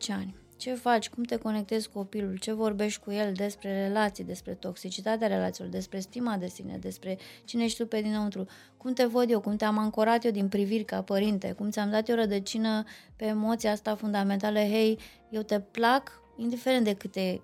ani. 0.09 0.35
Ce 0.57 0.75
faci? 0.75 1.09
Cum 1.09 1.23
te 1.23 1.37
conectezi 1.37 1.89
cu 1.89 1.99
copilul? 1.99 2.37
Ce 2.37 2.53
vorbești 2.53 3.01
cu 3.01 3.11
el 3.11 3.33
despre 3.33 3.87
relații, 3.87 4.25
despre 4.25 4.55
toxicitatea 4.55 5.27
relațiilor, 5.27 5.73
despre 5.73 6.01
stima 6.01 6.37
de 6.37 6.47
sine, 6.47 6.77
despre 6.81 7.19
cine 7.45 7.65
ești 7.65 7.79
tu 7.79 7.87
pe 7.87 8.01
dinăuntru? 8.01 8.47
Cum 8.77 8.93
te 8.93 9.05
văd 9.05 9.31
eu? 9.31 9.41
Cum 9.41 9.57
te-am 9.57 9.79
ancorat 9.79 10.25
eu 10.25 10.31
din 10.31 10.49
priviri 10.49 10.85
ca 10.85 11.03
părinte? 11.03 11.53
Cum 11.53 11.71
ți-am 11.71 11.91
dat 11.91 12.09
eu 12.09 12.15
rădăcină 12.15 12.85
pe 13.17 13.25
emoția 13.25 13.71
asta 13.71 13.95
fundamentală? 13.95 14.59
Hei, 14.59 14.99
eu 15.31 15.43
te 15.43 15.61
plac, 15.61 16.21
indiferent 16.37 16.85
de 16.85 16.95
câte 16.95 17.43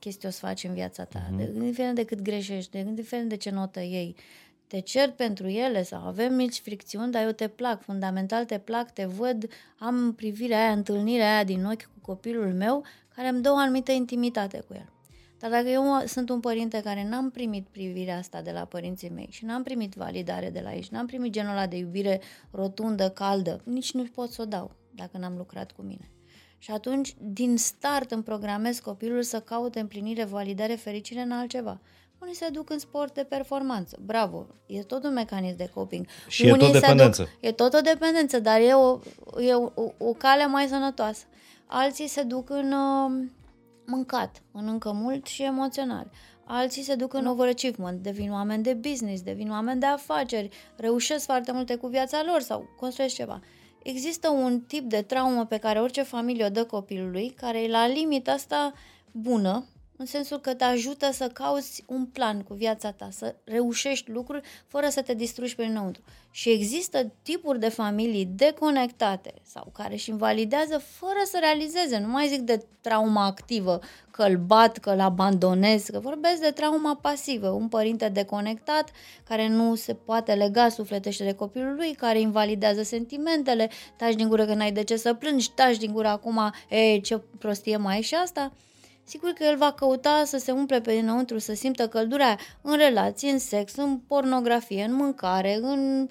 chestii 0.00 0.28
o 0.28 0.30
să 0.30 0.38
faci 0.38 0.64
în 0.64 0.74
viața 0.74 1.04
ta, 1.04 1.26
mm-hmm. 1.30 1.36
de, 1.36 1.50
indiferent 1.54 1.94
de 1.94 2.04
cât 2.04 2.20
greșești, 2.22 2.70
de, 2.70 2.78
indiferent 2.78 3.28
de 3.28 3.36
ce 3.36 3.50
notă 3.50 3.80
iei. 3.80 4.16
Te 4.66 4.80
cert 4.80 5.16
pentru 5.16 5.48
ele 5.48 5.82
sau 5.82 6.06
avem 6.06 6.34
mici 6.34 6.60
fricțiuni, 6.60 7.12
dar 7.12 7.24
eu 7.24 7.30
te 7.30 7.48
plac, 7.48 7.82
fundamental 7.82 8.44
te 8.44 8.58
plac, 8.58 8.90
te 8.92 9.04
văd, 9.04 9.48
am 9.78 10.14
privirea 10.14 10.58
aia, 10.58 10.72
întâlnirea 10.72 11.34
aia 11.34 11.44
din 11.44 11.64
ochi 11.64 11.82
cu 11.82 12.00
copilul 12.00 12.52
meu, 12.52 12.84
care 13.14 13.28
îmi 13.28 13.42
dă 13.42 13.50
o 13.50 13.56
anumită 13.56 13.92
intimitate 13.92 14.64
cu 14.68 14.74
el. 14.74 14.92
Dar 15.38 15.50
dacă 15.50 15.68
eu 15.68 15.82
sunt 16.06 16.30
un 16.30 16.40
părinte 16.40 16.80
care 16.80 17.08
n-am 17.08 17.30
primit 17.30 17.66
privirea 17.66 18.16
asta 18.16 18.42
de 18.42 18.50
la 18.50 18.64
părinții 18.64 19.08
mei 19.08 19.28
și 19.30 19.44
n-am 19.44 19.62
primit 19.62 19.94
validare 19.94 20.50
de 20.50 20.60
la 20.60 20.74
ei 20.74 20.82
și 20.82 20.92
n-am 20.92 21.06
primit 21.06 21.32
genul 21.32 21.50
ăla 21.50 21.66
de 21.66 21.76
iubire 21.76 22.20
rotundă, 22.50 23.10
caldă, 23.10 23.60
nici 23.64 23.92
nu 23.92 24.02
pot 24.02 24.30
să 24.30 24.42
o 24.42 24.44
dau 24.44 24.70
dacă 24.94 25.18
n-am 25.18 25.36
lucrat 25.36 25.72
cu 25.72 25.82
mine. 25.82 26.10
Și 26.62 26.70
atunci, 26.70 27.14
din 27.18 27.56
start, 27.56 28.10
îmi 28.10 28.22
programez 28.22 28.78
copilul 28.78 29.22
să 29.22 29.40
caute 29.40 29.80
împlinire, 29.80 30.24
validare, 30.24 30.74
fericire 30.74 31.20
în 31.20 31.30
altceva. 31.30 31.80
Unii 32.18 32.34
se 32.34 32.48
duc 32.52 32.70
în 32.70 32.78
sport 32.78 33.14
de 33.14 33.24
performanță. 33.24 33.98
Bravo! 34.04 34.46
E 34.66 34.82
tot 34.82 35.04
un 35.04 35.12
mecanism 35.12 35.56
de 35.56 35.70
coping. 35.74 36.06
Și 36.28 36.46
e 36.46 36.52
Unii 36.52 36.64
tot 36.64 36.74
se 36.74 36.80
dependență. 36.80 37.22
Duc, 37.22 37.30
e 37.40 37.52
tot 37.52 37.74
o 37.74 37.80
dependență, 37.80 38.38
dar 38.38 38.60
e 38.60 38.74
o, 38.74 38.98
e 39.40 39.54
o, 39.54 39.70
o 39.98 40.12
cale 40.12 40.46
mai 40.46 40.66
sănătoasă. 40.66 41.24
Alții 41.66 42.06
se 42.06 42.22
duc 42.22 42.50
în 42.50 42.72
uh, 42.72 43.28
mâncat, 43.86 44.42
mănâncă 44.50 44.92
mult 44.92 45.26
și 45.26 45.42
emoțional. 45.42 46.10
Alții 46.44 46.82
se 46.82 46.94
duc 46.94 47.14
în 47.14 47.26
overachievement, 47.26 48.02
devin 48.02 48.32
oameni 48.32 48.62
de 48.62 48.74
business, 48.74 49.22
devin 49.22 49.50
oameni 49.50 49.80
de 49.80 49.86
afaceri, 49.86 50.48
reușesc 50.76 51.24
foarte 51.24 51.52
multe 51.52 51.76
cu 51.76 51.86
viața 51.86 52.22
lor 52.26 52.40
sau 52.40 52.68
construiesc 52.76 53.14
ceva. 53.14 53.40
Există 53.82 54.28
un 54.28 54.60
tip 54.60 54.88
de 54.88 55.02
traumă 55.02 55.46
pe 55.46 55.58
care 55.58 55.80
orice 55.80 56.02
familie 56.02 56.44
o 56.44 56.48
dă 56.48 56.64
copilului, 56.64 57.30
care 57.30 57.62
e 57.62 57.68
la 57.68 57.86
limita 57.86 58.32
asta 58.32 58.72
bună, 59.10 59.64
în 60.00 60.06
sensul 60.06 60.38
că 60.38 60.54
te 60.54 60.64
ajută 60.64 61.12
să 61.12 61.28
cauți 61.28 61.84
un 61.86 62.06
plan 62.06 62.42
cu 62.42 62.54
viața 62.54 62.90
ta, 62.90 63.08
să 63.10 63.34
reușești 63.44 64.10
lucruri 64.10 64.42
fără 64.66 64.88
să 64.88 65.02
te 65.02 65.14
distrugi 65.14 65.54
pe 65.54 65.64
înăuntru. 65.64 66.02
Și 66.30 66.50
există 66.50 67.12
tipuri 67.22 67.60
de 67.60 67.68
familii 67.68 68.24
deconectate 68.24 69.34
sau 69.42 69.70
care 69.72 69.92
își 69.92 70.10
invalidează 70.10 70.78
fără 70.78 71.20
să 71.24 71.36
realizeze. 71.40 71.98
Nu 71.98 72.08
mai 72.08 72.28
zic 72.28 72.40
de 72.40 72.64
trauma 72.80 73.24
activă, 73.24 73.80
că 74.10 74.22
îl 74.22 74.36
bat, 74.36 74.78
că 74.78 74.90
îl 74.90 75.00
abandonez, 75.00 75.84
că 75.84 75.98
vorbesc 75.98 76.40
de 76.40 76.50
trauma 76.50 76.94
pasivă. 76.94 77.48
Un 77.48 77.68
părinte 77.68 78.08
deconectat 78.08 78.90
care 79.28 79.48
nu 79.48 79.74
se 79.74 79.94
poate 79.94 80.34
lega 80.34 80.68
sufletește 80.68 81.24
de 81.24 81.32
copilul 81.32 81.74
lui, 81.74 81.94
care 81.94 82.20
invalidează 82.20 82.82
sentimentele, 82.82 83.70
taci 83.96 84.14
din 84.14 84.28
gură 84.28 84.46
că 84.46 84.54
n-ai 84.54 84.72
de 84.72 84.84
ce 84.84 84.96
să 84.96 85.14
plângi, 85.14 85.50
taci 85.50 85.76
din 85.76 85.92
gură 85.92 86.08
acum, 86.08 86.52
e, 86.68 86.98
ce 86.98 87.22
prostie 87.38 87.76
mai 87.76 87.98
e 87.98 88.02
și 88.02 88.14
asta 88.14 88.52
sigur 89.10 89.30
că 89.30 89.44
el 89.50 89.56
va 89.56 89.72
căuta 89.72 90.22
să 90.24 90.38
se 90.38 90.52
umple 90.52 90.80
pe 90.80 90.92
dinăuntru, 90.92 91.38
să 91.38 91.54
simtă 91.54 91.86
căldura 91.86 92.36
în 92.62 92.76
relații, 92.76 93.30
în 93.30 93.38
sex, 93.38 93.76
în 93.76 93.98
pornografie, 94.06 94.84
în 94.84 94.94
mâncare, 94.94 95.58
în 95.62 96.08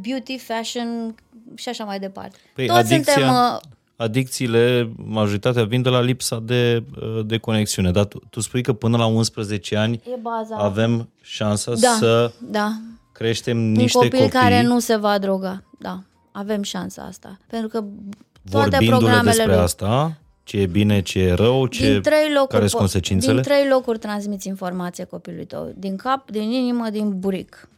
beauty, 0.00 0.38
fashion 0.38 1.14
și 1.54 1.68
așa 1.68 1.84
mai 1.84 1.98
departe. 1.98 2.36
Păi, 2.54 2.66
Toți 2.66 2.78
adicția, 2.78 3.12
suntem... 3.12 3.34
Uh, 3.34 3.58
adicțiile, 3.96 4.92
majoritatea 4.96 5.64
vin 5.64 5.82
de 5.82 5.88
la 5.88 6.00
lipsa 6.00 6.42
de, 6.44 6.84
uh, 7.00 7.26
de 7.26 7.38
conexiune, 7.38 7.90
dar 7.90 8.04
tu, 8.04 8.22
tu 8.30 8.40
spui 8.40 8.62
că 8.62 8.72
până 8.72 8.96
la 8.96 9.06
11 9.06 9.76
ani 9.76 9.94
e 9.94 10.18
baza. 10.20 10.56
avem 10.56 11.08
șansa 11.20 11.72
da, 11.74 11.96
să 11.98 12.32
da. 12.50 12.72
creștem 13.12 13.58
Un 13.58 13.72
niște 13.72 13.98
copil 13.98 14.10
copii 14.10 14.30
care 14.30 14.62
nu 14.62 14.78
se 14.78 14.96
va 14.96 15.18
droga, 15.18 15.62
da. 15.78 16.02
Avem 16.32 16.62
șansa 16.62 17.02
asta. 17.02 17.38
Pentru 17.46 17.68
că 17.68 17.84
toate 18.50 18.68
vorbindu-le 18.70 18.98
programele 18.98 19.24
despre 19.24 19.52
lui, 19.52 19.62
asta, 19.62 20.16
ce 20.48 20.56
e 20.56 20.66
bine, 20.66 21.02
ce 21.02 21.18
e 21.18 21.32
rău, 21.32 21.66
ce, 21.66 21.92
din 21.92 22.02
trei 22.02 22.32
locuri, 22.32 22.48
care 22.48 22.66
sunt 22.66 22.76
po- 22.76 22.84
consecințele. 22.84 23.32
Din 23.32 23.42
trei 23.42 23.68
locuri 23.68 23.98
transmiți 23.98 24.48
informație 24.48 25.04
copilului 25.04 25.46
tău. 25.46 25.72
Din 25.76 25.96
cap, 25.96 26.30
din 26.30 26.50
inimă, 26.50 26.90
din 26.90 27.18
buric. 27.18 27.68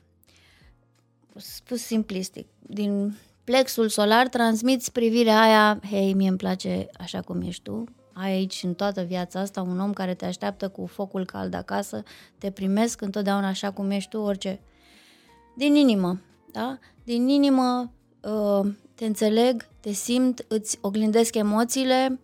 Spus 1.37 1.81
simplistic. 1.81 2.47
Din 2.59 3.17
plexul 3.45 3.89
solar 3.89 4.29
transmiți 4.29 4.93
privirea 4.93 5.41
aia, 5.41 5.81
hei, 5.91 6.13
mie 6.13 6.29
îmi 6.29 6.37
place 6.37 6.87
așa 6.99 7.21
cum 7.21 7.41
ești 7.41 7.63
tu, 7.63 7.85
ai 8.13 8.31
aici 8.31 8.61
în 8.63 8.75
toată 8.75 9.03
viața 9.03 9.41
asta 9.41 9.61
un 9.61 9.81
om 9.81 9.93
care 9.93 10.15
te 10.15 10.25
așteaptă 10.25 10.69
cu 10.69 10.87
focul 10.87 11.25
cald 11.25 11.55
acasă, 11.55 12.03
te 12.39 12.51
primesc 12.51 13.01
întotdeauna 13.01 13.49
așa 13.49 13.71
cum 13.71 13.91
ești 13.91 14.11
tu, 14.11 14.19
orice. 14.19 14.61
Din 15.57 15.75
inimă, 15.75 16.21
da? 16.53 16.79
Din 17.05 17.29
inimă 17.29 17.93
uh, 18.21 18.71
te 18.95 19.05
înțeleg, 19.05 19.67
te 19.81 19.93
simt, 19.93 20.45
îți 20.49 20.79
oglindesc 20.81 21.35
emoțiile, 21.35 22.19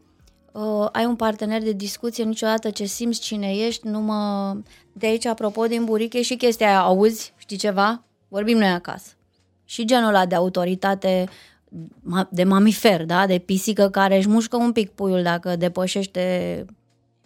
uh, 0.57 0.89
ai 0.93 1.05
un 1.05 1.17
partener 1.17 1.63
de 1.63 1.73
discuție, 1.73 2.25
niciodată 2.25 2.71
ce 2.71 2.85
simți 2.85 3.21
cine 3.21 3.55
ești, 3.55 3.87
nu 3.87 4.01
mă... 4.01 4.55
De 4.93 5.07
aici, 5.07 5.27
apropo, 5.27 5.67
din 5.67 5.85
buric, 5.85 6.13
e 6.13 6.23
și 6.23 6.37
chestia 6.37 6.67
aia, 6.67 6.81
auzi, 6.81 7.33
știi 7.37 7.57
ceva? 7.57 8.05
Vorbim 8.29 8.59
noi 8.59 8.69
acasă. 8.69 9.11
Și 9.65 9.85
genul 9.85 10.09
ăla 10.09 10.27
de 10.27 10.35
autoritate 10.35 11.29
de 12.31 12.45
mamifer, 12.45 13.05
da? 13.05 13.27
De 13.27 13.39
pisică 13.39 13.89
care 13.89 14.17
își 14.17 14.29
mușcă 14.29 14.57
un 14.57 14.73
pic 14.73 14.91
puiul 14.91 15.23
dacă 15.23 15.57
depășește 15.57 16.65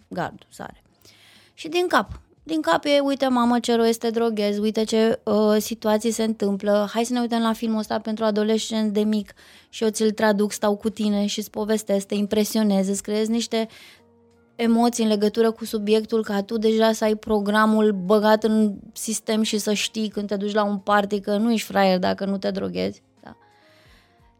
gardul, 0.07 0.47
sare. 0.49 0.83
Și 1.53 1.67
din 1.67 1.87
cap. 1.87 2.21
Din 2.43 2.61
cap 2.61 2.85
e, 2.85 2.99
uite, 2.99 3.27
mamă, 3.27 3.59
ce 3.59 3.75
rău 3.75 3.85
este 3.85 4.09
droghez, 4.09 4.57
uite 4.57 4.83
ce 4.83 5.19
uh, 5.23 5.55
situații 5.59 6.11
se 6.11 6.23
întâmplă, 6.23 6.89
hai 6.93 7.03
să 7.03 7.13
ne 7.13 7.19
uităm 7.19 7.41
la 7.41 7.53
filmul 7.53 7.79
ăsta 7.79 7.99
pentru 7.99 8.23
adolescent 8.23 8.93
de 8.93 9.01
mic 9.01 9.33
și 9.69 9.83
eu 9.83 9.89
ți-l 9.89 10.11
traduc, 10.11 10.51
stau 10.51 10.75
cu 10.75 10.89
tine 10.89 11.25
și 11.25 11.39
îți 11.39 11.49
povestesc, 11.49 12.07
te 12.07 12.15
impresionez, 12.15 12.87
îți 12.87 13.03
creezi 13.03 13.31
niște 13.31 13.67
emoții 14.55 15.03
în 15.03 15.09
legătură 15.09 15.51
cu 15.51 15.65
subiectul 15.65 16.23
ca 16.23 16.41
tu 16.41 16.57
deja 16.57 16.91
să 16.91 17.03
ai 17.03 17.15
programul 17.15 17.91
băgat 17.91 18.43
în 18.43 18.75
sistem 18.93 19.41
și 19.41 19.57
să 19.57 19.73
știi 19.73 20.09
când 20.09 20.27
te 20.27 20.35
duci 20.35 20.53
la 20.53 20.63
un 20.63 20.77
party 20.77 21.19
că 21.19 21.37
nu 21.37 21.51
ești 21.51 21.67
fraier 21.67 21.99
dacă 21.99 22.25
nu 22.25 22.37
te 22.37 22.51
droghezi. 22.51 23.01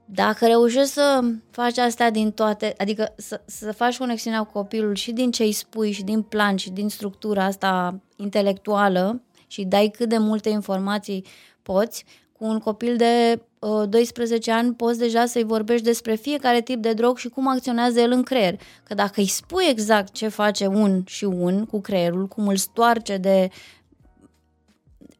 Da. 0.06 0.24
Dacă 0.24 0.46
reușești 0.46 0.90
să 0.90 1.22
faci 1.50 1.78
asta 1.78 2.10
din 2.10 2.32
toate, 2.32 2.74
adică 2.78 3.14
să, 3.18 3.42
să 3.46 3.72
faci 3.72 3.98
conexiunea 3.98 4.44
cu 4.44 4.52
copilul 4.52 4.96
și 4.96 5.12
din 5.12 5.32
ce 5.32 5.44
îi 5.44 5.52
spui 5.52 5.92
și 5.92 6.04
din 6.04 6.22
plan 6.22 6.56
și 6.56 6.70
din 6.70 6.90
structura 6.90 7.44
asta 7.44 8.00
intelectuală 8.16 9.22
și 9.48 9.64
dai 9.64 9.92
cât 9.98 10.10
de 10.10 10.18
multe 10.18 10.50
informații 10.50 11.26
poți, 11.62 12.06
cu 12.42 12.46
un 12.46 12.60
copil 12.60 12.96
de 12.98 13.42
uh, 13.60 13.90
12 13.90 14.52
ani 14.52 14.74
poți 14.74 14.98
deja 14.98 15.26
să-i 15.26 15.44
vorbești 15.44 15.86
despre 15.86 16.16
fiecare 16.16 16.62
tip 16.62 16.82
de 16.82 16.94
drog 16.94 17.18
și 17.18 17.30
cum 17.30 17.48
acționează 17.48 18.00
el 18.00 18.12
în 18.12 18.24
creier. 18.24 18.60
Că 18.84 18.94
dacă 18.94 19.14
îi 19.20 19.28
spui 19.28 19.66
exact 19.70 20.14
ce 20.14 20.28
face 20.28 20.68
un 20.68 21.04
și 21.06 21.24
un 21.24 21.66
cu 21.66 21.82
creierul, 21.82 22.28
cum 22.28 22.48
îl 22.48 22.56
stoarce 22.56 23.18
de 23.18 23.50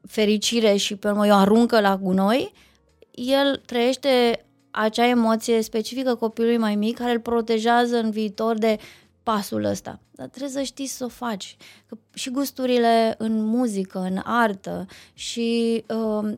fericire 0.08 0.76
și 0.76 0.96
pe 0.96 1.08
urmă 1.08 1.26
o 1.28 1.34
aruncă 1.34 1.80
la 1.80 1.98
gunoi, 1.98 2.52
el 3.12 3.62
trăiește 3.66 4.46
acea 4.72 5.08
emoție 5.08 5.62
specifică 5.62 6.16
copilului 6.16 6.58
mai 6.58 6.76
mic 6.76 6.98
care 6.98 7.12
îl 7.12 7.20
protejează 7.20 7.98
în 7.98 8.10
viitor 8.10 8.58
de 8.58 8.78
pasul 9.24 9.64
ăsta. 9.64 10.00
Dar 10.12 10.28
trebuie 10.28 10.52
să 10.52 10.62
știi 10.62 10.86
să 10.86 11.04
o 11.04 11.08
faci. 11.08 11.58
Că 11.88 11.98
și 12.14 12.30
gusturile 12.30 13.16
în 13.18 13.44
muzică, 13.44 14.00
în 14.00 14.20
artă 14.24 14.86
și 15.14 15.84
uh, 15.88 16.34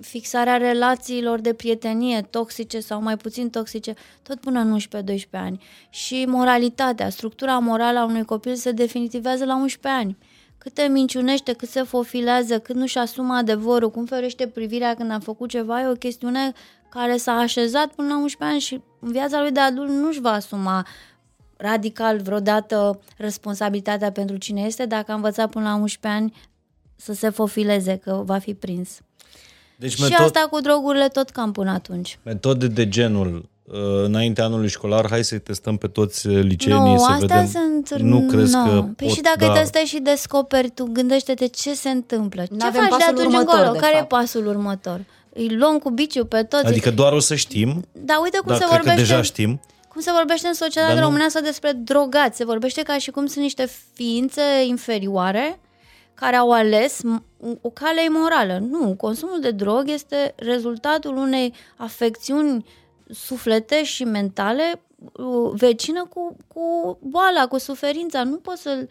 fixarea 0.00 0.56
relațiilor 0.56 1.40
de 1.40 1.52
prietenie 1.52 2.22
toxice 2.30 2.80
sau 2.80 3.02
mai 3.02 3.16
puțin 3.16 3.50
toxice, 3.50 3.94
tot 4.22 4.40
până 4.40 4.60
în 4.60 4.78
11-12 5.16 5.30
ani. 5.30 5.62
Și 5.90 6.24
moralitatea, 6.28 7.08
structura 7.08 7.58
morală 7.58 7.98
a 7.98 8.04
unui 8.04 8.24
copil 8.24 8.54
se 8.54 8.72
definitivează 8.72 9.44
la 9.44 9.56
11 9.56 10.00
ani. 10.00 10.16
Cât 10.58 10.74
te 10.74 10.82
minciunește, 10.82 11.52
cât 11.52 11.68
se 11.68 11.82
fofilează, 11.82 12.58
cât 12.58 12.74
nu-și 12.74 12.98
asumă 12.98 13.34
adevărul, 13.34 13.90
cum 13.90 14.04
ferește 14.04 14.46
privirea 14.46 14.94
când 14.94 15.10
a 15.10 15.18
făcut 15.18 15.48
ceva, 15.48 15.80
e 15.80 15.88
o 15.88 15.92
chestiune 15.92 16.52
care 16.96 17.16
s-a 17.16 17.32
așezat 17.32 17.86
până 17.86 18.08
la 18.08 18.18
11 18.18 18.56
ani 18.56 18.60
și 18.60 18.80
în 19.00 19.12
viața 19.12 19.40
lui 19.40 19.50
de 19.50 19.60
adult 19.60 19.88
nu-și 19.88 20.20
va 20.20 20.30
asuma 20.30 20.86
radical 21.56 22.20
vreodată 22.20 23.00
responsabilitatea 23.16 24.12
pentru 24.12 24.36
cine 24.36 24.60
este 24.60 24.86
dacă 24.86 25.12
a 25.12 25.14
învățat 25.14 25.50
până 25.50 25.64
la 25.64 25.74
11 25.74 26.20
ani 26.20 26.34
să 26.96 27.14
se 27.14 27.28
fofileze, 27.28 27.96
că 27.96 28.22
va 28.24 28.38
fi 28.38 28.54
prins. 28.54 29.00
Deci 29.76 29.94
și 29.94 30.02
metod... 30.02 30.24
asta 30.24 30.46
cu 30.50 30.60
drogurile 30.60 31.08
tot 31.08 31.30
cam 31.30 31.52
până 31.52 31.70
atunci. 31.70 32.18
Metode 32.22 32.66
de 32.66 32.88
genul 32.88 33.48
uh, 33.64 33.74
înainte 34.04 34.42
anului 34.42 34.68
școlar, 34.68 35.06
hai 35.10 35.24
să 35.24 35.38
testăm 35.38 35.76
pe 35.76 35.86
toți 35.86 36.26
uh, 36.26 36.42
liceenii 36.42 36.92
no, 36.92 36.98
să 36.98 37.10
astea 37.10 37.26
vedem. 37.26 37.46
Sunt... 37.46 38.00
Nu 38.00 38.26
crezi 38.30 38.54
no. 38.54 38.64
că 38.64 38.88
Păi 38.96 39.08
și 39.08 39.20
dacă 39.20 39.46
da... 39.46 39.52
testezi 39.52 39.88
și 39.88 39.98
descoperi, 39.98 40.70
tu 40.70 40.88
gândește-te 40.92 41.46
ce 41.46 41.74
se 41.74 41.88
întâmplă. 41.88 42.42
Ce 42.42 42.70
faci 42.70 42.98
de 42.98 43.04
atunci 43.04 43.26
următor, 43.26 43.58
încolo? 43.58 43.78
Care 43.78 43.92
fapt. 43.92 44.12
e 44.12 44.14
pasul 44.14 44.46
următor? 44.46 45.00
Îi 45.36 45.56
luăm 45.56 45.78
cu 45.78 45.90
biciu 45.90 46.24
pe 46.24 46.42
toți. 46.42 46.66
Adică 46.66 46.90
doar 46.90 47.12
o 47.12 47.18
să 47.18 47.34
știm. 47.34 47.84
Da, 47.92 48.20
uite 48.22 48.38
cum 48.38 48.48
da, 48.48 48.54
se 48.54 48.64
cred 48.64 48.70
vorbește. 48.70 49.00
Că 49.00 49.06
deja 49.06 49.22
știm. 49.22 49.60
Cum 49.88 50.00
se 50.00 50.10
vorbește 50.12 50.46
în 50.46 50.54
societatea 50.54 51.00
românească 51.00 51.40
despre 51.40 51.72
drogați? 51.72 52.36
Se 52.36 52.44
vorbește 52.44 52.82
ca 52.82 52.98
și 52.98 53.10
cum 53.10 53.26
sunt 53.26 53.42
niște 53.42 53.68
ființe 53.92 54.42
inferioare 54.66 55.60
care 56.14 56.36
au 56.36 56.50
ales 56.50 57.00
o 57.60 57.70
cale 57.70 58.04
imorală. 58.04 58.58
Nu, 58.70 58.94
consumul 58.96 59.40
de 59.40 59.50
drog 59.50 59.84
este 59.86 60.34
rezultatul 60.36 61.16
unei 61.16 61.52
afecțiuni 61.76 62.64
sufletești 63.10 63.94
și 63.94 64.04
mentale 64.04 64.80
uh, 64.98 65.52
vecină 65.52 66.06
cu, 66.08 66.36
cu 66.48 66.98
boala, 67.02 67.46
cu 67.48 67.58
suferința. 67.58 68.22
Nu 68.22 68.36
poți 68.36 68.62
să 68.62 68.86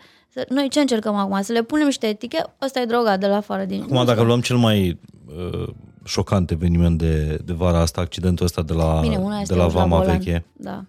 Noi 0.49 0.69
ce 0.69 0.79
încercăm 0.79 1.15
acum? 1.15 1.41
Să 1.41 1.51
le 1.51 1.63
punem 1.63 1.85
niște 1.85 2.07
etiche? 2.07 2.43
Ăsta 2.61 2.79
e 2.79 2.85
droga 2.85 3.17
de 3.17 3.27
la 3.27 3.35
afară 3.35 3.63
din... 3.63 3.81
Acum, 3.81 4.05
dacă 4.05 4.21
luăm 4.21 4.41
cel 4.41 4.57
mai 4.57 4.99
uh, 5.37 5.67
șocant 6.05 6.51
eveniment 6.51 6.97
de, 6.97 7.39
de 7.45 7.53
vara 7.53 7.79
asta, 7.79 8.01
accidentul 8.01 8.45
ăsta 8.45 8.61
de 8.61 8.73
la, 8.73 8.99
Bine, 9.01 9.17
una 9.17 9.41
de 9.43 9.55
la 9.55 9.67
Vama 9.67 10.03
la 10.03 10.11
Veche, 10.11 10.45
da. 10.53 10.85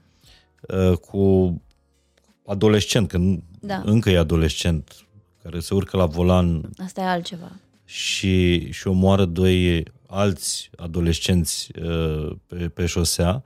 uh, 0.68 0.96
cu 0.96 1.54
adolescent, 2.46 3.08
că 3.08 3.18
da. 3.60 3.82
încă 3.84 4.10
e 4.10 4.18
adolescent, 4.18 5.06
care 5.42 5.60
se 5.60 5.74
urcă 5.74 5.96
la 5.96 6.06
volan. 6.06 6.70
Asta 6.84 7.00
e 7.00 7.04
altceva. 7.04 7.52
Și, 7.84 8.70
și 8.72 8.86
omoară 8.86 9.24
doi 9.24 9.82
alți 10.06 10.70
adolescenți 10.76 11.70
uh, 11.82 12.32
pe, 12.46 12.68
pe 12.68 12.86
șosea. 12.86 13.42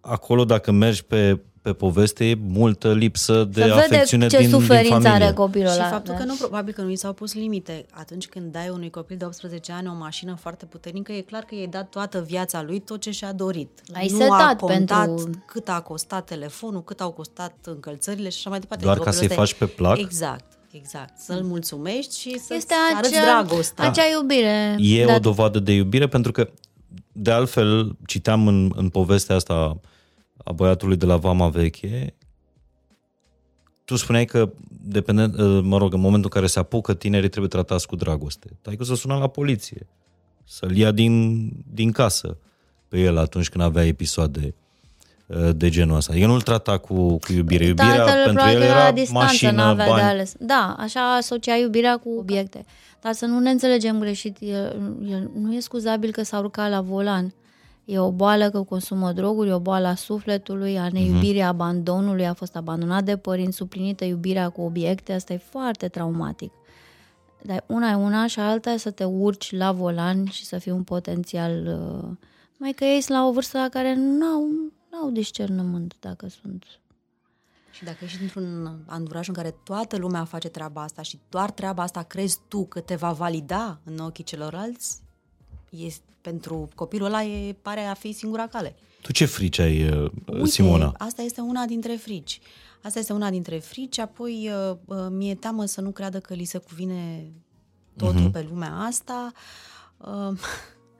Acolo, 0.00 0.44
dacă 0.44 0.70
mergi 0.70 1.04
pe, 1.04 1.40
pe 1.68 1.74
poveste, 1.74 2.24
e 2.28 2.38
multă 2.48 2.92
lipsă 2.92 3.44
de 3.52 3.62
Să 3.62 3.72
afecțiune 3.72 4.26
ce 4.26 4.38
din, 4.38 4.48
suferință 4.50 4.92
din 4.94 5.02
familie. 5.02 5.24
are 5.26 5.34
copilul 5.34 5.68
Și 5.68 5.74
ăla. 5.78 5.88
faptul 5.88 6.12
da. 6.12 6.18
că 6.20 6.24
nu, 6.26 6.34
probabil 6.34 6.72
că 6.74 6.82
nu 6.82 6.90
i 6.90 6.96
s-au 6.96 7.12
pus 7.12 7.34
limite. 7.34 7.86
Atunci 7.90 8.26
când 8.26 8.52
dai 8.52 8.68
unui 8.72 8.90
copil 8.90 9.16
de 9.16 9.24
18 9.24 9.72
ani 9.72 9.88
o 9.88 9.94
mașină 9.98 10.34
foarte 10.40 10.64
puternică, 10.66 11.12
e 11.12 11.20
clar 11.20 11.42
că 11.42 11.54
i-ai 11.54 11.66
dat 11.66 11.88
toată 11.88 12.24
viața 12.26 12.62
lui 12.62 12.78
tot 12.80 13.00
ce 13.00 13.10
și-a 13.10 13.32
dorit. 13.32 13.68
L-ai 13.92 14.08
nu 14.10 14.18
setat 14.18 14.40
a 14.52 14.56
contat 14.56 15.06
pentru- 15.06 15.30
cât 15.46 15.68
a 15.68 15.80
costat 15.80 16.24
telefonul, 16.24 16.84
cât 16.84 17.00
au 17.00 17.10
costat 17.10 17.54
încălțările 17.64 18.28
și 18.28 18.36
așa 18.38 18.50
mai 18.50 18.58
departe. 18.60 18.84
Doar 18.84 18.96
ca 18.98 19.02
Copilul 19.04 19.28
să-i 19.28 19.36
ăsta 19.38 19.42
e- 19.42 19.46
faci 19.66 19.68
pe 19.68 19.74
plac? 19.82 19.98
Exact. 19.98 20.44
Exact, 20.70 21.18
să-l 21.18 21.42
mulțumești 21.42 22.18
și 22.20 22.38
să 22.38 22.54
Este 22.54 22.74
arăți 22.94 23.16
acea, 23.16 23.24
dragostea. 23.24 23.84
acea 23.88 24.02
iubire. 24.18 24.76
E 24.78 25.04
Da. 25.04 25.14
o 25.14 25.18
dovadă 25.18 25.58
de 25.58 25.72
iubire 25.72 26.08
pentru 26.08 26.32
că, 26.32 26.48
de 27.12 27.30
altfel, 27.30 27.96
citeam 28.06 28.46
în, 28.46 28.72
în 28.76 28.88
povestea 28.88 29.36
asta 29.36 29.76
a 30.48 30.52
băiatului 30.52 30.96
de 30.96 31.06
la 31.06 31.16
Vama 31.16 31.48
Veche, 31.48 32.14
tu 33.84 33.96
spuneai 33.96 34.24
că, 34.24 34.52
dependent, 34.82 35.62
mă 35.62 35.78
rog, 35.78 35.92
în 35.92 36.00
momentul 36.00 36.30
în 36.32 36.40
care 36.40 36.46
se 36.46 36.58
apucă, 36.58 36.94
tinerii 36.94 37.28
trebuie 37.28 37.50
tratați 37.50 37.86
cu 37.86 37.96
dragoste. 37.96 38.58
Tai 38.62 38.76
că 38.76 38.84
să 38.84 38.94
sună 38.94 39.16
la 39.16 39.26
poliție, 39.26 39.86
să-l 40.44 40.76
ia 40.76 40.90
din, 40.90 41.48
din 41.72 41.92
casă 41.92 42.36
pe 42.88 43.00
el 43.00 43.18
atunci 43.18 43.48
când 43.48 43.64
avea 43.64 43.84
episoade 43.84 44.54
uh, 45.26 45.50
de 45.56 45.68
genul 45.68 45.96
ăsta. 45.96 46.16
El 46.16 46.26
nu-l 46.26 46.40
trata 46.40 46.78
cu, 46.78 47.18
cu 47.18 47.32
iubire. 47.32 47.64
Iubirea 47.64 47.96
Tatăl 47.96 48.24
pentru 48.24 48.32
probabil 48.32 48.56
el 48.56 48.62
era 48.62 48.74
era 48.74 48.84
la 48.84 48.92
distanță, 48.92 49.24
mașină, 49.24 49.50
n-avea 49.50 49.86
bani. 49.86 50.00
de 50.00 50.06
ales. 50.08 50.34
Da, 50.38 50.76
așa 50.78 51.16
asocia 51.16 51.54
iubirea 51.54 51.96
cu 51.96 52.10
obiecte. 52.18 52.64
Dar 53.00 53.12
să 53.12 53.26
nu 53.26 53.38
ne 53.38 53.50
înțelegem 53.50 53.98
greșit, 53.98 54.36
el, 54.40 54.92
el 55.10 55.30
nu 55.34 55.54
e 55.54 55.60
scuzabil 55.60 56.10
că 56.10 56.22
s-a 56.22 56.38
urcat 56.38 56.70
la 56.70 56.80
volan. 56.80 57.34
E 57.90 57.98
o 57.98 58.12
boală 58.12 58.50
că 58.50 58.62
consumă 58.62 59.12
droguri, 59.12 59.48
e 59.48 59.52
o 59.52 59.60
boală 59.60 59.86
a 59.86 59.94
sufletului, 59.94 60.78
a 60.78 60.88
neiubirii, 60.88 61.40
a 61.40 61.46
abandonului, 61.46 62.26
a 62.26 62.32
fost 62.32 62.56
abandonat 62.56 63.04
de 63.04 63.16
părinți, 63.16 63.56
suplinită 63.56 64.04
iubirea 64.04 64.48
cu 64.48 64.60
obiecte, 64.60 65.12
asta 65.12 65.32
e 65.32 65.36
foarte 65.36 65.88
traumatic. 65.88 66.52
Dar 67.42 67.64
una 67.66 67.90
e 67.90 67.94
una 67.94 68.26
și 68.26 68.40
alta 68.40 68.70
e 68.70 68.76
să 68.76 68.90
te 68.90 69.04
urci 69.04 69.52
la 69.52 69.72
volan 69.72 70.26
și 70.26 70.44
să 70.44 70.58
fii 70.58 70.72
un 70.72 70.82
potențial... 70.82 71.66
Uh, 71.66 72.10
mai 72.56 72.72
că 72.72 72.84
ei 72.84 73.00
sunt 73.00 73.18
la 73.18 73.26
o 73.26 73.32
vârstă 73.32 73.58
la 73.58 73.68
care 73.68 73.94
nu 73.94 74.24
au, 74.24 74.48
n-au 74.90 75.10
discernământ 75.10 75.96
dacă 76.00 76.28
sunt 76.28 76.64
Și 77.70 77.84
dacă 77.84 78.04
ești 78.04 78.22
într-un 78.22 78.78
anturaj 78.86 79.28
în 79.28 79.34
care 79.34 79.54
toată 79.64 79.96
lumea 79.96 80.24
face 80.24 80.48
treaba 80.48 80.82
asta 80.82 81.02
și 81.02 81.18
doar 81.28 81.50
treaba 81.50 81.82
asta 81.82 82.02
crezi 82.02 82.38
tu 82.48 82.64
că 82.64 82.80
te 82.80 82.94
va 82.94 83.12
valida 83.12 83.78
în 83.84 83.98
ochii 83.98 84.24
celorlalți, 84.24 85.00
este, 85.70 86.07
pentru 86.20 86.68
copilul 86.74 87.06
ăla 87.06 87.24
e, 87.24 87.52
pare 87.52 87.80
a 87.80 87.94
fi 87.94 88.12
singura 88.12 88.46
cale. 88.46 88.76
Tu 89.02 89.12
ce 89.12 89.24
frici 89.24 89.58
ai, 89.58 89.88
uh, 89.88 90.10
Uite, 90.26 90.46
Simona? 90.46 90.94
asta 90.98 91.22
este 91.22 91.40
una 91.40 91.64
dintre 91.64 91.94
frici. 91.94 92.40
Asta 92.82 92.98
este 92.98 93.12
una 93.12 93.30
dintre 93.30 93.58
frici, 93.58 93.98
apoi 93.98 94.50
uh, 94.70 94.76
uh, 94.84 95.06
mi-e 95.10 95.34
teamă 95.34 95.64
să 95.64 95.80
nu 95.80 95.90
creadă 95.90 96.20
că 96.20 96.34
li 96.34 96.44
se 96.44 96.58
cuvine 96.58 97.32
totul 97.96 98.28
uh-huh. 98.28 98.32
pe 98.32 98.46
lumea 98.48 98.72
asta. 98.72 99.32
Uh, 99.96 100.06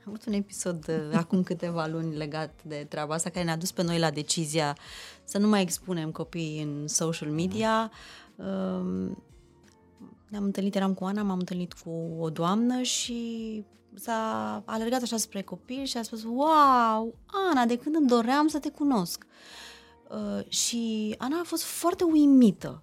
am 0.05 0.15
avut 0.15 0.25
un 0.27 0.33
episod 0.33 0.89
uh, 0.89 1.17
acum 1.17 1.43
câteva 1.43 1.87
luni 1.87 2.17
legat 2.17 2.61
de 2.65 2.87
treaba 2.89 3.15
asta 3.15 3.31
care 3.31 3.45
ne-a 3.45 3.57
dus 3.57 3.73
pe 3.73 3.83
noi 3.83 3.99
la 3.99 4.11
decizia 4.11 4.77
să 5.25 5.39
nu 5.39 5.49
mai 5.49 5.63
expunem 5.63 6.11
copiii 6.11 6.63
în 6.63 6.89
social 6.89 7.31
media. 7.31 7.91
Uh, 8.37 9.11
ne-am 10.29 10.45
întâlnit, 10.45 10.75
eram 10.75 10.95
cu 10.95 11.05
Ana, 11.05 11.23
m-am 11.23 11.39
întâlnit 11.39 11.73
cu 11.73 12.17
o 12.19 12.31
doamnă 12.31 12.83
și 12.83 13.65
s-a 13.95 14.63
alergat 14.67 15.03
așa 15.03 15.17
spre 15.17 15.43
copil 15.43 15.85
și 15.85 15.97
a 15.97 16.03
spus 16.03 16.23
Wow, 16.23 17.15
Ana, 17.27 17.65
de 17.67 17.77
când 17.77 17.95
îmi 17.95 18.09
doream 18.09 18.49
să 18.49 18.59
te 18.59 18.71
cunosc. 18.71 19.27
Uh, 20.09 20.49
și 20.49 21.15
Ana 21.19 21.39
a 21.41 21.45
fost 21.45 21.63
foarte 21.63 22.05
uimită 22.05 22.83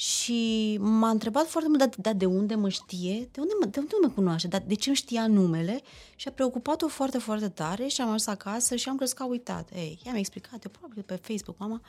și 0.00 0.78
m-a 0.80 1.10
întrebat 1.10 1.46
foarte 1.46 1.68
mult, 1.68 1.80
dar, 1.80 1.90
dar 1.96 2.14
de 2.14 2.26
unde 2.26 2.54
mă 2.54 2.68
știe? 2.68 3.28
De 3.32 3.40
unde 3.40 3.52
mă, 3.60 3.66
de 3.66 3.78
unde 3.78 3.94
mă 4.02 4.08
cunoaște? 4.08 4.48
Dar 4.48 4.62
de 4.66 4.74
ce 4.74 4.88
îmi 4.88 4.96
știa 4.96 5.26
numele? 5.26 5.80
Și 6.16 6.28
a 6.28 6.30
preocupat-o 6.30 6.88
foarte, 6.88 7.18
foarte 7.18 7.48
tare 7.48 7.86
și 7.86 8.00
am 8.00 8.06
ajuns 8.06 8.26
acasă 8.26 8.76
și 8.76 8.88
am 8.88 8.96
crezut 8.96 9.16
că 9.16 9.22
a 9.22 9.26
uitat. 9.26 9.70
Ei, 9.74 9.98
i-am 10.04 10.14
explicat, 10.14 10.64
eu 10.64 10.70
probabil 10.70 11.02
pe 11.02 11.20
Facebook, 11.22 11.58
mama, 11.58 11.80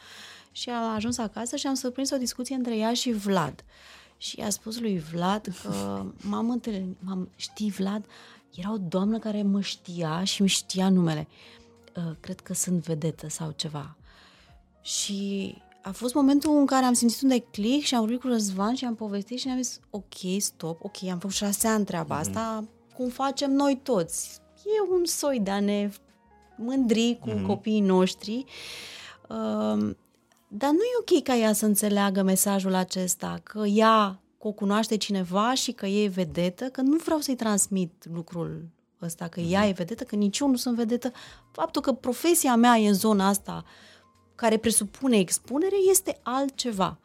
și 0.51 0.69
am 0.69 0.93
ajuns 0.93 1.17
acasă 1.17 1.55
și 1.55 1.67
am 1.67 1.73
surprins 1.73 2.11
o 2.11 2.17
discuție 2.17 2.55
între 2.55 2.77
ea 2.77 2.93
și 2.93 3.11
Vlad. 3.11 3.63
Și 4.17 4.39
i-a 4.39 4.49
spus 4.49 4.79
lui 4.79 5.03
Vlad 5.11 5.47
că 5.63 6.05
m-am 6.21 6.49
întâlnit, 6.49 6.97
m-am, 6.99 7.29
știi 7.35 7.69
Vlad, 7.69 8.05
era 8.55 8.73
o 8.73 8.77
doamnă 8.77 9.19
care 9.19 9.41
mă 9.41 9.61
știa 9.61 10.23
și 10.23 10.39
îmi 10.39 10.49
știa 10.49 10.89
numele. 10.89 11.27
Uh, 11.95 12.15
cred 12.19 12.39
că 12.39 12.53
sunt 12.53 12.83
vedetă 12.83 13.29
sau 13.29 13.51
ceva. 13.55 13.95
Și 14.81 15.55
a 15.81 15.91
fost 15.91 16.13
momentul 16.13 16.57
în 16.57 16.65
care 16.65 16.85
am 16.85 16.93
simțit 16.93 17.21
un 17.21 17.29
declic 17.29 17.83
și 17.83 17.95
am 17.95 17.99
vorbit 17.99 18.19
cu 18.19 18.27
Răzvan 18.27 18.75
și 18.75 18.85
am 18.85 18.95
povestit 18.95 19.39
și 19.39 19.45
ne-am 19.45 19.61
zis 19.61 19.79
ok, 19.89 20.13
stop, 20.37 20.83
ok, 20.83 21.03
am 21.03 21.19
făcut 21.19 21.35
șase 21.35 21.67
ani 21.67 21.85
treaba 21.85 22.17
asta, 22.17 22.63
cum 22.95 23.09
facem 23.09 23.51
noi 23.51 23.79
toți. 23.83 24.39
E 24.65 24.91
un 24.91 25.05
soi 25.05 25.39
de 25.39 25.51
a 25.51 25.59
ne 25.59 25.89
mândri 26.57 27.17
cu 27.21 27.29
mm-hmm. 27.29 27.45
copiii 27.45 27.79
noștri. 27.79 28.45
Uh, 29.29 29.95
dar 30.47 30.69
nu 30.69 30.83
e 30.83 30.99
ok 30.99 31.23
ca 31.23 31.35
ea 31.35 31.53
să 31.53 31.65
înțeleagă 31.65 32.21
mesajul 32.21 32.73
acesta, 32.73 33.39
că 33.43 33.65
ea 33.65 34.21
că 34.41 34.47
o 34.47 34.51
cunoaște 34.51 34.97
cineva 34.97 35.53
și 35.53 35.71
că 35.71 35.85
e 35.85 36.07
vedetă, 36.07 36.65
că 36.65 36.81
nu 36.81 36.97
vreau 36.97 37.19
să-i 37.19 37.35
transmit 37.35 38.05
lucrul 38.13 38.67
ăsta, 39.01 39.27
că 39.27 39.39
ea 39.39 39.67
e 39.67 39.71
vedetă, 39.71 40.03
că 40.03 40.15
nici 40.15 40.39
eu 40.39 40.47
nu 40.49 40.55
sunt 40.55 40.75
vedetă. 40.75 41.11
Faptul 41.51 41.81
că 41.81 41.93
profesia 41.93 42.55
mea 42.55 42.77
e 42.77 42.87
în 42.87 42.93
zona 42.93 43.27
asta 43.27 43.63
care 44.35 44.57
presupune 44.57 45.17
expunere 45.17 45.75
este 45.89 46.19
altceva. 46.23 46.99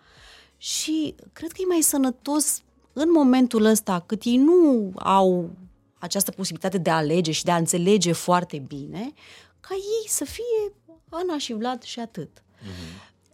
Și 0.57 1.15
cred 1.33 1.53
că 1.53 1.61
e 1.61 1.67
mai 1.69 1.81
sănătos 1.81 2.63
în 2.93 3.11
momentul 3.13 3.65
ăsta, 3.65 4.01
cât 4.07 4.23
ei 4.23 4.37
nu 4.37 4.93
au 4.95 5.51
această 5.99 6.31
posibilitate 6.31 6.79
de 6.79 6.91
a 6.91 6.97
alege 6.97 7.31
și 7.31 7.45
de 7.45 7.51
a 7.51 7.57
înțelege 7.57 8.13
foarte 8.13 8.59
bine, 8.59 9.13
ca 9.61 9.75
ei 9.75 10.09
să 10.09 10.25
fie 10.25 10.73
Ana 11.09 11.39
și 11.39 11.53
Vlad 11.53 11.83
și 11.83 12.01
atât. 12.01 12.43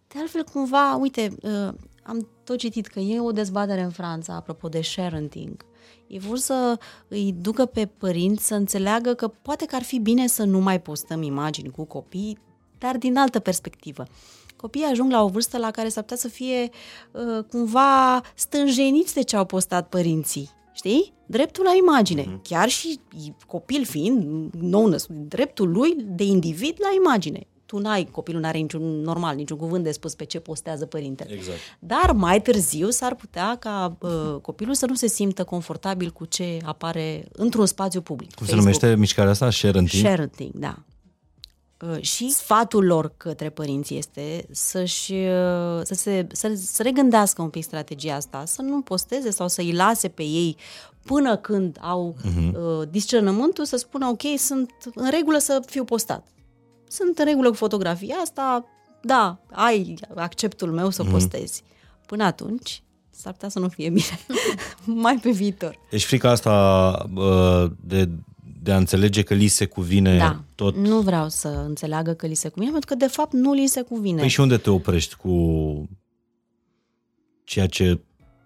De 0.09 0.19
altfel, 0.19 0.45
cumva, 0.45 0.95
uite, 0.95 1.37
uh, 1.43 1.75
am 2.03 2.29
tot 2.45 2.59
citit 2.59 2.87
că 2.87 3.01
e 3.01 3.21
o 3.21 3.33
dezbatere 3.33 3.83
în 3.83 3.91
Franța 3.91 4.35
apropo 4.35 4.69
de 4.69 4.81
parenting. 4.97 5.65
Ei 6.07 6.19
vor 6.19 6.39
să 6.39 6.79
îi 7.09 7.35
ducă 7.41 7.67
pe 7.67 7.87
părinți 7.87 8.47
să 8.47 8.55
înțeleagă 8.55 9.15
că 9.15 9.29
poate 9.29 9.65
că 9.65 9.75
ar 9.75 9.83
fi 9.83 9.99
bine 9.99 10.27
să 10.27 10.45
nu 10.45 10.59
mai 10.59 10.81
postăm 10.81 11.23
imagini 11.23 11.71
cu 11.71 11.85
copii, 11.85 12.39
dar 12.79 12.97
din 12.97 13.17
altă 13.17 13.39
perspectivă. 13.39 14.05
Copiii 14.57 14.85
ajung 14.85 15.11
la 15.11 15.23
o 15.23 15.29
vârstă 15.29 15.59
la 15.59 15.71
care 15.71 15.89
s-ar 15.89 16.03
putea 16.03 16.17
să 16.17 16.29
fie 16.29 16.71
uh, 17.11 17.45
cumva 17.45 18.21
stânjeniți 18.35 19.15
de 19.15 19.23
ce 19.23 19.37
au 19.37 19.45
postat 19.45 19.89
părinții. 19.89 20.51
Știi? 20.73 21.13
Dreptul 21.27 21.65
la 21.65 21.75
imagine. 21.79 22.23
Mm-hmm. 22.23 22.43
Chiar 22.43 22.69
și 22.69 23.01
copil 23.47 23.85
fiind 23.85 24.51
nou 24.61 24.87
născut, 24.87 25.17
dreptul 25.17 25.71
lui 25.71 25.97
de 26.07 26.25
individ 26.25 26.77
la 26.79 26.89
imagine 27.05 27.47
tu 27.73 27.79
n-ai, 27.79 28.09
copilul 28.11 28.41
n-are 28.41 28.59
niciun 28.59 29.01
normal, 29.01 29.37
niciun 29.37 29.57
cuvânt 29.57 29.85
de 29.85 29.91
spus 29.91 30.15
pe 30.15 30.25
ce 30.25 30.41
postează 30.41 30.87
părintele. 30.87 31.33
Exact. 31.33 31.59
Dar 31.79 32.13
mai 32.13 32.43
târziu 32.43 32.91
s-ar 32.91 33.15
putea 33.15 33.57
ca 33.57 33.97
uh, 34.01 34.41
copilul 34.43 34.75
să 34.75 34.87
nu 34.87 34.95
se 34.95 35.07
simtă 35.07 35.45
confortabil 35.45 36.11
cu 36.11 36.25
ce 36.25 36.59
apare 36.65 37.29
într-un 37.33 37.67
spațiu 37.67 38.01
public. 38.01 38.35
Cum 38.35 38.47
Facebook. 38.47 38.73
se 38.73 38.79
numește 38.81 39.01
mișcarea 39.01 39.31
asta? 39.31 39.51
Sharenting? 39.51 40.03
Sharenting, 40.05 40.51
da. 40.55 40.79
Uh, 41.81 42.01
și 42.01 42.31
sfatul 42.31 42.85
lor 42.85 43.13
către 43.17 43.49
părinți 43.51 43.95
este 43.95 44.47
să-și, 44.51 45.13
uh, 45.13 45.81
să, 45.83 45.95
se, 45.95 46.27
să, 46.33 46.53
să 46.57 46.83
regândească 46.83 47.43
un 47.43 47.49
pic 47.49 47.63
strategia 47.63 48.15
asta, 48.15 48.45
să 48.47 48.63
nu 48.63 48.81
posteze 48.81 49.31
sau 49.31 49.49
să 49.49 49.61
îi 49.61 49.73
lase 49.73 50.09
pe 50.09 50.23
ei 50.23 50.57
până 51.05 51.37
când 51.37 51.79
au 51.81 52.17
uh-huh. 52.19 52.53
uh, 52.53 52.89
discernământul 52.91 53.65
să 53.65 53.77
spună 53.77 54.07
ok, 54.07 54.23
sunt 54.37 54.71
în 54.95 55.11
regulă 55.11 55.39
să 55.39 55.63
fiu 55.67 55.85
postat 55.85 56.27
sunt 56.93 57.19
în 57.19 57.25
regulă 57.25 57.49
cu 57.49 57.55
fotografia 57.55 58.15
asta, 58.15 58.65
da, 59.03 59.39
ai 59.51 59.95
acceptul 60.15 60.73
meu 60.73 60.91
să 60.91 61.05
mm-hmm. 61.05 61.11
postezi. 61.11 61.63
Până 62.07 62.25
atunci, 62.25 62.83
s-ar 63.11 63.33
putea 63.33 63.49
să 63.49 63.59
nu 63.59 63.69
fie 63.69 63.89
bine. 63.89 64.19
Mai 65.05 65.19
pe 65.23 65.31
viitor. 65.31 65.79
Deci 65.91 66.05
frica 66.05 66.31
asta 66.31 67.07
de, 67.81 68.09
de 68.63 68.73
a 68.73 68.77
înțelege 68.77 69.23
că 69.23 69.35
li 69.35 69.47
se 69.47 69.67
cuvine 69.67 70.19
da, 70.19 70.45
tot... 70.55 70.77
nu 70.77 71.01
vreau 71.01 71.29
să 71.29 71.49
înțeleagă 71.49 72.13
că 72.13 72.27
li 72.27 72.35
se 72.35 72.49
cuvine, 72.49 72.71
pentru 72.71 72.89
că 72.89 73.05
de 73.05 73.11
fapt 73.11 73.33
nu 73.33 73.53
li 73.53 73.67
se 73.67 73.83
cuvine. 73.83 74.21
Păi 74.21 74.29
și 74.29 74.41
unde 74.41 74.57
te 74.57 74.71
oprești 74.71 75.15
cu 75.15 75.89
ceea 77.45 77.67
ce 77.67 78.01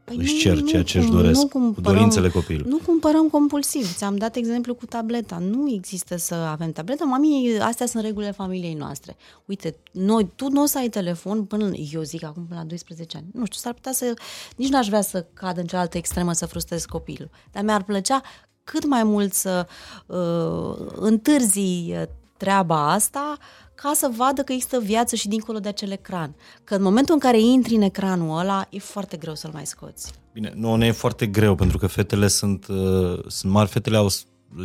păi 0.06 0.16
își 0.16 0.38
cer 0.38 0.62
ceea 0.62 0.82
ce 0.82 0.98
își 0.98 1.10
doresc, 1.10 1.40
nu 1.40 1.48
cumpărăm, 1.48 1.72
cu 1.72 1.80
dorințele 1.80 2.28
copilului. 2.28 2.70
Nu 2.70 2.78
cumpărăm 2.86 3.28
compulsiv. 3.28 3.94
Ți-am 3.94 4.16
dat 4.16 4.36
exemplu 4.36 4.74
cu 4.74 4.86
tableta. 4.86 5.38
Nu 5.38 5.70
există 5.70 6.16
să 6.16 6.34
avem 6.34 6.72
tableta. 6.72 7.04
Mami, 7.04 7.58
astea 7.60 7.86
sunt 7.86 8.02
regulile 8.02 8.30
familiei 8.32 8.74
noastre. 8.74 9.16
Uite, 9.44 9.76
noi, 9.92 10.30
tu 10.34 10.48
nu 10.48 10.62
o 10.62 10.66
să 10.66 10.78
ai 10.78 10.88
telefon 10.88 11.44
până, 11.44 11.70
eu 11.92 12.02
zic 12.02 12.24
acum 12.24 12.46
până 12.46 12.60
la 12.60 12.66
12 12.66 13.16
ani. 13.16 13.26
Nu 13.32 13.44
știu, 13.44 13.58
s-ar 13.60 13.72
putea 13.72 13.92
să, 13.92 14.14
nici 14.56 14.68
n-aș 14.68 14.86
vrea 14.86 15.00
să 15.00 15.26
cad 15.34 15.58
în 15.58 15.66
cealaltă 15.66 15.96
extremă 15.96 16.32
să 16.32 16.46
frustrez 16.46 16.84
copilul. 16.84 17.30
Dar 17.52 17.62
mi-ar 17.64 17.82
plăcea 17.82 18.22
cât 18.64 18.86
mai 18.86 19.04
mult 19.04 19.32
să 19.32 19.66
uh, 20.06 20.86
întârzi 20.94 21.58
uh, 21.88 22.02
treaba 22.36 22.92
asta 22.92 23.36
ca 23.76 23.92
să 23.94 24.10
vadă 24.16 24.42
că 24.42 24.52
există 24.52 24.80
viață 24.80 25.16
și 25.16 25.28
dincolo 25.28 25.58
de 25.58 25.68
acel 25.68 25.90
ecran. 25.90 26.34
Că 26.64 26.74
în 26.74 26.82
momentul 26.82 27.14
în 27.14 27.20
care 27.20 27.40
intri 27.40 27.74
în 27.74 27.82
ecranul 27.82 28.38
ăla, 28.38 28.66
e 28.70 28.78
foarte 28.78 29.16
greu 29.16 29.34
să-l 29.34 29.50
mai 29.52 29.66
scoți. 29.66 30.12
Bine, 30.32 30.52
nu, 30.54 30.74
ne 30.74 30.86
e 30.86 30.92
foarte 30.92 31.26
greu, 31.26 31.54
pentru 31.54 31.78
că 31.78 31.86
fetele 31.86 32.26
sunt, 32.26 32.66
uh, 32.66 33.18
sunt 33.26 33.52
mari, 33.52 33.68
fetele 33.68 33.96
au 33.96 34.08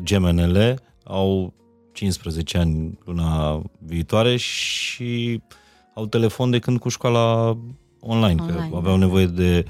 gemenele, 0.03 0.79
au 1.03 1.53
15 1.91 2.57
ani 2.57 2.97
luna 3.05 3.61
viitoare 3.79 4.35
și 4.35 5.41
au 5.93 6.05
telefon 6.05 6.49
de 6.49 6.59
când 6.59 6.79
cu 6.79 6.89
școala 6.89 7.57
online, 7.99 8.41
online. 8.41 8.67
că 8.69 8.75
aveau 8.75 8.97
nevoie 8.97 9.25
de, 9.25 9.65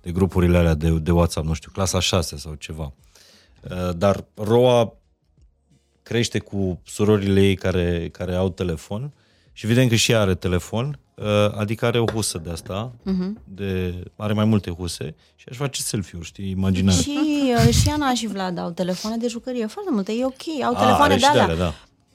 de 0.00 0.12
grupurile 0.12 0.58
alea 0.58 0.74
de, 0.74 0.90
de 0.90 1.10
WhatsApp, 1.10 1.46
nu 1.46 1.52
știu, 1.52 1.70
clasa 1.72 2.00
6 2.00 2.36
sau 2.36 2.54
ceva. 2.54 2.92
Uh, 3.70 3.96
dar 3.96 4.24
Roa 4.34 4.92
crește 6.04 6.38
cu 6.38 6.80
surorile 6.86 7.40
ei 7.40 7.54
care, 7.54 8.08
care 8.12 8.34
au 8.34 8.50
telefon 8.50 9.12
și 9.52 9.64
evident 9.64 9.88
că 9.88 9.94
și 9.94 10.12
ea 10.12 10.20
are 10.20 10.34
telefon, 10.34 10.98
uh, 11.14 11.24
adică 11.56 11.86
are 11.86 11.98
o 11.98 12.04
husă 12.12 12.38
de 12.44 12.50
asta, 12.50 12.92
uh-huh. 13.00 13.42
de, 13.44 13.94
are 14.16 14.32
mai 14.32 14.44
multe 14.44 14.70
huse 14.70 15.14
și 15.36 15.46
aș 15.50 15.56
face 15.56 15.82
selfie-uri, 15.82 16.26
știi, 16.26 16.50
imaginar. 16.50 16.94
Și, 16.94 17.18
uh, 17.66 17.74
și 17.74 17.88
Ana 17.88 18.14
și 18.14 18.26
Vlad 18.26 18.58
au 18.58 18.70
telefoane 18.70 19.16
de 19.16 19.28
jucărie, 19.28 19.66
foarte 19.66 19.90
multe, 19.92 20.12
e 20.12 20.24
ok, 20.24 20.64
au 20.64 20.74
A, 20.74 20.78
telefoane 20.78 21.16
de 21.16 21.26
alea. 21.26 21.56
Da 21.56 21.74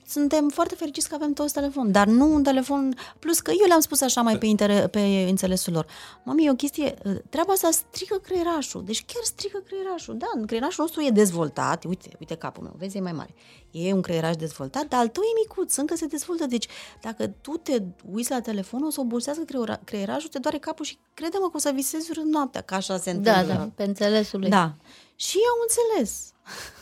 suntem 0.10 0.50
foarte 0.50 0.76
fericiți 0.76 1.10
că 1.10 1.16
avem 1.16 1.34
toți 1.34 1.54
telefon, 1.54 1.92
dar 1.92 2.08
nu 2.08 2.34
un 2.34 2.44
telefon, 2.44 2.96
plus 3.20 3.40
că 3.40 3.52
eu 3.52 3.68
le-am 3.68 3.80
spus 3.80 4.02
așa 4.02 4.22
mai 4.22 4.38
pe, 4.38 4.46
inter, 4.46 4.88
pe 4.88 5.00
înțelesul 5.30 5.74
lor. 5.74 5.86
Mami, 6.24 6.46
e 6.46 6.50
o 6.50 6.54
chestie, 6.54 6.94
treaba 7.30 7.54
asta 7.54 7.70
strică 7.72 8.18
creierașul, 8.18 8.84
deci 8.84 9.06
chiar 9.06 9.24
strică 9.24 9.64
creierașul. 9.68 10.18
Da, 10.18 10.28
creierașul 10.46 10.84
nostru 10.84 11.02
e 11.02 11.10
dezvoltat, 11.10 11.84
uite, 11.84 12.10
uite 12.20 12.36
capul 12.36 12.64
meu, 12.64 12.74
vezi, 12.78 12.98
e 12.98 13.02
mai 13.02 13.12
mare. 13.12 13.34
E 13.72 13.94
un 13.94 14.02
creieraș 14.02 14.36
dezvoltat, 14.36 14.88
dar 14.88 15.00
al 15.00 15.08
tău 15.08 15.24
e 15.24 15.40
micuț, 15.42 15.76
încă 15.76 15.96
se 15.96 16.06
dezvoltă. 16.06 16.46
Deci 16.46 16.68
dacă 17.02 17.28
tu 17.28 17.52
te 17.52 17.82
uiți 18.12 18.32
la 18.32 18.42
telefon, 18.42 18.84
o 18.84 18.90
să 18.90 19.00
obosească 19.00 19.44
creierașul, 19.84 20.30
te 20.30 20.40
doare 20.40 20.58
capul 20.58 20.86
și 20.86 20.98
crede-mă 21.14 21.46
că 21.46 21.56
o 21.56 21.60
să 21.60 21.72
visezi 21.74 22.12
noaptea, 22.24 22.62
că 22.62 22.74
așa 22.74 22.98
se 22.98 23.14
da, 23.14 23.18
întâmplă. 23.18 23.54
Da, 23.54 23.60
da, 23.60 23.70
pe 23.76 23.84
înțelesul 23.84 24.40
lui. 24.40 24.50
Da. 24.50 24.76
Și 25.16 25.38
eu 25.38 25.52
am 25.54 25.68
înțeles. 25.68 26.34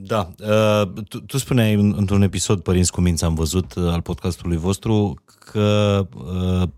Da. 0.00 0.30
Uh, 0.40 1.02
tu, 1.08 1.20
tu 1.20 1.38
spuneai 1.38 1.74
într-un 1.74 2.22
episod, 2.22 2.60
Părinți 2.60 2.92
cu 2.92 3.00
Minți, 3.00 3.24
am 3.24 3.34
văzut, 3.34 3.74
uh, 3.74 3.92
al 3.92 4.00
podcastului 4.00 4.56
vostru, 4.56 5.14
că 5.38 6.06
uh, 6.16 6.68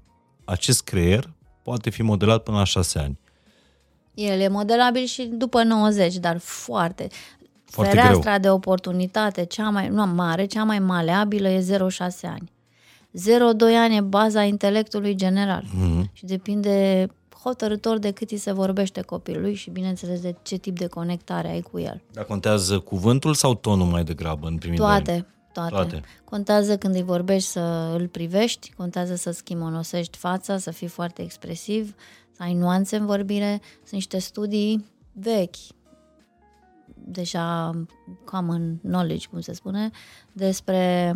acest 0.45 0.83
creier 0.83 1.31
poate 1.63 1.91
fi 1.91 2.03
modelat 2.03 2.43
până 2.43 2.57
la 2.57 2.65
șase 2.65 2.99
ani. 2.99 3.19
El 4.15 4.41
e 4.41 4.49
modelabil 4.49 5.05
și 5.05 5.23
după 5.23 5.63
90, 5.63 6.17
dar 6.17 6.39
foarte. 6.39 7.09
foarte 7.65 7.95
Fereastra 7.95 8.31
greu. 8.31 8.41
de 8.43 8.51
oportunitate, 8.51 9.45
cea 9.45 9.69
mai 9.69 9.89
nu, 9.89 10.07
mare, 10.07 10.45
cea 10.45 10.65
mai 10.65 10.79
maleabilă 10.79 11.49
e 11.49 11.77
0-6 11.77 11.79
ani. 12.23 12.53
0-2 13.19 13.77
ani 13.77 13.97
e 13.97 14.01
baza 14.01 14.43
intelectului 14.43 15.15
general 15.15 15.65
mm-hmm. 15.65 16.13
și 16.13 16.25
depinde 16.25 17.07
hotărător 17.43 17.99
de 17.99 18.11
cât 18.11 18.31
îi 18.31 18.37
se 18.37 18.53
vorbește 18.53 19.01
copilului 19.01 19.55
și, 19.55 19.71
bineînțeles, 19.71 20.21
de 20.21 20.35
ce 20.43 20.57
tip 20.57 20.79
de 20.79 20.87
conectare 20.87 21.49
ai 21.49 21.61
cu 21.61 21.79
el. 21.79 22.03
Dar 22.13 22.25
contează 22.25 22.79
cuvântul 22.79 23.35
sau 23.35 23.55
tonul 23.55 23.87
mai 23.87 24.05
degrabă 24.05 24.47
în 24.47 24.57
primii 24.57 24.79
Toate. 24.79 25.27
Toate. 25.53 25.71
toate. 25.71 26.03
Contează 26.25 26.79
când 26.79 26.95
îi 26.95 27.03
vorbești 27.03 27.49
să 27.49 27.95
îl 27.99 28.09
privești, 28.09 28.73
contează 28.77 29.15
să 29.15 29.31
schimonosești 29.31 30.19
fața, 30.19 30.59
să 30.59 30.71
fii 30.71 30.87
foarte 30.87 31.23
expresiv, 31.23 31.95
să 32.31 32.43
ai 32.43 32.55
nuanțe 32.55 32.97
în 32.97 33.07
vorbire. 33.07 33.61
Sunt 33.77 33.91
niște 33.91 34.19
studii 34.19 34.85
vechi, 35.13 35.57
deja 36.95 37.73
common 38.25 38.79
knowledge, 38.83 39.29
cum 39.29 39.41
se 39.41 39.53
spune, 39.53 39.91
despre 40.33 41.15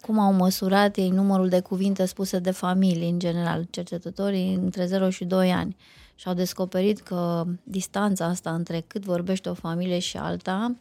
cum 0.00 0.18
au 0.18 0.32
măsurat 0.32 0.96
ei 0.96 1.08
numărul 1.08 1.48
de 1.48 1.60
cuvinte 1.60 2.04
spuse 2.04 2.38
de 2.38 2.50
familii, 2.50 3.10
în 3.10 3.18
general, 3.18 3.66
cercetătorii 3.70 4.54
între 4.54 4.86
0 4.86 5.10
și 5.10 5.24
2 5.24 5.52
ani. 5.52 5.76
Și 6.14 6.28
au 6.28 6.34
descoperit 6.34 7.00
că 7.00 7.44
distanța 7.62 8.24
asta 8.24 8.54
între 8.54 8.84
cât 8.86 9.04
vorbește 9.04 9.48
o 9.48 9.54
familie 9.54 9.98
și 9.98 10.16
alta, 10.16 10.76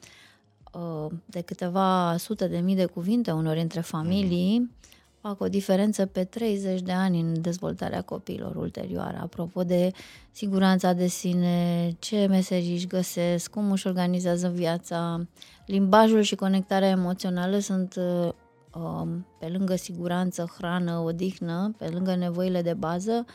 uh, 0.73 1.11
de 1.25 1.41
câteva 1.41 2.15
sute 2.17 2.47
de 2.47 2.57
mii 2.57 2.75
de 2.75 2.85
cuvinte, 2.85 3.31
unor 3.31 3.55
între 3.55 3.81
familii, 3.81 4.71
fac 5.21 5.41
o 5.41 5.47
diferență 5.47 6.05
pe 6.05 6.23
30 6.23 6.81
de 6.81 6.91
ani 6.91 7.19
în 7.19 7.41
dezvoltarea 7.41 8.01
copiilor 8.01 8.55
ulterioară. 8.55 9.19
Apropo 9.21 9.63
de 9.63 9.91
siguranța 10.31 10.93
de 10.93 11.07
sine, 11.07 11.95
ce 11.99 12.25
meseji 12.25 12.71
își 12.71 12.88
găsesc, 12.88 13.51
cum 13.51 13.71
își 13.71 13.88
organizează 13.88 14.47
viața, 14.47 15.25
limbajul 15.65 16.21
și 16.21 16.35
conectarea 16.35 16.89
emoțională 16.89 17.59
sunt 17.59 17.95
uh, 17.95 18.29
Um, 18.29 18.47
pe 19.40 19.48
lângă 19.48 19.76
siguranță, 19.76 20.52
hrană, 20.58 20.98
odihnă, 20.98 21.74
pe 21.78 21.88
lângă 21.88 22.16
nevoile 22.16 22.62
de 22.62 22.74
bază, 22.74 23.26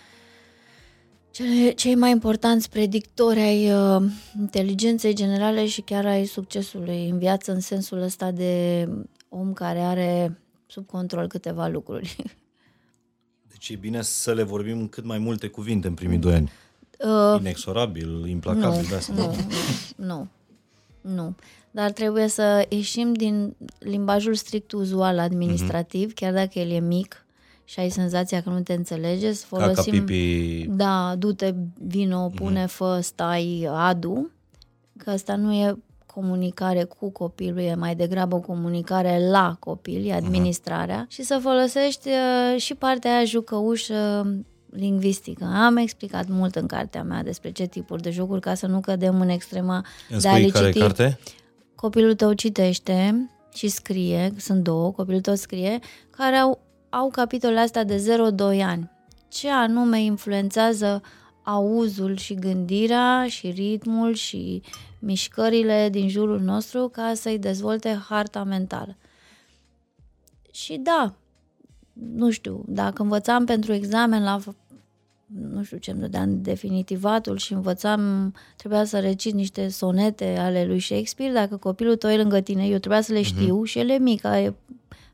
cele, 1.30 1.70
cei 1.70 1.94
mai 1.94 2.10
importanți 2.10 2.70
predictori 2.70 3.40
ai 3.40 3.72
uh, 3.72 4.02
inteligenței 4.38 5.14
generale 5.14 5.66
și 5.66 5.80
chiar 5.80 6.06
ai 6.06 6.24
succesului 6.24 7.08
în 7.08 7.18
viață 7.18 7.52
în 7.52 7.60
sensul 7.60 8.02
ăsta 8.02 8.30
de 8.30 8.88
om 9.28 9.52
care 9.52 9.80
are 9.80 10.40
sub 10.66 10.86
control 10.86 11.26
câteva 11.26 11.66
lucruri. 11.66 12.16
Deci 13.50 13.68
e 13.68 13.76
bine 13.76 14.02
să 14.02 14.32
le 14.32 14.42
vorbim 14.42 14.88
cât 14.88 15.04
mai 15.04 15.18
multe 15.18 15.48
cuvinte 15.48 15.86
în 15.86 15.94
primii 15.94 16.18
doi 16.18 16.34
ani. 16.34 16.50
Uh, 16.98 17.40
Inexorabil, 17.40 18.26
implacabil, 18.26 18.80
nu, 18.80 18.88
de 18.88 18.94
asta. 18.94 19.12
Nu, 19.14 19.36
nu, 19.96 20.28
nu 21.00 21.34
dar 21.74 21.90
trebuie 21.90 22.28
să 22.28 22.66
ieșim 22.68 23.12
din 23.12 23.56
limbajul 23.78 24.34
strict 24.34 24.72
uzual 24.72 25.18
administrativ, 25.18 26.10
mm-hmm. 26.10 26.14
chiar 26.14 26.32
dacă 26.32 26.58
el 26.58 26.70
e 26.70 26.78
mic 26.78 27.26
și 27.64 27.80
ai 27.80 27.90
senzația 27.90 28.42
că 28.42 28.50
nu 28.50 28.60
te 28.60 28.72
înțelege, 28.72 29.32
să 29.32 29.46
folosim... 29.46 29.92
Caca, 29.92 30.04
pipi... 30.04 30.66
Da, 30.68 31.14
du-te, 31.18 31.54
vino, 31.86 32.28
pune, 32.34 32.64
mm-hmm. 32.64 32.68
fă, 32.68 32.98
stai, 33.02 33.68
adu, 33.70 34.30
că 34.96 35.10
asta 35.10 35.36
nu 35.36 35.52
e 35.52 35.76
comunicare 36.06 36.84
cu 36.84 37.10
copilul, 37.10 37.58
e 37.58 37.74
mai 37.74 37.94
degrabă 37.94 38.36
o 38.36 38.40
comunicare 38.40 39.28
la 39.30 39.56
copil, 39.58 40.06
e 40.06 40.12
administrarea, 40.12 41.04
uh-huh. 41.04 41.08
și 41.08 41.22
să 41.22 41.38
folosești 41.42 42.08
uh, 42.08 42.60
și 42.60 42.74
partea 42.74 43.14
aia 43.14 43.24
jucăușă 43.24 44.26
lingvistică. 44.70 45.44
Am 45.44 45.76
explicat 45.76 46.28
mult 46.28 46.56
în 46.56 46.66
cartea 46.66 47.02
mea 47.02 47.22
despre 47.22 47.50
ce 47.50 47.66
tipuri 47.66 48.02
de 48.02 48.10
jocuri 48.10 48.40
ca 48.40 48.54
să 48.54 48.66
nu 48.66 48.80
cădem 48.80 49.20
în 49.20 49.28
extrema 49.28 49.84
Îmi 50.08 50.20
de 50.20 50.28
a 50.28 50.30
spui 50.30 50.44
le 50.44 50.50
care 50.50 50.66
citi. 50.66 50.78
carte? 50.78 51.18
Copilul 51.82 52.14
tău 52.14 52.32
citește 52.32 53.30
și 53.52 53.68
scrie, 53.68 54.32
sunt 54.38 54.62
două, 54.62 54.92
copilul 54.92 55.20
tău 55.20 55.34
scrie, 55.34 55.78
care 56.10 56.36
au, 56.36 56.60
au 56.88 57.10
capitolele 57.10 57.60
astea 57.60 57.84
de 57.84 57.96
0-2 58.56 58.62
ani. 58.62 58.90
Ce 59.28 59.50
anume 59.50 60.02
influențează 60.02 61.02
auzul 61.42 62.16
și 62.16 62.34
gândirea 62.34 63.26
și 63.28 63.50
ritmul 63.50 64.14
și 64.14 64.62
mișcările 64.98 65.88
din 65.90 66.08
jurul 66.08 66.40
nostru 66.40 66.88
ca 66.88 67.12
să-i 67.14 67.38
dezvolte 67.38 68.00
harta 68.08 68.44
mentală. 68.44 68.96
Și 70.52 70.76
da, 70.76 71.14
nu 71.92 72.30
știu, 72.30 72.64
dacă 72.66 73.02
învățam 73.02 73.44
pentru 73.44 73.72
examen 73.72 74.22
la 74.22 74.38
nu 75.40 75.62
știu 75.62 75.76
ce 75.76 75.90
îmi 75.90 76.00
dădea 76.00 76.24
definitivatul 76.26 77.36
și 77.36 77.52
învățam, 77.52 78.34
trebuia 78.56 78.84
să 78.84 79.00
recit 79.00 79.34
niște 79.34 79.68
sonete 79.68 80.36
ale 80.38 80.64
lui 80.64 80.80
Shakespeare, 80.80 81.32
dacă 81.32 81.56
copilul 81.56 81.96
tău 81.96 82.10
e 82.10 82.16
lângă 82.16 82.40
tine, 82.40 82.66
eu 82.66 82.78
trebuia 82.78 83.00
să 83.00 83.12
le 83.12 83.22
știu 83.22 83.60
uh-huh. 83.60 83.68
și 83.68 83.78
el 83.78 83.88
e 83.88 83.98
mic, 83.98 84.24
are, 84.24 84.54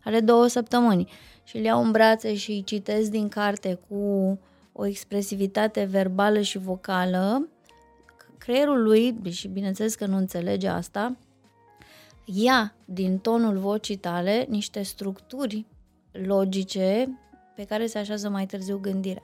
are 0.05 0.21
două 0.21 0.47
săptămâni 0.47 1.09
și 1.45 1.57
îl 1.57 1.63
iau 1.63 1.85
în 1.85 1.91
brațe 1.91 2.35
și 2.35 2.51
îi 2.51 2.63
citesc 2.65 3.11
din 3.11 3.29
carte 3.29 3.79
cu 3.89 4.39
o 4.73 4.87
expresivitate 4.87 5.85
verbală 5.85 6.41
și 6.41 6.59
vocală, 6.59 7.49
creierul 8.39 8.83
lui, 8.83 9.17
și 9.31 9.49
bineînțeles 9.49 9.95
că 9.95 10.07
nu 10.07 10.17
înțelege 10.17 10.69
asta, 10.69 11.17
ia 12.25 12.75
din 12.85 13.19
tonul 13.19 13.59
vocii 13.59 13.97
tale 13.97 14.47
niște 14.49 14.83
structuri 14.83 15.67
logice 16.13 17.19
pe 17.57 17.65
care 17.65 17.87
se 17.87 17.99
așează 17.99 18.29
mai 18.29 18.47
târziu 18.47 18.79
gândirea. 18.79 19.23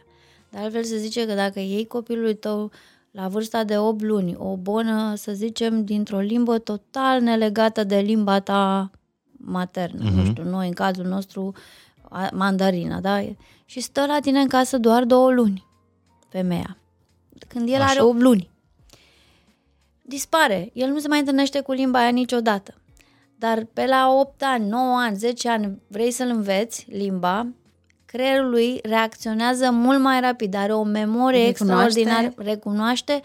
De 0.55 0.61
altfel 0.61 0.85
se 0.85 0.97
zice 0.97 1.27
că 1.27 1.35
dacă 1.35 1.61
iei 1.61 1.87
copilului 1.87 2.35
tău 2.35 2.71
la 3.11 3.29
vârsta 3.29 3.65
de 3.65 3.79
8 3.79 4.03
luni 4.03 4.35
o 4.39 4.57
bonă, 4.57 5.15
să 5.15 5.33
zicem, 5.33 5.85
dintr-o 5.85 6.19
limbă 6.19 6.59
total 6.59 7.21
nelegată 7.21 7.85
de 7.85 7.97
limba 7.97 8.41
ta 8.41 8.91
maternă, 9.33 10.11
uh-huh. 10.11 10.15
nu 10.15 10.25
știu, 10.25 10.45
noi 10.45 10.67
în 10.67 10.73
cazul 10.73 11.05
nostru 11.05 11.53
mandarina, 12.33 13.01
da? 13.01 13.25
Și 13.65 13.81
stă 13.81 14.07
la 14.07 14.19
tine 14.21 14.41
în 14.41 14.49
casă 14.49 14.79
doar 14.79 15.05
două 15.05 15.31
luni, 15.31 15.67
femeia. 16.29 16.77
Când 17.49 17.69
el 17.69 17.81
Așa. 17.81 17.91
are 17.91 18.01
8 18.01 18.21
luni. 18.21 18.51
Dispare. 20.03 20.71
El 20.73 20.91
nu 20.91 20.99
se 20.99 21.09
mai 21.09 21.19
întâlnește 21.19 21.61
cu 21.61 21.73
limba 21.73 21.99
aia 21.99 22.09
niciodată. 22.09 22.75
Dar 23.37 23.65
pe 23.73 23.87
la 23.87 24.11
8 24.21 24.43
ani, 24.43 24.69
9 24.69 24.99
ani, 24.99 25.17
10 25.17 25.49
ani 25.49 25.83
vrei 25.89 26.11
să-l 26.11 26.29
înveți 26.29 26.87
limba, 26.91 27.47
creierul 28.15 28.51
lui 28.51 28.78
reacționează 28.82 29.70
mult 29.70 30.01
mai 30.01 30.20
rapid, 30.20 30.55
are 30.55 30.73
o 30.73 30.82
memorie 30.82 31.47
recunoaște. 31.47 32.01
extraordinară, 32.01 32.51
recunoaște 32.51 33.20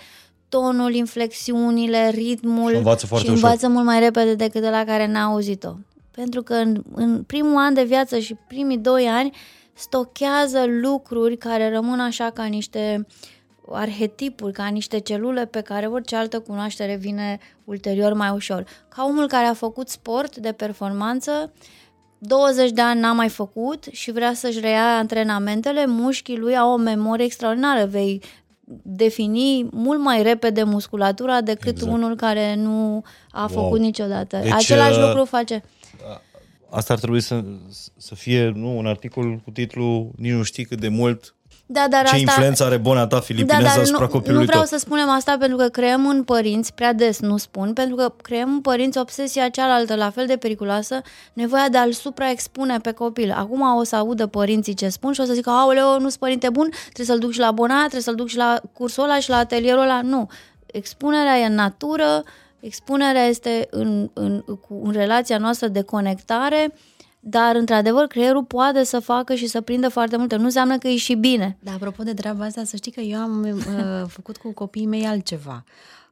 tonul, 0.50 0.94
inflexiunile, 0.94 2.10
ritmul 2.10 2.70
și 2.70 2.78
învață, 2.78 3.06
foarte 3.06 3.28
și 3.28 3.34
învață 3.34 3.56
ușor. 3.56 3.70
mult 3.70 3.86
mai 3.86 4.00
repede 4.00 4.36
decât 4.36 4.62
de 4.62 4.70
la 4.70 4.84
care 4.84 5.08
n-a 5.08 5.24
auzit-o. 5.24 5.74
Pentru 6.12 6.42
că 6.42 6.54
în, 6.54 6.84
în 6.96 7.24
primul 7.24 7.58
an 7.58 7.74
de 7.74 7.84
viață 7.84 8.20
și 8.20 8.36
primii 8.48 8.78
doi 8.78 9.06
ani 9.06 9.32
stochează 9.74 10.64
lucruri 10.82 11.38
care 11.38 11.70
rămân 11.70 12.00
așa 12.00 12.30
ca 12.30 12.44
niște 12.44 13.06
arhetipuri, 13.72 14.54
ca 14.54 14.66
niște 14.66 15.00
celule 15.00 15.46
pe 15.46 15.62
care 15.62 15.86
orice 15.86 16.16
altă 16.16 16.40
cunoaștere 16.40 16.96
vine 16.96 17.40
ulterior 17.64 18.14
mai 18.14 18.30
ușor. 18.30 18.66
Ca 18.90 19.06
omul 19.06 19.28
care 19.28 19.46
a 19.46 19.54
făcut 19.54 19.90
sport 19.90 20.36
de 20.38 20.52
performanță, 20.52 21.52
20 22.20 22.72
de 22.72 22.82
ani 22.82 23.00
n-a 23.00 23.14
mai 23.14 23.30
făcut 23.30 23.86
și 23.92 24.12
vrea 24.12 24.34
să-și 24.34 24.60
reia 24.60 24.98
antrenamentele, 24.98 25.86
mușchii 25.86 26.38
lui 26.38 26.58
au 26.58 26.72
o 26.72 26.78
memorie 26.78 27.26
extraordinară. 27.26 27.86
Vei 27.86 28.22
defini 28.82 29.68
mult 29.72 30.00
mai 30.00 30.24
repede 30.24 30.64
musculatura 30.64 31.42
decât 31.42 31.76
exact. 31.76 31.92
unul 31.92 32.16
care 32.16 32.56
nu 32.56 33.04
a 33.32 33.50
wow. 33.52 33.64
făcut 33.64 33.80
niciodată. 33.80 34.38
Deci, 34.38 34.52
Același 34.52 35.00
uh, 35.00 35.06
lucru 35.06 35.26
face. 35.26 35.64
Asta 36.70 36.94
ar 36.94 37.00
trebui 37.00 37.22
să, 37.22 37.44
să 37.98 38.16
fie 38.16 38.52
nu, 38.56 38.78
un 38.78 38.86
articol 38.86 39.42
cu 39.44 39.52
titlul 39.52 40.12
Nici 40.18 40.32
nu 40.32 40.44
știi 40.44 40.66
cât 40.66 40.80
de 40.80 40.88
mult 40.88 41.36
da, 41.72 41.86
dar 41.90 42.00
ce 42.00 42.06
asta... 42.06 42.18
influență 42.18 42.64
are 42.64 42.78
bona 42.78 43.08
ta 43.08 43.20
filipineză 43.20 43.76
da, 43.76 43.82
asupra 43.82 44.04
nu, 44.04 44.08
copilului 44.08 44.40
Nu 44.40 44.46
vreau 44.46 44.64
tău. 44.64 44.78
să 44.78 44.86
spunem 44.86 45.10
asta 45.10 45.36
pentru 45.40 45.58
că 45.58 45.68
creăm 45.68 46.08
în 46.08 46.24
părinți, 46.24 46.74
prea 46.74 46.94
des 46.94 47.20
nu 47.20 47.38
spun, 47.38 47.74
pentru 47.74 47.96
că 47.96 48.14
creăm 48.22 48.50
în 48.50 48.62
părinți 48.62 48.98
obsesia 48.98 49.50
cealaltă, 49.50 49.96
la 49.96 50.10
fel 50.10 50.26
de 50.26 50.36
periculoasă, 50.38 51.02
nevoia 51.34 51.70
de 51.70 51.78
a-l 51.78 51.92
supraexpune 51.92 52.80
pe 52.80 52.92
copil. 52.92 53.32
Acum 53.32 53.62
o 53.78 53.84
să 53.84 53.96
audă 53.96 54.28
părinții 54.28 54.74
ce 54.74 54.90
spun 54.90 55.14
și 55.14 55.22
o 55.22 55.24
să 55.24 55.34
zică, 55.34 55.50
aoleo, 55.50 56.00
nu-s 56.00 56.18
părinte 56.18 56.50
bun, 56.50 56.70
trebuie 56.84 57.06
să-l 57.06 57.20
duc 57.20 57.32
și 57.32 57.40
la 57.40 57.52
bona, 57.52 57.80
trebuie 57.80 58.02
să-l 58.02 58.16
duc 58.16 58.28
și 58.28 58.38
la 58.38 58.62
cursul 58.74 59.04
ăla 59.04 59.20
și 59.20 59.30
la 59.30 59.38
atelierul 59.38 59.82
ăla. 59.82 60.02
Nu. 60.02 60.30
Expunerea 60.66 61.38
e 61.38 61.46
în 61.46 61.56
natură, 61.56 62.24
expunerea 62.60 63.24
este 63.24 63.68
în, 63.70 64.10
în, 64.14 64.42
cu, 64.42 64.82
în 64.84 64.92
relația 64.92 65.38
noastră 65.38 65.68
de 65.68 65.82
conectare, 65.82 66.74
dar, 67.20 67.56
într-adevăr, 67.56 68.06
creierul 68.06 68.44
poate 68.44 68.84
să 68.84 69.00
facă 69.00 69.34
și 69.34 69.48
să 69.48 69.62
prindă 69.62 69.90
foarte 69.90 70.18
multe. 70.18 70.36
Nu 70.36 70.44
înseamnă 70.44 70.78
că 70.78 70.88
e 70.88 70.96
și 70.96 71.16
bine. 71.16 71.58
Da, 71.60 71.72
apropo 71.72 72.04
de 72.04 72.14
treaba 72.14 72.46
asta, 72.46 72.64
să 72.64 72.76
știi 72.76 72.92
că 72.92 73.00
eu 73.02 73.20
am 73.20 73.42
uh, 73.44 74.10
făcut 74.16 74.38
cu 74.38 74.52
copiii 74.54 74.86
mei 74.86 75.06
altceva. 75.06 75.64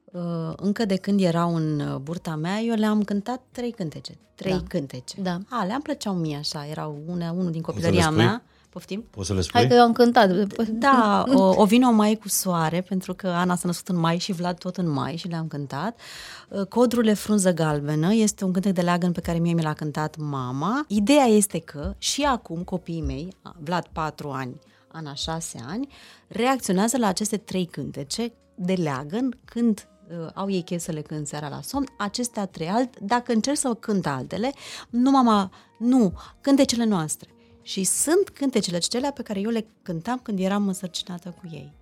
Uh, 0.04 0.52
încă 0.56 0.84
de 0.84 0.96
când 0.96 1.20
erau 1.20 1.54
în 1.54 1.80
uh, 1.80 1.96
burta 1.96 2.36
mea, 2.36 2.60
eu 2.60 2.74
le-am 2.74 3.02
cântat 3.02 3.42
trei 3.52 3.70
cântece. 3.70 4.18
Trei 4.34 4.52
da. 4.52 4.62
cântece. 4.68 5.20
Da. 5.20 5.38
A, 5.48 5.64
le-am 5.64 5.80
plăceau 5.80 6.14
mie 6.14 6.36
așa, 6.36 6.66
erau 6.70 6.98
une, 7.06 7.32
unul 7.36 7.50
din 7.50 7.62
copilăria 7.62 8.10
mea. 8.10 8.42
Poftim? 8.78 9.04
Poți 9.10 9.26
să 9.26 9.34
le 9.34 9.40
spui? 9.40 9.60
Hai 9.60 9.68
că 9.68 9.74
eu 9.74 9.82
am 9.82 9.92
cântat. 9.92 10.30
Da, 10.68 11.24
o, 11.34 11.52
o 11.56 11.64
vină 11.64 11.86
mai 11.86 12.14
cu 12.14 12.28
soare, 12.28 12.80
pentru 12.80 13.14
că 13.14 13.26
Ana 13.26 13.56
s-a 13.56 13.62
născut 13.66 13.88
în 13.88 14.00
mai 14.00 14.18
și 14.18 14.32
Vlad 14.32 14.58
tot 14.58 14.76
în 14.76 14.88
mai 14.90 15.16
și 15.16 15.28
le-am 15.28 15.48
cântat. 15.48 16.00
Uh, 16.48 16.66
Codrule 16.66 17.14
frunză 17.14 17.52
galbenă 17.52 18.14
este 18.14 18.44
un 18.44 18.52
cântec 18.52 18.72
de 18.72 18.80
leagăn 18.80 19.12
pe 19.12 19.20
care 19.20 19.38
mie 19.38 19.52
mi 19.52 19.62
l-a 19.62 19.72
cântat 19.72 20.16
mama. 20.16 20.84
Ideea 20.88 21.24
este 21.24 21.58
că 21.58 21.94
și 21.98 22.22
acum 22.22 22.62
copiii 22.62 23.02
mei, 23.02 23.28
Vlad 23.60 23.86
4 23.92 24.30
ani, 24.30 24.58
Ana 24.92 25.14
6 25.14 25.64
ani, 25.68 25.88
reacționează 26.28 26.98
la 26.98 27.06
aceste 27.06 27.36
trei 27.36 27.64
cântece 27.64 28.32
de 28.54 28.72
leagăn 28.72 29.38
când 29.44 29.88
uh, 30.08 30.26
au 30.34 30.50
ei 30.50 30.62
chef 30.62 30.82
să 30.82 30.92
le 30.92 31.00
cânt 31.00 31.26
seara 31.26 31.48
la 31.48 31.60
somn, 31.62 31.86
acestea 31.98 32.46
trei 32.46 32.68
alt, 32.68 32.98
dacă 32.98 33.32
încerc 33.32 33.56
să 33.56 33.74
cânt 33.74 34.06
altele, 34.06 34.52
nu 34.90 35.10
mama, 35.10 35.50
nu, 35.78 36.12
cântecele 36.40 36.84
noastre. 36.84 37.28
Și 37.68 37.84
sunt 37.84 38.28
cântecele 38.32 38.78
celea 38.78 39.10
pe 39.10 39.22
care 39.22 39.40
eu 39.40 39.50
le 39.50 39.66
cântam 39.82 40.20
când 40.22 40.38
eram 40.38 40.66
însărcinată 40.66 41.34
cu 41.40 41.48
ei. 41.52 41.72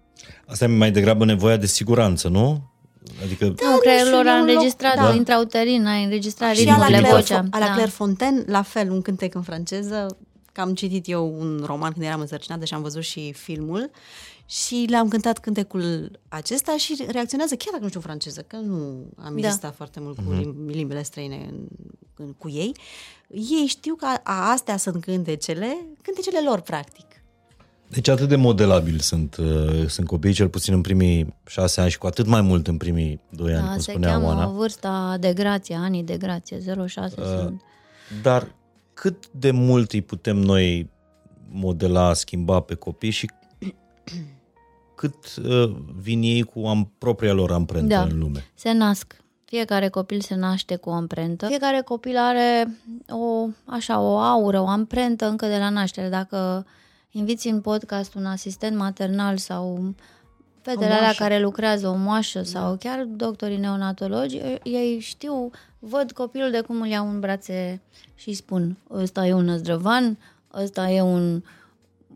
Asta 0.46 0.64
e 0.64 0.68
mai 0.68 0.90
degrabă 0.90 1.24
nevoia 1.24 1.56
de 1.56 1.66
siguranță, 1.66 2.28
nu? 2.28 2.62
Adică... 3.22 3.44
Da, 3.44 3.70
nu, 3.70 3.78
creierul 3.78 4.12
lor 4.12 4.26
a 4.26 4.36
înregistrat 4.36 4.96
da. 4.96 5.14
intrauterin, 5.14 5.86
a 5.86 5.96
înregistrat 5.96 6.54
și 6.54 6.64
la 6.64 6.72
ritmurile, 6.72 6.98
Claire, 6.98 7.16
vocea. 7.16 7.44
A 7.50 7.58
la 7.58 7.64
da. 7.64 7.72
Claire 7.72 7.90
Fontaine, 7.90 8.44
la 8.46 8.62
fel, 8.62 8.90
un 8.90 9.02
cântec 9.02 9.34
în 9.34 9.42
franceză, 9.42 10.16
că 10.52 10.60
am 10.60 10.74
citit 10.74 11.08
eu 11.08 11.36
un 11.38 11.62
roman 11.66 11.92
când 11.92 12.04
eram 12.04 12.20
însărcinată 12.20 12.64
și 12.64 12.74
am 12.74 12.82
văzut 12.82 13.02
și 13.02 13.32
filmul 13.32 13.90
și 14.46 14.86
le-am 14.88 15.08
cântat 15.08 15.38
cântecul 15.38 16.18
acesta 16.28 16.76
și 16.76 17.04
reacționează, 17.08 17.54
chiar 17.54 17.68
dacă 17.70 17.82
nu 17.82 17.88
știu 17.88 18.00
franceză, 18.00 18.44
că 18.46 18.56
nu 18.56 19.06
am 19.16 19.36
da. 19.40 19.46
existat 19.46 19.74
foarte 19.74 20.00
mult 20.00 20.16
cu 20.16 20.34
uh-huh. 20.34 20.66
limbile 20.66 21.02
străine 21.02 21.46
în, 21.50 21.66
în, 22.16 22.32
cu 22.32 22.48
ei, 22.48 22.76
ei 23.28 23.66
știu 23.66 23.94
că 23.94 24.06
a, 24.22 24.50
astea 24.50 24.76
sunt 24.76 25.04
cântecele, 25.04 25.76
cântecele 26.02 26.38
lor, 26.44 26.60
practic. 26.60 27.04
Deci 27.88 28.08
atât 28.08 28.28
de 28.28 28.36
modelabil 28.36 28.98
sunt, 28.98 29.36
uh, 29.36 29.88
sunt 29.88 30.06
copiii, 30.06 30.34
cel 30.34 30.48
puțin 30.48 30.74
în 30.74 30.80
primii 30.80 31.34
șase 31.46 31.80
ani 31.80 31.90
și 31.90 31.98
cu 31.98 32.06
atât 32.06 32.26
mai 32.26 32.40
mult 32.40 32.66
în 32.66 32.76
primii 32.76 33.20
doi 33.30 33.52
ani, 33.52 33.64
da, 33.64 33.70
cum 33.70 33.80
se 33.80 33.90
spunea 33.90 34.10
cheamă 34.10 34.26
Oana. 34.26 34.46
vârsta 34.46 35.16
de 35.20 35.32
grație, 35.32 35.74
anii 35.74 36.02
de 36.02 36.16
grație, 36.16 36.60
06 36.86 37.14
uh, 37.20 37.26
sunt. 37.26 37.62
Dar 38.22 38.54
cât 38.94 39.24
de 39.30 39.50
mult 39.50 39.92
îi 39.92 40.02
putem 40.02 40.36
noi 40.36 40.90
modela, 41.50 42.12
schimba 42.12 42.60
pe 42.60 42.74
copii 42.74 43.10
și 43.10 43.30
cât 44.96 45.36
uh, 45.36 45.76
vin 46.00 46.22
ei 46.22 46.42
cu 46.42 46.66
am, 46.66 46.92
propria 46.98 47.32
lor 47.32 47.52
amprentă 47.52 47.94
Da. 47.94 48.02
în 48.02 48.18
lume? 48.18 48.50
Se 48.54 48.72
nasc. 48.72 49.16
Fiecare 49.44 49.88
copil 49.88 50.20
se 50.20 50.34
naște 50.34 50.76
cu 50.76 50.88
o 50.88 50.92
amprentă. 50.92 51.46
Fiecare 51.46 51.80
copil 51.80 52.16
are 52.16 52.76
o, 53.08 53.48
așa, 53.64 54.00
o 54.00 54.18
aură, 54.18 54.60
o 54.60 54.66
amprentă 54.66 55.28
încă 55.28 55.46
de 55.46 55.56
la 55.56 55.68
naștere. 55.68 56.08
Dacă 56.08 56.66
inviți 57.10 57.48
în 57.48 57.60
podcast 57.60 58.14
un 58.14 58.26
asistent 58.26 58.76
maternal 58.76 59.36
sau 59.36 59.94
fetele 60.62 60.86
alea 60.86 61.00
moașă. 61.00 61.22
care 61.22 61.40
lucrează, 61.40 61.88
o 61.88 61.94
moașă 61.94 62.42
sau 62.42 62.76
chiar 62.76 63.04
doctorii 63.04 63.56
neonatologi, 63.56 64.40
ei 64.62 64.98
știu, 65.00 65.50
văd 65.78 66.12
copilul 66.12 66.50
de 66.50 66.60
cum 66.60 66.80
îl 66.80 66.86
iau 66.86 67.08
în 67.08 67.20
brațe 67.20 67.80
și 68.14 68.28
îi 68.28 68.34
spun, 68.34 68.76
ăsta 68.90 69.26
e 69.26 69.32
un 69.32 69.44
năzdrăvan, 69.44 70.18
ăsta 70.54 70.90
e 70.90 71.02
un 71.02 71.42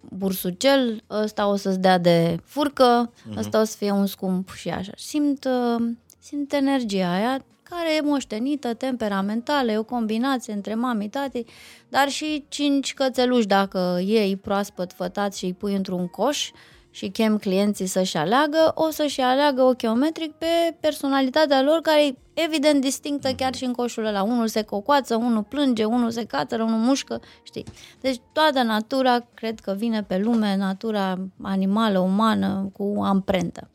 bursucel, 0.01 1.02
ăsta 1.10 1.47
o 1.47 1.56
să-ți 1.56 1.81
dea 1.81 1.98
de 1.98 2.36
furcă, 2.44 3.12
ăsta 3.36 3.60
o 3.60 3.64
să 3.64 3.77
fie 3.77 3.90
un 3.90 4.06
scump 4.06 4.51
și 4.52 4.68
așa. 4.68 4.93
Simt, 4.97 5.44
uh, 5.44 5.86
simt 6.18 6.52
energia 6.52 7.12
aia 7.12 7.44
care 7.62 7.97
e 7.97 8.01
moștenită, 8.01 8.74
temperamentală, 8.74 9.70
e 9.70 9.78
o 9.78 9.82
combinație 9.82 10.52
între 10.52 10.74
mami, 10.74 11.09
tati, 11.09 11.44
dar 11.89 12.09
și 12.09 12.44
cinci 12.48 12.94
cățeluși 12.94 13.47
dacă 13.47 14.01
iei 14.05 14.36
proaspăt 14.36 14.93
fătați 14.93 15.39
și 15.39 15.44
îi 15.44 15.55
pui 15.55 15.74
într-un 15.74 16.06
coș 16.06 16.51
și 16.91 17.09
chem 17.09 17.39
clienții 17.39 17.87
să-și 17.87 18.17
aleagă, 18.17 18.73
o 18.75 18.91
să-și 18.91 19.21
aleagă 19.21 19.62
ochiometric 19.62 20.33
pe 20.33 20.77
personalitatea 20.81 21.62
lor, 21.62 21.81
care 21.81 22.07
e 22.07 22.15
evident 22.35 22.81
distinctă 22.81 23.33
chiar 23.33 23.55
și 23.55 23.65
în 23.65 23.73
coșul 23.73 24.05
ăla. 24.05 24.23
Unul 24.23 24.49
se 24.49 24.62
cocoață, 24.62 25.17
unul 25.17 25.43
plânge, 25.43 25.85
unul 25.85 26.11
se 26.11 26.25
catără, 26.25 26.62
unul 26.62 26.79
mușcă, 26.79 27.21
știi? 27.43 27.65
Deci 28.01 28.21
toată 28.33 28.62
natura, 28.62 29.27
cred 29.35 29.61
că 29.61 29.75
vine 29.79 30.03
pe 30.03 30.19
lume, 30.19 30.57
natura 30.57 31.19
animală, 31.43 31.99
umană, 31.99 32.71
cu 32.73 32.95
amprentă. 33.03 33.71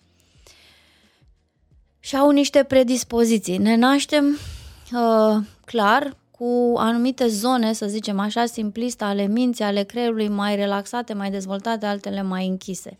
Și 1.99 2.15
au 2.15 2.29
niște 2.29 2.63
predispoziții. 2.63 3.57
Ne 3.57 3.75
naștem 3.75 4.25
uh, 4.91 5.37
clar 5.65 6.17
cu 6.31 6.73
anumite 6.77 7.27
zone, 7.27 7.73
să 7.73 7.87
zicem 7.87 8.19
așa, 8.19 8.45
simpliste 8.45 9.03
ale 9.03 9.27
minții, 9.27 9.63
ale 9.63 9.83
creierului 9.83 10.27
mai 10.27 10.55
relaxate, 10.55 11.13
mai 11.13 11.31
dezvoltate, 11.31 11.85
altele 11.85 12.21
mai 12.21 12.47
închise. 12.47 12.97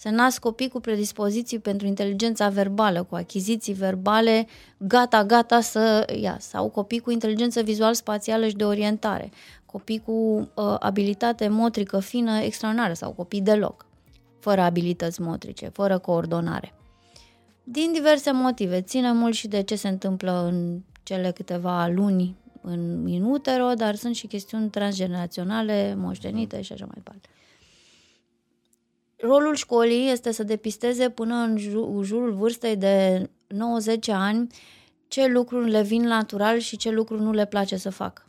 Se 0.00 0.10
nasc 0.10 0.40
copii 0.40 0.68
cu 0.68 0.80
predispoziții 0.80 1.58
pentru 1.58 1.86
inteligența 1.86 2.48
verbală, 2.48 3.02
cu 3.02 3.14
achiziții 3.14 3.72
verbale, 3.72 4.46
gata, 4.76 5.24
gata 5.24 5.60
să 5.60 6.12
ia, 6.20 6.36
sau 6.38 6.68
copii 6.68 6.98
cu 6.98 7.10
inteligență 7.10 7.62
vizual-spațială 7.62 8.48
și 8.48 8.56
de 8.56 8.64
orientare, 8.64 9.30
copii 9.66 10.02
cu 10.04 10.12
uh, 10.12 10.76
abilitate 10.78 11.48
motrică 11.48 11.98
fină 11.98 12.38
extraordinară 12.38 12.92
sau 12.92 13.12
copii 13.12 13.40
deloc, 13.40 13.86
fără 14.38 14.60
abilități 14.60 15.20
motrice, 15.20 15.68
fără 15.68 15.98
coordonare. 15.98 16.74
Din 17.64 17.92
diverse 17.92 18.32
motive, 18.32 18.80
ține 18.80 19.12
mult 19.12 19.34
și 19.34 19.48
de 19.48 19.62
ce 19.62 19.76
se 19.76 19.88
întâmplă 19.88 20.44
în 20.52 20.80
cele 21.02 21.30
câteva 21.30 21.86
luni 21.86 22.36
în, 22.60 23.06
în 23.06 23.22
utero, 23.22 23.72
dar 23.72 23.94
sunt 23.94 24.14
și 24.14 24.26
chestiuni 24.26 24.70
transgeneraționale, 24.70 25.94
moștenite 25.96 26.60
și 26.60 26.72
așa 26.72 26.84
mai 26.84 26.94
departe. 26.94 27.28
Rolul 29.22 29.54
școlii 29.54 30.10
este 30.10 30.32
să 30.32 30.42
depisteze 30.42 31.08
până 31.08 31.34
în 31.34 31.56
jurul 32.02 32.32
vârstei 32.32 32.76
de 32.76 33.28
90 33.46 34.08
ani 34.08 34.46
ce 35.08 35.26
lucruri 35.26 35.70
le 35.70 35.82
vin 35.82 36.02
natural 36.02 36.58
și 36.58 36.76
ce 36.76 36.90
lucruri 36.90 37.22
nu 37.22 37.32
le 37.32 37.46
place 37.46 37.76
să 37.76 37.90
facă. 37.90 38.24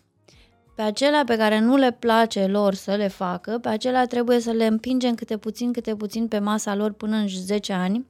Pe 0.75 0.81
acelea 0.81 1.23
pe 1.25 1.37
care 1.37 1.59
nu 1.59 1.75
le 1.75 1.91
place 1.99 2.45
lor 2.45 2.73
să 2.73 2.95
le 2.95 3.07
facă, 3.07 3.57
pe 3.61 3.69
acelea 3.69 4.05
trebuie 4.05 4.39
să 4.39 4.51
le 4.51 4.65
împingem 4.65 5.15
câte 5.15 5.37
puțin, 5.37 5.71
câte 5.71 5.95
puțin 5.95 6.27
pe 6.27 6.39
masa 6.39 6.75
lor 6.75 6.91
până 6.91 7.15
în 7.15 7.27
10 7.27 7.73
ani, 7.73 8.05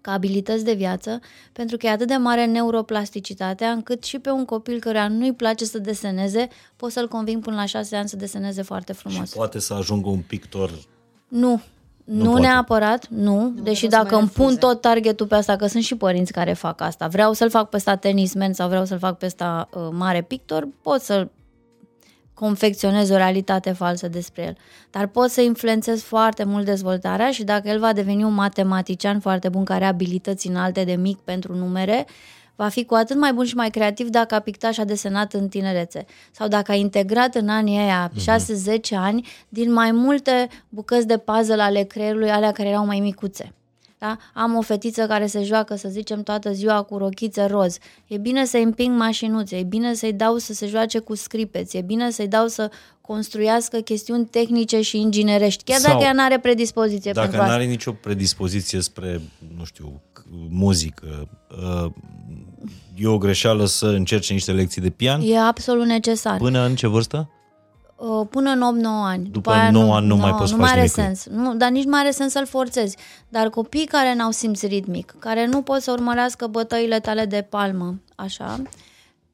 ca 0.00 0.12
abilități 0.12 0.64
de 0.64 0.72
viață, 0.72 1.20
pentru 1.52 1.76
că 1.76 1.86
e 1.86 1.90
atât 1.90 2.06
de 2.06 2.16
mare 2.16 2.46
neuroplasticitatea, 2.46 3.70
încât 3.70 4.04
și 4.04 4.18
pe 4.18 4.30
un 4.30 4.44
copil 4.44 4.80
care 4.80 5.08
nu-i 5.08 5.32
place 5.32 5.64
să 5.64 5.78
deseneze, 5.78 6.48
pot 6.76 6.90
să-l 6.90 7.08
conving 7.08 7.42
până 7.42 7.56
la 7.56 7.64
6 7.64 7.96
ani 7.96 8.08
să 8.08 8.16
deseneze 8.16 8.62
foarte 8.62 8.92
frumos. 8.92 9.28
Și 9.28 9.36
poate 9.36 9.58
să 9.58 9.74
ajungă 9.74 10.08
un 10.08 10.20
pictor 10.20 10.70
nu, 11.28 11.60
nu, 12.06 12.24
nu 12.24 12.38
neapărat, 12.38 13.08
nu, 13.08 13.40
nu 13.40 13.62
deși 13.62 13.86
dacă 13.86 14.16
îmi 14.16 14.28
pun 14.28 14.56
tot 14.56 14.80
targetul 14.80 15.26
pe 15.26 15.34
asta, 15.34 15.56
că 15.56 15.66
sunt 15.66 15.82
și 15.82 15.96
părinți 15.96 16.32
care 16.32 16.52
fac 16.52 16.80
asta, 16.80 17.06
vreau 17.06 17.32
să-l 17.32 17.50
fac 17.50 17.68
pe 17.68 17.76
ăsta 17.76 17.96
tenismen 17.96 18.52
sau 18.52 18.68
vreau 18.68 18.84
să-l 18.84 18.98
fac 18.98 19.18
pe 19.18 19.26
ăsta 19.26 19.68
uh, 19.72 19.88
mare 19.90 20.22
pictor, 20.22 20.68
pot 20.82 21.00
să 21.00 21.28
confecționez 22.34 23.10
o 23.10 23.16
realitate 23.16 23.72
falsă 23.72 24.08
despre 24.08 24.42
el. 24.42 24.56
Dar 24.90 25.06
pot 25.06 25.30
să 25.30 25.40
influențez 25.40 26.02
foarte 26.02 26.44
mult 26.44 26.64
dezvoltarea 26.64 27.30
și 27.30 27.44
dacă 27.44 27.68
el 27.68 27.78
va 27.78 27.92
deveni 27.92 28.24
un 28.24 28.34
matematician 28.34 29.20
foarte 29.20 29.48
bun 29.48 29.64
care 29.64 29.84
are 29.84 29.92
abilități 29.92 30.48
înalte 30.48 30.84
de 30.84 30.94
mic 30.94 31.18
pentru 31.18 31.54
numere, 31.54 32.06
va 32.56 32.68
fi 32.68 32.84
cu 32.84 32.94
atât 32.94 33.16
mai 33.16 33.32
bun 33.32 33.44
și 33.44 33.54
mai 33.54 33.70
creativ 33.70 34.08
dacă 34.08 34.34
a 34.34 34.40
pictat 34.40 34.72
și 34.72 34.80
a 34.80 34.84
desenat 34.84 35.32
în 35.32 35.48
tinerețe. 35.48 36.04
Sau 36.32 36.48
dacă 36.48 36.72
a 36.72 36.74
integrat 36.74 37.34
în 37.34 37.48
anii 37.48 37.78
aia, 37.78 38.10
6-10 38.10 38.14
mhm. 38.20 38.96
ani, 38.96 39.26
din 39.48 39.72
mai 39.72 39.92
multe 39.92 40.48
bucăți 40.68 41.06
de 41.06 41.18
puzzle 41.18 41.62
ale 41.62 41.82
creierului, 41.82 42.30
alea 42.30 42.52
care 42.52 42.68
erau 42.68 42.86
mai 42.86 43.00
micuțe. 43.00 43.54
Da? 43.98 44.16
Am 44.34 44.56
o 44.56 44.60
fetiță 44.60 45.06
care 45.06 45.26
se 45.26 45.42
joacă, 45.42 45.76
să 45.76 45.88
zicem, 45.88 46.22
toată 46.22 46.52
ziua 46.52 46.82
cu 46.82 46.96
rochițe 46.96 47.44
roz. 47.44 47.78
E 48.06 48.18
bine 48.18 48.44
să-i 48.44 48.62
împing 48.62 48.96
mașinuțe, 48.96 49.56
e 49.56 49.62
bine 49.62 49.94
să-i 49.94 50.12
dau 50.12 50.36
să 50.36 50.52
se 50.52 50.66
joace 50.66 50.98
cu 50.98 51.14
scripeți, 51.14 51.76
e 51.76 51.80
bine 51.80 52.10
să-i 52.10 52.28
dau 52.28 52.46
să 52.46 52.70
construiască 53.00 53.78
chestiuni 53.78 54.26
tehnice 54.26 54.80
și 54.80 55.00
inginerești, 55.00 55.64
chiar 55.64 55.78
Sau 55.78 55.92
dacă 55.92 56.04
ea 56.04 56.12
nu 56.12 56.22
are 56.22 56.38
predispoziție 56.38 57.12
dacă 57.12 57.26
pentru 57.26 57.46
nu 57.46 57.52
are 57.52 57.64
nicio 57.64 57.92
predispoziție 57.92 58.80
spre, 58.80 59.20
nu 59.56 59.64
știu, 59.64 60.02
muzică, 60.48 61.28
uh, 61.84 61.90
e 62.94 63.06
o 63.06 63.18
greșeală 63.18 63.64
să 63.64 63.86
încerce 63.86 64.32
niște 64.32 64.52
lecții 64.52 64.82
de 64.82 64.90
pian? 64.90 65.20
E 65.24 65.38
absolut 65.38 65.86
necesar. 65.86 66.36
Până 66.36 66.64
în 66.64 66.74
ce 66.74 66.86
vârstă? 66.86 67.30
Uh, 67.96 68.26
până 68.30 68.50
în 68.50 68.80
8-9 68.82 68.86
ani. 68.86 69.22
După, 69.24 69.30
După 69.32 69.50
aia 69.50 69.70
9 69.70 69.94
ani 69.94 70.06
nu, 70.06 70.14
nu 70.14 70.20
mai 70.20 70.34
poți 70.34 70.52
nu 70.52 70.58
mai 70.58 70.70
are 70.70 70.86
sens. 70.86 71.26
Nu, 71.26 71.54
dar 71.54 71.70
nici 71.70 71.84
mai 71.84 72.00
are 72.00 72.10
sens 72.10 72.32
să-l 72.32 72.46
forțezi. 72.46 72.96
Dar 73.28 73.50
copiii 73.50 73.86
care 73.86 74.14
n-au 74.14 74.30
simț 74.30 74.62
ritmic, 74.62 75.14
care 75.18 75.46
nu 75.46 75.62
pot 75.62 75.82
să 75.82 75.92
urmărească 75.92 76.46
bătăile 76.46 77.00
tale 77.00 77.24
de 77.24 77.46
palmă, 77.48 77.94
așa, 78.14 78.62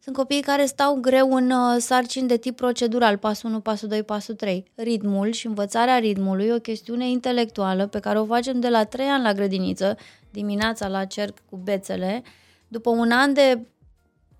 sunt 0.02 0.16
copiii 0.16 0.40
care 0.40 0.64
stau 0.64 0.98
greu 1.00 1.34
în 1.34 1.50
uh, 1.50 1.76
sarcini 1.78 2.28
de 2.28 2.36
tip 2.36 2.56
procedural, 2.56 3.16
pasul 3.16 3.50
1, 3.50 3.60
pasul 3.60 3.88
2, 3.88 4.02
pasul 4.02 4.34
3. 4.34 4.64
Ritmul 4.74 5.30
și 5.30 5.46
învățarea 5.46 5.98
ritmului 5.98 6.46
e 6.46 6.54
o 6.54 6.58
chestiune 6.58 7.10
intelectuală 7.10 7.86
pe 7.86 7.98
care 7.98 8.18
o 8.18 8.24
facem 8.24 8.60
de 8.60 8.68
la 8.68 8.84
3 8.84 9.06
ani 9.06 9.22
la 9.22 9.32
grădiniță, 9.32 9.96
dimineața 10.30 10.88
la 10.88 11.04
cerc 11.04 11.38
cu 11.50 11.56
bețele. 11.56 12.22
După 12.68 12.90
un 12.90 13.10
an 13.10 13.32
de 13.32 13.60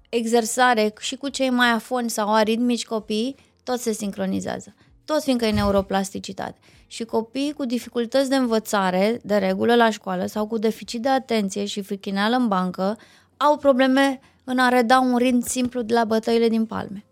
exersare 0.09 0.93
și 1.01 1.17
cu 1.17 1.29
cei 1.29 1.51
mai 1.51 1.71
afoni 1.71 2.11
sau 2.11 2.35
aritmici 2.35 2.87
copii, 2.87 3.37
tot 3.63 3.81
se 3.81 3.93
sincronizează. 3.93 4.75
Tot 5.05 5.23
fiindcă 5.23 5.47
e 5.47 5.53
neuroplasticitate. 5.53 6.59
Și 6.87 7.05
copiii 7.05 7.53
cu 7.53 7.65
dificultăți 7.65 8.29
de 8.29 8.37
învățare, 8.37 9.21
de 9.25 9.37
regulă 9.37 9.75
la 9.75 9.91
școală, 9.91 10.27
sau 10.27 10.47
cu 10.47 10.59
deficit 10.59 11.03
de 11.03 11.09
atenție 11.09 11.65
și 11.65 11.83
frichineală 11.83 12.37
în 12.37 12.49
bancă, 12.49 12.99
au 13.37 13.57
probleme 13.57 14.21
în 14.45 14.59
a 14.59 14.69
reda 14.69 15.01
un 15.01 15.17
ritm 15.17 15.41
simplu 15.41 15.83
de 15.83 15.95
la 15.95 16.05
bătăile 16.05 16.49
din 16.49 16.67
palme. 16.67 17.05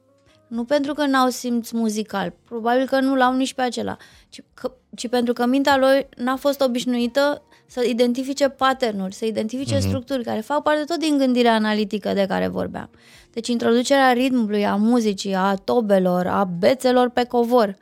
Nu 0.47 0.65
pentru 0.65 0.93
că 0.93 1.07
n-au 1.07 1.29
simț 1.29 1.71
muzical, 1.71 2.33
probabil 2.45 2.87
că 2.87 3.01
nu 3.01 3.15
l-au 3.15 3.35
nici 3.37 3.55
pe 3.55 3.63
acela, 3.63 3.97
ci, 4.29 4.41
că, 4.55 4.73
ci 4.97 5.09
pentru 5.09 5.33
că 5.33 5.47
mintea 5.47 5.77
lor 5.77 6.09
n-a 6.17 6.37
fost 6.37 6.61
obișnuită 6.61 7.43
să 7.71 7.85
identifice 7.85 8.49
patternuri, 8.49 9.15
să 9.15 9.25
identifice 9.25 9.77
uh-huh. 9.77 9.87
structuri 9.87 10.25
care 10.25 10.41
fac 10.41 10.63
parte 10.63 10.85
tot 10.85 10.99
din 10.99 11.19
gândirea 11.19 11.55
analitică 11.55 12.13
de 12.13 12.27
care 12.29 12.49
vorbeam. 12.49 12.91
Deci 13.33 13.49
introducerea 13.49 14.13
ritmului, 14.13 14.67
a 14.67 14.77
muzicii, 14.77 15.35
a 15.35 15.55
tobelor, 15.55 16.27
a 16.27 16.45
bețelor 16.45 17.09
pe 17.09 17.25
covor, 17.25 17.77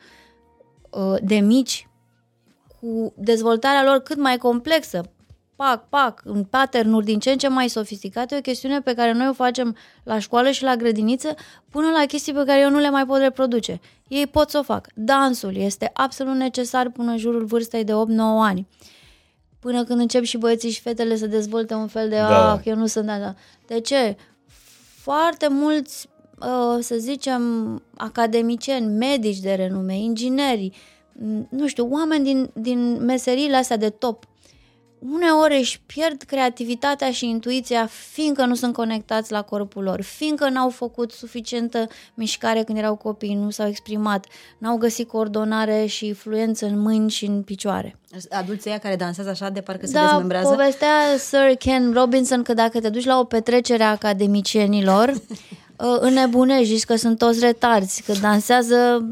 uh, 0.91 1.15
de 1.23 1.35
mici, 1.35 1.89
cu 2.81 3.13
dezvoltarea 3.17 3.85
lor 3.85 3.99
cât 3.99 4.17
mai 4.17 4.37
complexă, 4.37 5.11
pac, 5.57 5.89
pac, 5.89 6.21
în 6.25 6.45
pattern 6.45 7.05
din 7.05 7.19
ce 7.19 7.31
în 7.31 7.39
ce 7.39 7.49
mai 7.49 7.69
sofisticate, 7.69 8.35
e 8.35 8.39
o 8.39 8.41
chestiune 8.41 8.81
pe 8.81 8.95
care 8.95 9.13
noi 9.13 9.29
o 9.29 9.33
facem 9.33 9.77
la 10.03 10.19
școală 10.19 10.51
și 10.51 10.63
la 10.63 10.77
grădiniță, 10.77 11.35
până 11.71 11.87
la 11.99 12.05
chestii 12.07 12.33
pe 12.33 12.45
care 12.47 12.61
eu 12.61 12.71
nu 12.71 12.79
le 12.79 12.91
mai 12.91 13.07
pot 13.07 13.19
reproduce. 13.19 13.81
Ei 14.09 14.27
pot 14.27 14.51
să 14.51 14.59
o 14.59 14.63
fac. 14.63 14.87
Dansul 14.95 15.57
este 15.57 15.91
absolut 15.93 16.35
necesar 16.35 16.91
până 16.91 17.11
în 17.11 17.19
jurul 17.19 17.45
vârstei 17.45 17.85
de 17.85 17.93
8-9 17.93 17.97
ani. 18.41 18.67
Până 19.61 19.85
când 19.85 20.01
încep 20.01 20.23
și 20.25 20.37
băieții 20.37 20.71
și 20.71 20.81
fetele 20.81 21.17
să 21.17 21.27
dezvolte 21.27 21.75
un 21.75 21.87
fel 21.87 22.09
de, 22.09 22.17
da. 22.17 22.53
ah, 22.53 22.61
eu 22.65 22.77
nu 22.77 22.87
sunt 22.87 23.09
așa. 23.09 23.37
De 23.67 23.81
ce? 23.81 24.17
Foarte 25.01 25.49
mulți, 25.49 26.09
uh, 26.41 26.79
să 26.81 26.95
zicem, 26.99 27.43
academicieni, 27.97 28.87
medici 28.87 29.39
de 29.39 29.53
renume, 29.53 29.99
ingineri, 29.99 30.71
nu 31.49 31.67
știu, 31.67 31.89
oameni 31.91 32.25
din, 32.25 32.51
din 32.55 33.05
meseriile 33.05 33.57
astea 33.57 33.77
de 33.77 33.91
top, 33.91 34.25
uneori 34.99 35.59
își 35.59 35.81
pierd 35.87 36.23
creativitatea 36.23 37.11
și 37.11 37.29
intuiția 37.29 37.87
fiindcă 38.13 38.45
nu 38.45 38.55
sunt 38.55 38.73
conectați 38.73 39.33
la 39.33 39.43
corpul 39.43 39.83
lor, 39.83 40.03
fiindcă 40.03 40.49
n-au 40.49 40.69
făcut 40.69 41.13
suficientă 41.13 41.87
mișcare 42.15 42.63
când 42.63 42.79
erau 42.79 42.97
copii, 42.97 43.35
nu 43.35 43.51
s-au 43.51 43.69
exprimat, 43.69 44.27
n-au 44.59 44.77
găsit 44.77 45.09
coordonare 45.09 45.87
și 45.87 46.13
fluență 46.13 46.67
în 46.67 46.79
mâini 46.79 47.11
și 47.11 47.25
în 47.25 47.43
picioare. 47.43 47.97
Adulții 48.31 48.79
care 48.83 48.97
dansează 48.97 49.31
așa 49.31 49.49
de 49.49 49.61
parcă 49.61 49.87
se 49.87 49.93
da, 49.93 50.05
dezmembrează? 50.05 50.49
povestea 50.49 50.91
Sir 51.19 51.57
Ken 51.59 51.93
Robinson 51.93 52.43
că 52.43 52.55
dacă 52.55 52.81
te 52.81 52.89
duci 52.89 53.05
la 53.05 53.19
o 53.19 53.25
petrecere 53.25 53.83
a 53.83 53.91
academicienilor, 53.91 55.09
uh, 55.09 55.17
înnebunești, 55.79 56.75
zici 56.75 56.85
că 56.85 56.97
sunt 56.97 57.19
toți 57.19 57.41
retarzi, 57.41 58.03
că 58.03 58.13
dansează 58.21 59.09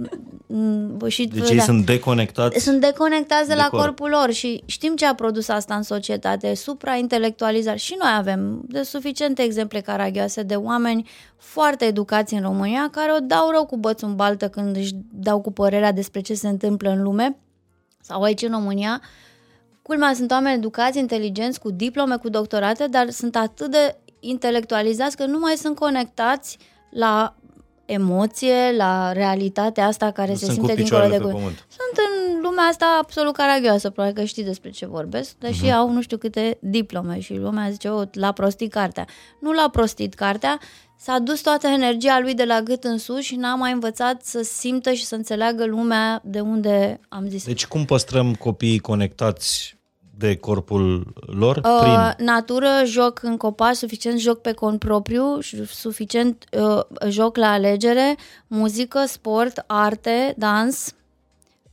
mm, 0.46 1.06
și 1.06 1.26
deci 1.26 1.50
ei 1.50 1.60
sunt 1.60 1.86
deconectați 1.86 2.58
sunt 2.58 2.80
deconectați 2.80 3.48
de, 3.48 3.54
de 3.54 3.60
la 3.60 3.68
corp. 3.68 3.82
corpul 3.82 4.08
lor 4.08 4.32
și 4.32 4.62
știm 4.66 4.96
ce 4.96 5.06
a 5.06 5.14
produs 5.14 5.48
asta 5.48 5.74
în 5.74 5.82
societate, 5.82 6.54
supraintelectualizare. 6.54 7.76
Și 7.76 7.96
noi 7.98 8.12
avem 8.16 8.60
de 8.68 8.82
suficiente 8.82 9.42
exemple 9.42 9.80
caragioase 9.80 10.42
de 10.42 10.54
oameni 10.54 11.08
foarte 11.36 11.84
educați 11.84 12.34
în 12.34 12.40
România 12.40 12.88
care 12.92 13.12
o 13.12 13.20
dau 13.22 13.50
rău 13.50 13.66
cu 13.66 13.76
bățul 13.76 14.08
în 14.08 14.16
baltă 14.16 14.48
când 14.48 14.76
își 14.76 14.92
dau 15.12 15.40
cu 15.40 15.52
părerea 15.52 15.92
despre 15.92 16.20
ce 16.20 16.34
se 16.34 16.48
întâmplă 16.48 16.90
în 16.90 17.02
lume 17.02 17.36
sau 18.00 18.22
aici 18.22 18.42
în 18.42 18.50
România. 18.50 19.00
Culmea, 19.82 20.12
sunt 20.14 20.30
oameni 20.30 20.56
educați, 20.56 20.98
inteligenți, 20.98 21.60
cu 21.60 21.70
diplome, 21.70 22.16
cu 22.16 22.28
doctorate, 22.28 22.86
dar 22.86 23.10
sunt 23.10 23.36
atât 23.36 23.70
de 23.70 23.96
intelectualizați, 24.28 25.16
că 25.16 25.24
nu 25.26 25.38
mai 25.38 25.54
sunt 25.56 25.76
conectați 25.76 26.58
la 26.90 27.34
emoție, 27.84 28.72
la 28.76 29.12
realitatea 29.12 29.86
asta 29.86 30.10
care 30.10 30.30
Nu 30.30 30.36
se 30.36 30.44
sunt 30.44 30.58
cu 30.58 30.66
simte 30.66 30.82
dincolo 30.82 31.00
de 31.00 31.06
picioarele 31.06 31.16
pe 31.16 31.22
cuvânt. 31.22 31.56
pământ. 31.56 31.66
Sunt 31.68 32.06
în 32.06 32.40
lumea 32.42 32.64
asta 32.64 32.98
absolut 33.00 33.36
caragioasă, 33.36 33.90
probabil 33.90 34.16
că 34.16 34.24
știți 34.24 34.46
despre 34.46 34.70
ce 34.70 34.86
vorbesc, 34.86 35.34
deși 35.38 35.60
Mhm. 35.62 35.68
uh-huh. 35.70 35.74
au 35.74 35.90
nu 35.90 36.00
știu 36.00 36.16
câte 36.16 36.58
diplome 36.60 37.20
și 37.20 37.34
lumea 37.34 37.70
zice, 37.70 37.88
o, 37.88 38.02
l-a 38.12 38.32
prostit 38.32 38.72
cartea. 38.72 39.06
Nu 39.40 39.52
l-a 39.52 39.68
prostit 39.68 40.14
cartea, 40.14 40.58
s-a 40.98 41.18
dus 41.18 41.40
toată 41.40 41.66
energia 41.66 42.18
lui 42.20 42.34
de 42.34 42.44
la 42.44 42.60
gât 42.60 42.84
în 42.84 42.98
sus 42.98 43.20
și 43.20 43.36
n-a 43.36 43.54
mai 43.54 43.72
învățat 43.72 44.24
să 44.24 44.42
simtă 44.42 44.92
și 44.92 45.04
să 45.04 45.14
înțeleagă 45.14 45.64
lumea 45.66 46.20
de 46.24 46.40
unde 46.40 47.00
am 47.08 47.28
zis. 47.28 47.44
Deci 47.44 47.66
cum 47.66 47.84
păstrăm 47.84 48.34
copiii 48.34 48.78
conectați 48.78 49.75
de 50.18 50.36
corpul 50.36 51.12
lor? 51.26 51.56
Uh, 51.56 51.78
Prin 51.80 52.26
natură, 52.26 52.68
joc 52.84 53.22
în 53.22 53.36
copaci, 53.36 53.76
suficient 53.76 54.18
joc 54.18 54.40
pe 54.40 54.52
cont 54.52 54.78
propriu, 54.78 55.40
și 55.40 55.64
suficient 55.66 56.44
uh, 56.58 56.80
joc 57.08 57.36
la 57.36 57.50
alegere, 57.50 58.16
muzică, 58.46 59.04
sport, 59.06 59.64
arte, 59.66 60.34
dans. 60.36 60.94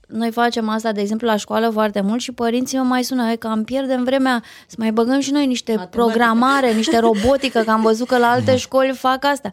Noi 0.08 0.32
facem 0.32 0.70
asta, 0.70 0.92
de 0.92 1.02
exemplu, 1.02 1.28
la 1.28 1.36
școală 1.36 1.70
foarte 1.70 2.02
mult 2.02 2.22
și 2.22 2.32
părinții 2.32 2.78
mă 2.78 2.84
mai 2.84 3.04
sună, 3.04 3.32
"E, 3.32 3.36
că 3.36 3.48
am 3.48 3.64
pierdem 3.64 4.04
vremea 4.04 4.44
să 4.68 4.76
mai 4.80 4.92
băgăm 4.92 5.20
și 5.20 5.32
noi 5.32 5.46
niște 5.46 5.72
Matematică. 5.76 6.04
programare, 6.04 6.74
niște 6.74 7.00
robotică, 7.00 7.60
că 7.60 7.72
am 7.72 7.82
văzut 7.82 8.08
că 8.08 8.18
la 8.18 8.28
alte 8.30 8.58
școli 8.58 8.92
fac 8.92 9.26
asta. 9.26 9.52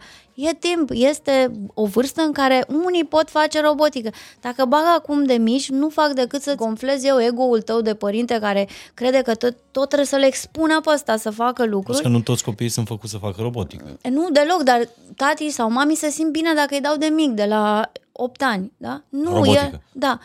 E 0.48 0.54
timp, 0.54 0.90
este 0.92 1.50
o 1.74 1.84
vârstă 1.84 2.22
în 2.22 2.32
care 2.32 2.64
unii 2.84 3.04
pot 3.04 3.30
face 3.30 3.60
robotică. 3.60 4.10
Dacă 4.40 4.64
bag 4.64 4.82
acum 4.96 5.24
de 5.24 5.34
mici, 5.34 5.70
nu 5.70 5.88
fac 5.88 6.12
decât 6.12 6.42
să 6.42 6.54
gonflez 6.54 7.04
eu 7.04 7.20
ego-ul 7.20 7.60
tău 7.62 7.80
de 7.80 7.94
părinte 7.94 8.38
care 8.40 8.68
crede 8.94 9.22
că 9.22 9.34
tot, 9.34 9.56
tot 9.70 9.86
trebuie 9.86 10.06
să 10.06 10.16
le 10.16 10.26
expună 10.26 10.80
pe 10.80 10.90
ăsta 10.94 11.16
să 11.16 11.30
facă 11.30 11.62
Plus 11.62 11.68
lucruri. 11.74 12.00
că 12.02 12.08
nu 12.08 12.20
toți 12.20 12.44
copiii 12.44 12.70
sunt 12.70 12.86
făcuți 12.86 13.10
să 13.12 13.18
facă 13.18 13.42
robotică. 13.42 13.98
E, 14.02 14.08
Nu, 14.08 14.30
deloc, 14.30 14.62
dar 14.62 14.88
tati 15.16 15.50
sau 15.50 15.70
mami 15.70 15.94
se 15.94 16.10
simt 16.10 16.30
bine 16.32 16.52
dacă 16.54 16.74
îi 16.74 16.80
dau 16.80 16.96
de 16.96 17.06
mic, 17.06 17.30
de 17.30 17.44
la 17.44 17.90
8 18.12 18.42
ani, 18.42 18.72
da? 18.76 19.02
Nu, 19.08 19.30
Robotică. 19.32 19.70
e, 19.74 19.80
da. 19.92 20.18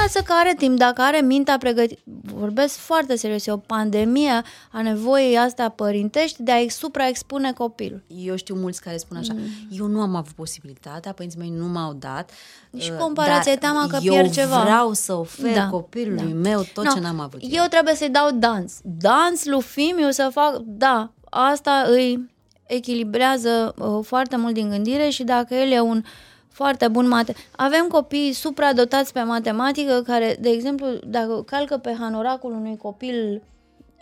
Lasă 0.00 0.20
că 0.24 0.32
are 0.36 0.54
timp, 0.58 0.78
dacă 0.78 1.02
are 1.02 1.20
mintea 1.20 1.56
pregătită, 1.58 2.00
vorbesc 2.34 2.76
foarte 2.76 3.16
serios, 3.16 3.46
e 3.46 3.52
o 3.52 3.56
pandemie 3.56 4.42
a 4.72 4.82
nevoii 4.82 5.36
astea 5.36 5.68
părintești 5.68 6.42
de 6.42 6.52
a 6.52 6.64
supraexpune 6.68 7.52
copilul. 7.52 8.02
Eu 8.24 8.36
știu 8.36 8.54
mulți 8.54 8.80
care 8.82 8.96
spun 8.96 9.16
așa, 9.16 9.32
Mm. 9.32 9.40
Eu 9.70 9.86
nu 9.86 10.00
am 10.00 10.14
avut 10.14 10.32
posibilitatea, 10.32 11.12
părinții 11.12 11.38
mei 11.38 11.50
nu 11.50 11.66
m-au 11.66 11.92
dat. 11.92 12.30
Și 12.78 12.90
uh, 12.90 12.96
comparație, 12.98 13.54
dar 13.54 13.70
teama 13.70 13.86
că 13.86 13.98
eu 14.02 14.12
pierd 14.12 14.32
ceva. 14.32 14.60
vreau 14.62 14.92
să 14.92 15.12
ofer 15.12 15.54
Da, 15.54 15.68
copilului 15.68 16.32
da. 16.32 16.48
meu 16.48 16.62
tot 16.74 16.84
No, 16.84 16.90
ce 16.90 17.00
n-am 17.00 17.20
avut 17.20 17.40
eu. 17.42 17.48
Eu 17.52 17.64
trebuie 17.70 17.94
să-i 17.94 18.10
dau 18.10 18.30
dans. 18.30 18.78
Dans 18.82 19.44
lui 19.44 19.62
Fimiu 19.62 20.10
să 20.10 20.28
fac, 20.32 20.56
da, 20.64 21.10
asta 21.30 21.84
îi 21.88 22.30
echilibrează 22.66 23.74
uh, 23.78 24.04
foarte 24.04 24.36
mult 24.36 24.54
din 24.54 24.70
gândire 24.70 25.08
și 25.08 25.24
dacă 25.24 25.54
el 25.54 25.70
e 25.70 25.80
un 25.80 26.02
foarte 26.48 26.88
bun 26.88 27.08
mate. 27.08 27.34
Avem 27.56 27.86
copii 27.86 28.32
supradotați 28.32 29.12
pe 29.12 29.22
matematică 29.22 30.02
care, 30.06 30.36
de 30.40 30.48
exemplu, 30.48 30.86
dacă 31.06 31.42
calcă 31.46 31.76
pe 31.76 31.96
hanoracul 31.98 32.52
unui 32.52 32.76
copil 32.76 33.42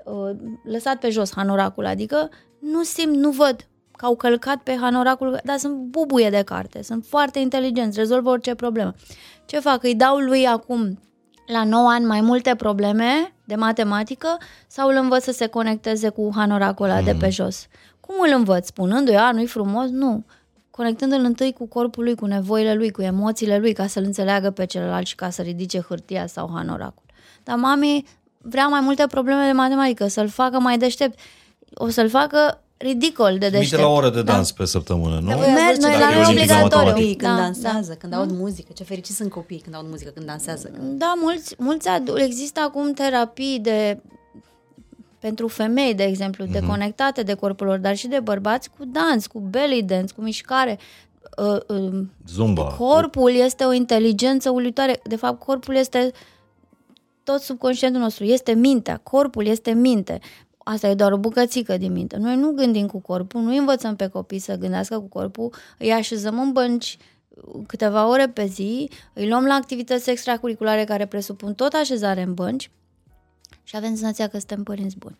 uh, 0.04 0.36
lăsat 0.64 0.96
pe 0.96 1.10
jos 1.10 1.34
hanoracul, 1.34 1.86
adică 1.86 2.30
nu 2.58 2.82
simt, 2.82 3.14
nu 3.14 3.30
văd 3.30 3.66
că 3.98 4.06
au 4.06 4.16
călcat 4.16 4.56
pe 4.62 4.76
hanoracul, 4.80 5.40
dar 5.44 5.56
sunt 5.56 5.74
bubuie 5.74 6.30
de 6.30 6.42
carte, 6.42 6.82
sunt 6.82 7.04
foarte 7.08 7.38
inteligenți, 7.38 7.98
rezolvă 7.98 8.30
orice 8.30 8.54
problemă. 8.54 8.94
Ce 9.46 9.58
fac? 9.58 9.82
Îi 9.82 9.94
dau 9.94 10.16
lui 10.16 10.46
acum 10.46 10.98
la 11.46 11.64
9 11.64 11.90
ani 11.90 12.04
mai 12.04 12.20
multe 12.20 12.54
probleme 12.54 13.34
de 13.44 13.54
matematică 13.54 14.36
sau 14.66 14.88
îl 14.88 14.96
învăț 14.96 15.22
să 15.22 15.32
se 15.32 15.46
conecteze 15.46 16.08
cu 16.08 16.30
hanoracul 16.34 16.84
ăla 16.84 17.02
de 17.02 17.14
pe 17.14 17.28
jos? 17.28 17.66
Cum 18.00 18.14
îl 18.20 18.32
învăț? 18.34 18.66
Spunându-i, 18.66 19.16
a, 19.16 19.32
nu-i 19.32 19.46
frumos? 19.46 19.88
Nu. 19.88 20.24
Conectându-l 20.70 21.24
întâi 21.24 21.52
cu 21.52 21.66
corpul 21.66 22.04
lui, 22.04 22.14
cu 22.14 22.26
nevoile 22.26 22.74
lui, 22.74 22.90
cu 22.90 23.02
emoțiile 23.02 23.58
lui, 23.58 23.72
ca 23.72 23.86
să-l 23.86 24.02
înțeleagă 24.04 24.50
pe 24.50 24.66
celălalt 24.66 25.06
și 25.06 25.14
ca 25.14 25.30
să 25.30 25.42
ridice 25.42 25.80
hârtia 25.88 26.26
sau 26.26 26.50
hanoracul. 26.54 27.04
Dar 27.42 27.56
mami 27.56 28.06
vrea 28.38 28.66
mai 28.66 28.80
multe 28.80 29.06
probleme 29.06 29.46
de 29.46 29.52
matematică, 29.52 30.06
să-l 30.06 30.28
facă 30.28 30.60
mai 30.60 30.78
deștept. 30.78 31.18
O 31.74 31.88
să-l 31.88 32.08
facă 32.08 32.62
ridicol 32.78 33.30
de 33.32 33.38
Trimite 33.38 33.58
deștept. 33.58 33.82
la 33.82 33.88
o 33.88 33.92
oră 33.92 34.10
de 34.10 34.22
dans 34.22 34.52
pe 34.52 34.64
săptămână, 34.64 35.18
nu? 35.18 35.28
Dar 35.28 35.36
voi 35.36 35.46
ați 35.46 35.54
Merg 35.54 35.66
văzut 35.76 35.82
noi 35.82 35.92
ce 35.92 35.98
la 35.98 36.06
fericiți 36.06 36.36
noi 36.36 36.46
sunt 36.48 36.62
obligatoriu. 36.62 36.90
copiii 36.92 37.14
când 37.16 37.30
Da, 37.36 37.40
dansează, 37.42 37.88
da. 37.88 37.94
când 37.94 38.12
aud 38.14 38.30
muzică. 38.30 38.72
Ce 38.74 38.82
fericiți 38.84 39.16
sunt 39.16 39.30
copiii 39.30 39.60
când 39.60 39.74
aud 39.74 39.88
muzică, 39.88 40.10
când 40.10 40.26
dansează. 40.26 40.68
Când... 40.68 40.98
Da, 40.98 41.14
mulți, 41.20 41.54
mulți 41.58 41.88
adu- 41.88 42.18
există 42.18 42.60
acum 42.60 42.92
terapii 42.92 43.58
de 43.62 44.00
pentru 45.18 45.48
femei, 45.48 45.94
de 45.94 46.02
exemplu, 46.02 46.44
Mhm. 46.44 46.52
de 46.52 46.60
conectate 46.66 47.22
de 47.22 47.34
corpul 47.34 47.66
lor, 47.66 47.78
dar 47.78 47.96
și 47.96 48.06
de 48.06 48.20
bărbați 48.20 48.70
cu 48.70 48.84
dans, 48.84 49.26
cu 49.26 49.38
belly 49.38 49.82
dance, 49.82 50.12
cu 50.14 50.20
mișcare. 50.20 50.78
Uh, 51.36 51.76
uh, 51.78 52.00
Zumba. 52.28 52.62
Corpul 52.64 53.30
este 53.34 53.64
o 53.64 53.72
inteligență 53.72 54.50
uluitoare. 54.50 55.00
De 55.04 55.16
fapt, 55.16 55.38
corpul 55.44 55.74
este 55.74 56.10
tot 57.24 57.40
subconștientul 57.40 58.00
nostru. 58.00 58.24
Este 58.24 58.52
mintea. 58.52 59.00
Corpul 59.02 59.46
este 59.46 59.70
minte. 59.72 60.18
Asta 60.70 60.88
e 60.88 60.94
doar 60.94 61.12
o 61.12 61.16
bucățică 61.16 61.76
din 61.76 61.92
minte. 61.92 62.16
Noi 62.16 62.36
nu 62.36 62.52
gândim 62.52 62.86
cu 62.86 62.98
corpul, 63.00 63.40
nu 63.40 63.56
învățăm 63.56 63.96
pe 63.96 64.06
copii 64.06 64.38
să 64.38 64.56
gândească 64.56 64.98
cu 64.98 65.06
corpul, 65.06 65.52
îi 65.78 65.92
așezăm 65.92 66.40
în 66.40 66.52
bănci 66.52 66.96
câteva 67.66 68.08
ore 68.08 68.28
pe 68.28 68.46
zi, 68.46 68.90
îi 69.12 69.28
luăm 69.28 69.44
la 69.44 69.54
activități 69.54 70.10
extracurriculare 70.10 70.84
care 70.84 71.06
presupun 71.06 71.54
tot 71.54 71.72
așezare 71.72 72.22
în 72.22 72.34
bănci 72.34 72.70
și 73.62 73.76
avem 73.76 73.88
senzația 73.88 74.26
că 74.26 74.38
suntem 74.38 74.62
părinți 74.62 74.96
buni. 74.98 75.18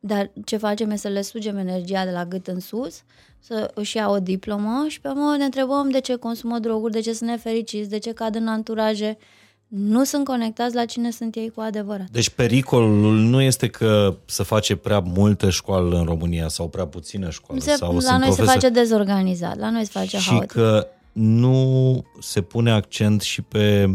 Dar 0.00 0.30
ce 0.44 0.56
facem 0.56 0.90
e 0.90 0.96
să 0.96 1.08
le 1.08 1.22
sugem 1.22 1.56
energia 1.56 2.04
de 2.04 2.10
la 2.10 2.24
gât 2.24 2.46
în 2.46 2.60
sus, 2.60 3.02
să 3.38 3.70
își 3.74 3.96
ia 3.96 4.08
o 4.08 4.18
diplomă 4.18 4.84
și 4.88 5.00
pe 5.00 5.08
urmă 5.08 5.36
ne 5.36 5.44
întrebăm 5.44 5.90
de 5.90 6.00
ce 6.00 6.16
consumă 6.16 6.58
droguri, 6.58 6.92
de 6.92 7.00
ce 7.00 7.12
sunt 7.12 7.30
nefericiți, 7.30 7.88
de 7.88 7.98
ce 7.98 8.12
cad 8.12 8.34
în 8.34 8.46
anturaje. 8.46 9.18
Nu 9.68 10.04
sunt 10.04 10.24
conectați 10.24 10.74
la 10.74 10.84
cine 10.84 11.10
sunt 11.10 11.34
ei 11.34 11.50
cu 11.54 11.60
adevărat. 11.60 12.10
Deci 12.10 12.30
pericolul 12.30 13.14
nu 13.18 13.40
este 13.40 13.68
că 13.68 14.16
se 14.24 14.42
face 14.42 14.76
prea 14.76 14.98
multă 14.98 15.50
școală 15.50 15.98
în 15.98 16.04
România 16.04 16.48
sau 16.48 16.68
prea 16.68 16.86
puțină 16.86 17.30
școală. 17.30 17.60
Se, 17.60 17.70
sau 17.74 17.94
la 17.94 18.00
sunt 18.00 18.18
noi 18.20 18.32
se 18.32 18.42
profesori- 18.42 18.52
face 18.54 18.68
dezorganizat, 18.68 19.56
la 19.58 19.70
noi 19.70 19.84
se 19.84 19.90
face 19.92 20.18
și 20.18 20.28
haotic. 20.30 20.50
că 20.50 20.86
nu 21.12 22.04
se 22.20 22.40
pune 22.40 22.70
accent 22.70 23.20
și 23.20 23.42
pe 23.42 23.90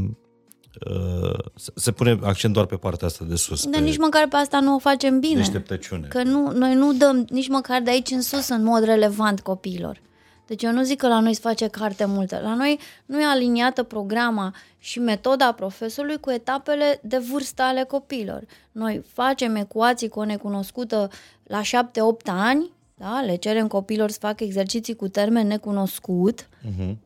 uh, 0.89 1.39
se- 1.55 1.71
se 1.75 1.91
pune 1.91 2.19
accent 2.23 2.53
doar 2.53 2.65
pe 2.65 2.75
partea 2.75 3.07
asta 3.07 3.25
de 3.27 3.35
sus, 3.35 3.63
Dar 3.65 3.79
pe 3.81 3.85
nici 3.85 3.97
măcar 3.97 4.27
pe 4.29 4.35
asta 4.35 4.59
nu 4.59 4.75
o 4.75 4.79
facem 4.79 5.19
bine. 5.19 5.35
deșteptăciune. 5.35 6.07
Că 6.07 6.23
nu, 6.23 6.51
noi 6.51 6.73
nu 6.73 6.93
dăm 6.93 7.25
nici 7.29 7.47
măcar 7.49 7.81
de 7.81 7.89
aici 7.89 8.09
în 8.11 8.21
sus 8.21 8.49
în 8.49 8.63
mod 8.63 8.83
relevant 8.83 9.39
copiilor. 9.41 10.01
Deci 10.47 10.63
eu 10.63 10.71
nu 10.71 10.83
zic 10.83 10.97
că 10.97 11.07
la 11.07 11.19
noi 11.19 11.33
se 11.33 11.39
face 11.39 11.67
carte 11.67 12.05
multă. 12.05 12.39
La 12.43 12.55
noi 12.55 12.79
nu 13.05 13.21
e 13.21 13.25
aliniată 13.25 13.83
programa 13.83 14.53
și 14.79 14.99
metoda 14.99 15.51
profesorului 15.51 16.19
cu 16.19 16.31
etapele 16.31 16.99
de 17.03 17.17
vârstă 17.17 17.61
ale 17.61 17.83
copiilor. 17.83 18.43
Noi 18.71 19.01
facem 19.13 19.55
ecuații 19.55 20.07
cu 20.09 20.19
o 20.19 20.25
necunoscută 20.25 21.09
la 21.43 21.61
7-8 21.61 22.25
ani, 22.25 22.71
da? 22.95 23.21
le 23.25 23.35
cerem 23.35 23.67
copiilor 23.67 24.09
să 24.11 24.17
facă 24.19 24.43
exerciții 24.43 24.95
cu 24.95 25.07
termen 25.07 25.47
necunoscut 25.47 26.47
Mhm. 26.61 26.97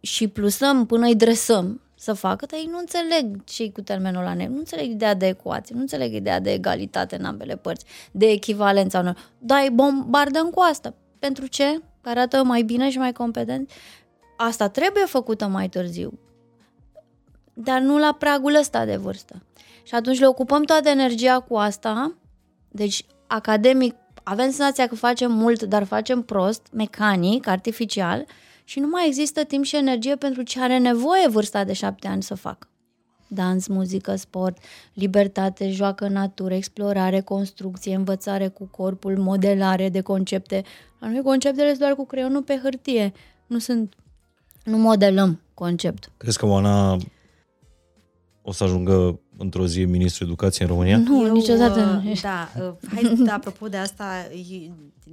și 0.00 0.28
plusăm 0.28 0.86
până 0.86 1.06
îi 1.06 1.16
dresăm 1.16 1.80
să 1.94 2.12
facă, 2.12 2.46
dar 2.46 2.58
ei 2.58 2.68
nu 2.70 2.78
înțeleg 2.78 3.44
ce 3.44 3.70
cu 3.70 3.80
termenul 3.80 4.20
ăla, 4.20 4.34
nu 4.34 4.56
înțeleg 4.58 4.90
ideea 4.90 5.14
de 5.14 5.26
ecuație, 5.26 5.74
nu 5.74 5.80
înțeleg 5.80 6.12
ideea 6.14 6.40
de 6.40 6.52
egalitate 6.52 7.16
în 7.16 7.24
ambele 7.24 7.56
părți, 7.56 7.84
de 8.12 8.26
echivalența 8.26 8.98
unor. 8.98 9.16
Da, 9.38 9.56
îi 9.56 9.70
bombardăm 9.70 10.50
cu 10.50 10.60
asta. 10.60 10.94
Pentru 11.18 11.46
ce? 11.46 11.80
Că 12.02 12.08
arată 12.08 12.44
mai 12.44 12.62
bine 12.62 12.90
și 12.90 12.98
mai 12.98 13.12
competent? 13.12 13.70
Asta 14.36 14.68
trebuie 14.68 15.04
făcută 15.04 15.46
mai 15.46 15.68
târziu, 15.68 16.18
dar 17.54 17.80
nu 17.80 17.98
la 17.98 18.12
pragul 18.18 18.54
ăsta 18.54 18.84
de 18.84 18.96
vârstă. 18.96 19.42
Și 19.82 19.94
atunci 19.94 20.18
le 20.18 20.26
ocupăm 20.26 20.62
toată 20.62 20.88
energia 20.88 21.40
cu 21.40 21.56
asta, 21.56 22.14
deci 22.68 23.04
academic 23.26 23.94
avem 24.22 24.44
senzația 24.44 24.86
că 24.86 24.94
facem 24.94 25.32
mult, 25.32 25.62
dar 25.62 25.84
facem 25.84 26.22
prost, 26.22 26.66
mecanic, 26.72 27.46
artificial 27.46 28.24
și 28.64 28.80
nu 28.80 28.86
mai 28.86 29.06
există 29.06 29.44
timp 29.44 29.64
și 29.64 29.76
energie 29.76 30.16
pentru 30.16 30.42
ce 30.42 30.60
are 30.60 30.78
nevoie 30.78 31.28
vârsta 31.28 31.64
de 31.64 31.72
șapte 31.72 32.08
ani 32.08 32.22
să 32.22 32.34
facă. 32.34 32.66
Dans, 33.34 33.66
muzică, 33.66 34.16
sport, 34.16 34.58
libertate, 34.92 35.70
joacă 35.70 36.04
în 36.04 36.12
natură, 36.12 36.54
explorare, 36.54 37.20
construcție, 37.20 37.94
învățare 37.94 38.48
cu 38.48 38.64
corpul, 38.70 39.18
modelare 39.18 39.88
de 39.88 40.00
concepte. 40.00 40.62
La 40.98 41.08
noi 41.08 41.22
conceptele 41.22 41.68
sunt 41.68 41.78
doar 41.78 41.94
cu 41.94 42.06
creionul 42.06 42.42
pe 42.42 42.60
hârtie. 42.62 43.12
Nu 43.46 43.58
sunt, 43.58 43.94
nu 44.64 44.76
modelăm 44.76 45.40
conceptul. 45.54 46.12
Crezi 46.16 46.38
că 46.38 46.46
Oana 46.46 46.96
o 48.42 48.52
să 48.52 48.64
ajungă 48.64 49.20
într-o 49.42 49.66
zi 49.66 49.84
ministrul 49.84 50.26
educației 50.26 50.66
în 50.68 50.74
România? 50.74 50.98
Nu, 50.98 51.26
Eu, 51.26 51.32
niciodată 51.32 51.80
uh, 51.80 52.08
nu. 52.08 52.14
Da, 52.22 52.48
uh, 52.58 52.72
hai, 52.94 53.14
da, 53.18 53.34
apropo 53.34 53.68
de 53.68 53.76
asta, 53.76 54.04
e- 54.30 54.70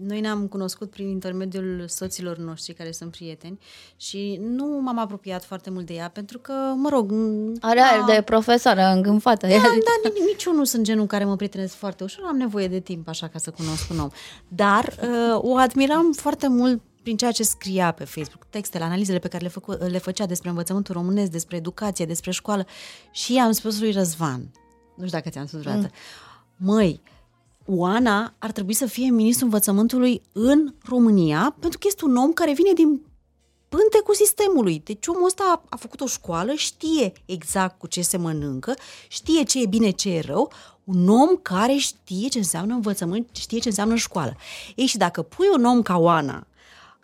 noi 0.08 0.20
ne-am 0.20 0.48
cunoscut 0.48 0.90
prin 0.90 1.08
intermediul 1.08 1.86
soților 1.88 2.38
noștri 2.38 2.74
care 2.74 2.92
sunt 2.92 3.12
prieteni 3.12 3.60
și 3.98 4.40
nu 4.56 4.80
m-am 4.82 5.00
apropiat 5.00 5.44
foarte 5.44 5.70
mult 5.70 5.86
de 5.86 5.94
ea 5.94 6.10
pentru 6.10 6.40
că, 6.40 6.54
mă 6.76 6.90
rog... 6.90 7.14
Are 7.60 7.80
aer 7.80 8.16
de 8.16 8.22
profesoară 8.22 8.82
îngânfată. 8.82 9.48
Da, 9.48 9.54
da, 9.54 9.70
nici, 10.04 10.24
nici 10.32 10.44
eu 10.44 10.54
nu 10.54 10.64
sunt 10.64 10.84
genul 10.84 11.06
care 11.06 11.24
mă 11.24 11.36
prietenesc 11.36 11.74
foarte 11.76 12.04
ușor, 12.04 12.24
am 12.28 12.38
nevoie 12.38 12.68
de 12.68 12.80
timp 12.80 13.08
așa 13.08 13.28
ca 13.28 13.38
să 13.38 13.52
cunosc 13.52 13.92
un 13.92 14.00
om. 14.00 14.10
Dar 14.48 14.96
uh, 15.02 15.40
o 15.42 15.56
admiram 15.56 16.12
foarte 16.12 16.48
mult 16.48 16.82
prin 17.02 17.18
ceea 17.18 17.32
ce 17.32 17.44
scria 17.44 17.92
pe 17.92 18.04
Facebook, 18.04 18.46
textele, 18.50 18.84
analizele 18.84 19.20
pe 19.20 19.28
care 19.28 19.44
le, 19.44 19.50
făcu, 19.50 19.72
le 19.72 19.98
făcea 19.98 20.26
despre 20.26 20.50
învățământul 20.50 20.96
românesc, 20.96 21.32
despre 21.32 21.58
educație, 21.58 22.06
despre 22.06 22.32
școală. 22.32 22.66
Și 23.12 23.34
i-am 23.34 23.52
spus 23.52 23.80
lui 23.80 23.92
Răzvan, 23.92 24.52
nu 24.96 25.06
știu 25.06 25.18
dacă 25.18 25.30
ți-am 25.30 25.46
spus 25.46 25.60
vreodată, 25.60 25.92
măi, 26.56 27.02
Oana 27.66 28.34
ar 28.38 28.52
trebui 28.52 28.74
să 28.74 28.86
fie 28.86 29.10
ministrul 29.10 29.48
învățământului 29.48 30.22
în 30.32 30.74
România, 30.84 31.56
pentru 31.60 31.80
că 31.80 31.88
este 31.88 32.06
un 32.06 32.16
om 32.16 32.32
care 32.32 32.54
vine 32.54 32.74
din 32.74 33.02
pântecul 33.70 34.16
sistemului. 34.16 34.82
Deci 34.86 35.08
omul 35.08 35.26
ăsta 35.26 35.44
a, 35.48 35.64
a 35.70 35.76
făcut 35.76 36.02
o 36.02 36.06
școală, 36.06 36.54
știe 36.54 37.14
exact 37.26 37.80
cu 37.80 37.88
ce 37.88 38.02
se 38.02 38.18
mănâncă, 38.18 38.74
știe 39.08 39.44
ce 39.44 39.62
e 39.62 39.66
bine, 39.66 39.90
ce 39.90 40.10
e 40.10 40.22
rău, 40.22 40.52
un 40.84 41.10
om 41.10 41.36
care 41.42 41.76
știe 41.76 42.28
ce 42.28 42.38
înseamnă 42.38 42.74
învățământ, 42.74 43.30
știe 43.32 43.60
ce 43.60 43.68
înseamnă 43.68 43.96
școală. 43.96 44.36
Ei, 44.76 44.86
și 44.86 44.98
dacă 44.98 45.22
pui 45.22 45.48
un 45.54 45.66
om 45.66 45.82
ca 45.82 45.98
Oana 45.98 46.48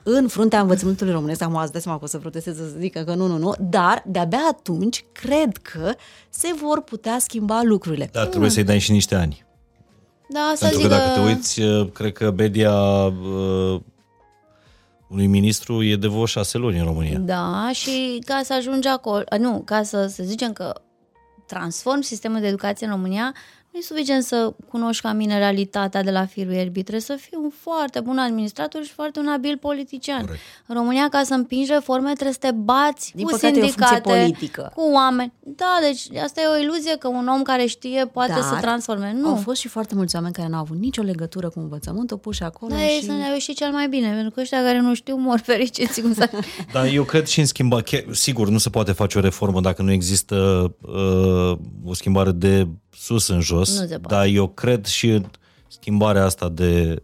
în 0.08 0.28
fruntea 0.28 0.60
învățământului 0.60 1.14
românesc, 1.14 1.42
am 1.42 1.56
azi, 1.56 1.72
dai 1.72 1.82
seama 1.82 1.98
că 1.98 2.04
o 2.04 2.08
să 2.08 2.18
protestez 2.18 2.56
să 2.56 2.64
zică 2.80 3.04
că 3.04 3.14
nu, 3.14 3.28
nu, 3.28 3.38
nu, 3.38 3.54
dar 3.60 4.04
de-abia 4.06 4.40
atunci 4.50 5.06
cred 5.12 5.58
că 5.58 5.94
se 6.30 6.54
vor 6.62 6.82
putea 6.82 7.20
schimba 7.20 7.62
lucrurile. 7.64 8.10
Da, 8.12 8.26
trebuie 8.26 8.50
să-i 8.50 8.64
dai 8.64 8.80
și 8.80 8.92
niște 8.92 9.16
ani. 9.16 9.46
Da, 10.30 10.40
asta 10.40 10.68
Pentru 10.68 10.82
zic 10.82 10.92
că 10.92 10.96
dacă 10.96 11.20
te 11.20 11.26
uiți, 11.26 11.62
uh, 11.62 11.92
cred 11.92 12.14
că 12.14 12.32
media 12.32 12.74
uh, 13.06 13.80
unui 15.08 15.28
ministru 15.28 15.84
e 15.84 15.96
de 15.96 16.08
vreo 16.08 16.26
șase 16.26 16.58
luni 16.58 16.78
în 16.78 16.86
România. 16.86 17.18
Da, 17.20 17.70
și 17.74 18.22
ca 18.26 18.42
să 18.44 18.54
ajungi 18.54 18.88
acolo, 18.88 19.24
nu, 19.40 19.62
ca 19.66 19.84
să, 19.84 20.08
să 20.08 20.24
zicem 20.24 20.54
că 20.54 20.82
transform 21.48 22.02
sistemul 22.02 22.40
de 22.40 22.48
educație 22.48 22.86
în 22.86 22.92
România, 22.92 23.34
nu 23.76 23.82
e 23.82 23.84
suficient 23.84 24.24
să 24.24 24.54
cunoști 24.70 25.02
ca 25.02 25.12
mine 25.14 25.38
realitatea 25.38 26.04
de 26.04 26.12
la 26.12 26.26
firul 26.26 26.54
ierbii, 26.54 26.82
trebuie 26.82 27.02
să 27.02 27.16
fii 27.20 27.38
un 27.42 27.50
foarte 27.62 28.00
bun 28.00 28.18
administrator 28.18 28.84
și 28.84 28.92
foarte 28.92 29.20
un 29.20 29.28
abil 29.28 29.58
politician. 29.58 30.22
Corect. 30.22 30.40
În 30.66 30.76
România, 30.76 31.10
ca 31.10 31.22
să 31.24 31.34
împingi 31.34 31.72
reforme, 31.72 32.12
trebuie 32.14 32.32
să 32.34 32.40
te 32.40 32.52
bați 32.52 33.12
Din 33.16 33.26
cu 33.26 33.32
păcate, 33.32 33.48
e 33.48 33.50
o 33.50 33.62
funcție 33.62 33.86
sindicate, 33.86 34.10
politică. 34.20 34.72
cu 34.76 34.82
oameni. 34.94 35.34
Da, 35.40 35.78
deci 35.82 36.18
asta 36.24 36.42
e 36.42 36.46
o 36.58 36.62
iluzie 36.64 36.96
că 36.98 37.08
un 37.08 37.28
om 37.28 37.42
care 37.42 37.66
știe 37.66 38.06
poate 38.14 38.32
Dar 38.32 38.42
să 38.42 38.58
transforme. 38.62 39.06
Au 39.24 39.30
Nu. 39.30 39.36
fost 39.36 39.60
și 39.60 39.68
foarte 39.68 39.96
mulți 39.96 40.16
oameni 40.16 40.34
care 40.34 40.48
n-au 40.48 40.60
avut 40.62 40.78
nicio 40.78 41.02
legătură 41.02 41.50
cu 41.50 41.60
învățământul, 41.60 42.18
puși 42.18 42.44
acolo 42.44 42.74
Da, 42.76 42.82
ei 42.84 43.00
și... 43.00 43.06
să 43.06 43.12
ne 43.12 43.30
ieșit 43.34 43.56
cel 43.56 43.72
mai 43.72 43.88
bine, 43.88 44.14
pentru 44.14 44.32
că 44.32 44.42
ăștia 44.42 44.62
care 44.64 44.80
nu 44.80 44.94
știu 44.94 45.16
mor 45.16 45.40
fericiți 45.52 46.02
cum 46.02 46.14
să... 46.14 46.30
Dar 46.74 46.86
eu 46.86 47.04
cred 47.04 47.26
și 47.26 47.40
în 47.40 47.46
schimbare, 47.46 47.84
chiar- 47.84 48.06
sigur, 48.12 48.50
nu 48.50 48.58
se 48.58 48.70
poate 48.70 48.92
face 48.92 49.18
o 49.18 49.22
reformă 49.22 49.62
dacă 49.62 49.82
nu 49.82 49.92
există 49.92 50.36
uh, 50.82 51.58
o 51.86 51.94
schimbare 51.94 52.32
de 52.32 52.68
sus 53.06 53.28
în 53.28 53.40
jos, 53.42 53.80
Nu 53.80 53.86
se 53.88 53.98
poate. 54.00 54.16
dar 54.16 54.26
eu 54.26 54.48
cred 54.48 54.86
și 54.86 55.10
în 55.10 55.26
schimbarea 55.68 56.24
asta 56.26 56.50
de, 56.50 57.04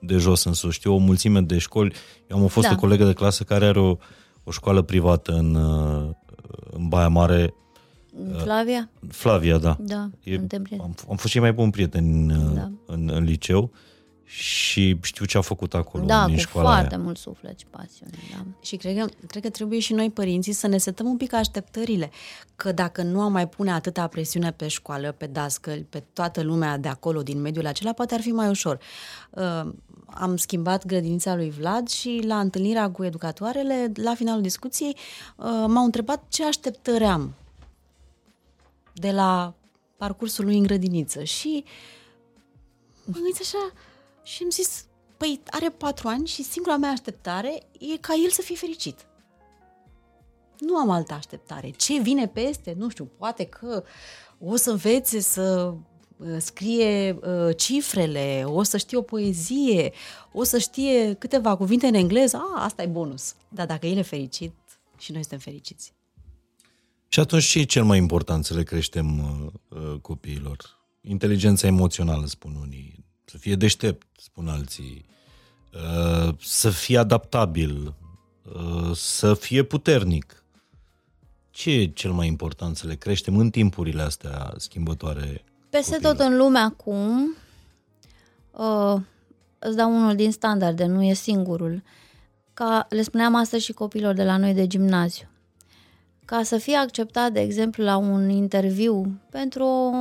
de 0.00 0.16
jos 0.16 0.44
în 0.44 0.52
sus. 0.52 0.72
Știu 0.74 0.94
o 0.94 0.96
mulțime 0.96 1.40
de 1.40 1.58
școli, 1.58 1.94
eu 2.30 2.36
am 2.36 2.42
o 2.44 2.48
fostă 2.48 2.70
Da. 2.70 2.76
colegă 2.76 3.04
de 3.04 3.12
clasă 3.12 3.44
care 3.44 3.64
are 3.66 3.80
o, 3.80 3.96
o 4.44 4.50
școală 4.50 4.82
privată 4.82 5.32
în, 5.32 5.54
uh, 5.54 6.10
în 6.70 6.88
Baia 6.88 7.08
Mare, 7.08 7.54
Flavia? 8.42 8.90
Flavia, 9.08 9.58
da. 9.58 9.76
Da, 9.80 10.10
E, 10.22 10.34
suntem 10.34 10.62
prieteni. 10.62 10.94
am, 10.98 11.10
am 11.10 11.16
fost 11.16 11.32
cei 11.32 11.40
mai 11.40 11.52
buni 11.52 11.70
prieteni 11.70 12.30
în, 12.32 12.54
Da. 12.54 12.70
în, 12.86 13.10
în 13.14 13.24
liceu 13.24 13.70
și 14.34 14.98
știu 15.02 15.24
ce 15.24 15.38
a 15.38 15.40
făcut 15.40 15.74
acolo 15.74 16.04
Da, 16.04 16.24
din 16.26 16.34
cu 16.34 16.40
școala 16.40 16.70
foarte 16.70 16.94
aia. 16.94 17.02
mult 17.02 17.16
suflet 17.16 17.58
și 17.58 17.66
pasiune. 17.70 18.12
Da. 18.30 18.44
Și 18.60 18.76
cred 18.76 18.96
că, 18.96 19.06
cred 19.26 19.42
că 19.42 19.50
trebuie 19.50 19.78
și 19.78 19.92
noi, 19.92 20.10
părinții, 20.10 20.52
să 20.52 20.66
ne 20.66 20.78
setăm 20.78 21.06
un 21.06 21.16
pic 21.16 21.32
așteptările. 21.32 22.10
Că 22.56 22.72
dacă 22.72 23.02
nu 23.02 23.20
am 23.20 23.32
mai 23.32 23.48
pune 23.48 23.72
atâta 23.72 24.06
presiune 24.06 24.52
pe 24.52 24.68
școală, 24.68 25.12
pe 25.12 25.26
dascăli, 25.26 25.86
pe 25.88 26.02
toată 26.12 26.42
lumea 26.42 26.78
de 26.78 26.88
acolo, 26.88 27.22
din 27.22 27.40
mediul 27.40 27.66
acela, 27.66 27.92
poate 27.92 28.14
ar 28.14 28.20
fi 28.20 28.30
mai 28.30 28.48
ușor. 28.48 28.78
Uh, 29.30 29.72
am 30.06 30.36
schimbat 30.36 30.86
grădinița 30.86 31.34
lui 31.34 31.50
Vlad 31.50 31.88
și 31.88 32.22
la 32.26 32.40
întâlnirea 32.40 32.90
cu 32.90 33.04
educatoarele, 33.04 33.92
la 33.94 34.14
finalul 34.14 34.42
discuției, 34.42 34.96
uh, 35.36 35.44
m-au 35.66 35.84
întrebat 35.84 36.22
ce 36.28 36.44
așteptări 36.44 37.04
am 37.04 37.34
de 38.92 39.10
la 39.10 39.54
parcursul 39.96 40.44
lui 40.44 40.56
în 40.56 40.62
grădiniță. 40.62 41.22
Și 41.22 41.64
m-am 43.04 43.14
gândit 43.14 43.38
așa 43.40 43.72
și 44.22 44.42
am 44.42 44.50
zis, 44.50 44.84
păi 45.16 45.40
are 45.50 45.68
patru 45.68 46.08
ani 46.08 46.26
și 46.26 46.42
singura 46.42 46.76
mea 46.76 46.90
așteptare 46.90 47.62
e 47.78 47.96
ca 47.96 48.14
el 48.24 48.30
să 48.30 48.42
fie 48.42 48.56
fericit. 48.56 49.06
Nu 50.58 50.76
am 50.76 50.90
altă 50.90 51.14
așteptare. 51.14 51.70
Ce 51.70 52.00
vine 52.00 52.28
peste? 52.28 52.74
Nu 52.78 52.88
știu, 52.88 53.10
poate 53.16 53.44
că 53.44 53.84
o 54.38 54.56
să 54.56 54.70
învețe 54.70 55.20
să 55.20 55.74
uh, 56.16 56.36
scrie 56.38 57.18
uh, 57.22 57.56
cifrele, 57.56 58.42
o 58.46 58.62
să 58.62 58.76
știe 58.76 58.98
o 58.98 59.02
poezie, 59.02 59.92
o 60.32 60.42
să 60.42 60.58
știe 60.58 61.14
câteva 61.14 61.56
cuvinte 61.56 61.86
în 61.86 61.94
engleză, 61.94 62.36
a, 62.36 62.64
asta 62.64 62.82
e 62.82 62.86
bonus. 62.86 63.34
Dar 63.48 63.66
dacă 63.66 63.86
el 63.86 63.96
e 63.96 64.02
fericit 64.02 64.52
și 64.98 65.12
noi 65.12 65.20
suntem 65.20 65.38
fericiți. 65.38 65.92
Și 67.08 67.20
atunci 67.20 67.44
ce 67.44 67.58
e 67.58 67.64
cel 67.64 67.84
mai 67.84 67.98
important 67.98 68.44
să 68.44 68.54
le 68.54 68.62
creștem 68.62 69.18
uh, 69.18 69.52
uh, 69.68 70.00
copiilor? 70.00 70.80
Inteligența 71.00 71.66
emoțională, 71.66 72.26
spun 72.26 72.56
unii. 72.60 73.04
Să 73.24 73.38
fie 73.38 73.54
deștept, 73.54 74.06
spun 74.16 74.48
alții. 74.48 75.04
Uh, 75.74 76.34
să 76.40 76.70
fie 76.70 76.98
adaptabil. 76.98 77.94
Uh, 78.54 78.96
să 78.96 79.34
fie 79.34 79.62
puternic. 79.62 80.44
Ce 81.50 81.70
e 81.70 81.86
cel 81.86 82.12
mai 82.12 82.26
important 82.26 82.76
să 82.76 82.86
le 82.86 82.94
creștem 82.94 83.38
în 83.38 83.50
timpurile 83.50 84.02
astea 84.02 84.54
schimbătoare? 84.56 85.44
Peste 85.70 85.90
copiilor? 85.90 86.16
tot 86.16 86.26
în 86.26 86.36
lume 86.36 86.58
acum, 86.58 87.36
uh, 88.50 89.00
îți 89.58 89.76
dau 89.76 89.94
unul 89.94 90.14
din 90.14 90.32
standarde, 90.32 90.84
nu 90.84 91.02
e 91.02 91.12
singurul. 91.14 91.82
Ca 92.54 92.86
le 92.90 93.02
spuneam 93.02 93.34
astăzi 93.34 93.64
și 93.64 93.72
copiilor 93.72 94.14
de 94.14 94.24
la 94.24 94.36
noi 94.36 94.54
de 94.54 94.66
gimnaziu. 94.66 95.26
Ca 96.32 96.42
să 96.42 96.58
fie 96.58 96.76
acceptat, 96.76 97.32
de 97.32 97.40
exemplu, 97.40 97.84
la 97.84 97.96
un 97.96 98.28
interviu 98.28 99.20
pentru 99.30 99.64
o 99.64 99.92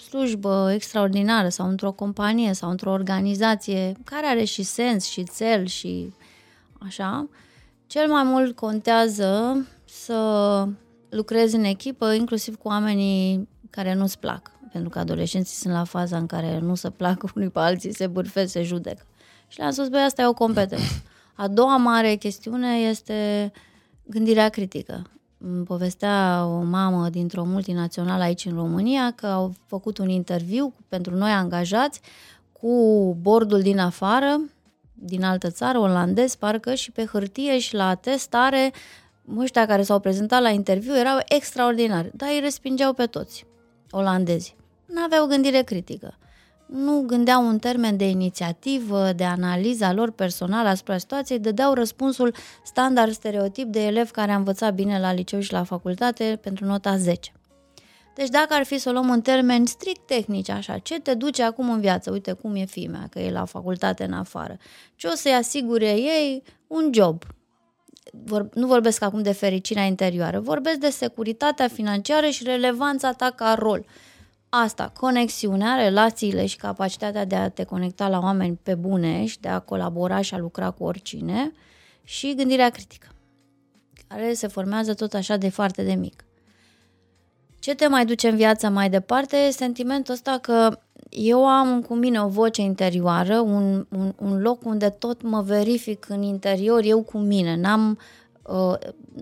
slujbă 0.00 0.70
extraordinară 0.72 1.48
sau 1.48 1.68
într-o 1.68 1.92
companie 1.92 2.52
sau 2.52 2.70
într-o 2.70 2.90
organizație 2.90 3.92
care 4.04 4.26
are 4.26 4.44
și 4.44 4.62
sens 4.62 5.04
și 5.04 5.24
cel 5.36 5.66
și 5.66 6.12
așa, 6.78 7.28
cel 7.86 8.08
mai 8.08 8.22
mult 8.22 8.56
contează 8.56 9.66
să 9.84 10.68
lucrezi 11.08 11.54
în 11.54 11.64
echipă, 11.64 12.12
inclusiv 12.12 12.56
cu 12.56 12.68
oamenii 12.68 13.48
care 13.70 13.94
nu-ți 13.94 14.18
plac. 14.18 14.50
Pentru 14.72 14.90
că 14.90 14.98
adolescenții 14.98 15.56
sunt 15.56 15.74
la 15.74 15.84
faza 15.84 16.16
în 16.16 16.26
care 16.26 16.58
nu 16.58 16.74
se 16.74 16.90
plac 16.90 17.22
unii 17.34 17.50
pe 17.50 17.58
alții, 17.58 17.94
se 17.94 18.06
bârfesc, 18.06 18.52
se 18.52 18.62
judecă. 18.62 19.06
Și 19.46 19.58
le-am 19.58 19.70
spus, 19.70 19.88
băi, 19.88 20.02
asta 20.02 20.22
e 20.22 20.26
o 20.26 20.32
competență. 20.32 21.02
A 21.34 21.48
doua 21.48 21.76
mare 21.76 22.14
chestiune 22.14 22.76
este 22.76 23.52
gândirea 24.06 24.48
critică. 24.48 25.10
Îmi 25.38 25.64
povestea 25.64 26.44
o 26.46 26.62
mamă 26.62 27.08
dintr-o 27.08 27.44
multinațională 27.44 28.22
aici 28.22 28.44
în 28.44 28.54
România 28.54 29.10
că 29.10 29.26
au 29.26 29.54
făcut 29.66 29.98
un 29.98 30.08
interviu 30.08 30.74
pentru 30.88 31.14
noi 31.14 31.30
angajați 31.30 32.00
cu 32.52 33.16
bordul 33.20 33.60
din 33.60 33.78
afară, 33.78 34.40
din 34.94 35.24
altă 35.24 35.50
țară, 35.50 35.78
olandez, 35.78 36.34
parcă, 36.34 36.74
și 36.74 36.90
pe 36.90 37.04
hârtie 37.04 37.58
și 37.58 37.74
la 37.74 37.94
testare, 37.94 38.72
ăștia 39.38 39.66
care 39.66 39.82
s-au 39.82 39.98
prezentat 39.98 40.42
la 40.42 40.50
interviu 40.50 40.96
erau 40.96 41.18
extraordinari, 41.28 42.10
dar 42.14 42.28
îi 42.28 42.40
respingeau 42.40 42.92
pe 42.92 43.06
toți, 43.06 43.46
olandezi. 43.90 44.56
Nu 44.86 45.02
aveau 45.02 45.26
gândire 45.26 45.62
critică. 45.62 46.14
Nu 46.68 47.00
gândeau 47.06 47.46
un 47.46 47.58
termen 47.58 47.96
de 47.96 48.08
inițiativă, 48.08 49.12
de 49.12 49.24
analiza 49.24 49.92
lor 49.92 50.10
personală 50.10 50.68
asupra 50.68 50.98
situației, 50.98 51.38
dădeau 51.38 51.74
răspunsul 51.74 52.34
standard 52.64 53.12
stereotip 53.12 53.72
de 53.72 53.86
elev 53.86 54.10
care 54.10 54.32
a 54.32 54.36
învățat 54.36 54.74
bine 54.74 55.00
la 55.00 55.12
liceu 55.12 55.40
și 55.40 55.52
la 55.52 55.62
facultate 55.62 56.38
pentru 56.42 56.64
nota 56.64 56.96
10. 56.96 57.32
Deci 58.14 58.28
dacă 58.28 58.54
ar 58.54 58.64
fi 58.64 58.78
să 58.78 58.88
o 58.88 58.92
luăm 58.92 59.10
în 59.10 59.20
termeni 59.20 59.66
strict 59.66 60.06
tehnici, 60.06 60.48
așa, 60.48 60.78
ce 60.78 61.00
te 61.00 61.14
duce 61.14 61.42
acum 61.42 61.70
în 61.70 61.80
viață? 61.80 62.10
Uite 62.10 62.32
cum 62.32 62.54
e 62.54 62.64
fimea, 62.64 63.08
că 63.10 63.18
e 63.18 63.30
la 63.30 63.44
facultate 63.44 64.04
în 64.04 64.12
afară. 64.12 64.56
Ce 64.96 65.06
o 65.06 65.14
să-i 65.14 65.34
asigure 65.34 65.90
ei? 65.90 66.42
Un 66.66 66.90
job. 66.94 67.22
Vor, 68.24 68.48
nu 68.54 68.66
vorbesc 68.66 69.02
acum 69.02 69.22
de 69.22 69.32
fericirea 69.32 69.82
interioară, 69.84 70.40
vorbesc 70.40 70.78
de 70.78 70.90
securitatea 70.90 71.68
financiară 71.68 72.26
și 72.26 72.44
relevanța 72.44 73.12
ta 73.12 73.30
ca 73.30 73.54
rol. 73.58 73.84
Asta, 74.50 74.92
conexiunea, 75.00 75.74
relațiile 75.74 76.46
și 76.46 76.56
capacitatea 76.56 77.24
de 77.24 77.34
a 77.34 77.48
te 77.48 77.64
conecta 77.64 78.08
la 78.08 78.18
oameni 78.18 78.58
pe 78.62 78.74
bune 78.74 79.26
și 79.26 79.40
de 79.40 79.48
a 79.48 79.58
colabora 79.58 80.20
și 80.20 80.34
a 80.34 80.38
lucra 80.38 80.70
cu 80.70 80.84
oricine 80.84 81.52
și 82.04 82.34
gândirea 82.34 82.70
critică, 82.70 83.06
care 84.08 84.32
se 84.32 84.46
formează 84.46 84.94
tot 84.94 85.14
așa 85.14 85.36
de 85.36 85.48
foarte 85.48 85.82
de 85.82 85.94
mic. 85.94 86.24
Ce 87.58 87.74
te 87.74 87.86
mai 87.86 88.06
duce 88.06 88.28
în 88.28 88.36
viața 88.36 88.70
mai 88.70 88.90
departe 88.90 89.36
e 89.36 89.50
sentimentul 89.50 90.14
ăsta 90.14 90.38
că 90.42 90.78
eu 91.08 91.46
am 91.46 91.82
cu 91.82 91.94
mine 91.94 92.22
o 92.22 92.28
voce 92.28 92.60
interioară, 92.62 93.38
un, 93.38 93.86
un, 93.88 94.14
un 94.18 94.40
loc 94.40 94.64
unde 94.64 94.88
tot 94.88 95.22
mă 95.22 95.42
verific 95.42 96.08
în 96.08 96.22
interior 96.22 96.80
eu 96.84 97.02
cu 97.02 97.18
mine. 97.18 97.56
N-am, 97.56 97.90
uh, 97.90 97.96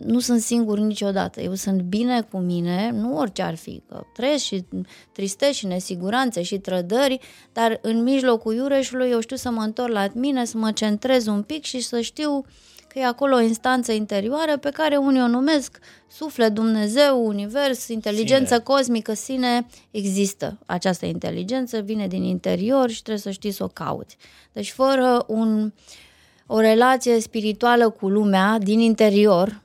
nu 0.04 0.18
sunt 0.18 0.40
singur 0.40 0.78
niciodată. 0.78 1.40
Eu 1.40 1.54
sunt 1.54 1.80
bine 1.80 2.22
cu 2.22 2.38
mine, 2.38 2.90
nu 2.90 3.16
orice 3.16 3.42
ar 3.42 3.54
fi, 3.54 3.82
că 3.88 4.02
trăiesc 4.12 4.44
și 4.44 4.64
tristeți 5.12 5.58
și 5.58 5.66
nesiguranțe 5.66 6.42
și 6.42 6.58
trădări, 6.58 7.18
dar 7.52 7.78
în 7.82 8.02
mijlocul 8.02 8.54
iureșului 8.54 9.10
eu 9.10 9.20
știu 9.20 9.36
să 9.36 9.50
mă 9.50 9.62
întorc 9.62 9.92
la 9.92 10.06
mine, 10.14 10.44
să 10.44 10.58
mă 10.58 10.72
centrez 10.72 11.26
un 11.26 11.42
pic 11.42 11.64
și 11.64 11.80
să 11.80 12.00
știu 12.00 12.36
uh, 12.36 12.44
că 12.96 13.02
e 13.02 13.06
acolo 13.06 13.36
o 13.36 13.40
instanță 13.40 13.92
interioară 13.92 14.56
pe 14.56 14.70
care 14.70 14.96
unii 14.96 15.22
o 15.22 15.26
numesc 15.26 15.78
suflet, 16.08 16.52
Dumnezeu, 16.52 17.26
univers, 17.26 17.88
inteligență 17.88 18.46
sine. 18.46 18.58
cosmică, 18.58 19.14
sine. 19.14 19.66
Există 19.90 20.58
această 20.66 21.06
inteligență, 21.06 21.80
vine 21.80 22.06
din 22.06 22.22
interior 22.22 22.90
și 22.90 23.02
trebuie 23.02 23.22
să 23.22 23.30
știi 23.30 23.50
să 23.50 23.64
o 23.64 23.68
cauți. 23.68 24.16
Deci 24.52 24.70
fără 24.70 25.24
un, 25.26 25.72
o 26.46 26.60
relație 26.60 27.20
spirituală 27.20 27.90
cu 27.90 28.08
lumea 28.08 28.58
din 28.58 28.80
interior, 28.80 29.62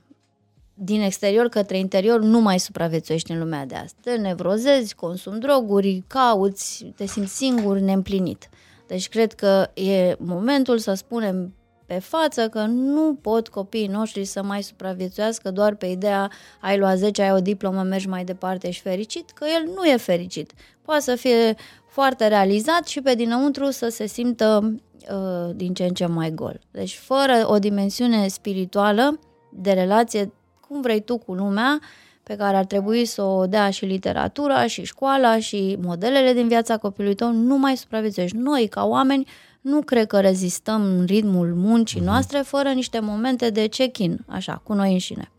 din 0.74 1.00
exterior 1.00 1.48
către 1.48 1.78
interior, 1.78 2.20
nu 2.20 2.40
mai 2.40 2.58
supraviețuiești 2.58 3.30
în 3.30 3.38
lumea 3.38 3.66
de 3.66 3.74
azi. 3.74 3.94
Te 4.00 4.16
nevrozezi, 4.16 4.94
consumi 4.94 5.40
droguri, 5.40 6.02
cauți, 6.06 6.92
te 6.96 7.06
simți 7.06 7.36
singur, 7.36 7.78
neîmplinit. 7.78 8.48
Deci 8.86 9.08
cred 9.08 9.32
că 9.32 9.70
e 9.74 10.16
momentul 10.18 10.78
să 10.78 10.94
spunem 10.94 11.54
pe 11.86 11.98
față 11.98 12.48
că 12.48 12.60
nu 12.68 13.18
pot 13.20 13.48
copiii 13.48 13.86
noștri 13.86 14.24
să 14.24 14.42
mai 14.42 14.62
supraviețuiască 14.62 15.50
doar 15.50 15.74
pe 15.74 15.86
ideea 15.86 16.30
ai 16.60 16.78
luat 16.78 16.96
10, 16.96 17.22
ai 17.22 17.32
o 17.32 17.40
diplomă, 17.40 17.82
mergi 17.82 18.08
mai 18.08 18.24
departe, 18.24 18.68
ești 18.68 18.82
fericit, 18.82 19.30
că 19.30 19.46
el 19.54 19.70
nu 19.74 19.84
e 19.84 19.96
fericit. 19.96 20.52
Poate 20.82 21.02
să 21.02 21.14
fie 21.14 21.54
foarte 21.88 22.26
realizat 22.26 22.86
și 22.86 23.00
pe 23.00 23.14
dinăuntru 23.14 23.70
să 23.70 23.88
se 23.88 24.06
simtă 24.06 24.74
uh, 25.10 25.54
din 25.54 25.74
ce 25.74 25.84
în 25.84 25.94
ce 25.94 26.06
mai 26.06 26.30
gol. 26.30 26.60
Deci 26.70 26.94
fără 26.96 27.44
o 27.46 27.58
dimensiune 27.58 28.28
spirituală 28.28 29.18
de 29.52 29.72
relație, 29.72 30.32
cum 30.60 30.80
vrei 30.80 31.00
tu 31.00 31.18
cu 31.18 31.34
lumea, 31.34 31.80
pe 32.22 32.36
care 32.36 32.56
ar 32.56 32.64
trebui 32.64 33.04
să 33.04 33.22
o 33.22 33.46
dea 33.46 33.70
și 33.70 33.84
literatura, 33.84 34.66
și 34.66 34.84
școala, 34.84 35.38
și 35.38 35.78
modelele 35.80 36.32
din 36.32 36.48
viața 36.48 36.76
copilului 36.76 37.16
tău, 37.16 37.32
nu 37.32 37.58
mai 37.58 37.76
supraviețuiești. 37.76 38.36
Noi, 38.36 38.68
ca 38.68 38.84
oameni, 38.84 39.26
nu 39.60 39.80
cred 39.80 40.06
că 40.06 40.20
rezistăm 40.20 41.04
ritmul 41.04 41.54
muncii 41.54 42.00
uh-huh. 42.00 42.04
noastre 42.04 42.38
fără 42.38 42.68
niște 42.68 43.00
momente 43.00 43.50
de 43.50 43.66
check-in, 43.66 44.18
așa, 44.26 44.60
cu 44.64 44.72
noi 44.72 44.92
înșine. 44.92 45.30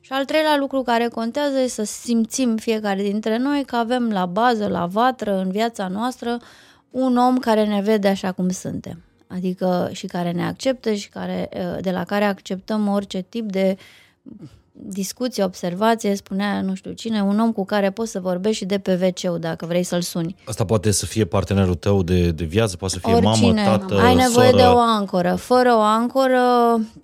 Și 0.00 0.12
al 0.12 0.24
treilea 0.24 0.56
lucru 0.56 0.82
care 0.82 1.08
contează 1.08 1.58
e 1.58 1.66
să 1.66 1.84
simțim 1.84 2.56
fiecare 2.56 3.02
dintre 3.02 3.38
noi 3.38 3.64
că 3.64 3.76
avem 3.76 4.10
la 4.10 4.26
bază, 4.26 4.68
la 4.68 4.86
vatră, 4.86 5.38
în 5.38 5.50
viața 5.50 5.88
noastră, 5.88 6.38
un 6.98 7.16
om 7.16 7.38
care 7.38 7.64
ne 7.64 7.80
vede 7.80 8.08
așa 8.08 8.32
cum 8.32 8.48
suntem. 8.48 9.02
Adică 9.26 9.88
și 9.92 10.06
care 10.06 10.30
ne 10.30 10.44
acceptă 10.44 10.92
și 10.92 11.08
care, 11.08 11.48
de 11.80 11.90
la 11.90 12.04
care 12.04 12.24
acceptăm 12.24 12.88
orice 12.88 13.20
tip 13.20 13.50
de 13.50 13.76
discuție, 14.78 15.44
observație, 15.44 16.14
spunea 16.14 16.60
nu 16.60 16.74
știu 16.74 16.92
cine, 16.92 17.22
un 17.22 17.40
om 17.40 17.52
cu 17.52 17.64
care 17.64 17.90
poți 17.90 18.10
să 18.10 18.20
vorbești 18.20 18.56
și 18.56 18.64
de 18.64 18.78
pe 18.78 19.14
wc 19.24 19.38
dacă 19.38 19.66
vrei 19.66 19.82
să-l 19.82 20.00
suni. 20.00 20.36
Asta 20.44 20.64
poate 20.64 20.90
să 20.90 21.06
fie 21.06 21.24
partenerul 21.24 21.74
tău 21.74 22.02
de, 22.02 22.30
de 22.30 22.44
viață, 22.44 22.76
poate 22.76 22.94
să 22.94 23.00
fie 23.00 23.14
Oricine. 23.14 23.62
mamă, 23.62 23.78
tată, 23.78 24.00
Ai 24.00 24.14
nevoie 24.14 24.50
soră. 24.50 24.62
de 24.62 24.62
o 24.62 24.78
ancoră. 24.78 25.34
Fără 25.34 25.74
o 25.74 25.80
ancoră 25.80 26.40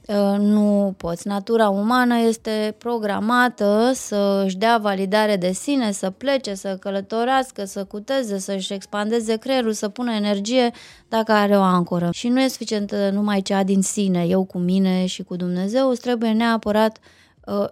ă, 0.09 0.37
nu 0.39 0.95
poți. 0.97 1.27
Natura 1.27 1.69
umană 1.69 2.19
este 2.29 2.75
programată 2.79 3.91
să 3.95 4.43
își 4.47 4.57
dea 4.57 4.79
validare 4.83 5.37
de 5.37 5.53
sine, 5.53 5.93
să 5.93 6.11
plece, 6.11 6.55
să 6.55 6.77
călătorească, 6.81 7.65
să 7.65 7.85
cuteze, 7.85 8.39
să-și 8.39 8.73
expandeze 8.73 9.37
creierul, 9.37 9.73
să 9.73 9.89
pună 9.89 10.13
energie 10.13 10.71
dacă 11.09 11.33
are 11.33 11.57
o 11.57 11.63
ancoră. 11.63 12.09
Și 12.13 12.29
nu 12.29 12.41
e 12.41 12.49
suficient 12.49 12.95
numai 13.13 13.41
cea 13.41 13.63
din 13.63 13.83
sine, 13.83 14.25
eu 14.29 14.45
cu 14.45 14.59
mine 14.59 15.07
și 15.07 15.23
cu 15.23 15.37
Dumnezeu, 15.37 15.89
îți 15.89 16.01
trebuie 16.01 16.31
neapărat 16.31 16.99
Uh, 16.99 17.21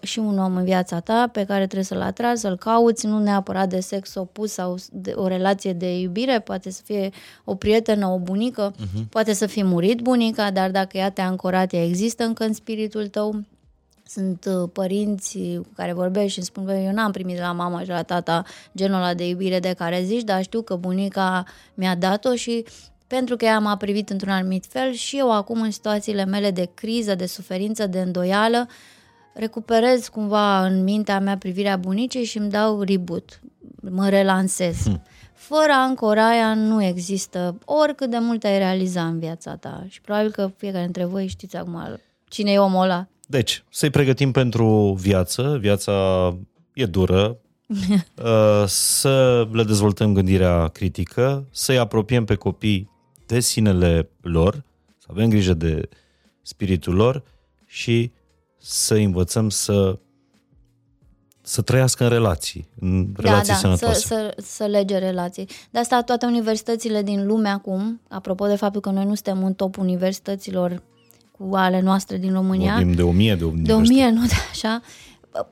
și 0.02 0.18
un 0.18 0.38
om 0.38 0.56
în 0.56 0.64
viața 0.64 1.00
ta 1.00 1.28
pe 1.32 1.44
care 1.44 1.64
trebuie 1.64 1.84
să-l 1.84 2.00
atragi, 2.00 2.40
să-l 2.40 2.56
cauți, 2.56 3.06
nu 3.06 3.18
neapărat 3.18 3.68
de 3.68 3.80
sex 3.80 4.14
opus 4.14 4.52
sau 4.52 4.76
de 4.92 5.12
o 5.14 5.26
relație 5.26 5.72
de 5.72 5.98
iubire, 5.98 6.40
poate 6.40 6.70
să 6.70 6.82
fie 6.84 7.10
o 7.44 7.54
prietenă, 7.54 8.06
o 8.06 8.18
bunică, 8.18 8.72
uh-huh. 8.72 9.08
poate 9.08 9.32
să 9.32 9.46
fie 9.46 9.62
murit 9.62 10.00
bunica, 10.00 10.50
dar 10.50 10.70
dacă 10.70 10.96
ea 10.96 11.10
te-a 11.10 11.26
ancorat, 11.26 11.72
ea 11.72 11.84
există 11.84 12.24
încă 12.24 12.44
în 12.44 12.52
spiritul 12.52 13.06
tău. 13.06 13.42
Sunt 14.06 14.44
uh, 14.44 14.68
părinți 14.72 15.38
cu 15.38 15.66
care 15.74 15.92
vorbești 15.92 16.30
și 16.30 16.38
îmi 16.38 16.46
spun 16.46 16.64
că 16.64 16.72
eu 16.72 16.92
n-am 16.92 17.10
primit 17.10 17.34
de 17.34 17.40
la 17.40 17.52
mama 17.52 17.82
și 17.82 17.88
la 17.88 18.02
tata 18.02 18.44
genul 18.76 18.96
ăla 18.96 19.14
de 19.14 19.28
iubire 19.28 19.60
de 19.60 19.74
care 19.78 20.02
zici, 20.02 20.22
dar 20.22 20.42
știu 20.42 20.62
că 20.62 20.74
bunica 20.74 21.44
mi-a 21.74 21.94
dat-o 21.94 22.34
și 22.34 22.64
pentru 23.06 23.36
că 23.36 23.44
ea 23.44 23.58
m-a 23.58 23.76
privit 23.76 24.10
într-un 24.10 24.32
anumit 24.32 24.64
fel 24.68 24.92
și 24.92 25.18
eu 25.18 25.32
acum 25.32 25.60
în 25.60 25.70
situațiile 25.70 26.24
mele 26.24 26.50
de 26.50 26.68
criză, 26.74 27.14
de 27.14 27.26
suferință, 27.26 27.86
de 27.86 28.00
îndoială, 28.00 28.68
recuperez 29.34 30.08
cumva 30.08 30.66
în 30.66 30.82
mintea 30.82 31.20
mea 31.20 31.36
privirea 31.38 31.76
bunicii 31.76 32.24
și 32.24 32.38
îmi 32.38 32.50
dau 32.50 32.82
reboot, 32.82 33.40
mă 33.90 34.08
relansez. 34.08 34.82
Hmm. 34.82 35.02
Fără 35.34 35.72
ancora 35.72 36.28
aia 36.28 36.54
nu 36.54 36.82
există 36.84 37.58
oricât 37.64 38.10
de 38.10 38.18
mult 38.18 38.44
ai 38.44 38.58
realiza 38.58 39.06
în 39.06 39.18
viața 39.18 39.56
ta 39.56 39.84
și 39.88 40.00
probabil 40.00 40.30
că 40.30 40.50
fiecare 40.56 40.84
dintre 40.84 41.04
voi 41.04 41.26
știți 41.26 41.56
acum 41.56 42.00
cine 42.28 42.52
e 42.52 42.58
omul 42.58 42.82
ăla. 42.82 43.08
Deci, 43.26 43.64
să-i 43.70 43.90
pregătim 43.90 44.32
pentru 44.32 44.96
viață, 45.00 45.56
viața 45.60 45.92
e 46.74 46.86
dură, 46.86 47.36
uh, 48.24 48.64
să 48.66 49.46
le 49.52 49.62
dezvoltăm 49.62 50.12
gândirea 50.14 50.68
critică, 50.68 51.46
să-i 51.50 51.78
apropiem 51.78 52.24
pe 52.24 52.34
copii 52.34 52.90
de 53.26 53.40
sinele 53.40 54.08
lor, 54.20 54.64
să 54.98 55.06
avem 55.10 55.28
grijă 55.28 55.54
de 55.54 55.88
spiritul 56.42 56.94
lor 56.94 57.22
și 57.66 58.10
să 58.60 58.94
învățăm 58.94 59.48
să 59.48 59.98
să 61.42 61.62
trăiască 61.62 62.04
în 62.04 62.08
relații, 62.08 62.68
în 62.80 63.06
relații 63.16 63.46
da, 63.46 63.52
da, 63.52 63.58
sănătoase. 63.58 64.00
Să, 64.00 64.34
să, 64.36 64.42
să 64.42 64.64
lege 64.64 64.98
relații. 64.98 65.48
De 65.70 65.78
asta 65.78 66.02
toate 66.02 66.26
universitățile 66.26 67.02
din 67.02 67.26
lume 67.26 67.48
acum, 67.48 68.00
apropo 68.08 68.46
de 68.46 68.56
faptul 68.56 68.80
că 68.80 68.90
noi 68.90 69.04
nu 69.04 69.14
suntem 69.14 69.44
în 69.44 69.54
top 69.54 69.78
universităților 69.78 70.82
cu 71.38 71.48
ale 71.56 71.80
noastre 71.80 72.16
din 72.16 72.32
România. 72.32 72.74
Vorbim 72.74 72.92
de 72.92 73.02
o 73.02 73.10
mie 73.10 73.34
de 73.34 73.44
universități. 73.44 73.88
De 73.88 73.92
o 73.92 73.94
mie, 73.94 74.10
nu 74.10 74.26
de 74.26 74.34
așa. 74.50 74.80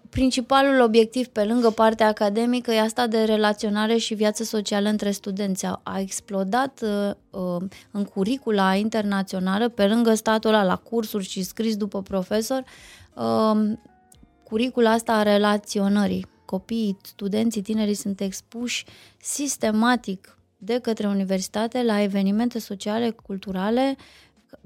Principalul 0.08 0.80
obiectiv 0.80 1.26
pe 1.26 1.44
lângă 1.44 1.70
partea 1.70 2.06
academică 2.06 2.72
e 2.72 2.80
asta 2.80 3.06
de 3.06 3.22
relaționare 3.24 3.96
și 3.96 4.14
viață 4.14 4.44
socială 4.44 4.88
între 4.88 5.10
studenți. 5.10 5.66
A, 5.66 5.80
a 5.82 6.00
explodat 6.00 6.80
uh, 6.82 7.10
uh 7.30 7.62
în 7.90 8.04
curicula 8.04 8.74
internațională, 8.74 9.68
pe 9.68 9.86
lângă 9.86 10.14
statul 10.14 10.50
ăla 10.50 10.64
la 10.64 10.76
cursuri 10.76 11.24
și 11.24 11.42
scris 11.42 11.76
după 11.76 12.02
profesor, 12.02 12.64
uh, 13.14 13.72
curicula 14.42 14.90
asta 14.90 15.12
a 15.12 15.22
relaționării. 15.22 16.26
Copiii, 16.44 16.96
studenții, 17.02 17.62
tinerii 17.62 17.94
sunt 17.94 18.20
expuși 18.20 18.84
sistematic 19.20 20.38
de 20.56 20.78
către 20.78 21.06
universitate 21.06 21.82
la 21.82 22.02
evenimente 22.02 22.58
sociale, 22.58 23.10
culturale, 23.10 23.96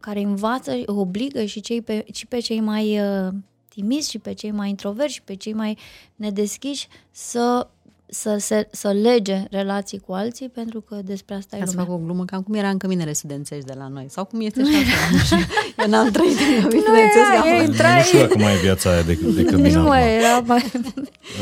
care 0.00 0.20
învață, 0.20 0.72
obligă 0.86 1.44
și, 1.44 1.60
cei 1.60 1.82
pe, 1.82 2.04
și 2.12 2.26
pe 2.26 2.38
cei 2.38 2.60
mai 2.60 3.00
uh, 3.00 3.32
timizi 3.74 4.10
și 4.10 4.18
pe 4.18 4.32
cei 4.32 4.50
mai 4.50 4.68
introverți 4.68 5.14
și 5.14 5.22
pe 5.22 5.34
cei 5.34 5.52
mai 5.52 5.78
nedeschiși 6.16 6.88
să 7.10 7.68
să, 8.14 8.36
să, 8.38 8.66
să 8.70 8.92
lege 8.92 9.44
relații 9.50 9.98
cu 9.98 10.12
alții, 10.12 10.48
pentru 10.48 10.80
că 10.80 10.94
despre 11.04 11.34
asta 11.34 11.56
Ca 11.56 11.62
e 11.62 11.64
lumea. 11.66 11.84
să 11.84 11.90
fac 11.90 11.98
o 12.00 12.04
glumă, 12.04 12.24
cam 12.24 12.42
cum 12.42 12.54
era 12.54 12.68
în 12.68 12.78
căminele 12.78 13.12
studențești 13.12 13.64
de 13.64 13.72
la 13.76 13.88
noi. 13.88 14.06
Sau 14.08 14.24
cum 14.24 14.40
este 14.40 14.64
și 14.64 14.74
așa. 15.20 15.36
Eu 15.78 15.88
n-am 15.88 16.10
trăit 16.10 16.38
în 16.38 16.62
cămin 16.62 16.80
studențești. 16.80 17.48
Nu, 17.48 17.62
intrai... 17.62 17.96
nu 17.96 18.02
știu 18.02 18.18
dacă 18.18 18.38
mai 18.38 18.54
e 18.54 18.58
viața 18.58 18.90
aia 18.90 19.02
de, 19.02 19.14
de 19.14 19.44
cămin 19.44 19.72
Nu 19.72 19.82
mai 19.82 20.16
era 20.16 20.40
mai... 20.46 20.72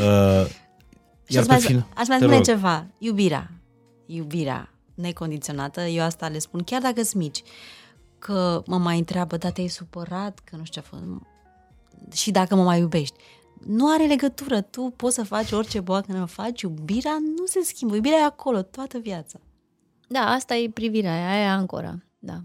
Uh, 0.01 0.47
și 1.29 1.37
aș 1.37 1.47
mai, 1.47 1.59
fin... 1.59 1.85
aș 1.95 2.07
mai 2.07 2.17
spune 2.17 2.35
rog. 2.35 2.43
ceva. 2.43 2.85
Iubirea. 2.97 3.51
Iubirea 4.05 4.69
necondiționată. 4.93 5.81
Eu 5.81 6.03
asta 6.03 6.27
le 6.27 6.39
spun, 6.39 6.63
chiar 6.63 6.81
dacă 6.81 7.03
sunt 7.03 7.21
mici. 7.21 7.43
Că 8.19 8.63
mă 8.65 8.77
mai 8.77 8.97
întreabă, 8.97 9.37
da, 9.37 9.49
te-ai 9.49 9.67
supărat? 9.67 10.39
Că 10.43 10.55
nu 10.55 10.63
știu 10.63 10.81
ce 10.81 10.87
a 10.87 10.95
fost 10.95 11.03
și 12.13 12.31
dacă 12.31 12.55
mă 12.55 12.63
mai 12.63 12.79
iubești. 12.79 13.15
Nu 13.65 13.91
are 13.91 14.05
legătură. 14.05 14.61
Tu 14.61 14.93
poți 14.95 15.15
să 15.15 15.23
faci 15.23 15.51
orice 15.51 15.79
boacă 15.79 16.25
faci, 16.25 16.61
iubirea 16.61 17.17
nu 17.37 17.45
se 17.45 17.59
schimbă. 17.63 17.95
Iubirea 17.95 18.17
e 18.17 18.23
acolo 18.23 18.61
toată 18.61 18.97
viața. 18.97 19.39
Da, 20.07 20.19
asta 20.19 20.55
e 20.55 20.69
privirea, 20.69 21.31
aia 21.31 21.43
e 21.43 21.47
ancora. 21.47 22.03
Da. 22.19 22.41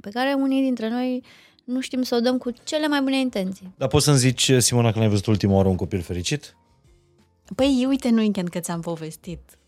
Pe 0.00 0.10
care 0.10 0.32
unii 0.32 0.62
dintre 0.62 0.88
noi 0.88 1.24
nu 1.64 1.80
știm 1.80 2.02
să 2.02 2.14
o 2.14 2.20
dăm 2.20 2.38
cu 2.38 2.50
cele 2.64 2.88
mai 2.88 3.00
bune 3.00 3.18
intenții. 3.18 3.74
Dar 3.76 3.88
poți 3.88 4.04
să-mi 4.04 4.18
zici, 4.18 4.52
Simona, 4.58 4.92
că 4.92 4.98
n-ai 4.98 5.08
văzut 5.08 5.26
ultima 5.26 5.54
oară 5.54 5.68
un 5.68 5.76
copil 5.76 6.00
fericit? 6.00 6.56
Păi, 7.54 7.84
uite 7.88 8.08
în 8.08 8.16
weekend 8.16 8.48
că 8.48 8.58
ți-am 8.60 8.80
povestit 8.80 9.58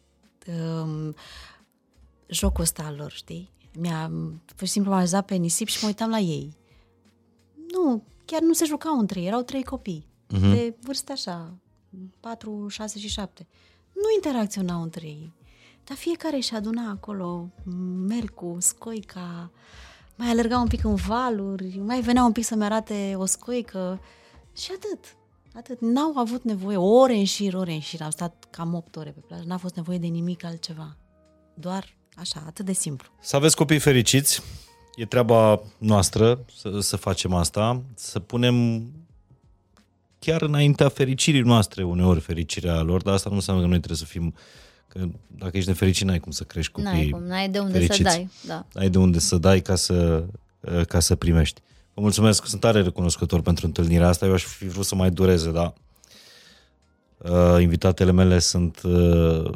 um, 0.46 1.14
jocul 2.26 2.62
ăsta 2.62 2.82
al 2.82 2.94
lor, 2.98 3.10
știi? 3.12 3.50
Mi-a, 3.78 4.10
pur 4.56 4.66
și 4.66 4.72
simplu 4.72 4.90
m-a 4.90 5.20
pe 5.20 5.34
nisip 5.34 5.66
și 5.66 5.78
mă 5.80 5.86
uitam 5.86 6.10
la 6.10 6.18
ei. 6.18 6.56
Nu, 7.72 8.02
chiar 8.30 8.40
nu 8.40 8.52
se 8.52 8.64
jucau 8.64 8.98
între 8.98 9.20
ei, 9.20 9.26
erau 9.26 9.42
trei 9.42 9.64
copii 9.64 10.06
uh-huh. 10.34 10.52
de 10.54 10.74
vârste 10.80 11.12
așa 11.12 11.54
4, 12.20 12.68
6 12.68 12.98
și 12.98 13.08
7. 13.08 13.46
Nu 13.92 14.02
interacționau 14.14 14.82
între 14.82 15.06
ei. 15.06 15.32
Dar 15.84 15.96
fiecare 15.96 16.36
își 16.36 16.54
aduna 16.54 16.90
acolo 16.90 17.48
melcul, 18.06 18.60
scoica, 18.60 19.50
mai 20.16 20.28
alerga 20.28 20.58
un 20.58 20.66
pic 20.66 20.84
în 20.84 20.94
valuri, 20.94 21.78
mai 21.78 22.00
venea 22.00 22.24
un 22.24 22.32
pic 22.32 22.44
să-mi 22.44 22.64
arate 22.64 23.14
o 23.16 23.24
scoică 23.24 24.00
și 24.56 24.70
atât. 24.74 25.16
Atât. 25.54 25.80
N-au 25.80 26.16
avut 26.16 26.42
nevoie 26.42 26.76
ore 26.76 27.14
în 27.14 27.24
șir, 27.24 27.54
ore 27.54 27.72
în 27.72 27.80
șir. 27.80 28.02
Am 28.02 28.10
stat 28.10 28.46
cam 28.50 28.74
8 28.74 28.96
ore 28.96 29.10
pe 29.10 29.20
plajă. 29.26 29.44
N-a 29.46 29.56
fost 29.56 29.74
nevoie 29.74 29.98
de 29.98 30.06
nimic 30.06 30.44
altceva. 30.44 30.96
Doar 31.54 31.96
așa, 32.16 32.42
atât 32.46 32.64
de 32.64 32.72
simplu. 32.72 33.08
Să 33.20 33.36
aveți 33.36 33.56
copii 33.56 33.78
fericiți. 33.78 34.42
E 34.94 35.04
treaba 35.04 35.62
noastră 35.78 36.44
să, 36.56 36.78
să 36.80 36.96
facem 36.96 37.34
asta, 37.34 37.82
să 37.94 38.18
punem 38.18 38.82
chiar 40.18 40.42
înaintea 40.42 40.88
fericirii 40.88 41.40
noastre 41.40 41.82
uneori 41.82 42.20
fericirea 42.20 42.80
lor, 42.80 43.02
dar 43.02 43.14
asta 43.14 43.28
nu 43.28 43.34
înseamnă 43.34 43.62
că 43.62 43.68
noi 43.68 43.78
trebuie 43.78 43.98
să 43.98 44.04
fim 44.04 44.34
că 44.88 45.00
dacă 45.26 45.56
ești 45.56 45.68
nefericit 45.68 46.06
n-ai 46.06 46.18
cum 46.18 46.32
să 46.32 46.44
crești 46.44 46.72
copiii 46.72 46.92
N-ai 46.92 47.08
cum, 47.08 47.22
n-ai 47.22 47.48
de 47.48 47.58
unde 47.58 47.72
fericiți. 47.72 47.96
să 47.96 48.02
dai. 48.02 48.30
Da. 48.46 48.66
N-ai 48.72 48.90
de 48.90 48.98
unde 48.98 49.18
să 49.18 49.36
dai 49.36 49.60
ca 49.60 49.74
să, 49.74 50.24
ca 50.88 51.00
să 51.00 51.14
primești. 51.14 51.60
Vă 51.94 52.00
mulțumesc, 52.00 52.46
sunt 52.46 52.60
tare 52.60 52.82
recunoscător 52.82 53.40
pentru 53.40 53.66
întâlnirea 53.66 54.08
asta. 54.08 54.26
Eu 54.26 54.32
aș 54.32 54.44
fi 54.44 54.66
vrut 54.66 54.84
să 54.84 54.94
mai 54.94 55.10
dureze, 55.10 55.50
da. 55.50 55.72
Uh, 57.18 57.60
invitatele 57.60 58.12
mele 58.12 58.38
sunt 58.38 58.80
uh, 58.82 59.50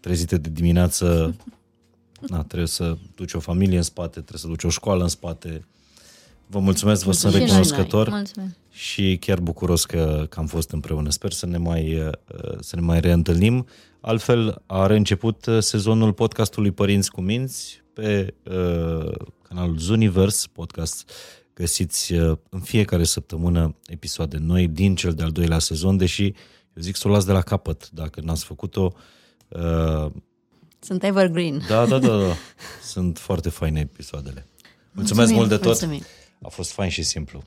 trezite 0.00 0.36
de 0.36 0.48
dimineață. 0.52 1.34
Na, 2.28 2.42
trebuie 2.42 2.68
să 2.68 2.96
duci 3.14 3.32
o 3.32 3.38
familie 3.40 3.76
în 3.76 3.82
spate, 3.82 4.10
trebuie 4.20 4.38
să 4.38 4.46
duci 4.46 4.64
o 4.64 4.68
școală 4.68 5.02
în 5.02 5.08
spate. 5.08 5.64
Vă 6.46 6.58
mulțumesc, 6.58 7.04
vă 7.04 7.12
sunt 7.12 7.32
Și 7.32 7.38
noi. 7.38 7.46
recunoscător 7.46 8.08
Mulțumim. 8.08 8.56
și 8.70 9.16
chiar 9.20 9.40
bucuros 9.40 9.84
că, 9.84 10.26
că 10.28 10.38
am 10.38 10.46
fost 10.46 10.70
împreună. 10.70 11.10
Sper 11.10 11.32
să 11.32 11.46
ne 11.46 11.56
mai, 11.56 12.00
uh, 12.00 12.10
să 12.60 12.76
ne 12.76 12.82
mai 12.82 13.00
reîntâlnim. 13.00 13.66
Altfel, 14.00 14.62
a 14.66 14.86
reînceput 14.86 15.46
uh, 15.46 15.58
sezonul 15.60 16.12
podcastului 16.12 16.70
Părinți 16.70 17.10
cu 17.10 17.20
Minți 17.20 17.82
pe 17.92 18.34
uh, 18.42 19.12
canalul 19.42 19.78
Zuniverse 19.78 20.46
Podcast. 20.52 21.10
Găsiți 21.54 22.12
uh, 22.12 22.36
în 22.48 22.60
fiecare 22.60 23.04
săptămână 23.04 23.74
episoade 23.86 24.36
noi 24.40 24.68
din 24.68 24.94
cel 24.94 25.12
de-al 25.12 25.30
doilea 25.30 25.58
sezon, 25.58 25.96
deși 25.96 26.24
eu 26.24 26.82
zic 26.82 26.96
să 26.96 27.08
o 27.08 27.10
las 27.10 27.24
de 27.24 27.32
la 27.32 27.40
capăt. 27.40 27.90
Dacă 27.90 28.20
n-ați 28.20 28.44
făcut-o, 28.44 28.92
uh, 29.48 30.10
Sunt 30.80 31.02
evergreen. 31.04 31.62
da, 31.68 31.86
da, 31.86 31.98
da, 31.98 32.16
da. 32.18 32.34
Sunt 32.82 33.18
foarte 33.18 33.48
faine 33.48 33.80
episoadele. 33.80 34.46
Mulțumesc 34.92 35.30
Mulțumim, 35.30 35.36
mult 35.36 35.48
de 35.48 35.56
tot. 35.56 35.64
mulțumim. 35.64 36.02
A 36.42 36.48
fost 36.48 36.70
fain 36.72 36.90
și 36.90 37.02
simplu. 37.02 37.42